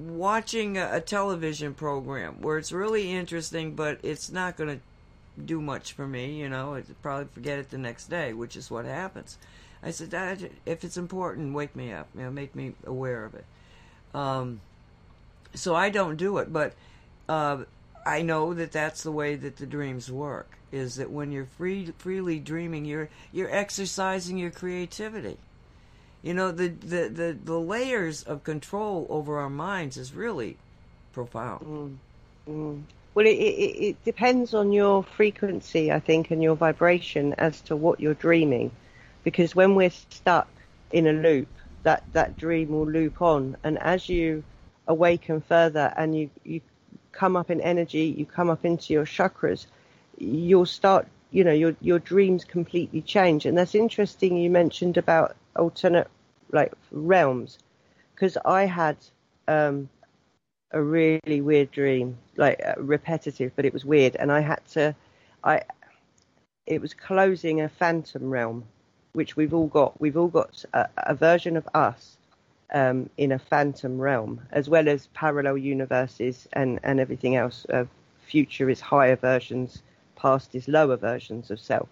watching 0.00 0.78
a, 0.78 1.00
television 1.00 1.74
program 1.74 2.40
where 2.40 2.58
it's 2.58 2.72
really 2.72 3.10
interesting, 3.10 3.74
but 3.74 3.98
it's 4.02 4.30
not 4.30 4.56
going 4.56 4.78
to 4.78 5.42
do 5.42 5.60
much 5.60 5.92
for 5.92 6.06
me. 6.06 6.40
You 6.40 6.48
know, 6.48 6.74
I'd 6.74 7.02
probably 7.02 7.26
forget 7.32 7.58
it 7.58 7.70
the 7.70 7.78
next 7.78 8.06
day, 8.06 8.32
which 8.32 8.56
is 8.56 8.70
what 8.70 8.84
happens. 8.84 9.36
I 9.82 9.90
said, 9.90 10.50
if 10.66 10.84
it's 10.84 10.96
important, 10.96 11.54
wake 11.54 11.74
me 11.74 11.92
up. 11.92 12.08
You 12.14 12.22
know, 12.22 12.30
make 12.30 12.54
me 12.54 12.74
aware 12.84 13.24
of 13.24 13.34
it. 13.34 13.44
Um, 14.14 14.60
so 15.54 15.74
I 15.74 15.90
don't 15.90 16.16
do 16.16 16.38
it, 16.38 16.52
but 16.52 16.74
uh, 17.28 17.64
I 18.04 18.22
know 18.22 18.54
that 18.54 18.72
that's 18.72 19.02
the 19.02 19.12
way 19.12 19.36
that 19.36 19.56
the 19.56 19.66
dreams 19.66 20.10
work. 20.10 20.56
Is 20.72 20.96
that 20.96 21.10
when 21.10 21.32
you're 21.32 21.46
free, 21.46 21.92
freely 21.98 22.38
dreaming, 22.38 22.84
you're 22.84 23.08
you're 23.32 23.50
exercising 23.50 24.38
your 24.38 24.52
creativity 24.52 25.36
you 26.22 26.34
know, 26.34 26.50
the, 26.52 26.68
the, 26.68 27.08
the, 27.08 27.38
the 27.44 27.58
layers 27.58 28.22
of 28.22 28.44
control 28.44 29.06
over 29.08 29.38
our 29.38 29.50
minds 29.50 29.96
is 29.96 30.12
really 30.12 30.56
profound. 31.12 31.66
Mm. 31.66 31.96
Mm. 32.48 32.82
Well, 33.14 33.26
it, 33.26 33.30
it, 33.30 33.84
it 33.88 34.04
depends 34.04 34.54
on 34.54 34.72
your 34.72 35.02
frequency, 35.02 35.90
I 35.90 36.00
think, 36.00 36.30
and 36.30 36.42
your 36.42 36.54
vibration 36.54 37.34
as 37.34 37.60
to 37.62 37.76
what 37.76 38.00
you're 38.00 38.14
dreaming. 38.14 38.70
Because 39.24 39.54
when 39.54 39.74
we're 39.74 39.90
stuck 39.90 40.48
in 40.92 41.06
a 41.06 41.12
loop, 41.12 41.48
that, 41.82 42.04
that 42.12 42.36
dream 42.36 42.70
will 42.70 42.86
loop 42.86 43.20
on. 43.22 43.56
And 43.64 43.78
as 43.78 44.08
you 44.08 44.44
awaken 44.86 45.40
further 45.40 45.92
and 45.96 46.16
you, 46.16 46.30
you 46.44 46.60
come 47.12 47.36
up 47.36 47.50
in 47.50 47.60
energy, 47.60 48.14
you 48.16 48.26
come 48.26 48.50
up 48.50 48.64
into 48.64 48.92
your 48.92 49.04
chakras, 49.04 49.66
you'll 50.18 50.66
start, 50.66 51.08
you 51.30 51.44
know, 51.44 51.52
your, 51.52 51.74
your 51.80 51.98
dreams 51.98 52.44
completely 52.44 53.00
change. 53.02 53.46
And 53.46 53.56
that's 53.56 53.74
interesting 53.74 54.36
you 54.36 54.50
mentioned 54.50 54.96
about 54.98 55.36
alternate 55.56 56.08
like 56.52 56.72
realms 56.90 57.58
because 58.14 58.36
I 58.44 58.66
had 58.66 58.96
um, 59.48 59.88
a 60.72 60.82
really 60.82 61.40
weird 61.40 61.70
dream, 61.70 62.18
like 62.36 62.60
uh, 62.64 62.74
repetitive, 62.76 63.52
but 63.56 63.64
it 63.64 63.72
was 63.72 63.84
weird, 63.84 64.14
and 64.16 64.30
I 64.30 64.40
had 64.40 64.60
to, 64.72 64.94
I, 65.42 65.62
it 66.66 66.80
was 66.80 66.92
closing 66.92 67.62
a 67.62 67.68
phantom 67.68 68.30
realm, 68.30 68.64
which 69.12 69.36
we've 69.36 69.54
all 69.54 69.68
got. 69.68 69.98
We've 70.00 70.18
all 70.18 70.28
got 70.28 70.64
a, 70.74 70.88
a 70.98 71.14
version 71.14 71.56
of 71.56 71.66
us 71.74 72.18
um, 72.74 73.08
in 73.16 73.32
a 73.32 73.38
phantom 73.38 73.98
realm, 73.98 74.40
as 74.52 74.68
well 74.68 74.86
as 74.88 75.08
parallel 75.14 75.56
universes 75.56 76.46
and 76.52 76.78
and 76.82 77.00
everything 77.00 77.36
else. 77.36 77.66
Uh, 77.72 77.86
future 78.20 78.68
is 78.68 78.80
higher 78.80 79.16
versions, 79.16 79.82
past 80.14 80.54
is 80.54 80.68
lower 80.68 80.96
versions 80.96 81.50
of 81.50 81.58
self 81.58 81.88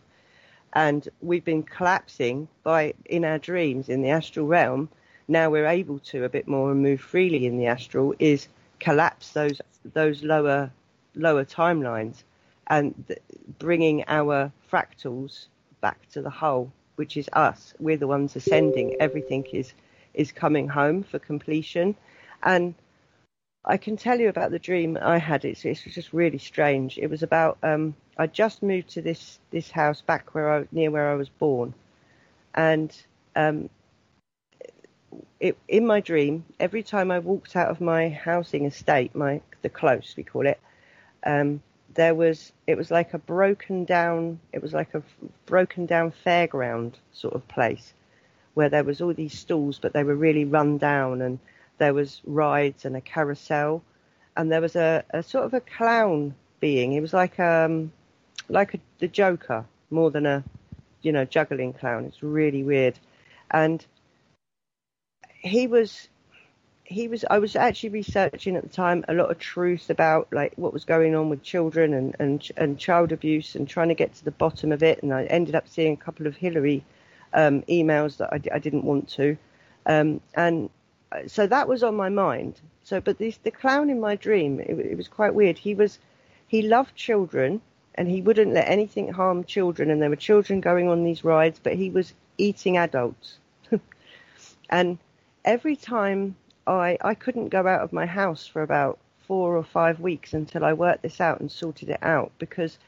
and 0.73 1.09
we've 1.21 1.45
been 1.45 1.63
collapsing 1.63 2.49
by 2.63 2.95
in 3.07 3.25
our 3.25 3.39
dreams 3.39 3.89
in 3.89 4.03
the 4.03 4.11
astral 4.11 4.47
realm. 4.47 4.89
Now 5.29 5.51
we're 5.51 5.67
able 5.67 5.99
to 6.01 6.25
a 6.25 6.29
bit 6.29 6.49
more 6.49 6.71
and 6.73 6.83
move 6.83 7.01
freely 7.01 7.47
in 7.47 7.59
the 7.59 7.67
astral 7.67 8.15
is 8.19 8.49
collapse 8.81 9.33
those 9.33 9.61
those 9.95 10.23
lower 10.23 10.71
lower 11.15 11.45
timelines 11.45 12.23
and 12.69 12.95
th- 13.09 13.19
bringing 13.59 14.05
our 14.09 14.53
fractals 14.71 15.47
back 15.81 16.09
to 16.11 16.23
the 16.23 16.31
whole 16.31 16.71
which 16.97 17.17
is 17.17 17.29
us. 17.33 17.75
We're 17.79 17.97
the 17.97 18.09
ones 18.09 18.35
ascending. 18.37 18.97
Everything 19.01 19.47
is 19.53 19.73
is 20.15 20.33
coming 20.33 20.69
home 20.69 21.03
for 21.03 21.19
completion. 21.19 21.95
And 22.43 22.75
I 23.69 23.77
can 23.77 23.99
tell 23.99 24.19
you 24.19 24.31
about 24.31 24.51
the 24.51 24.59
dream 24.59 24.99
I 25.01 25.19
had. 25.19 25.45
It's, 25.45 25.65
it's 25.67 25.83
just 25.83 26.15
really 26.15 26.39
strange. 26.39 26.97
It 26.97 27.11
was 27.11 27.23
about 27.23 27.59
um, 27.63 27.95
I 28.17 28.27
just 28.27 28.63
moved 28.63 28.89
to 28.91 29.03
this 29.03 29.39
this 29.51 29.71
house 29.71 30.01
back 30.01 30.35
where 30.35 30.51
I 30.51 30.67
near 30.73 30.91
where 30.91 31.11
I 31.11 31.15
was 31.15 31.29
born, 31.29 31.75
and 32.55 32.91
um, 33.37 33.69
it, 35.39 35.57
in 35.69 35.87
my 35.87 36.01
dream, 36.01 36.47
every 36.59 36.83
time 36.83 37.11
I 37.11 37.19
walked 37.19 37.57
out 37.57 37.69
of 37.69 37.81
my 37.81 38.09
housing 38.09 38.65
estate, 38.65 39.15
my 39.15 39.43
the 39.61 39.69
close 39.69 40.15
we 40.17 40.25
call 40.25 40.47
it, 40.47 40.59
um, 41.25 41.61
there 41.95 42.15
was 42.15 42.53
it 42.67 42.79
was 42.79 42.91
like 42.91 43.13
a 43.13 43.19
broken 43.19 43.85
down 43.85 44.41
it 44.53 44.63
was 44.63 44.73
like 44.73 44.95
a 44.95 45.03
broken 45.45 45.85
down 45.85 46.13
fairground 46.25 46.95
sort 47.13 47.35
of 47.35 47.47
place 47.49 47.93
where 48.55 48.71
there 48.71 48.83
was 48.83 49.03
all 49.03 49.13
these 49.13 49.39
stalls, 49.39 49.79
but 49.79 49.93
they 49.93 50.05
were 50.05 50.17
really 50.17 50.47
run 50.47 50.79
down, 50.79 51.21
and 51.21 51.39
there 51.79 51.95
was 51.95 52.21
rides 52.25 52.85
and 52.85 52.97
a 52.97 53.01
carousel, 53.01 53.83
and 54.37 54.53
there 54.53 54.61
was 54.61 54.77
a, 54.77 55.05
a 55.11 55.23
sort 55.23 55.45
of 55.45 55.55
a 55.55 55.61
clown 55.61 56.35
being. 56.61 56.93
He 56.93 57.01
was 57.01 57.13
like 57.13 57.39
um 57.41 57.93
like 58.49 58.75
a, 58.75 58.79
the 58.99 59.09
Joker 59.09 59.65
more 59.91 60.11
than 60.11 60.27
a, 60.27 60.45
you 61.03 61.13
know, 61.13 61.25
juggling 61.25 61.73
clown. 61.73 62.05
It's 62.05 62.23
really 62.23 62.63
weird. 62.63 62.99
And 63.51 63.85
he 65.41 65.67
was, 65.67 66.09
he 66.85 67.09
was, 67.09 67.25
I 67.31 67.39
was 67.39 67.57
actually 67.57 67.91
researching 67.91 68.57
at 68.57 68.63
the 68.63 68.69
time 68.69 69.05
a 69.09 69.15
lot 69.15 69.31
of 69.31 69.39
truth 69.39 69.91
about 69.91 70.29
like 70.33 70.53
what 70.57 70.73
was 70.73 70.85
going 70.85 71.15
on 71.15 71.29
with 71.29 71.43
children 71.43 71.95
and, 71.95 72.17
and, 72.19 72.51
and 72.57 72.79
child 72.79 73.13
abuse 73.13 73.55
and 73.55 73.69
trying 73.69 73.89
to 73.89 73.95
get 73.95 74.15
to 74.15 74.25
the 74.25 74.31
bottom 74.31 74.73
of 74.73 74.83
it. 74.83 75.03
And 75.03 75.13
I 75.13 75.25
ended 75.25 75.55
up 75.55 75.69
seeing 75.69 75.95
a 75.95 75.97
couple 75.97 76.27
of 76.27 76.37
Hillary 76.37 76.85
um, 77.33 77.63
emails 77.63 78.19
that 78.19 78.33
I, 78.33 78.41
I, 78.55 78.59
didn't 78.59 78.85
want 78.85 79.09
to. 79.11 79.37
Um, 79.85 80.23
and 80.35 80.71
so 81.27 81.47
that 81.47 81.69
was 81.69 81.83
on 81.83 81.97
my 81.97 82.09
mind. 82.09 82.61
So, 82.85 83.01
but 83.01 83.19
the 83.19 83.33
clown 83.51 83.91
in 83.91 84.01
my 84.01 84.17
dream, 84.17 84.61
it, 84.61 84.71
it 84.79 84.97
was 84.97 85.09
quite 85.09 85.35
weird. 85.35 85.59
He 85.59 85.75
was, 85.75 85.99
he 86.47 86.63
loved 86.63 86.95
children 86.95 87.61
and 87.95 88.09
he 88.09 88.23
wouldn't 88.23 88.55
let 88.55 88.69
anything 88.69 89.13
harm 89.13 89.45
children. 89.45 89.91
And 89.91 90.01
there 90.01 90.11
were 90.11 90.17
children 90.17 90.61
going 90.61 90.89
on 90.89 91.05
these 91.05 91.25
rides, 91.25 91.61
but 91.63 91.75
he 91.75 91.91
was 91.91 92.15
eating 92.39 92.77
adults. 92.77 93.39
and 94.71 94.99
every 95.45 95.77
time 95.77 96.37
I 96.67 96.99
I 97.01 97.15
couldn't 97.15 97.49
go 97.49 97.67
out 97.67 97.81
of 97.81 97.93
my 97.93 98.07
house 98.07 98.47
for 98.47 98.63
about 98.63 98.99
four 99.27 99.57
or 99.57 99.65
five 99.65 100.01
weeks 100.01 100.33
until 100.33 100.65
I 100.65 100.73
worked 100.73 101.03
this 101.03 101.21
out 101.21 101.41
and 101.41 101.51
sorted 101.51 101.91
it 101.91 102.03
out 102.03 102.33
because 102.39 102.79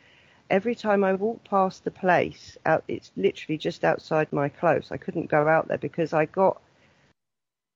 every 0.49 0.75
time 0.75 1.05
I 1.05 1.15
walked 1.15 1.49
past 1.49 1.85
the 1.85 1.91
place, 1.91 2.57
out 2.67 2.85
it's 2.89 3.11
literally 3.17 3.59
just 3.59 3.85
outside 3.85 4.33
my 4.33 4.49
close. 4.49 4.93
I 4.93 4.97
couldn't 4.97 5.31
go 5.31 5.49
out 5.49 5.69
there 5.69 5.79
because 5.79 6.13
I 6.13 6.27
got 6.27 6.61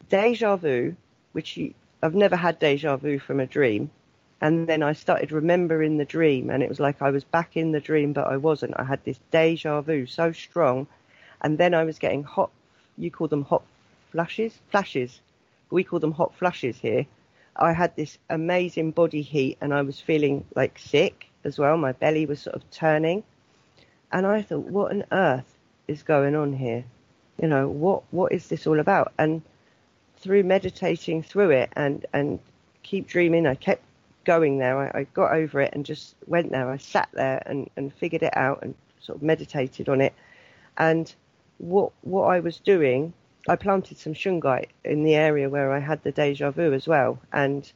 deja 0.08 0.56
vu, 0.56 0.96
which 1.32 1.56
you, 1.56 1.74
I've 2.02 2.14
never 2.14 2.36
had 2.36 2.58
deja 2.58 2.96
vu 2.96 3.18
from 3.18 3.40
a 3.40 3.46
dream. 3.46 3.90
And 4.40 4.66
then 4.66 4.82
I 4.82 4.92
started 4.92 5.32
remembering 5.32 5.96
the 5.96 6.04
dream, 6.04 6.50
and 6.50 6.62
it 6.62 6.68
was 6.68 6.80
like 6.80 7.00
I 7.00 7.10
was 7.10 7.24
back 7.24 7.56
in 7.56 7.72
the 7.72 7.80
dream, 7.80 8.12
but 8.12 8.26
I 8.26 8.36
wasn't. 8.36 8.78
I 8.78 8.84
had 8.84 9.02
this 9.04 9.18
deja 9.30 9.80
vu 9.80 10.06
so 10.06 10.32
strong, 10.32 10.86
and 11.40 11.56
then 11.56 11.72
I 11.72 11.84
was 11.84 11.98
getting 11.98 12.24
hot. 12.24 12.50
You 12.98 13.10
call 13.10 13.28
them 13.28 13.44
hot 13.44 13.62
flashes, 14.10 14.58
flashes. 14.70 15.20
We 15.70 15.82
call 15.82 15.98
them 15.98 16.12
hot 16.12 16.34
flushes 16.34 16.76
here. 16.78 17.06
I 17.56 17.72
had 17.72 17.96
this 17.96 18.18
amazing 18.28 18.90
body 18.90 19.22
heat, 19.22 19.56
and 19.60 19.72
I 19.72 19.82
was 19.82 20.00
feeling 20.00 20.44
like 20.54 20.78
sick 20.78 21.26
as 21.44 21.58
well. 21.58 21.76
My 21.76 21.92
belly 21.92 22.26
was 22.26 22.40
sort 22.40 22.56
of 22.56 22.70
turning, 22.70 23.22
and 24.12 24.26
I 24.26 24.42
thought, 24.42 24.66
what 24.66 24.92
on 24.92 25.04
earth 25.12 25.56
is 25.88 26.02
going 26.02 26.34
on 26.34 26.52
here? 26.52 26.84
You 27.40 27.48
know, 27.48 27.68
what 27.68 28.02
what 28.10 28.32
is 28.32 28.48
this 28.48 28.66
all 28.66 28.78
about? 28.78 29.12
And 29.18 29.42
through 30.24 30.42
meditating 30.42 31.22
through 31.22 31.50
it 31.50 31.70
and 31.76 32.06
and 32.14 32.40
keep 32.82 33.06
dreaming, 33.06 33.46
I 33.46 33.54
kept 33.54 33.84
going 34.24 34.58
there. 34.58 34.78
I, 34.78 35.00
I 35.00 35.04
got 35.12 35.32
over 35.32 35.60
it 35.60 35.74
and 35.74 35.84
just 35.84 36.16
went 36.26 36.50
there. 36.50 36.70
I 36.70 36.78
sat 36.78 37.10
there 37.12 37.42
and, 37.44 37.68
and 37.76 37.92
figured 37.92 38.22
it 38.22 38.34
out 38.36 38.60
and 38.62 38.74
sort 39.00 39.16
of 39.16 39.22
meditated 39.22 39.88
on 39.90 40.00
it. 40.00 40.14
And 40.78 41.14
what 41.58 41.92
what 42.00 42.24
I 42.24 42.40
was 42.40 42.58
doing, 42.58 43.12
I 43.46 43.56
planted 43.56 43.98
some 43.98 44.14
shungite 44.14 44.70
in 44.84 45.04
the 45.04 45.14
area 45.14 45.50
where 45.50 45.70
I 45.70 45.78
had 45.78 46.02
the 46.02 46.12
deja 46.12 46.50
vu 46.50 46.72
as 46.72 46.88
well. 46.88 47.20
And 47.32 47.70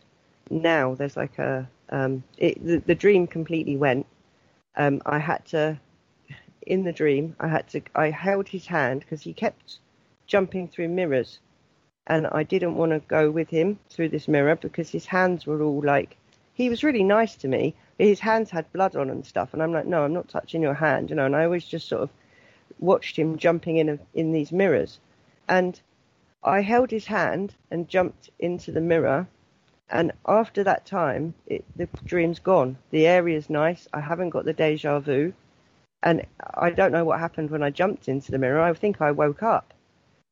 now 0.49 0.95
there's 0.95 1.19
like 1.19 1.39
a 1.39 1.69
um, 1.91 2.25
it, 2.39 2.65
the, 2.65 2.79
the 2.79 2.95
dream 2.95 3.27
completely 3.27 3.77
went. 3.77 4.07
Um, 4.77 5.03
I 5.05 5.19
had 5.19 5.45
to 5.47 5.79
in 6.67 6.85
the 6.85 6.93
dream. 6.93 7.37
I 7.41 7.49
had 7.49 7.69
to. 7.69 7.83
I 7.95 8.09
held 8.11 8.49
his 8.49 8.67
hand 8.67 9.01
because 9.01 9.23
he 9.23 9.35
kept 9.35 9.81
jumping 10.27 10.69
through 10.69 10.89
mirrors, 10.89 11.41
and 12.09 12.27
I 12.33 12.43
didn't 12.43 12.75
want 12.75 12.93
to 12.93 13.01
go 13.01 13.31
with 13.31 13.51
him 13.51 13.79
through 13.91 14.09
this 14.09 14.29
mirror 14.29 14.57
because 14.57 14.91
his 14.91 15.07
hands 15.07 15.47
were 15.47 15.63
all 15.63 15.83
like 15.83 16.17
he 16.55 16.69
was 16.69 16.83
really 16.83 17.05
nice 17.05 17.37
to 17.37 17.47
me, 17.47 17.75
but 17.97 18.07
his 18.07 18.19
hands 18.19 18.51
had 18.51 18.73
blood 18.73 18.97
on 18.97 19.11
and 19.11 19.25
stuff. 19.25 19.51
And 19.53 19.63
I'm 19.63 19.73
like, 19.73 19.87
no, 19.87 20.03
I'm 20.03 20.13
not 20.13 20.29
touching 20.29 20.61
your 20.61 20.75
hand, 20.75 21.09
you 21.09 21.15
know. 21.15 21.27
And 21.27 21.37
I 21.37 21.45
always 21.45 21.65
just 21.65 21.87
sort 21.87 22.03
of 22.03 22.11
watched 22.81 23.17
him 23.17 23.39
jumping 23.39 23.77
in 23.77 24.01
in 24.15 24.33
these 24.33 24.51
mirrors, 24.51 24.99
and 25.49 25.81
I 26.43 26.63
held 26.63 26.91
his 26.91 27.07
hand 27.07 27.55
and 27.71 27.89
jumped 27.89 28.31
into 28.41 28.73
the 28.73 28.81
mirror. 28.81 29.29
And 29.91 30.13
after 30.27 30.65
that 30.65 30.85
time, 30.85 31.35
it, 31.47 31.65
the 31.77 31.89
dream's 32.05 32.41
gone. 32.41 32.77
The 32.91 33.07
area's 33.07 33.49
nice. 33.49 33.89
I 33.93 34.01
haven't 34.01 34.31
got 34.31 34.45
the 34.45 34.53
deja 34.53 34.99
vu. 34.99 35.33
And 36.03 36.27
I 36.55 36.71
don't 36.71 36.93
know 36.93 37.05
what 37.05 37.21
happened 37.21 37.51
when 37.51 37.63
I 37.63 37.71
jumped 37.71 38.09
into 38.09 38.31
the 38.31 38.39
mirror. 38.39 38.61
I 38.61 38.73
think 38.75 39.01
I 39.01 39.11
woke 39.13 39.43
up, 39.43 39.73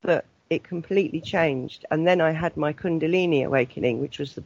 but 0.02 0.26
it 0.50 0.62
completely 0.64 1.20
changed. 1.20 1.84
And 1.90 2.06
then 2.06 2.20
I 2.20 2.30
had 2.30 2.56
my 2.56 2.72
Kundalini 2.72 3.44
awakening, 3.44 4.00
which 4.00 4.18
was 4.18 4.34
the 4.34 4.44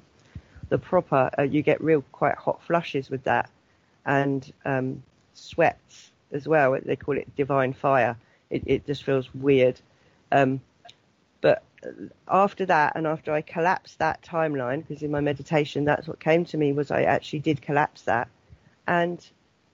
the 0.71 0.79
proper, 0.79 1.31
uh, 1.37 1.43
you 1.43 1.63
get 1.63 1.83
real 1.83 2.03
quite 2.13 2.37
hot 2.37 2.63
flushes 2.63 3.11
with 3.11 3.25
that, 3.25 3.51
and 4.07 4.53
um, 4.65 5.03
sweats 5.35 6.13
as 6.33 6.47
well. 6.47 6.79
They 6.83 6.97
call 6.97 7.19
it 7.19 7.35
divine 7.37 7.73
fire. 7.73 8.17
It, 8.51 8.63
it 8.67 8.87
just 8.87 9.03
feels 9.03 9.35
weird. 9.35 9.81
Um, 10.33 10.61
but 11.41 11.65
after 12.29 12.65
that, 12.67 12.93
and 12.95 13.07
after 13.07 13.33
I 13.33 13.41
collapsed 13.41 13.99
that 13.99 14.23
timeline, 14.23 14.87
because 14.87 15.03
in 15.03 15.11
my 15.11 15.21
meditation, 15.21 15.85
that's 15.85 16.07
what 16.07 16.21
came 16.21 16.45
to 16.47 16.57
me 16.57 16.73
was 16.73 16.91
I 16.91 17.03
actually 17.03 17.41
did 17.41 17.61
collapse 17.61 18.03
that, 18.03 18.29
and 18.87 19.25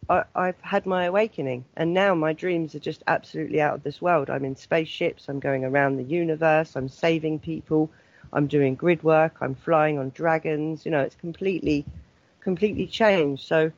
I, 0.09 0.25
I've 0.35 0.61
had 0.61 0.87
my 0.87 1.05
awakening, 1.05 1.65
and 1.77 1.93
now 1.93 2.15
my 2.15 2.33
dreams 2.33 2.75
are 2.75 2.81
just 2.81 3.03
absolutely 3.07 3.61
out 3.61 3.75
of 3.75 3.83
this 3.83 4.01
world. 4.01 4.31
I'm 4.31 4.45
in 4.45 4.57
spaceships. 4.57 5.29
I'm 5.29 5.41
going 5.41 5.65
around 5.65 5.97
the 5.97 6.05
universe. 6.05 6.77
I'm 6.77 6.89
saving 6.89 7.41
people. 7.41 7.91
I'm 8.33 8.47
doing 8.47 8.75
grid 8.75 9.03
work. 9.03 9.37
I'm 9.41 9.55
flying 9.55 9.99
on 9.99 10.11
dragons. 10.11 10.85
You 10.85 10.93
know, 10.93 11.01
it's 11.01 11.17
completely, 11.17 11.85
completely 12.41 12.87
changed. 12.87 13.45
So 13.47 13.73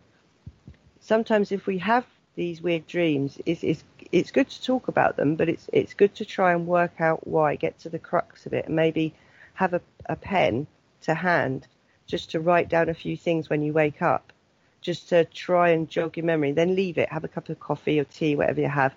sometimes 1.00 1.52
if 1.52 1.66
we 1.66 1.78
have 1.78 2.04
these 2.34 2.62
weird 2.62 2.86
dreams, 2.86 3.38
it's, 3.46 3.64
it's, 3.64 3.84
it's 4.12 4.30
good 4.30 4.48
to 4.48 4.62
talk 4.62 4.88
about 4.88 5.16
them, 5.16 5.34
but 5.34 5.48
it's, 5.48 5.68
it's 5.72 5.94
good 5.94 6.14
to 6.16 6.24
try 6.24 6.52
and 6.52 6.66
work 6.66 7.00
out 7.00 7.26
why, 7.26 7.56
get 7.56 7.78
to 7.80 7.88
the 7.88 7.98
crux 7.98 8.46
of 8.46 8.52
it, 8.52 8.66
and 8.66 8.76
maybe 8.76 9.14
have 9.54 9.74
a, 9.74 9.80
a 10.06 10.16
pen 10.16 10.66
to 11.02 11.14
hand 11.14 11.66
just 12.06 12.30
to 12.30 12.40
write 12.40 12.68
down 12.68 12.88
a 12.88 12.94
few 12.94 13.16
things 13.16 13.50
when 13.50 13.62
you 13.62 13.72
wake 13.72 14.02
up, 14.02 14.32
just 14.80 15.08
to 15.08 15.24
try 15.26 15.70
and 15.70 15.88
jog 15.88 16.16
your 16.16 16.26
memory. 16.26 16.52
Then 16.52 16.74
leave 16.74 16.98
it, 16.98 17.10
have 17.10 17.24
a 17.24 17.28
cup 17.28 17.48
of 17.48 17.60
coffee 17.60 17.98
or 17.98 18.04
tea, 18.04 18.36
whatever 18.36 18.60
you 18.60 18.68
have, 18.68 18.94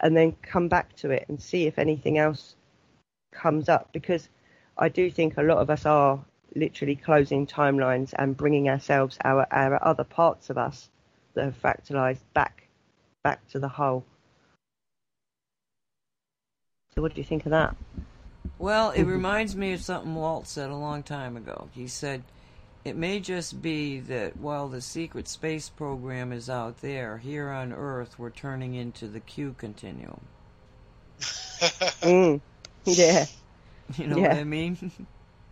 and 0.00 0.16
then 0.16 0.36
come 0.42 0.68
back 0.68 0.94
to 0.96 1.10
it 1.10 1.26
and 1.28 1.40
see 1.40 1.66
if 1.66 1.78
anything 1.78 2.18
else 2.18 2.54
comes 3.32 3.68
up. 3.68 3.92
Because 3.92 4.28
I 4.78 4.88
do 4.88 5.10
think 5.10 5.36
a 5.36 5.42
lot 5.42 5.58
of 5.58 5.70
us 5.70 5.86
are 5.86 6.24
literally 6.54 6.96
closing 6.96 7.46
timelines 7.46 8.12
and 8.16 8.36
bringing 8.36 8.68
ourselves, 8.68 9.18
our, 9.24 9.46
our 9.50 9.82
other 9.84 10.04
parts 10.04 10.50
of 10.50 10.58
us 10.58 10.88
that 11.34 11.44
have 11.44 11.60
fractalized 11.60 12.22
back, 12.32 12.68
back 13.22 13.46
to 13.48 13.58
the 13.58 13.68
whole. 13.68 14.04
So, 16.94 17.02
what 17.02 17.14
do 17.14 17.20
you 17.20 17.24
think 17.24 17.44
of 17.44 17.50
that? 17.50 17.74
Well, 18.58 18.90
it 18.90 19.02
reminds 19.02 19.56
me 19.56 19.72
of 19.72 19.80
something 19.80 20.14
Walt 20.14 20.46
said 20.46 20.70
a 20.70 20.76
long 20.76 21.02
time 21.02 21.36
ago. 21.36 21.68
He 21.72 21.88
said, 21.88 22.22
It 22.84 22.96
may 22.96 23.18
just 23.18 23.62
be 23.62 24.00
that 24.00 24.36
while 24.36 24.68
the 24.68 24.82
secret 24.82 25.26
space 25.26 25.70
program 25.70 26.32
is 26.32 26.50
out 26.50 26.82
there, 26.82 27.16
here 27.16 27.48
on 27.48 27.72
Earth 27.72 28.18
we're 28.18 28.30
turning 28.30 28.74
into 28.74 29.08
the 29.08 29.20
Q 29.20 29.54
continuum. 29.56 30.20
mm, 31.20 32.40
yeah. 32.84 33.26
You 33.98 34.06
know 34.06 34.16
yeah. 34.16 34.28
what 34.28 34.38
I 34.38 34.44
mean? 34.44 34.90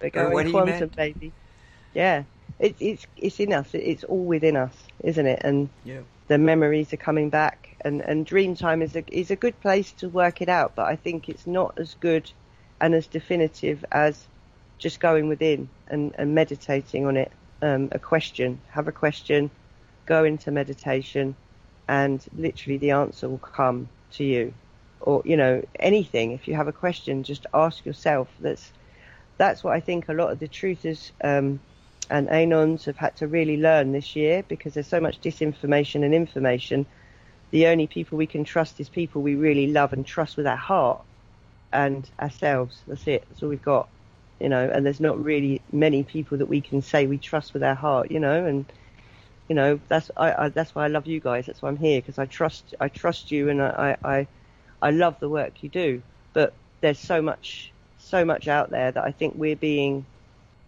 We're 0.00 0.08
going 0.08 0.50
quantum, 0.50 0.88
baby. 0.96 1.32
Yeah, 1.92 2.22
it's 2.58 2.80
it's 2.80 3.06
it's 3.18 3.40
in 3.40 3.52
us. 3.52 3.68
It's 3.74 4.04
all 4.04 4.24
within 4.24 4.56
us, 4.56 4.74
isn't 5.04 5.26
it? 5.26 5.40
And 5.44 5.68
yeah. 5.84 6.00
the 6.28 6.38
memories 6.38 6.94
are 6.94 6.96
coming 6.96 7.28
back, 7.28 7.76
and 7.82 8.00
and 8.00 8.24
dream 8.24 8.56
time 8.56 8.80
is 8.80 8.96
a 8.96 9.04
is 9.14 9.30
a 9.30 9.36
good 9.36 9.60
place 9.60 9.92
to 9.98 10.08
work 10.08 10.40
it 10.40 10.48
out. 10.48 10.74
But 10.74 10.86
I 10.86 10.96
think 10.96 11.28
it's 11.28 11.46
not 11.46 11.78
as 11.78 11.94
good 12.00 12.32
and 12.80 12.94
as 12.94 13.06
definitive 13.06 13.84
as 13.92 14.26
just 14.82 15.00
going 15.00 15.28
within 15.28 15.68
and, 15.88 16.14
and 16.18 16.34
meditating 16.34 17.06
on 17.06 17.16
it. 17.16 17.32
Um, 17.62 17.88
a 17.92 17.98
question, 17.98 18.60
have 18.70 18.88
a 18.88 18.92
question, 18.92 19.48
go 20.06 20.24
into 20.24 20.50
meditation, 20.50 21.36
and 21.88 22.24
literally 22.36 22.78
the 22.78 22.90
answer 22.90 23.28
will 23.28 23.38
come 23.38 23.88
to 24.12 24.24
you. 24.24 24.52
Or 25.00 25.22
you 25.24 25.36
know 25.36 25.62
anything. 25.78 26.32
If 26.32 26.48
you 26.48 26.54
have 26.54 26.68
a 26.68 26.72
question 26.72 27.22
just 27.22 27.46
ask 27.54 27.84
yourself. 27.86 28.28
That's 28.40 28.72
that's 29.38 29.64
what 29.64 29.72
i 29.72 29.80
think 29.80 30.08
a 30.08 30.12
lot 30.12 30.30
of 30.30 30.38
the 30.38 30.46
truthers 30.46 31.10
um, 31.24 31.58
and 32.10 32.28
anons 32.28 32.84
have 32.84 32.96
had 32.96 33.16
to 33.16 33.26
really 33.26 33.56
learn 33.56 33.92
this 33.92 34.14
year 34.14 34.44
because 34.48 34.74
there's 34.74 34.86
so 34.86 35.00
much 35.00 35.20
disinformation 35.20 36.04
and 36.04 36.14
information. 36.14 36.86
The 37.50 37.66
only 37.66 37.86
people 37.86 38.18
we 38.18 38.26
can 38.26 38.44
trust 38.44 38.80
is 38.80 38.88
people 38.88 39.22
we 39.22 39.34
really 39.34 39.68
love 39.68 39.92
and 39.92 40.04
trust 40.04 40.36
with 40.36 40.46
our 40.46 40.56
heart 40.56 41.02
and 41.72 42.08
ourselves. 42.20 42.82
That's 42.86 43.06
it. 43.06 43.24
That's 43.28 43.42
all 43.42 43.48
we've 43.48 43.62
got 43.62 43.88
you 44.42 44.48
know 44.48 44.70
and 44.72 44.84
there's 44.84 45.00
not 45.00 45.22
really 45.22 45.60
many 45.72 46.02
people 46.02 46.36
that 46.38 46.46
we 46.46 46.60
can 46.60 46.82
say 46.82 47.06
we 47.06 47.18
trust 47.18 47.54
with 47.54 47.62
our 47.62 47.74
heart 47.74 48.10
you 48.10 48.20
know 48.20 48.44
and 48.44 48.64
you 49.48 49.54
know 49.54 49.78
that's 49.88 50.10
I, 50.16 50.46
I 50.46 50.48
that's 50.48 50.74
why 50.74 50.84
I 50.84 50.88
love 50.88 51.06
you 51.06 51.20
guys. 51.20 51.46
That's 51.46 51.60
why 51.62 51.68
I'm 51.68 51.76
here 51.76 52.00
because 52.00 52.18
I 52.18 52.26
trust 52.26 52.74
I 52.80 52.88
trust 52.88 53.30
you 53.30 53.48
and 53.50 53.62
I, 53.62 53.96
I, 54.02 54.26
I 54.80 54.90
love 54.90 55.20
the 55.20 55.28
work 55.28 55.62
you 55.62 55.68
do, 55.68 56.02
but 56.32 56.54
there's 56.80 56.98
so 56.98 57.20
much, 57.20 57.70
so 57.98 58.24
much 58.24 58.48
out 58.48 58.70
there 58.70 58.90
that 58.90 59.04
I 59.04 59.12
think 59.12 59.34
we're 59.36 59.56
being, 59.56 60.06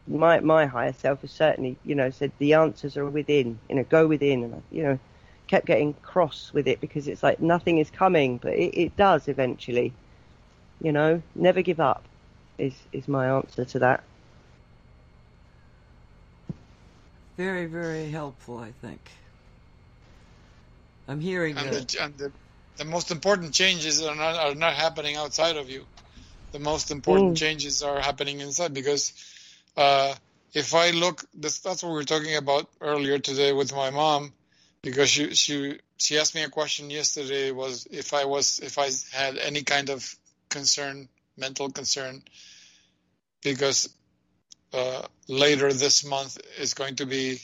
my 0.06 0.40
my 0.40 0.66
higher 0.66 0.92
self 0.92 1.22
has 1.22 1.30
certainly, 1.30 1.76
you 1.84 1.94
know, 1.94 2.10
said 2.10 2.30
the 2.38 2.54
answers 2.54 2.96
are 2.96 3.06
within, 3.06 3.58
you 3.68 3.76
know, 3.76 3.84
go 3.84 4.06
within, 4.06 4.44
and 4.44 4.54
I, 4.54 4.58
you 4.70 4.82
know, 4.82 4.98
kept 5.46 5.66
getting 5.66 5.94
cross 5.94 6.50
with 6.52 6.68
it 6.68 6.80
because 6.80 7.08
it's 7.08 7.22
like 7.22 7.40
nothing 7.40 7.78
is 7.78 7.90
coming, 7.90 8.38
but 8.38 8.52
it, 8.52 8.78
it 8.78 8.96
does 8.96 9.28
eventually, 9.28 9.92
you 10.82 10.92
know, 10.92 11.22
never 11.34 11.62
give 11.62 11.80
up, 11.80 12.04
is 12.58 12.74
is 12.92 13.08
my 13.08 13.36
answer 13.36 13.64
to 13.64 13.78
that. 13.80 14.04
Very 17.36 17.66
very 17.66 18.10
helpful, 18.10 18.58
I 18.58 18.72
think. 18.80 19.00
I'm 21.08 21.20
hearing 21.20 21.56
and 21.58 21.70
the, 21.70 21.96
and 22.00 22.16
the 22.16 22.32
the 22.76 22.84
most 22.84 23.10
important 23.10 23.54
changes 23.54 24.02
are 24.02 24.16
not 24.16 24.36
are 24.36 24.54
not 24.54 24.74
happening 24.74 25.16
outside 25.16 25.56
of 25.56 25.68
you. 25.68 25.84
The 26.52 26.58
most 26.58 26.90
important 26.90 27.32
mm. 27.32 27.36
changes 27.36 27.82
are 27.82 28.00
happening 28.00 28.40
inside 28.40 28.72
because 28.74 29.12
uh, 29.76 30.14
if 30.52 30.74
I 30.74 30.90
look, 30.90 31.24
this, 31.34 31.58
that's 31.58 31.82
what 31.82 31.90
we 31.90 31.96
were 31.96 32.04
talking 32.04 32.36
about 32.36 32.68
earlier 32.80 33.18
today 33.18 33.52
with 33.52 33.74
my 33.74 33.90
mom, 33.90 34.32
because 34.82 35.10
she 35.10 35.34
she 35.34 35.78
she 35.96 36.18
asked 36.18 36.34
me 36.34 36.42
a 36.42 36.48
question 36.48 36.90
yesterday 36.90 37.50
was 37.50 37.86
if 37.90 38.14
I 38.14 38.24
was 38.24 38.60
if 38.60 38.78
I 38.78 38.88
had 39.12 39.36
any 39.36 39.62
kind 39.62 39.90
of 39.90 40.16
concern, 40.48 41.08
mental 41.36 41.70
concern, 41.70 42.22
because 43.42 43.88
uh, 44.72 45.02
later 45.28 45.72
this 45.72 46.04
month 46.04 46.38
is 46.58 46.74
going 46.74 46.96
to 46.96 47.06
be 47.06 47.40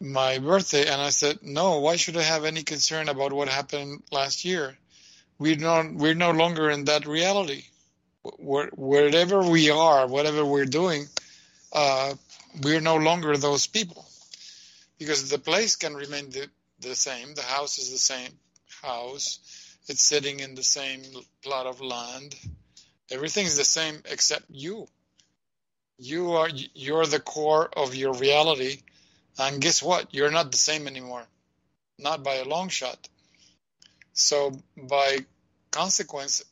my 0.00 0.38
birthday, 0.38 0.86
and 0.86 1.00
I 1.00 1.10
said, 1.10 1.38
no. 1.42 1.80
Why 1.80 1.96
should 1.96 2.16
I 2.16 2.22
have 2.22 2.44
any 2.44 2.62
concern 2.62 3.08
about 3.08 3.32
what 3.32 3.48
happened 3.48 4.02
last 4.10 4.44
year? 4.44 4.76
We're 5.38 5.56
no 5.56 5.90
we're 5.92 6.14
no 6.14 6.30
longer 6.30 6.70
in 6.70 6.84
that 6.84 7.06
reality. 7.06 7.64
Where, 8.22 8.70
wherever 8.74 9.42
we 9.42 9.70
are, 9.70 10.06
whatever 10.06 10.44
we're 10.44 10.64
doing, 10.64 11.06
uh, 11.72 12.14
we're 12.62 12.80
no 12.80 12.96
longer 12.96 13.36
those 13.36 13.66
people 13.66 14.06
because 14.98 15.28
the 15.28 15.38
place 15.38 15.76
can 15.76 15.94
remain 15.94 16.30
the, 16.30 16.48
the 16.80 16.94
same. 16.94 17.34
The 17.34 17.42
house 17.42 17.78
is 17.78 17.90
the 17.90 17.98
same 17.98 18.30
house. 18.82 19.38
It's 19.88 20.02
sitting 20.02 20.40
in 20.40 20.54
the 20.54 20.62
same 20.62 21.02
plot 21.42 21.66
of 21.66 21.80
land. 21.80 22.34
Everything's 23.10 23.56
the 23.56 23.64
same 23.64 24.02
except 24.10 24.46
you. 24.50 24.86
You 25.98 26.32
are 26.32 26.48
you're 26.74 27.06
the 27.06 27.20
core 27.20 27.68
of 27.76 27.94
your 27.94 28.14
reality, 28.14 28.78
and 29.38 29.60
guess 29.62 29.82
what? 29.82 30.12
You're 30.14 30.30
not 30.32 30.50
the 30.50 30.58
same 30.58 30.86
anymore, 30.88 31.24
not 31.98 32.24
by 32.24 32.36
a 32.36 32.44
long 32.44 32.68
shot. 32.68 33.08
So 34.12 34.52
by 34.76 35.18
consequence, 35.70 36.44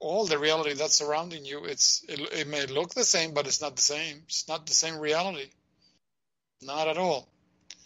all 0.00 0.26
the 0.26 0.38
reality 0.38 0.74
that's 0.74 0.96
surrounding 0.96 1.44
you, 1.44 1.64
it's 1.64 2.04
it, 2.08 2.20
it 2.32 2.48
may 2.48 2.66
look 2.66 2.94
the 2.94 3.04
same, 3.04 3.34
but 3.34 3.46
it's 3.46 3.60
not 3.60 3.76
the 3.76 3.82
same. 3.82 4.22
It's 4.26 4.48
not 4.48 4.66
the 4.66 4.74
same 4.74 4.98
reality, 4.98 5.48
not 6.62 6.88
at 6.88 6.98
all. 6.98 7.28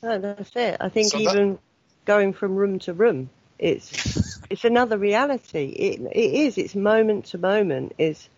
No, 0.02 0.18
that's 0.18 0.54
it. 0.56 0.76
I 0.80 0.88
think 0.90 1.12
So 1.12 1.18
that- 1.18 1.30
even 1.32 1.58
going 2.04 2.32
from 2.34 2.56
room 2.56 2.78
to 2.80 2.94
room, 2.94 3.30
it's 3.58 4.35
it's 4.50 4.64
another 4.64 4.98
reality. 4.98 5.66
It 5.70 6.00
it 6.12 6.34
is. 6.34 6.58
It's 6.58 6.74
moment 6.74 7.26
to 7.26 7.38
moment. 7.38 7.94
Is 7.98 8.28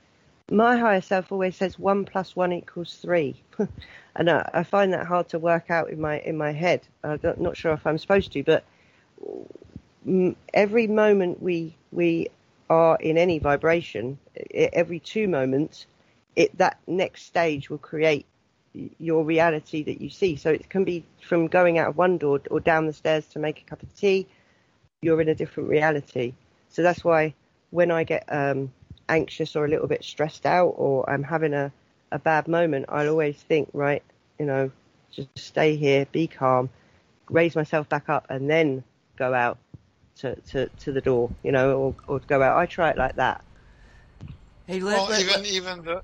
my 0.50 0.76
higher 0.78 1.00
self 1.00 1.32
always 1.32 1.56
says 1.56 1.78
one 1.78 2.04
plus 2.04 2.36
one 2.36 2.52
equals 2.52 2.96
three, 2.96 3.42
and 4.16 4.30
I, 4.30 4.50
I 4.54 4.62
find 4.64 4.92
that 4.92 5.06
hard 5.06 5.28
to 5.30 5.38
work 5.38 5.70
out 5.70 5.90
in 5.90 6.00
my 6.00 6.20
in 6.20 6.36
my 6.36 6.52
head. 6.52 6.82
I'm 7.04 7.20
not- 7.22 7.38
sure 7.56 7.72
if 7.74 7.86
I'm 7.86 7.98
supposed 7.98 8.32
to, 8.32 8.42
but 8.44 8.64
every 10.54 10.86
moment 10.86 11.42
we 11.42 11.76
we 11.92 12.28
are 12.70 12.96
in 13.00 13.18
any 13.18 13.38
vibration, 13.38 14.18
every 14.54 15.00
two 15.00 15.28
moments, 15.28 15.86
it 16.36 16.56
that 16.58 16.78
next 16.86 17.24
stage 17.24 17.70
will 17.70 17.78
create 17.78 18.26
your 18.98 19.24
reality 19.24 19.82
that 19.84 20.00
you 20.00 20.10
see. 20.10 20.36
So 20.36 20.50
it 20.50 20.68
can 20.70 20.84
be 20.84 21.04
from 21.22 21.48
going 21.48 21.78
out 21.78 21.88
of 21.88 21.96
one 21.98 22.18
door 22.18 22.40
or 22.50 22.60
down 22.60 22.86
the 22.86 22.92
stairs 22.92 23.26
to 23.28 23.38
make 23.38 23.62
a 23.62 23.64
cup 23.64 23.82
of 23.82 23.94
tea. 23.96 24.26
You're 25.02 25.20
in 25.20 25.28
a 25.28 25.34
different 25.34 25.68
reality. 25.68 26.34
So 26.70 26.82
that's 26.82 27.04
why 27.04 27.34
when 27.70 27.90
I 27.92 28.02
get 28.02 28.24
um, 28.28 28.72
anxious 29.08 29.54
or 29.54 29.64
a 29.64 29.68
little 29.68 29.86
bit 29.86 30.02
stressed 30.04 30.44
out 30.44 30.74
or 30.76 31.08
I'm 31.08 31.22
having 31.22 31.54
a, 31.54 31.72
a 32.10 32.18
bad 32.18 32.48
moment, 32.48 32.86
I'll 32.88 33.08
always 33.08 33.36
think, 33.40 33.68
right, 33.72 34.02
you 34.40 34.46
know, 34.46 34.72
just 35.12 35.28
stay 35.36 35.76
here, 35.76 36.04
be 36.10 36.26
calm, 36.26 36.68
raise 37.30 37.54
myself 37.54 37.88
back 37.88 38.08
up, 38.08 38.26
and 38.28 38.50
then 38.50 38.82
go 39.16 39.32
out 39.34 39.58
to, 40.16 40.34
to, 40.50 40.66
to 40.80 40.92
the 40.92 41.00
door, 41.00 41.30
you 41.44 41.52
know, 41.52 41.78
or, 41.78 41.94
or 42.08 42.20
go 42.26 42.42
out. 42.42 42.58
I 42.58 42.66
try 42.66 42.90
it 42.90 42.98
like 42.98 43.14
that. 43.16 43.44
Hey, 44.66 44.80
let, 44.80 44.96
Well, 44.96 45.06
let- 45.10 45.20
even 45.20 45.40
let- 45.40 45.46
even 45.46 45.84
the 45.84 46.02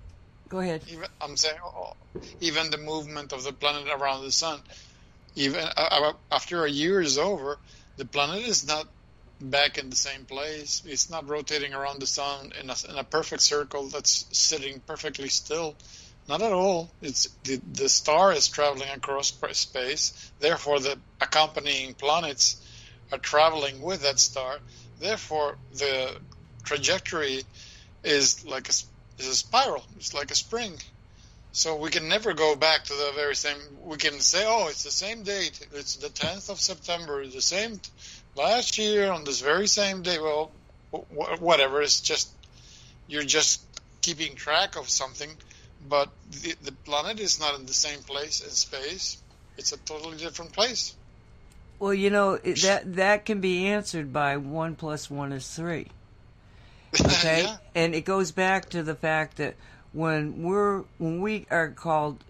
go 0.49 0.61
ahead. 0.61 0.83
even 0.89 1.07
I'm 1.21 1.37
saying 1.37 1.59
oh, 1.65 1.95
even 2.41 2.71
the 2.71 2.79
movement 2.79 3.33
of 3.33 3.43
the 3.43 3.53
planet 3.53 3.89
around 3.89 4.23
the 4.23 4.31
sun, 4.33 4.61
even 5.35 5.65
uh, 5.65 5.73
uh, 5.77 6.12
after 6.31 6.65
a 6.65 6.71
year 6.71 7.01
is 7.01 7.19
over, 7.19 7.59
the 7.97 8.05
planet 8.05 8.43
is 8.43 8.66
not 8.66 8.89
back 9.41 9.79
in 9.79 9.91
the 9.91 9.97
same 9.97 10.25
place. 10.25 10.83
It's 10.87 11.11
not 11.11 11.29
rotating 11.29 11.75
around 11.75 12.01
the 12.01 12.07
sun 12.07 12.53
in 12.61 12.71
a, 12.71 12.75
in 12.89 12.99
a 12.99 13.05
perfect 13.05 13.43
circle 13.43 13.89
that's 13.89 14.27
sitting 14.33 14.81
perfectly 14.81 15.29
still. 15.29 15.77
Not 16.29 16.41
at 16.41 16.53
all. 16.53 16.91
It's 17.03 17.29
the, 17.45 17.61
the 17.73 17.89
star 17.89 18.33
is 18.33 18.49
traveling 18.49 18.89
across 18.95 19.33
space. 19.53 20.33
Therefore, 20.41 20.81
the 20.81 20.99
accompanying 21.21 21.95
planets 21.95 22.57
are 23.12 23.19
traveling 23.19 23.83
with 23.83 24.03
that 24.03 24.19
star. 24.19 24.59
Therefore, 24.99 25.57
the 25.75 26.16
trajectory 26.65 27.43
is 28.03 28.47
like 28.47 28.69
a, 28.69 28.73
is 29.19 29.29
a 29.29 29.35
spiral. 29.35 29.85
It's 29.97 30.15
like 30.15 30.31
a 30.31 30.35
spring. 30.35 30.79
So 31.55 31.76
we 31.76 31.90
can 31.90 32.09
never 32.09 32.35
go 32.35 32.56
back 32.56 32.82
to 32.86 32.93
the 32.93 33.12
very 33.14 33.36
same. 33.36 33.56
We 33.85 33.97
can 33.97 34.18
say, 34.18 34.44
oh, 34.44 34.66
it's 34.68 34.82
the 34.82 34.90
same 34.90 35.22
date. 35.22 35.64
It's 35.72 35.94
the 35.94 36.09
10th 36.09 36.51
of 36.51 36.60
September. 36.60 37.24
The 37.24 37.40
same 37.40 37.81
last 38.35 38.76
year 38.76 39.12
on 39.12 39.22
this 39.22 39.40
very 39.40 39.68
same 39.68 40.02
day. 40.02 40.18
Well, 40.18 40.51
wh- 40.90 41.40
whatever. 41.40 41.81
It's 41.81 42.01
just 42.01 42.32
you're 43.06 43.22
just 43.22 43.62
keeping 44.02 44.35
track 44.35 44.74
of 44.74 44.90
something, 44.90 45.31
but 45.89 46.09
the, 46.43 46.56
the 46.64 46.72
planet 46.72 47.20
is 47.20 47.39
not 47.39 47.56
in 47.56 47.66
the 47.66 47.72
same 47.72 48.01
place 48.01 48.40
in 48.40 48.51
space. 48.51 49.18
It's 49.56 49.70
a 49.70 49.76
totally 49.76 50.16
different 50.16 50.52
place. 50.52 50.97
Well, 51.78 51.94
you 51.94 52.10
know 52.10 52.36
that 52.36 52.82
that 52.97 53.24
can 53.26 53.40
be 53.40 53.68
answered 53.68 54.12
by 54.12 54.39
one 54.39 54.74
plus 54.74 55.09
one 55.09 55.32
is 55.32 55.48
three. 55.48 55.86
Okay, 57.01 57.43
yeah. 57.43 57.56
and 57.74 57.93
it 57.93 58.05
goes 58.05 58.31
back 58.31 58.70
to 58.70 58.82
the 58.82 58.94
fact 58.94 59.39
that 59.39 59.56
when 59.95 60.43
we're 60.43 60.83
when 60.99 61.23
we 61.23 61.47
are 61.51 61.71
called 61.71 62.23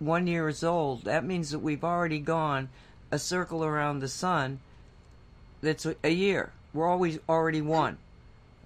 one 0.00 0.26
years 0.26 0.62
old, 0.62 1.04
that 1.04 1.24
means 1.24 1.50
that 1.52 1.60
we've 1.60 1.84
already 1.84 2.18
gone 2.18 2.68
a 3.10 3.18
circle 3.18 3.64
around 3.64 4.00
the 4.00 4.08
sun. 4.08 4.60
That's 5.62 5.86
a, 5.86 6.10
year. 6.10 6.50
We're 6.74 6.88
always 6.88 7.20
already 7.28 7.62
one. 7.62 7.98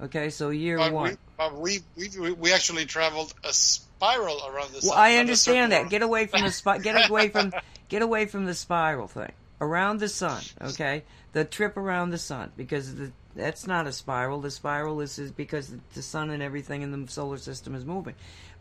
Okay, 0.02 0.30
so 0.30 0.48
year 0.48 0.78
But 0.78 0.92
one. 0.92 1.10
we, 1.10 1.16
but 1.36 1.58
we, 1.58 1.80
we 1.96 2.32
we 2.32 2.52
actually 2.52 2.86
traveled 2.86 3.34
a 3.44 3.52
spiral 3.52 4.40
around 4.46 4.72
the 4.72 4.80
sun. 4.80 4.90
Well, 4.90 4.98
I 4.98 5.16
understand 5.16 5.72
that. 5.72 5.90
Get 5.90 6.00
away 6.02 6.26
from 6.26 6.40
the 6.42 6.50
spi- 6.50 6.78
get 6.78 7.08
away 7.10 7.28
from 7.28 7.52
get 7.90 8.00
away 8.00 8.24
from 8.26 8.46
the 8.46 8.54
spiral 8.54 9.06
thing. 9.06 9.32
Around 9.58 10.00
the 10.00 10.08
sun, 10.08 10.42
okay? 10.60 11.02
The 11.32 11.44
trip 11.44 11.78
around 11.78 12.10
the 12.10 12.18
sun 12.18 12.52
because 12.56 12.94
the 12.94 13.12
that's 13.36 13.66
not 13.66 13.86
a 13.86 13.92
spiral. 13.92 14.40
The 14.40 14.50
spiral 14.50 15.00
is, 15.00 15.18
is 15.18 15.30
because 15.30 15.72
the 15.94 16.02
sun 16.02 16.30
and 16.30 16.42
everything 16.42 16.82
in 16.82 16.90
the 16.90 17.10
solar 17.10 17.36
system 17.36 17.74
is 17.74 17.84
moving. 17.84 18.14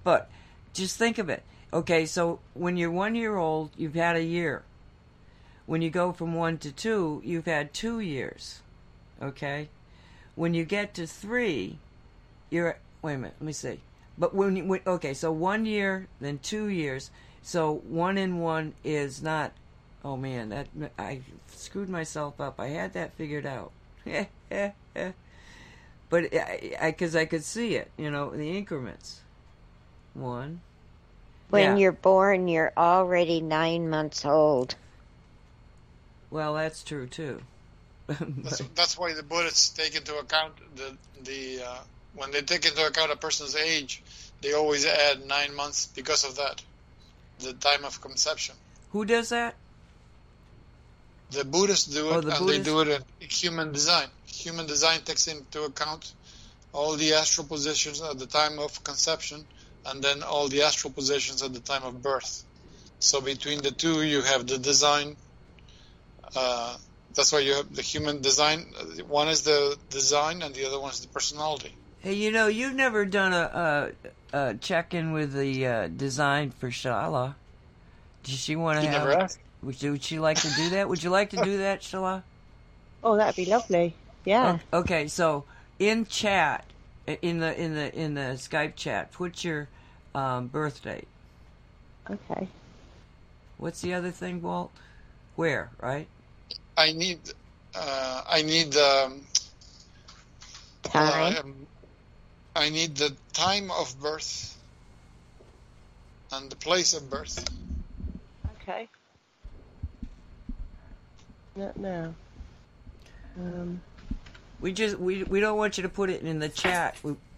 But 0.06 0.30
just 0.72 0.98
think 0.98 1.18
of 1.18 1.30
it. 1.30 1.44
Okay, 1.74 2.06
so 2.06 2.40
when 2.54 2.78
you're 2.78 2.92
1 2.92 3.16
year 3.16 3.36
old, 3.36 3.72
you've 3.76 3.96
had 3.96 4.16
a 4.16 4.24
year. 4.24 4.64
When 5.66 5.82
you 5.82 5.90
go 5.90 6.14
from 6.14 6.34
1 6.36 6.60
to 6.60 6.72
2, 6.72 7.24
you've 7.26 7.48
had 7.48 7.74
2 7.74 8.00
years. 8.00 8.62
Okay? 9.22 9.68
When 10.36 10.54
you 10.54 10.64
get 10.64 10.94
to 10.94 11.08
3, 11.08 11.80
you're 12.50 12.78
wait 13.02 13.16
a 13.16 13.18
minute, 13.18 13.36
let 13.40 13.46
me 13.46 13.54
see. 13.54 13.80
But 14.18 14.34
when 14.34 14.56
you 14.56 14.64
when, 14.66 14.82
okay, 14.88 15.14
so 15.14 15.32
one 15.32 15.66
year, 15.66 16.08
then 16.22 16.40
two 16.40 16.68
years. 16.68 17.12
So 17.42 17.82
one 17.88 18.18
in 18.18 18.40
one 18.40 18.74
is 18.84 19.22
not. 19.22 19.52
Oh 20.04 20.18
man, 20.18 20.50
that 20.50 20.68
I 20.98 21.22
screwed 21.48 21.90
myself 21.90 22.40
up. 22.40 22.60
I 22.60 22.68
had 22.68 22.94
that 22.94 23.14
figured 23.14 23.46
out. 23.46 23.72
but 26.10 26.34
I, 26.34 26.78
I, 26.80 26.92
cause 26.92 27.16
I 27.16 27.26
could 27.26 27.44
see 27.44 27.76
it, 27.76 27.92
you 27.98 28.12
know, 28.12 28.30
the 28.30 28.56
increments. 28.56 29.22
One. 30.16 30.62
When 31.50 31.64
Yeah. 31.64 31.76
you're 31.78 31.92
born, 31.92 32.48
you're 32.48 32.74
already 32.76 33.40
nine 33.42 33.90
months 33.90 34.26
old. 34.26 34.76
Well, 36.32 36.56
that's 36.56 36.84
true 36.84 37.08
too. 37.08 37.42
That's, 38.08 38.60
that's 38.76 38.98
why 38.98 39.14
the 39.14 39.24
Buddhists 39.24 39.70
take 39.70 39.96
into 39.96 40.16
account 40.18 40.54
the 40.76 40.98
the 41.22 41.64
uh, 41.64 41.80
when 42.16 42.32
they 42.32 42.42
take 42.42 42.66
into 42.66 42.86
account 42.86 43.12
a 43.12 43.16
person's 43.16 43.56
age, 43.56 44.02
they 44.42 44.54
always 44.54 44.86
add 44.86 45.26
nine 45.28 45.54
months 45.54 45.88
because 45.88 46.24
of 46.24 46.36
that, 46.38 46.62
the 47.40 47.54
time 47.54 47.84
of 47.86 48.02
conception. 48.02 48.56
Who 48.92 49.06
does 49.06 49.30
that? 49.30 49.56
The 51.32 51.44
Buddhists 51.44 51.88
do 51.88 52.10
it, 52.12 52.14
Oh, 52.16 52.22
the 52.22 52.30
and 52.30 52.40
Buddhists? 52.40 52.64
they 52.64 52.72
do 52.72 52.80
it 52.82 52.88
in 53.20 53.28
human 53.30 53.72
design. 53.74 54.08
Human 54.28 54.66
design 54.68 55.02
takes 55.02 55.28
into 55.28 55.64
account 55.64 56.14
all 56.72 56.96
the 56.96 57.14
astral 57.14 57.48
positions 57.48 58.02
at 58.02 58.18
the 58.20 58.28
time 58.28 58.60
of 58.60 58.84
conception, 58.84 59.46
and 59.88 60.02
then 60.04 60.24
all 60.24 60.48
the 60.48 60.64
astral 60.64 60.92
positions 60.92 61.42
at 61.44 61.54
the 61.54 61.60
time 61.60 61.84
of 61.84 62.02
birth. 62.02 62.44
So 63.00 63.22
between 63.22 63.62
the 63.62 63.72
two, 63.72 64.04
you 64.04 64.22
have 64.22 64.48
the 64.48 64.58
design. 64.58 65.16
Uh, 66.36 66.78
that's 67.14 67.32
why 67.32 67.40
you 67.40 67.54
have 67.54 67.74
the 67.74 67.82
human 67.82 68.22
design. 68.22 68.74
Uh, 68.80 69.04
One 69.06 69.28
is 69.28 69.44
the 69.44 69.78
design, 69.90 70.42
and 70.42 70.54
the 70.54 70.66
other 70.66 70.80
one 70.80 70.92
is 70.92 71.00
the 71.02 71.08
personality. 71.08 71.74
Hey, 72.00 72.14
you 72.14 72.32
know, 72.32 72.48
you've 72.48 72.76
never 72.76 73.06
done 73.06 73.34
a, 73.34 73.94
a, 74.34 74.38
a 74.38 74.54
check 74.56 74.94
in 74.94 75.12
with 75.12 75.34
the 75.34 75.66
uh, 75.66 75.88
design 75.88 76.52
for 76.52 76.70
Shaalaa. 76.70 77.36
Does 78.24 78.40
she 78.40 78.56
want 78.56 78.82
to 78.82 78.88
have? 78.88 79.08
never 79.08 79.14
asked. 79.14 79.40
Would, 79.64 79.82
you, 79.82 79.92
would 79.94 80.04
she 80.04 80.20
like 80.20 80.40
to 80.42 80.50
do 80.56 80.70
that? 80.72 80.88
Would 80.90 81.04
you 81.04 81.10
like 81.10 81.32
to 81.32 81.38
do 81.44 81.58
that, 81.60 81.82
Shaalaa? 81.82 82.24
Oh, 83.04 83.18
that'd 83.18 83.36
be 83.36 83.46
lovely. 83.46 83.96
Yeah. 84.26 84.60
Okay, 84.74 85.08
so 85.08 85.46
in 85.80 86.06
chat, 86.06 86.66
in 87.08 87.40
the 87.40 87.60
in 87.60 87.76
the 87.76 87.96
in 87.96 88.14
the 88.16 88.36
Skype 88.38 88.76
chat, 88.76 89.12
put 89.12 89.44
your 89.44 89.68
um, 90.14 90.48
birth 90.48 90.84
date. 90.84 91.08
Okay. 92.10 92.48
What's 93.58 93.82
the 93.82 93.94
other 93.94 94.12
thing, 94.12 94.42
Walt? 94.42 94.72
Where, 95.36 95.72
right? 95.82 96.08
I 96.78 96.92
need. 96.94 97.20
Uh, 97.74 98.22
I 98.30 98.42
need. 98.42 98.76
Um, 98.76 99.22
Time. 100.84 101.38
um, 101.38 101.68
I 102.56 102.70
need 102.70 102.96
the 102.96 103.16
time 103.34 103.70
of 103.72 104.00
birth 104.00 104.58
and 106.32 106.50
the 106.50 106.56
place 106.56 106.94
of 106.94 107.10
birth. 107.10 107.44
Okay. 108.62 108.88
Not 111.56 111.78
now. 111.78 112.14
Um, 113.38 113.82
We 114.62 114.74
just 114.74 114.98
we 114.98 115.24
we 115.24 115.40
don't 115.40 115.58
want 115.58 115.78
you 115.78 115.84
to 115.84 115.90
put 115.90 116.10
it 116.10 116.22
in 116.22 116.40
the 116.40 116.50
chat 116.50 116.96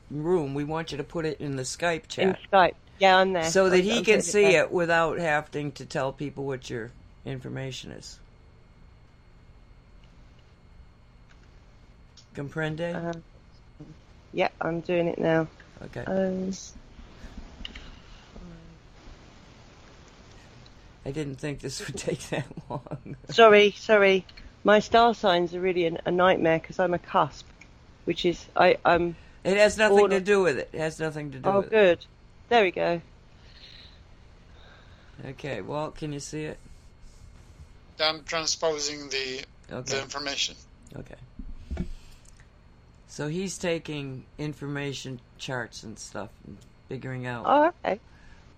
room. 0.10 0.54
We 0.54 0.64
want 0.64 0.92
you 0.92 0.98
to 0.98 1.04
put 1.04 1.26
it 1.26 1.40
in 1.42 1.56
the 1.56 1.64
Skype 1.64 2.08
chat. 2.08 2.26
in 2.26 2.38
Skype. 2.52 2.76
Yeah, 3.00 3.18
I'm 3.18 3.34
there. 3.34 3.44
so 3.44 3.70
that 3.70 3.84
he 3.84 4.04
can 4.04 4.22
see 4.22 4.56
it 4.56 4.72
without 4.72 5.20
having 5.20 5.72
to 5.74 5.86
tell 5.86 6.12
people 6.12 6.46
what 6.46 6.70
your 6.70 6.92
information 7.26 7.92
is. 7.92 8.20
Comprende? 12.36 12.96
Uh, 12.96 13.20
yeah, 14.34 14.50
I'm 14.62 14.82
doing 14.82 15.08
it 15.08 15.18
now. 15.18 15.48
okay. 15.86 16.04
Um, 16.06 16.52
I 21.06 21.12
didn't 21.12 21.36
think 21.36 21.62
this 21.62 21.86
would 21.86 21.98
take 21.98 22.20
that 22.30 22.46
long. 22.70 23.16
sorry, 23.30 23.72
sorry. 23.72 24.26
My 24.68 24.80
star 24.80 25.16
signs 25.16 25.56
are 25.56 25.62
really 25.62 25.86
an, 25.86 25.98
a 26.06 26.12
nightmare 26.12 26.60
because 26.60 26.78
I'm 26.78 26.94
a 26.94 27.00
cusp, 27.00 27.46
which 28.04 28.26
is 28.26 28.46
I 28.54 28.76
I'm. 28.84 29.16
It 29.46 29.56
has 29.56 29.78
nothing 29.78 29.98
All 29.98 30.10
to 30.10 30.20
do 30.20 30.42
with 30.42 30.58
it. 30.60 30.70
It 30.74 30.80
has 30.80 31.00
nothing 31.00 31.32
to 31.32 31.40
do 31.40 31.50
Oh, 31.50 31.60
with 31.62 31.70
good. 31.70 32.06
There 32.50 32.64
we 32.66 32.72
go. 32.72 33.02
Okay, 35.26 35.62
Walt, 35.62 35.96
can 35.96 36.12
you 36.12 36.20
see 36.20 36.44
it? 36.44 36.58
I'm 38.02 38.26
transposing 38.26 39.08
the 39.08 39.46
the 39.70 40.02
information. 40.02 40.58
Okay. 40.98 41.86
So 43.08 43.30
he's 43.30 43.58
taking 43.58 44.26
information 44.38 45.22
charts 45.38 45.84
and 45.84 45.98
stuff 45.98 46.30
and 46.46 46.58
figuring 46.90 47.26
out 47.26 47.46
Oh, 47.48 47.72
okay. 47.86 48.02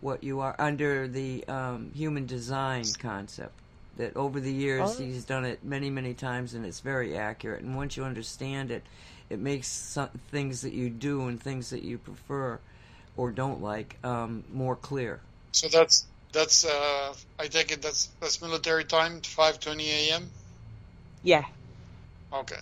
what 0.01 0.23
you 0.23 0.39
are 0.39 0.55
under 0.57 1.07
the 1.07 1.47
um, 1.47 1.91
human 1.93 2.25
design 2.25 2.85
concept. 2.97 3.53
That 3.99 4.15
over 4.15 4.39
the 4.39 4.53
years 4.53 4.95
Oh. 4.97 5.03
he's 5.03 5.25
done 5.25 5.43
it 5.43 5.61
many, 5.61 5.89
many 5.89 6.13
times, 6.13 6.53
and 6.53 6.65
it's 6.65 6.79
very 6.79 7.17
accurate. 7.17 7.63
And 7.63 7.75
once 7.75 7.97
you 7.97 8.05
understand 8.05 8.71
it, 8.71 8.85
it 9.29 9.39
makes 9.39 9.67
some 9.67 10.07
things 10.31 10.61
that 10.61 10.71
you 10.71 10.89
do 10.89 11.27
and 11.27 11.41
things 11.41 11.69
that 11.71 11.83
you 11.83 11.97
prefer 11.97 12.61
or 13.17 13.29
don't 13.31 13.61
like 13.61 13.97
um, 14.05 14.45
more 14.53 14.77
clear. 14.77 15.19
So 15.51 15.67
that's 15.67 16.07
that's 16.31 16.63
uh, 16.63 17.13
I 17.39 17.47
take 17.47 17.73
it 17.73 17.81
that's 17.81 18.07
that's 18.21 18.41
military 18.41 18.85
time, 18.85 19.19
5:20 19.19 19.89
a.m. 19.89 20.31
Yeah. 21.21 21.43
Okay. 22.33 22.55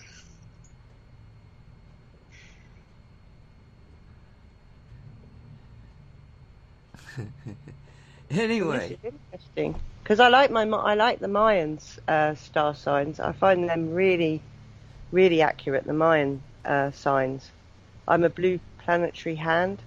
Anyway, 8.30 8.98
interesting 9.02 9.80
because 10.08 10.20
I 10.20 10.28
like 10.28 10.50
my 10.50 10.62
I 10.62 10.94
like 10.94 11.20
the 11.20 11.26
Mayans 11.26 11.98
uh, 12.08 12.34
star 12.34 12.74
signs. 12.74 13.20
I 13.20 13.32
find 13.32 13.68
them 13.68 13.92
really, 13.92 14.40
really 15.12 15.42
accurate. 15.42 15.84
The 15.84 15.92
Mayan 15.92 16.40
uh, 16.64 16.92
signs. 16.92 17.50
I'm 18.08 18.24
a 18.24 18.30
blue 18.30 18.58
planetary 18.78 19.34
hand, 19.34 19.80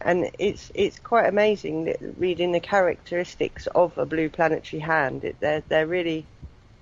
and 0.00 0.30
it's 0.38 0.72
it's 0.74 0.98
quite 0.98 1.26
amazing 1.26 1.84
that 1.84 1.98
reading 2.16 2.52
the 2.52 2.60
characteristics 2.60 3.66
of 3.74 3.98
a 3.98 4.06
blue 4.06 4.30
planetary 4.30 4.80
hand. 4.80 5.24
It, 5.24 5.36
they're 5.40 5.62
they're 5.68 5.86
really, 5.86 6.24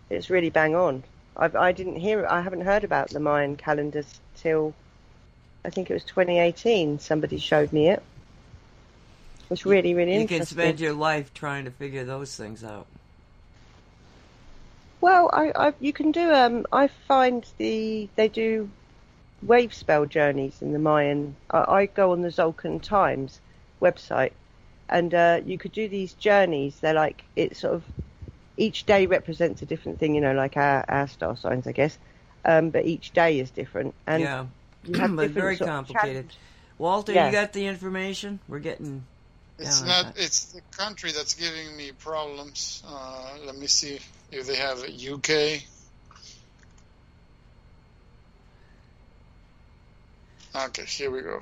it's 0.09 0.31
really 0.31 0.51
bang 0.51 0.77
on. 0.77 1.03
I've, 1.37 1.57
I 1.57 1.73
didn't 1.73 1.97
hear 1.97 2.25
I 2.29 2.43
haven't 2.43 2.61
heard 2.61 2.85
about 2.85 3.11
the 3.11 3.19
Mayan 3.19 3.57
calendars 3.57 4.21
till 4.37 4.73
I 5.65 5.71
think 5.71 5.91
it 5.91 5.95
was 5.95 6.05
2018. 6.05 7.01
Somebody 7.01 7.39
showed 7.39 7.73
me 7.73 7.89
it. 7.89 8.05
It's 9.53 9.67
really 9.67 9.95
really 9.95 10.15
you 10.15 10.21
interesting. 10.23 10.39
can 10.39 10.65
spend 10.65 10.81
your 10.81 10.95
life 10.95 11.33
trying 11.35 11.65
to 11.67 11.71
figure 11.71 12.05
those 12.05 12.35
things 12.37 12.65
out. 12.65 12.87
Well, 15.01 15.31
I, 15.33 15.53
I 15.55 15.73
you 15.81 15.93
can 15.93 16.13
do 16.13 16.33
um 16.33 16.67
I 16.73 16.89
find 16.89 17.45
the 17.59 18.09
they 18.17 18.29
do 18.29 18.71
wave 19.43 19.75
spell 19.75 20.07
journeys 20.07 20.63
in 20.63 20.73
the 20.73 20.79
Mayan. 20.79 21.37
I, 21.51 21.59
I 21.69 21.87
go 21.87 22.13
on 22.13 22.23
the 22.23 22.29
Tzolkin 22.29 22.81
Times 22.81 23.41
website, 23.81 24.33
and 24.89 25.13
uh, 25.13 25.41
you 25.45 25.59
could 25.59 25.73
do 25.73 25.89
these 25.89 26.15
journeys. 26.15 26.79
They're 26.81 26.95
like 26.95 27.25
it's 27.37 27.61
sort 27.61 27.75
of 27.75 27.85
each 28.57 28.85
day 28.87 29.07
represents 29.07 29.61
a 29.63 29.67
different 29.67 29.99
thing. 29.99 30.15
You 30.15 30.21
know, 30.21 30.33
like 30.35 30.57
our 30.57 30.85
our 30.89 31.09
star 31.09 31.37
signs, 31.37 31.67
I 31.67 31.73
guess. 31.73 31.99
Um, 32.45 32.71
but 32.71 32.87
each 32.87 33.13
day 33.13 33.39
is 33.39 33.51
different, 33.51 33.95
and 34.07 34.23
yeah, 34.23 34.47
you 34.85 35.09
but 35.09 35.31
very 35.33 35.57
complicated. 35.57 36.27
Walter, 36.79 37.13
Yeah. 37.13 37.27
you 37.27 37.33
got 37.33 37.53
the 37.53 37.67
information? 37.67 38.41
We're 38.49 38.59
getting 38.59 39.05
It's 39.63 39.81
Yeah, 39.83 40.03
not. 40.03 40.07
okay. 40.11 40.25
It's 40.25 40.53
the 40.53 40.61
country 40.77 41.13
that's 41.13 41.35
giving 41.35 41.77
me 41.77 41.93
problems. 41.93 42.83
Uh, 42.87 43.39
let 43.47 43.57
me 43.57 43.69
see 43.69 44.01
if 44.33 44.47
they 44.47 44.57
have 44.57 44.83
a 44.83 44.91
UK. 44.91 45.63
Okay, 50.55 50.85
here 50.85 51.11
we 51.11 51.23
go. 51.23 51.41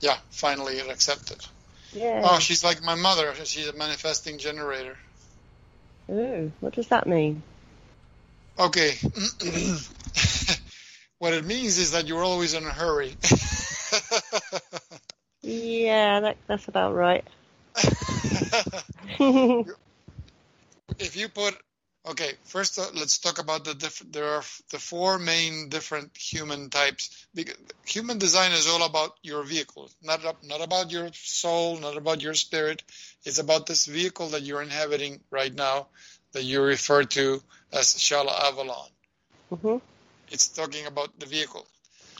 Yeah, 0.00 0.16
finally 0.30 0.78
it 0.78 0.90
accepted. 0.90 1.38
Yeah. 1.92 2.22
Oh, 2.24 2.38
she's 2.38 2.62
like 2.62 2.82
my 2.82 2.94
mother. 2.94 3.34
She's 3.44 3.68
a 3.68 3.72
manifesting 3.72 4.38
generator. 4.38 4.96
Ooh, 6.10 6.52
what 6.60 6.74
does 6.74 6.88
that 6.88 7.06
mean? 7.06 7.42
Okay. 8.58 8.90
what 11.18 11.32
it 11.32 11.44
means 11.44 11.78
is 11.78 11.92
that 11.92 12.06
you're 12.06 12.22
always 12.22 12.52
in 12.54 12.64
a 12.64 12.70
hurry. 12.70 13.14
Yeah, 15.42 16.20
that, 16.20 16.36
that's 16.46 16.68
about 16.68 16.94
right. 16.94 17.24
if 20.98 21.16
you 21.16 21.28
put 21.28 21.56
okay 22.06 22.32
first 22.44 22.78
uh, 22.78 22.86
let's 22.94 23.18
talk 23.18 23.38
about 23.38 23.64
the 23.64 23.74
different 23.74 24.12
there 24.12 24.26
are 24.34 24.38
f- 24.38 24.60
the 24.70 24.78
four 24.78 25.18
main 25.18 25.68
different 25.70 26.14
human 26.16 26.68
types. 26.68 27.26
Because 27.34 27.56
human 27.86 28.18
design 28.18 28.52
is 28.52 28.68
all 28.68 28.82
about 28.84 29.16
your 29.22 29.44
vehicle 29.44 29.90
not 30.02 30.20
not 30.44 30.60
about 30.60 30.90
your 30.90 31.08
soul 31.14 31.78
not 31.78 31.96
about 31.96 32.22
your 32.22 32.34
spirit. 32.34 32.82
It's 33.24 33.38
about 33.38 33.64
this 33.66 33.86
vehicle 33.86 34.28
that 34.30 34.42
you're 34.42 34.62
inhabiting 34.62 35.20
right 35.30 35.54
now 35.54 35.86
that 36.32 36.42
you 36.44 36.60
refer 36.60 37.04
to 37.04 37.42
as 37.72 37.94
Shaalaa 37.94 38.48
Avalon. 38.48 38.90
Hmm 39.62 39.76
it's 40.30 40.48
talking 40.48 40.86
about 40.86 41.18
the 41.18 41.26
vehicle. 41.26 41.66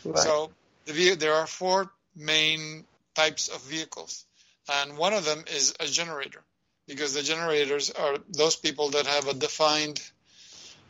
Right. 0.05 0.19
so 0.19 0.51
the 0.87 0.93
ve- 0.93 1.15
there 1.15 1.35
are 1.35 1.47
four 1.47 1.91
main 2.17 2.85
types 3.15 3.49
of 3.49 3.63
vehicles, 3.63 4.25
and 4.73 4.97
one 4.97 5.13
of 5.13 5.25
them 5.25 5.45
is 5.55 5.75
a 5.81 5.87
generator, 5.87 6.43
because 6.87 7.15
the 7.15 7.23
generators 7.23 7.91
are 7.91 8.17
those 8.31 8.57
people 8.57 8.91
that 8.91 9.07
have 9.07 9.29
a 9.29 9.35
defined 9.35 10.01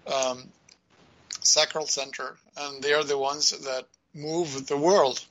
um, 0.07 0.43
sacral 1.43 1.87
center, 1.87 2.37
and 2.57 2.83
they 2.83 2.93
are 2.93 3.05
the 3.05 3.19
ones 3.19 3.51
that 3.51 3.87
move 4.15 4.67
the 4.67 4.77
world. 4.77 5.25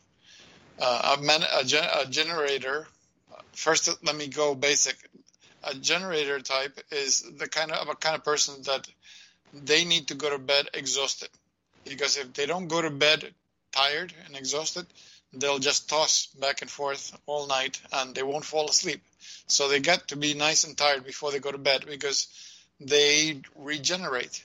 Uh, 0.82 1.18
a, 1.18 1.22
man, 1.22 1.42
a, 1.60 1.64
gen, 1.64 1.84
a 1.84 2.06
generator. 2.06 2.88
First, 3.52 3.90
let 4.04 4.16
me 4.16 4.28
go 4.28 4.56
basic. 4.56 4.96
A 5.64 5.76
generator 5.76 6.40
type 6.40 6.80
is 6.92 7.22
the 7.38 7.50
kind 7.50 7.72
of 7.72 7.90
a 7.90 7.96
kind 7.96 8.16
of 8.16 8.24
person 8.24 8.56
that 8.64 8.88
they 9.54 9.84
need 9.84 10.08
to 10.08 10.16
go 10.16 10.30
to 10.30 10.40
bed 10.40 10.70
exhausted, 10.74 11.30
because 11.84 12.18
if 12.18 12.34
they 12.34 12.46
don't 12.46 12.68
go 12.68 12.82
to 12.82 12.90
bed 12.90 13.34
tired 13.72 14.14
and 14.26 14.38
exhausted, 14.38 14.86
they'll 15.34 15.60
just 15.60 15.90
toss 15.90 16.28
back 16.28 16.62
and 16.62 16.72
forth 16.72 17.18
all 17.26 17.48
night 17.48 17.80
and 17.92 18.16
they 18.16 18.24
won't 18.24 18.46
fall 18.46 18.70
asleep. 18.70 19.02
So 19.48 19.68
they 19.68 19.80
get 19.80 20.10
to 20.10 20.16
be 20.16 20.34
nice 20.34 20.64
and 20.64 20.78
tired 20.78 21.06
before 21.06 21.32
they 21.32 21.40
go 21.40 21.52
to 21.52 21.58
bed 21.58 21.86
because 21.88 22.28
they 22.80 23.42
regenerate. 23.56 24.44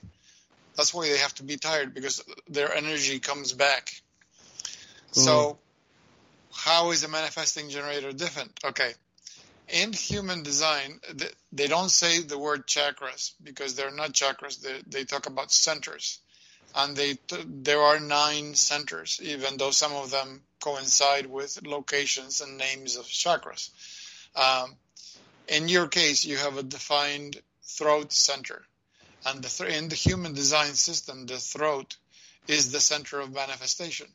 That's 0.77 0.93
why 0.93 1.09
they 1.09 1.19
have 1.19 1.35
to 1.36 1.43
be 1.43 1.56
tired 1.56 1.94
because 1.94 2.23
their 2.48 2.74
energy 2.74 3.20
comes 3.20 3.52
back. 3.52 3.93
Hmm. 5.15 5.20
So, 5.20 5.59
how 6.52 6.90
is 6.90 7.05
a 7.05 7.09
manifesting 7.09 7.70
generator 7.70 8.12
different? 8.12 8.59
Okay. 8.65 8.93
In 9.69 9.93
human 9.93 10.43
design, 10.43 11.01
they 11.52 11.69
don't 11.69 11.90
say 11.90 12.20
the 12.20 12.39
word 12.39 12.66
chakras 12.66 13.32
because 13.43 13.77
they're 13.77 13.90
not 13.90 14.12
chakras. 14.12 14.61
They, 14.61 14.81
they 14.86 15.05
talk 15.05 15.27
about 15.27 15.52
centers 15.52 16.19
and 16.74 16.96
they 16.96 17.14
t- 17.14 17.44
there 17.46 17.80
are 17.82 18.01
nine 18.01 18.55
centers, 18.55 19.20
even 19.22 19.56
though 19.56 19.70
some 19.70 19.92
of 19.92 20.10
them 20.10 20.42
coincide 20.60 21.26
with 21.26 21.62
locations 21.66 22.40
and 22.40 22.59
names 22.59 22.96
of 22.96 23.05
chakras. 23.06 23.70
Um, 24.34 24.76
in 25.48 25.68
your 25.68 25.88
case, 25.88 26.24
you 26.24 26.36
have 26.36 26.56
a 26.56 26.62
defined 26.62 27.40
throat 27.62 28.12
center, 28.12 28.62
and 29.26 29.42
the 29.42 29.48
th- 29.48 29.78
in 29.78 29.88
the 29.88 29.94
human 29.94 30.34
design 30.34 30.74
system, 30.74 31.26
the 31.26 31.38
throat 31.38 31.96
is 32.48 32.72
the 32.72 32.80
center 32.80 33.20
of 33.20 33.32
manifestation. 33.32 34.06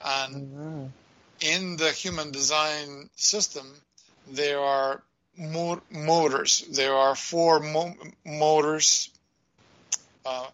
And 0.00 0.34
Oh. 0.56 0.92
in 1.40 1.76
the 1.76 1.92
human 1.92 2.30
design 2.30 3.10
system, 3.16 3.82
there 4.26 4.60
are 4.60 5.02
mo- 5.36 5.82
motors. 5.90 6.64
There 6.70 6.94
are 6.94 7.16
four 7.16 7.60
mo- 7.60 7.96
motors, 8.24 9.10
uh, 10.24 10.50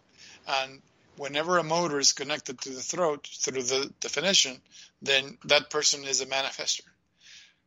and 0.47 0.81
whenever 1.17 1.57
a 1.57 1.63
motor 1.63 1.99
is 1.99 2.13
connected 2.13 2.59
to 2.61 2.69
the 2.69 2.81
throat 2.81 3.27
through 3.39 3.63
the 3.63 3.91
definition, 3.99 4.61
then 5.01 5.37
that 5.45 5.69
person 5.69 6.03
is 6.03 6.21
a 6.21 6.25
manifester. 6.25 6.81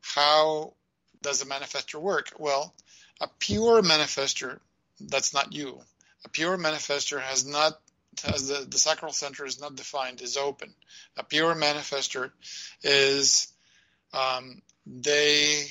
How 0.00 0.74
does 1.22 1.42
a 1.42 1.46
manifester 1.46 2.00
work? 2.00 2.32
Well, 2.38 2.74
a 3.20 3.28
pure 3.38 3.82
manifester, 3.82 4.60
that's 5.00 5.34
not 5.34 5.52
you. 5.52 5.80
A 6.24 6.28
pure 6.28 6.56
manifester 6.56 7.20
has 7.20 7.46
not 7.46 7.78
has 8.24 8.48
the, 8.48 8.66
the 8.68 8.78
sacral 8.78 9.12
center 9.12 9.44
is 9.44 9.60
not 9.60 9.76
defined, 9.76 10.20
is 10.20 10.36
open. 10.36 10.74
A 11.16 11.22
pure 11.22 11.54
manifester 11.54 12.32
is 12.82 13.52
um, 14.12 14.62
they 14.86 15.66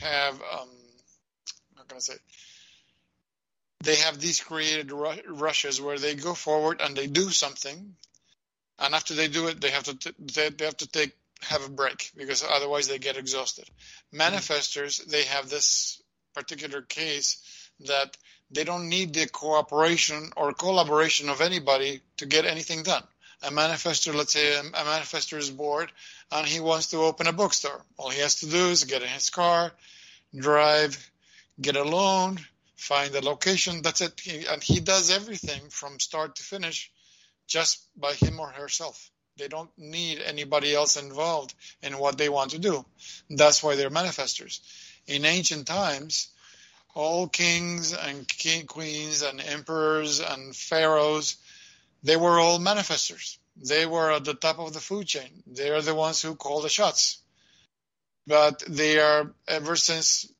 have 0.00 0.34
um, 0.34 0.68
I'm 0.68 1.76
not 1.76 1.88
gonna 1.88 2.00
say 2.00 2.14
they 3.80 3.96
have 3.96 4.20
these 4.20 4.40
created 4.40 4.90
rushes 4.92 5.80
where 5.80 5.98
they 5.98 6.14
go 6.14 6.34
forward 6.34 6.80
and 6.80 6.96
they 6.96 7.06
do 7.06 7.30
something, 7.30 7.94
and 8.78 8.94
after 8.94 9.14
they 9.14 9.28
do 9.28 9.48
it, 9.48 9.60
they 9.60 9.70
have 9.70 9.84
to 9.84 9.94
t- 9.94 10.14
they, 10.18 10.50
they 10.50 10.64
have 10.64 10.76
to 10.78 10.88
take 10.88 11.12
have 11.42 11.64
a 11.64 11.70
break 11.70 12.10
because 12.16 12.42
otherwise 12.42 12.88
they 12.88 12.98
get 12.98 13.16
exhausted. 13.16 13.68
Manifestors 14.12 15.04
they 15.06 15.22
have 15.24 15.48
this 15.48 16.02
particular 16.34 16.82
case 16.82 17.70
that 17.86 18.16
they 18.50 18.64
don't 18.64 18.88
need 18.88 19.14
the 19.14 19.28
cooperation 19.28 20.30
or 20.36 20.52
collaboration 20.52 21.28
of 21.28 21.40
anybody 21.40 22.00
to 22.16 22.26
get 22.26 22.44
anything 22.44 22.82
done. 22.82 23.04
A 23.42 23.50
manifestor, 23.50 24.12
let's 24.14 24.32
say 24.32 24.54
a, 24.54 24.60
a 24.60 24.84
manifestor 24.84 25.38
is 25.38 25.50
bored 25.50 25.92
and 26.32 26.46
he 26.46 26.58
wants 26.58 26.88
to 26.88 26.98
open 26.98 27.28
a 27.28 27.32
bookstore. 27.32 27.80
All 27.96 28.10
he 28.10 28.20
has 28.20 28.36
to 28.36 28.46
do 28.46 28.70
is 28.70 28.82
get 28.84 29.02
in 29.02 29.08
his 29.08 29.30
car, 29.30 29.70
drive, 30.34 31.10
get 31.60 31.76
a 31.76 31.84
loan, 31.84 32.38
find 32.78 33.14
a 33.14 33.20
location. 33.20 33.82
That's 33.82 34.00
it. 34.00 34.18
He, 34.20 34.46
and 34.46 34.62
he 34.62 34.80
does 34.80 35.10
everything 35.10 35.68
from 35.68 36.00
start 36.00 36.36
to 36.36 36.42
finish 36.42 36.90
just 37.46 37.84
by 37.96 38.14
him 38.14 38.40
or 38.40 38.48
herself. 38.48 39.10
They 39.36 39.48
don't 39.48 39.70
need 39.76 40.20
anybody 40.20 40.74
else 40.74 40.96
involved 40.96 41.54
in 41.82 41.98
what 41.98 42.18
they 42.18 42.28
want 42.28 42.52
to 42.52 42.58
do. 42.58 42.84
That's 43.28 43.62
why 43.62 43.76
they're 43.76 43.90
manifestors. 43.90 44.60
In 45.06 45.24
ancient 45.24 45.66
times, 45.66 46.28
all 46.94 47.28
kings 47.28 47.94
and 47.94 48.26
king, 48.26 48.66
queens 48.66 49.22
and 49.22 49.40
emperors 49.40 50.20
and 50.20 50.54
pharaohs, 50.54 51.36
they 52.02 52.16
were 52.16 52.38
all 52.38 52.58
manifestors. 52.58 53.38
They 53.56 53.86
were 53.86 54.12
at 54.12 54.24
the 54.24 54.34
top 54.34 54.58
of 54.58 54.72
the 54.72 54.80
food 54.80 55.06
chain. 55.06 55.42
They 55.46 55.70
are 55.70 55.82
the 55.82 55.94
ones 55.94 56.22
who 56.22 56.36
call 56.36 56.60
the 56.60 56.68
shots. 56.68 57.18
But 58.26 58.62
they 58.68 59.00
are 59.00 59.32
ever 59.46 59.74
since 59.76 60.30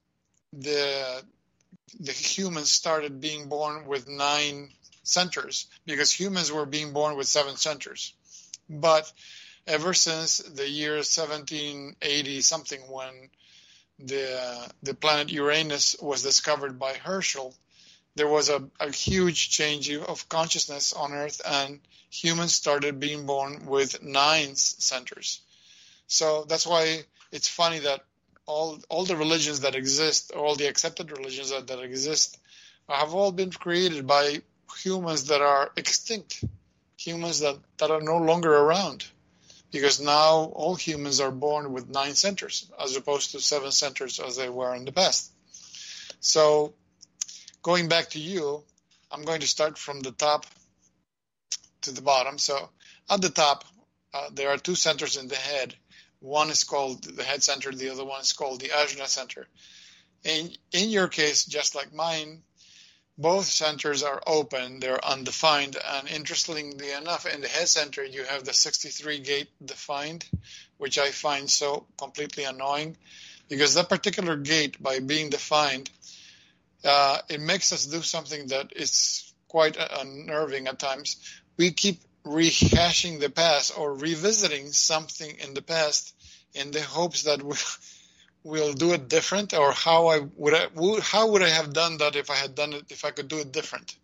the 0.52 1.22
the 2.00 2.12
humans 2.12 2.70
started 2.70 3.20
being 3.20 3.48
born 3.48 3.86
with 3.86 4.08
nine 4.08 4.70
centers 5.02 5.66
because 5.86 6.12
humans 6.12 6.52
were 6.52 6.66
being 6.66 6.92
born 6.92 7.16
with 7.16 7.26
seven 7.26 7.56
centers. 7.56 8.12
But 8.68 9.10
ever 9.66 9.94
since 9.94 10.38
the 10.38 10.68
year 10.68 10.94
1780 10.96 12.40
something 12.42 12.80
when 12.88 13.30
the 13.98 14.70
the 14.82 14.94
planet 14.94 15.30
Uranus 15.30 15.96
was 16.00 16.22
discovered 16.22 16.78
by 16.78 16.94
Herschel, 16.94 17.54
there 18.14 18.28
was 18.28 18.48
a, 18.48 18.68
a 18.80 18.90
huge 18.90 19.50
change 19.50 19.90
of 19.92 20.28
consciousness 20.28 20.92
on 20.92 21.12
Earth, 21.12 21.40
and 21.44 21.80
humans 22.10 22.54
started 22.54 23.00
being 23.00 23.26
born 23.26 23.66
with 23.66 24.02
nine 24.02 24.54
centers. 24.56 25.40
So 26.06 26.44
that's 26.44 26.66
why 26.66 27.04
it's 27.32 27.48
funny 27.48 27.80
that 27.80 28.04
all 28.48 28.78
all 28.88 29.04
the 29.04 29.16
religions 29.16 29.60
that 29.60 29.74
exist, 29.74 30.32
all 30.32 30.56
the 30.56 30.68
accepted 30.68 31.10
religions 31.10 31.50
that, 31.50 31.66
that 31.66 31.80
exist, 31.80 32.38
have 32.88 33.14
all 33.14 33.30
been 33.30 33.50
created 33.50 34.06
by 34.06 34.40
humans 34.82 35.26
that 35.28 35.42
are 35.42 35.70
extinct, 35.76 36.42
humans 36.96 37.40
that, 37.40 37.56
that 37.78 37.90
are 37.90 38.00
no 38.00 38.16
longer 38.16 38.52
around. 38.52 39.04
Because 39.70 40.00
now 40.00 40.50
all 40.54 40.74
humans 40.74 41.20
are 41.20 41.30
born 41.30 41.74
with 41.74 41.90
nine 41.90 42.14
centers, 42.14 42.70
as 42.82 42.96
opposed 42.96 43.32
to 43.32 43.40
seven 43.40 43.70
centers 43.70 44.18
as 44.18 44.36
they 44.36 44.48
were 44.48 44.74
in 44.74 44.86
the 44.86 44.92
past. 44.92 45.30
So, 46.20 46.72
going 47.62 47.88
back 47.88 48.10
to 48.10 48.18
you, 48.18 48.62
I'm 49.12 49.24
going 49.24 49.40
to 49.40 49.46
start 49.46 49.76
from 49.76 50.00
the 50.00 50.12
top 50.12 50.46
to 51.82 51.92
the 51.92 52.00
bottom. 52.00 52.38
So, 52.38 52.70
at 53.10 53.20
the 53.20 53.28
top, 53.28 53.66
uh, 54.14 54.30
there 54.32 54.48
are 54.48 54.56
two 54.56 54.74
centers 54.74 55.18
in 55.18 55.28
the 55.28 55.36
head 55.36 55.74
one 56.20 56.50
is 56.50 56.64
called 56.64 57.04
the 57.04 57.24
head 57.24 57.42
center, 57.42 57.72
the 57.72 57.90
other 57.90 58.04
one 58.04 58.20
is 58.20 58.32
called 58.32 58.60
the 58.60 58.68
ajna 58.68 59.06
center. 59.06 59.46
In, 60.24 60.50
in 60.72 60.90
your 60.90 61.08
case, 61.08 61.44
just 61.44 61.74
like 61.74 61.92
mine, 61.92 62.42
both 63.16 63.46
centers 63.46 64.02
are 64.02 64.22
open, 64.26 64.80
they're 64.80 65.04
undefined, 65.04 65.76
and 65.84 66.08
interestingly 66.08 66.92
enough, 66.92 67.26
in 67.26 67.40
the 67.40 67.48
head 67.48 67.68
center, 67.68 68.04
you 68.04 68.24
have 68.24 68.44
the 68.44 68.52
63 68.52 69.20
gate 69.20 69.48
defined, 69.64 70.24
which 70.76 70.98
I 70.98 71.10
find 71.10 71.50
so 71.50 71.86
completely 71.96 72.44
annoying 72.44 72.96
because 73.48 73.74
that 73.74 73.88
particular 73.88 74.36
gate, 74.36 74.80
by 74.82 75.00
being 75.00 75.30
defined, 75.30 75.90
uh, 76.84 77.18
it 77.28 77.40
makes 77.40 77.72
us 77.72 77.86
do 77.86 78.02
something 78.02 78.48
that 78.48 78.72
is 78.76 79.32
quite 79.48 79.76
unnerving 79.76 80.68
at 80.68 80.78
times. 80.78 81.16
We 81.56 81.72
keep 81.72 82.00
rehashing 82.28 83.20
the 83.20 83.30
past 83.30 83.76
or 83.76 83.94
revisiting 83.94 84.72
something 84.72 85.36
in 85.40 85.54
the 85.54 85.62
past 85.62 86.14
in 86.54 86.70
the 86.70 86.82
hopes 86.82 87.24
that 87.24 87.42
we, 87.42 87.56
we'll 88.42 88.72
do 88.72 88.92
it 88.92 89.08
different 89.08 89.54
or 89.54 89.72
how 89.72 90.08
I 90.08 90.20
would 90.36 90.54
I, 90.54 90.66
how 91.00 91.30
would 91.30 91.42
I 91.42 91.48
have 91.48 91.72
done 91.72 91.98
that 91.98 92.16
if 92.16 92.30
I 92.30 92.36
had 92.36 92.54
done 92.54 92.72
it 92.72 92.84
if 92.90 93.04
I 93.04 93.10
could 93.10 93.28
do 93.28 93.38
it 93.38 93.52
different. 93.52 93.96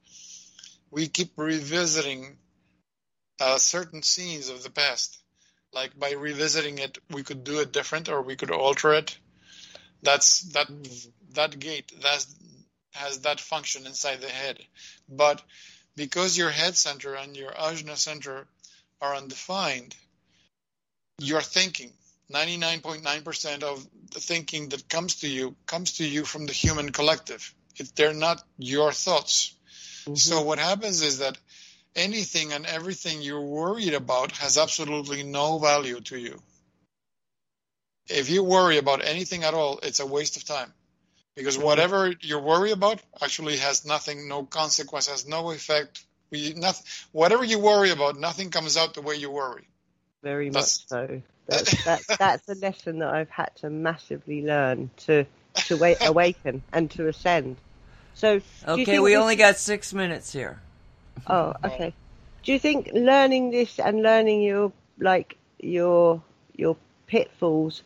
We 0.90 1.08
keep 1.08 1.32
revisiting 1.36 2.36
uh, 3.40 3.58
certain 3.58 4.02
scenes 4.02 4.48
of 4.48 4.62
the 4.62 4.70
past. 4.70 5.18
Like 5.72 5.98
by 5.98 6.12
revisiting 6.12 6.78
it, 6.78 6.98
we 7.10 7.24
could 7.24 7.42
do 7.42 7.60
it 7.60 7.72
different 7.72 8.08
or 8.08 8.22
we 8.22 8.36
could 8.36 8.50
alter 8.50 8.94
it. 8.94 9.18
That's 10.02 10.40
that 10.52 10.68
that 11.32 11.58
gate 11.58 11.92
that 12.02 12.26
has 12.92 13.20
that 13.20 13.40
function 13.40 13.86
inside 13.86 14.20
the 14.20 14.28
head. 14.28 14.58
But 15.08 15.42
because 15.96 16.36
your 16.36 16.50
head 16.50 16.76
center 16.76 17.14
and 17.14 17.36
your 17.36 17.52
ajna 17.52 17.96
center 17.96 18.46
are 19.00 19.14
undefined, 19.14 19.94
your 21.18 21.40
thinking, 21.40 21.92
99.9% 22.32 23.62
of 23.62 23.86
the 24.12 24.20
thinking 24.20 24.70
that 24.70 24.88
comes 24.88 25.16
to 25.16 25.28
you 25.28 25.54
comes 25.66 25.98
to 25.98 26.06
you 26.06 26.24
from 26.24 26.46
the 26.46 26.52
human 26.52 26.90
collective. 26.90 27.54
If 27.76 27.94
they're 27.94 28.14
not 28.14 28.42
your 28.56 28.92
thoughts. 28.92 29.54
Mm-hmm. 30.02 30.14
So 30.14 30.42
what 30.42 30.58
happens 30.58 31.02
is 31.02 31.18
that 31.18 31.36
anything 31.94 32.52
and 32.52 32.66
everything 32.66 33.20
you're 33.20 33.40
worried 33.40 33.94
about 33.94 34.32
has 34.32 34.58
absolutely 34.58 35.22
no 35.22 35.58
value 35.58 36.00
to 36.00 36.18
you. 36.18 36.40
If 38.08 38.30
you 38.30 38.44
worry 38.44 38.78
about 38.78 39.04
anything 39.04 39.44
at 39.44 39.54
all, 39.54 39.80
it's 39.82 40.00
a 40.00 40.06
waste 40.06 40.36
of 40.36 40.44
time 40.44 40.72
because 41.34 41.58
whatever 41.58 42.12
you 42.20 42.38
worry 42.38 42.70
about 42.70 43.00
actually 43.22 43.56
has 43.56 43.84
nothing, 43.84 44.28
no 44.28 44.44
consequence, 44.44 45.08
has 45.08 45.26
no 45.26 45.50
effect. 45.50 46.04
We, 46.30 46.54
nothing, 46.54 46.86
whatever 47.12 47.44
you 47.44 47.58
worry 47.58 47.90
about, 47.90 48.18
nothing 48.18 48.50
comes 48.50 48.76
out 48.76 48.94
the 48.94 49.02
way 49.02 49.16
you 49.16 49.30
worry. 49.30 49.66
Very 50.22 50.50
that's, 50.50 50.90
much 50.90 51.08
so. 51.08 51.22
That's, 51.46 51.84
that, 51.84 52.02
that's 52.18 52.48
a 52.48 52.54
lesson 52.54 53.00
that 53.00 53.12
I've 53.12 53.30
had 53.30 53.50
to 53.56 53.70
massively 53.70 54.42
learn 54.42 54.90
to 54.98 55.26
to 55.66 55.76
wait, 55.76 55.98
awaken 56.06 56.62
and 56.72 56.90
to 56.92 57.08
ascend. 57.08 57.56
So 58.14 58.40
okay, 58.66 58.98
we 59.00 59.12
this... 59.12 59.20
only 59.20 59.36
got 59.36 59.56
six 59.56 59.92
minutes 59.92 60.32
here. 60.32 60.60
Oh, 61.26 61.54
okay. 61.64 61.92
Do 62.42 62.52
you 62.52 62.58
think 62.58 62.90
learning 62.92 63.50
this 63.50 63.78
and 63.78 64.02
learning 64.02 64.42
your 64.42 64.72
like 64.98 65.36
your 65.58 66.22
your 66.54 66.76
pitfalls 67.06 67.82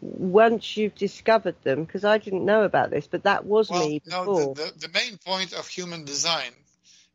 once 0.00 0.76
you've 0.76 0.94
discovered 0.94 1.56
them, 1.62 1.84
because 1.84 2.04
I 2.04 2.18
didn't 2.18 2.44
know 2.44 2.64
about 2.64 2.90
this, 2.90 3.06
but 3.06 3.24
that 3.24 3.44
was 3.44 3.70
well, 3.70 3.88
me 3.88 4.00
before. 4.04 4.26
No, 4.26 4.54
the, 4.54 4.64
the, 4.64 4.86
the 4.86 4.92
main 4.92 5.18
point 5.18 5.52
of 5.52 5.66
human 5.66 6.04
design 6.04 6.52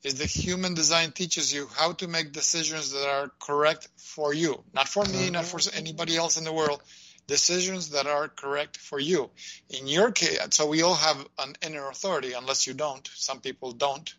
is 0.03 0.15
that 0.15 0.29
human 0.29 0.73
design 0.73 1.11
teaches 1.11 1.53
you 1.53 1.67
how 1.75 1.93
to 1.93 2.07
make 2.07 2.31
decisions 2.31 2.91
that 2.91 3.07
are 3.07 3.31
correct 3.39 3.87
for 3.97 4.33
you, 4.33 4.63
not 4.73 4.87
for 4.87 5.05
me, 5.05 5.29
not 5.29 5.45
for 5.45 5.57
mm-hmm. 5.57 5.77
anybody 5.77 6.17
else 6.17 6.37
in 6.37 6.43
the 6.43 6.53
world. 6.53 6.81
Decisions 7.27 7.91
that 7.91 8.07
are 8.07 8.27
correct 8.27 8.77
for 8.77 8.99
you. 8.99 9.29
In 9.69 9.87
your 9.87 10.11
case, 10.11 10.39
so 10.49 10.67
we 10.67 10.81
all 10.81 10.95
have 10.95 11.17
an 11.39 11.53
inner 11.61 11.87
authority, 11.87 12.33
unless 12.33 12.67
you 12.67 12.73
don't. 12.73 13.09
Some 13.13 13.39
people 13.39 13.71
don't. 13.71 14.13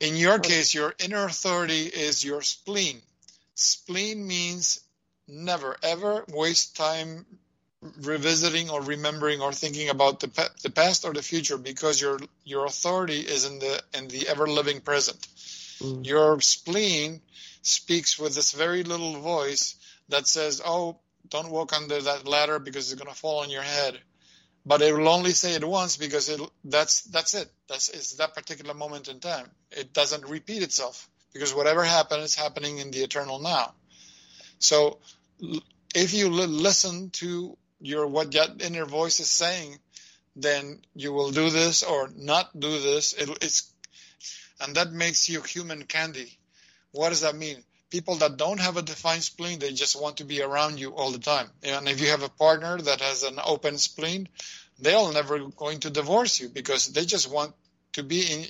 In 0.00 0.16
your 0.16 0.38
case, 0.38 0.74
your 0.74 0.94
inner 0.98 1.26
authority 1.26 1.82
is 1.82 2.24
your 2.24 2.40
spleen. 2.40 3.02
Spleen 3.54 4.26
means 4.26 4.80
never 5.30 5.76
ever 5.82 6.24
waste 6.28 6.76
time 6.76 7.24
revisiting 8.02 8.68
or 8.68 8.82
remembering 8.82 9.40
or 9.40 9.52
thinking 9.52 9.88
about 9.88 10.20
the, 10.20 10.50
the 10.62 10.70
past 10.70 11.04
or 11.04 11.12
the 11.12 11.22
future 11.22 11.56
because 11.56 12.00
your 12.00 12.18
your 12.44 12.66
authority 12.66 13.20
is 13.20 13.44
in 13.44 13.58
the 13.58 13.82
in 13.94 14.08
the 14.08 14.28
ever 14.28 14.46
living 14.46 14.80
present. 14.80 15.18
Mm. 15.80 16.06
Your 16.06 16.40
spleen 16.40 17.22
speaks 17.62 18.18
with 18.18 18.34
this 18.34 18.52
very 18.52 18.82
little 18.84 19.14
voice 19.20 19.76
that 20.10 20.26
says, 20.26 20.60
"Oh, 20.64 20.98
don't 21.28 21.50
walk 21.50 21.72
under 21.72 22.00
that 22.00 22.26
ladder 22.26 22.58
because 22.58 22.92
it's 22.92 23.00
going 23.00 23.12
to 23.14 23.18
fall 23.18 23.40
on 23.40 23.50
your 23.50 23.62
head." 23.62 23.98
But 24.66 24.82
it 24.82 24.94
will 24.94 25.08
only 25.08 25.32
say 25.32 25.54
it 25.54 25.64
once 25.66 25.96
because 25.96 26.28
it 26.28 26.40
that's 26.64 27.02
that's 27.02 27.32
it. 27.32 27.50
That's 27.66 27.88
it's 27.88 28.16
that 28.16 28.34
particular 28.34 28.74
moment 28.74 29.08
in 29.08 29.20
time. 29.20 29.50
It 29.70 29.94
doesn't 29.94 30.28
repeat 30.28 30.62
itself 30.62 31.08
because 31.32 31.54
whatever 31.54 31.82
happened 31.82 32.22
is 32.22 32.34
happening 32.34 32.78
in 32.78 32.90
the 32.90 32.98
eternal 32.98 33.38
now. 33.38 33.72
So 34.58 34.98
if 35.94 36.14
you 36.14 36.28
listen 36.28 37.10
to 37.10 37.56
your 37.80 38.06
what 38.06 38.32
that 38.32 38.62
inner 38.62 38.84
voice 38.84 39.20
is 39.20 39.30
saying, 39.30 39.78
then 40.36 40.80
you 40.94 41.12
will 41.12 41.30
do 41.30 41.50
this 41.50 41.82
or 41.82 42.10
not 42.16 42.58
do 42.58 42.80
this. 42.80 43.14
It, 43.14 43.28
it's 43.42 43.72
and 44.60 44.76
that 44.76 44.92
makes 44.92 45.28
you 45.28 45.40
human 45.42 45.84
candy. 45.84 46.38
What 46.92 47.10
does 47.10 47.22
that 47.22 47.34
mean? 47.34 47.56
People 47.90 48.16
that 48.16 48.36
don't 48.36 48.60
have 48.60 48.76
a 48.76 48.82
defined 48.82 49.22
spleen, 49.22 49.58
they 49.58 49.72
just 49.72 50.00
want 50.00 50.18
to 50.18 50.24
be 50.24 50.42
around 50.42 50.78
you 50.78 50.90
all 50.90 51.10
the 51.10 51.18
time. 51.18 51.48
And 51.62 51.88
if 51.88 52.00
you 52.00 52.08
have 52.08 52.22
a 52.22 52.28
partner 52.28 52.78
that 52.78 53.00
has 53.00 53.24
an 53.24 53.38
open 53.44 53.78
spleen, 53.78 54.28
they'll 54.78 55.12
never 55.12 55.38
going 55.38 55.80
to 55.80 55.90
divorce 55.90 56.38
you 56.40 56.48
because 56.48 56.88
they 56.88 57.04
just 57.04 57.30
want 57.30 57.54
to 57.94 58.02
be 58.02 58.20
in 58.20 58.46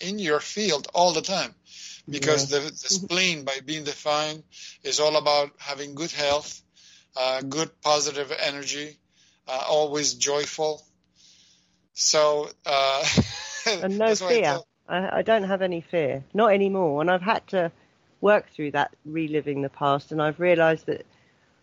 in 0.00 0.18
your 0.18 0.40
field 0.40 0.88
all 0.92 1.12
the 1.12 1.22
time. 1.22 1.54
Because 2.08 2.52
yeah. 2.52 2.58
the, 2.58 2.64
the 2.66 2.76
spleen, 2.76 3.44
by 3.44 3.60
being 3.64 3.84
defined, 3.84 4.42
is 4.82 4.98
all 4.98 5.16
about 5.16 5.50
having 5.58 5.94
good 5.94 6.10
health, 6.10 6.60
uh, 7.16 7.42
good 7.42 7.70
positive 7.80 8.32
energy, 8.44 8.98
uh, 9.46 9.62
always 9.68 10.14
joyful. 10.14 10.82
So 11.94 12.48
uh, 12.66 13.04
and 13.66 13.98
no 13.98 14.14
fear. 14.14 14.60
I, 14.88 15.18
I 15.18 15.22
don't 15.22 15.44
have 15.44 15.62
any 15.62 15.80
fear, 15.80 16.24
not 16.34 16.52
anymore. 16.52 17.00
And 17.00 17.10
I've 17.10 17.22
had 17.22 17.46
to 17.48 17.70
work 18.20 18.50
through 18.50 18.72
that, 18.72 18.94
reliving 19.04 19.62
the 19.62 19.68
past, 19.68 20.12
and 20.12 20.20
I've 20.20 20.40
realised 20.40 20.86
that 20.86 21.06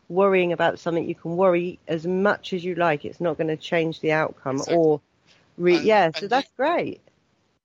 worrying 0.10 0.52
about 0.52 0.80
something 0.80 1.08
you 1.08 1.16
can 1.16 1.38
worry 1.38 1.80
as 1.88 2.06
much 2.06 2.54
as 2.54 2.64
you 2.64 2.76
like. 2.76 3.06
It's 3.06 3.22
not 3.22 3.38
going 3.38 3.48
to 3.48 3.58
change 3.58 4.02
the 4.02 4.12
outcome. 4.12 4.58
Exactly. 4.58 4.78
Or, 4.78 5.02
re- 5.58 5.78
and, 5.78 5.86
yeah, 5.86 6.12
so 6.16 6.28
that's 6.28 6.50
great. 6.58 7.02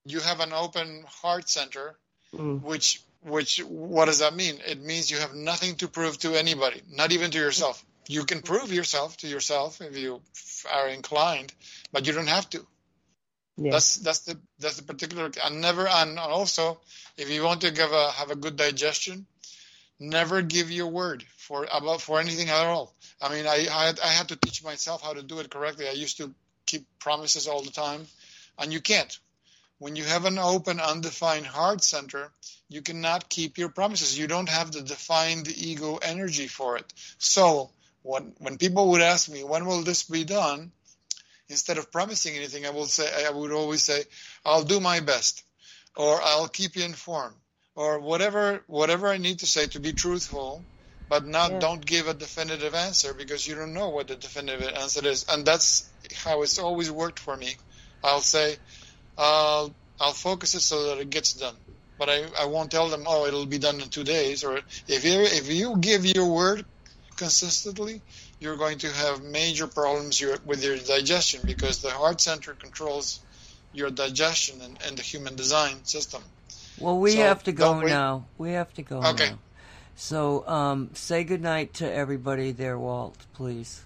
You 0.05 0.21
have 0.21 0.41
an 0.41 0.53
open 0.53 1.05
heart 1.09 1.49
center, 1.49 1.97
mm. 2.35 2.63
which 2.63 3.03
which 3.23 3.59
what 3.59 4.07
does 4.07 4.19
that 4.19 4.35
mean? 4.35 4.59
It 4.67 4.83
means 4.83 5.11
you 5.11 5.19
have 5.19 5.35
nothing 5.35 5.77
to 5.77 5.89
prove 5.89 6.19
to 6.19 6.35
anybody, 6.35 6.83
not 6.91 7.13
even 7.13 7.31
to 7.31 7.39
yourself. 7.39 7.85
You 8.07 8.25
can 8.25 8.43
prove 8.43 8.71
yourself 8.73 9.17
to 9.19 9.27
yourself 9.27 9.81
if 9.81 9.97
you 9.97 10.21
are 10.73 10.89
inclined, 10.89 11.53
but 11.91 12.07
you 12.07 12.13
don't 12.13 12.29
have 12.29 12.49
to. 12.51 12.67
Yeah. 13.57 13.73
That's 13.73 13.97
that's 13.97 14.21
the 14.21 14.39
that's 14.59 14.77
the 14.77 14.83
particular 14.83 15.31
and 15.45 15.61
never 15.61 15.89
and 15.89 16.19
also 16.19 16.81
if 17.17 17.31
you 17.31 17.43
want 17.43 17.63
to 17.63 17.71
give 17.71 17.93
a 17.93 18.11
have 18.11 18.31
a 18.31 18.37
good 18.37 18.57
digestion, 18.57 19.27
never 19.99 20.43
give 20.43 20.71
your 20.71 20.89
word 20.89 21.25
for 21.37 21.67
about 21.73 22.01
for 22.01 22.21
anything 22.21 22.49
at 22.49 22.67
all. 22.67 22.95
I 23.23 23.31
mean, 23.31 23.47
I 23.47 23.69
I, 23.71 23.95
I 24.03 24.09
had 24.09 24.29
to 24.29 24.37
teach 24.37 24.65
myself 24.65 25.03
how 25.03 25.15
to 25.15 25.23
do 25.23 25.39
it 25.39 25.51
correctly. 25.51 25.89
I 25.89 25.93
used 25.93 26.19
to 26.19 26.35
keep 26.67 26.87
promises 26.99 27.47
all 27.47 27.63
the 27.63 27.71
time, 27.71 28.07
and 28.59 28.73
you 28.73 28.81
can't. 28.81 29.19
When 29.85 29.97
you 29.97 30.05
have 30.05 30.25
an 30.25 30.39
open, 30.39 30.81
undefined 30.81 31.45
heart 31.45 31.85
center, 31.85 32.33
you 32.71 32.81
cannot 32.81 33.29
keep 33.29 33.59
your 33.59 33.69
promises. 33.69 34.19
You 34.19 34.27
don't 34.27 34.49
have 34.49 34.73
the 34.73 34.81
defined 34.81 35.47
ego 35.49 35.99
energy 35.99 36.47
for 36.47 36.79
it. 36.79 36.91
So 37.19 37.71
when 38.01 38.33
when 38.39 38.57
people 38.57 38.89
would 38.93 39.03
ask 39.03 39.29
me 39.29 39.45
when 39.45 39.67
will 39.67 39.83
this 39.83 40.05
be 40.05 40.25
done, 40.25 40.73
instead 41.51 41.77
of 41.77 41.93
promising 41.93 42.35
anything, 42.35 42.65
I 42.65 42.71
will 42.71 42.87
say 42.87 43.27
I 43.27 43.29
would 43.29 43.53
always 43.53 43.83
say, 43.83 44.05
I'll 44.43 44.65
do 44.65 44.81
my 44.81 45.01
best, 45.01 45.43
or 45.95 46.19
I'll 46.23 46.49
keep 46.49 46.77
you 46.77 46.85
informed, 46.85 47.37
or 47.75 48.01
whatever 48.01 48.65
whatever 48.67 49.09
I 49.09 49.19
need 49.19 49.41
to 49.41 49.47
say 49.47 49.67
to 49.67 49.81
be 49.81 49.93
truthful, 49.93 50.65
but 51.11 51.27
not 51.27 51.51
yeah. 51.51 51.59
don't 51.59 51.85
give 51.85 52.09
a 52.09 52.15
definitive 52.15 52.75
answer 52.75 53.13
because 53.13 53.47
you 53.47 53.55
don't 53.55 53.75
know 53.75 53.91
what 53.91 54.09
the 54.09 54.17
definitive 54.17 54.67
answer 54.83 55.07
is, 55.07 55.27
and 55.29 55.45
that's 55.45 55.93
how 56.25 56.41
it's 56.41 56.59
always 56.59 56.91
worked 56.91 57.19
for 57.19 57.37
me. 57.37 57.59
I'll 58.03 58.21
say, 58.21 58.57
I'll 59.17 59.75
I'll 60.01 60.13
focus 60.13 60.55
it 60.55 60.61
so 60.61 60.89
that 60.89 60.99
it 60.99 61.11
gets 61.11 61.35
done. 61.35 61.55
But 61.99 62.09
I, 62.09 62.25
I 62.41 62.47
won't 62.47 62.73
tell 62.73 62.89
them, 62.89 63.05
oh, 63.07 63.27
it'll 63.27 63.47
be 63.47 63.59
done 63.59 63.81
in 63.81 63.89
two 63.89 64.03
days. 64.03 64.43
Or 64.43 64.61
if 64.89 65.05
you 65.05 65.21
if 65.21 65.51
you 65.51 65.77
give 65.79 66.05
your 66.05 66.27
word 66.27 66.65
consistently, 67.17 68.03
you're 68.41 68.57
going 68.57 68.79
to 68.79 68.91
have 68.91 69.23
major 69.23 69.67
problems 69.67 70.23
with 70.45 70.65
your 70.65 70.77
digestion 70.77 71.41
because 71.45 71.83
the 71.83 71.91
heart 71.91 72.21
center 72.21 72.55
controls 72.55 73.21
your 73.73 73.91
digestion 73.91 74.61
and, 74.61 74.79
and 74.87 74.97
the 74.97 75.03
human 75.03 75.35
design 75.37 75.85
system. 75.85 76.23
Well, 76.79 76.99
we 76.99 77.13
so 77.13 77.23
have 77.23 77.45
to 77.45 77.53
go 77.53 77.81
now. 77.81 78.27
We 78.39 78.53
have 78.53 78.73
to 78.75 78.83
go 78.83 78.99
okay. 78.99 79.31
now. 79.31 79.39
So, 79.97 80.47
um, 80.49 80.91
say 80.95 81.23
goodnight 81.23 81.75
to 81.75 81.93
everybody 81.93 82.51
there, 82.51 82.77
Walt, 82.77 83.17
please. 83.35 83.85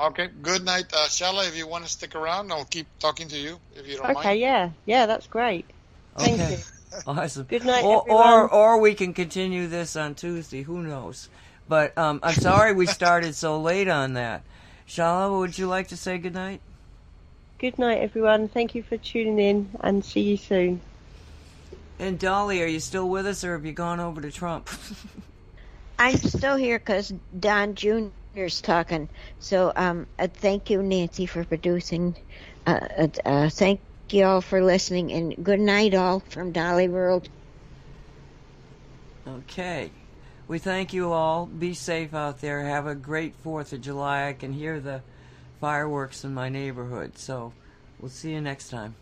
Okay. 0.00 0.28
Good 0.42 0.64
night, 0.64 0.86
uh, 0.92 1.06
Shaalaa. 1.08 1.46
If 1.46 1.56
you 1.56 1.66
want 1.66 1.84
to 1.84 1.90
stick 1.90 2.14
around, 2.14 2.50
I'll 2.52 2.64
keep 2.64 2.86
talking 2.98 3.28
to 3.28 3.36
you 3.36 3.60
if 3.74 3.86
you 3.86 3.96
don't 3.96 4.04
okay, 4.04 4.14
mind. 4.14 4.26
Okay. 4.26 4.40
Yeah. 4.40 4.70
Yeah. 4.86 5.06
That's 5.06 5.26
great. 5.26 5.66
Thank 6.16 6.40
okay. 6.40 6.52
you. 6.52 6.58
Awesome. 7.06 7.44
Good 7.44 7.64
night, 7.64 7.84
or, 7.84 8.02
everyone. 8.02 8.26
Or, 8.26 8.52
or 8.52 8.80
we 8.80 8.94
can 8.94 9.14
continue 9.14 9.68
this 9.68 9.94
on 9.94 10.16
Tuesday. 10.16 10.62
Who 10.62 10.82
knows? 10.82 11.28
But 11.68 11.96
um, 11.96 12.18
I'm 12.24 12.34
sorry 12.34 12.74
we 12.74 12.86
started 12.86 13.36
so 13.36 13.60
late 13.60 13.86
on 13.86 14.14
that. 14.14 14.42
Shaalaa, 14.88 15.38
would 15.38 15.56
you 15.56 15.68
like 15.68 15.86
to 15.88 15.96
say 15.96 16.18
good 16.18 16.34
night? 16.34 16.60
Good 17.58 17.78
night, 17.78 17.98
everyone. 17.98 18.48
Thank 18.48 18.74
you 18.74 18.82
for 18.82 18.96
tuning 18.96 19.38
in 19.38 19.70
and 19.82 20.04
see 20.04 20.22
you 20.22 20.36
soon. 20.36 20.80
And 22.00 22.18
Dolly, 22.18 22.60
are 22.60 22.66
you 22.66 22.80
still 22.80 23.08
with 23.08 23.26
us 23.26 23.44
or 23.44 23.52
have 23.52 23.64
you 23.64 23.72
gone 23.72 24.00
over 24.00 24.20
to 24.20 24.32
Trump? 24.32 24.68
I'm 26.00 26.16
still 26.16 26.56
here 26.56 26.78
because 26.78 27.12
Don 27.38 27.76
Jr. 27.76 28.08
is 28.34 28.60
talking. 28.60 29.08
So 29.38 29.72
um, 29.76 30.06
uh, 30.18 30.28
thank 30.32 30.70
you, 30.70 30.82
Nancy, 30.82 31.26
for 31.26 31.44
producing. 31.44 32.16
Uh, 32.66 32.80
uh, 32.98 33.08
uh, 33.24 33.50
thank 33.50 33.80
you 34.10 34.24
all 34.24 34.40
for 34.40 34.62
listening 34.62 35.12
and 35.12 35.44
good 35.44 35.60
night, 35.60 35.94
all 35.94 36.20
from 36.20 36.52
Dolly 36.52 36.88
World. 36.88 37.28
Okay. 39.26 39.90
We 40.48 40.58
thank 40.58 40.92
you 40.92 41.12
all. 41.12 41.46
Be 41.46 41.74
safe 41.74 42.12
out 42.12 42.40
there. 42.40 42.64
Have 42.64 42.86
a 42.86 42.94
great 42.96 43.40
4th 43.44 43.72
of 43.72 43.80
July. 43.80 44.28
I 44.28 44.32
can 44.32 44.52
hear 44.52 44.80
the 44.80 45.00
fireworks 45.60 46.24
in 46.24 46.34
my 46.34 46.48
neighborhood. 46.48 47.18
So 47.18 47.52
we'll 48.00 48.10
see 48.10 48.32
you 48.32 48.40
next 48.40 48.68
time. 48.68 48.96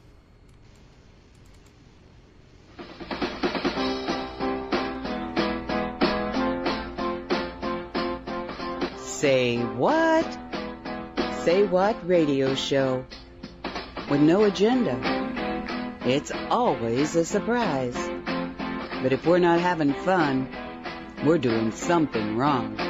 Say 9.19 9.59
what? 9.59 10.39
Say 11.43 11.65
what 11.65 11.97
radio 12.09 12.55
show 12.55 13.05
with 14.09 14.21
no 14.21 14.45
agenda. 14.45 14.97
It's 16.05 16.31
always 16.51 17.17
a 17.17 17.25
surprise. 17.25 17.97
But 19.03 19.13
if 19.13 19.27
we're 19.27 19.41
not 19.41 19.59
having 19.59 19.93
fun, 19.93 20.47
we're 21.25 21.39
doing 21.39 21.73
something 21.73 22.37
wrong. 22.37 22.88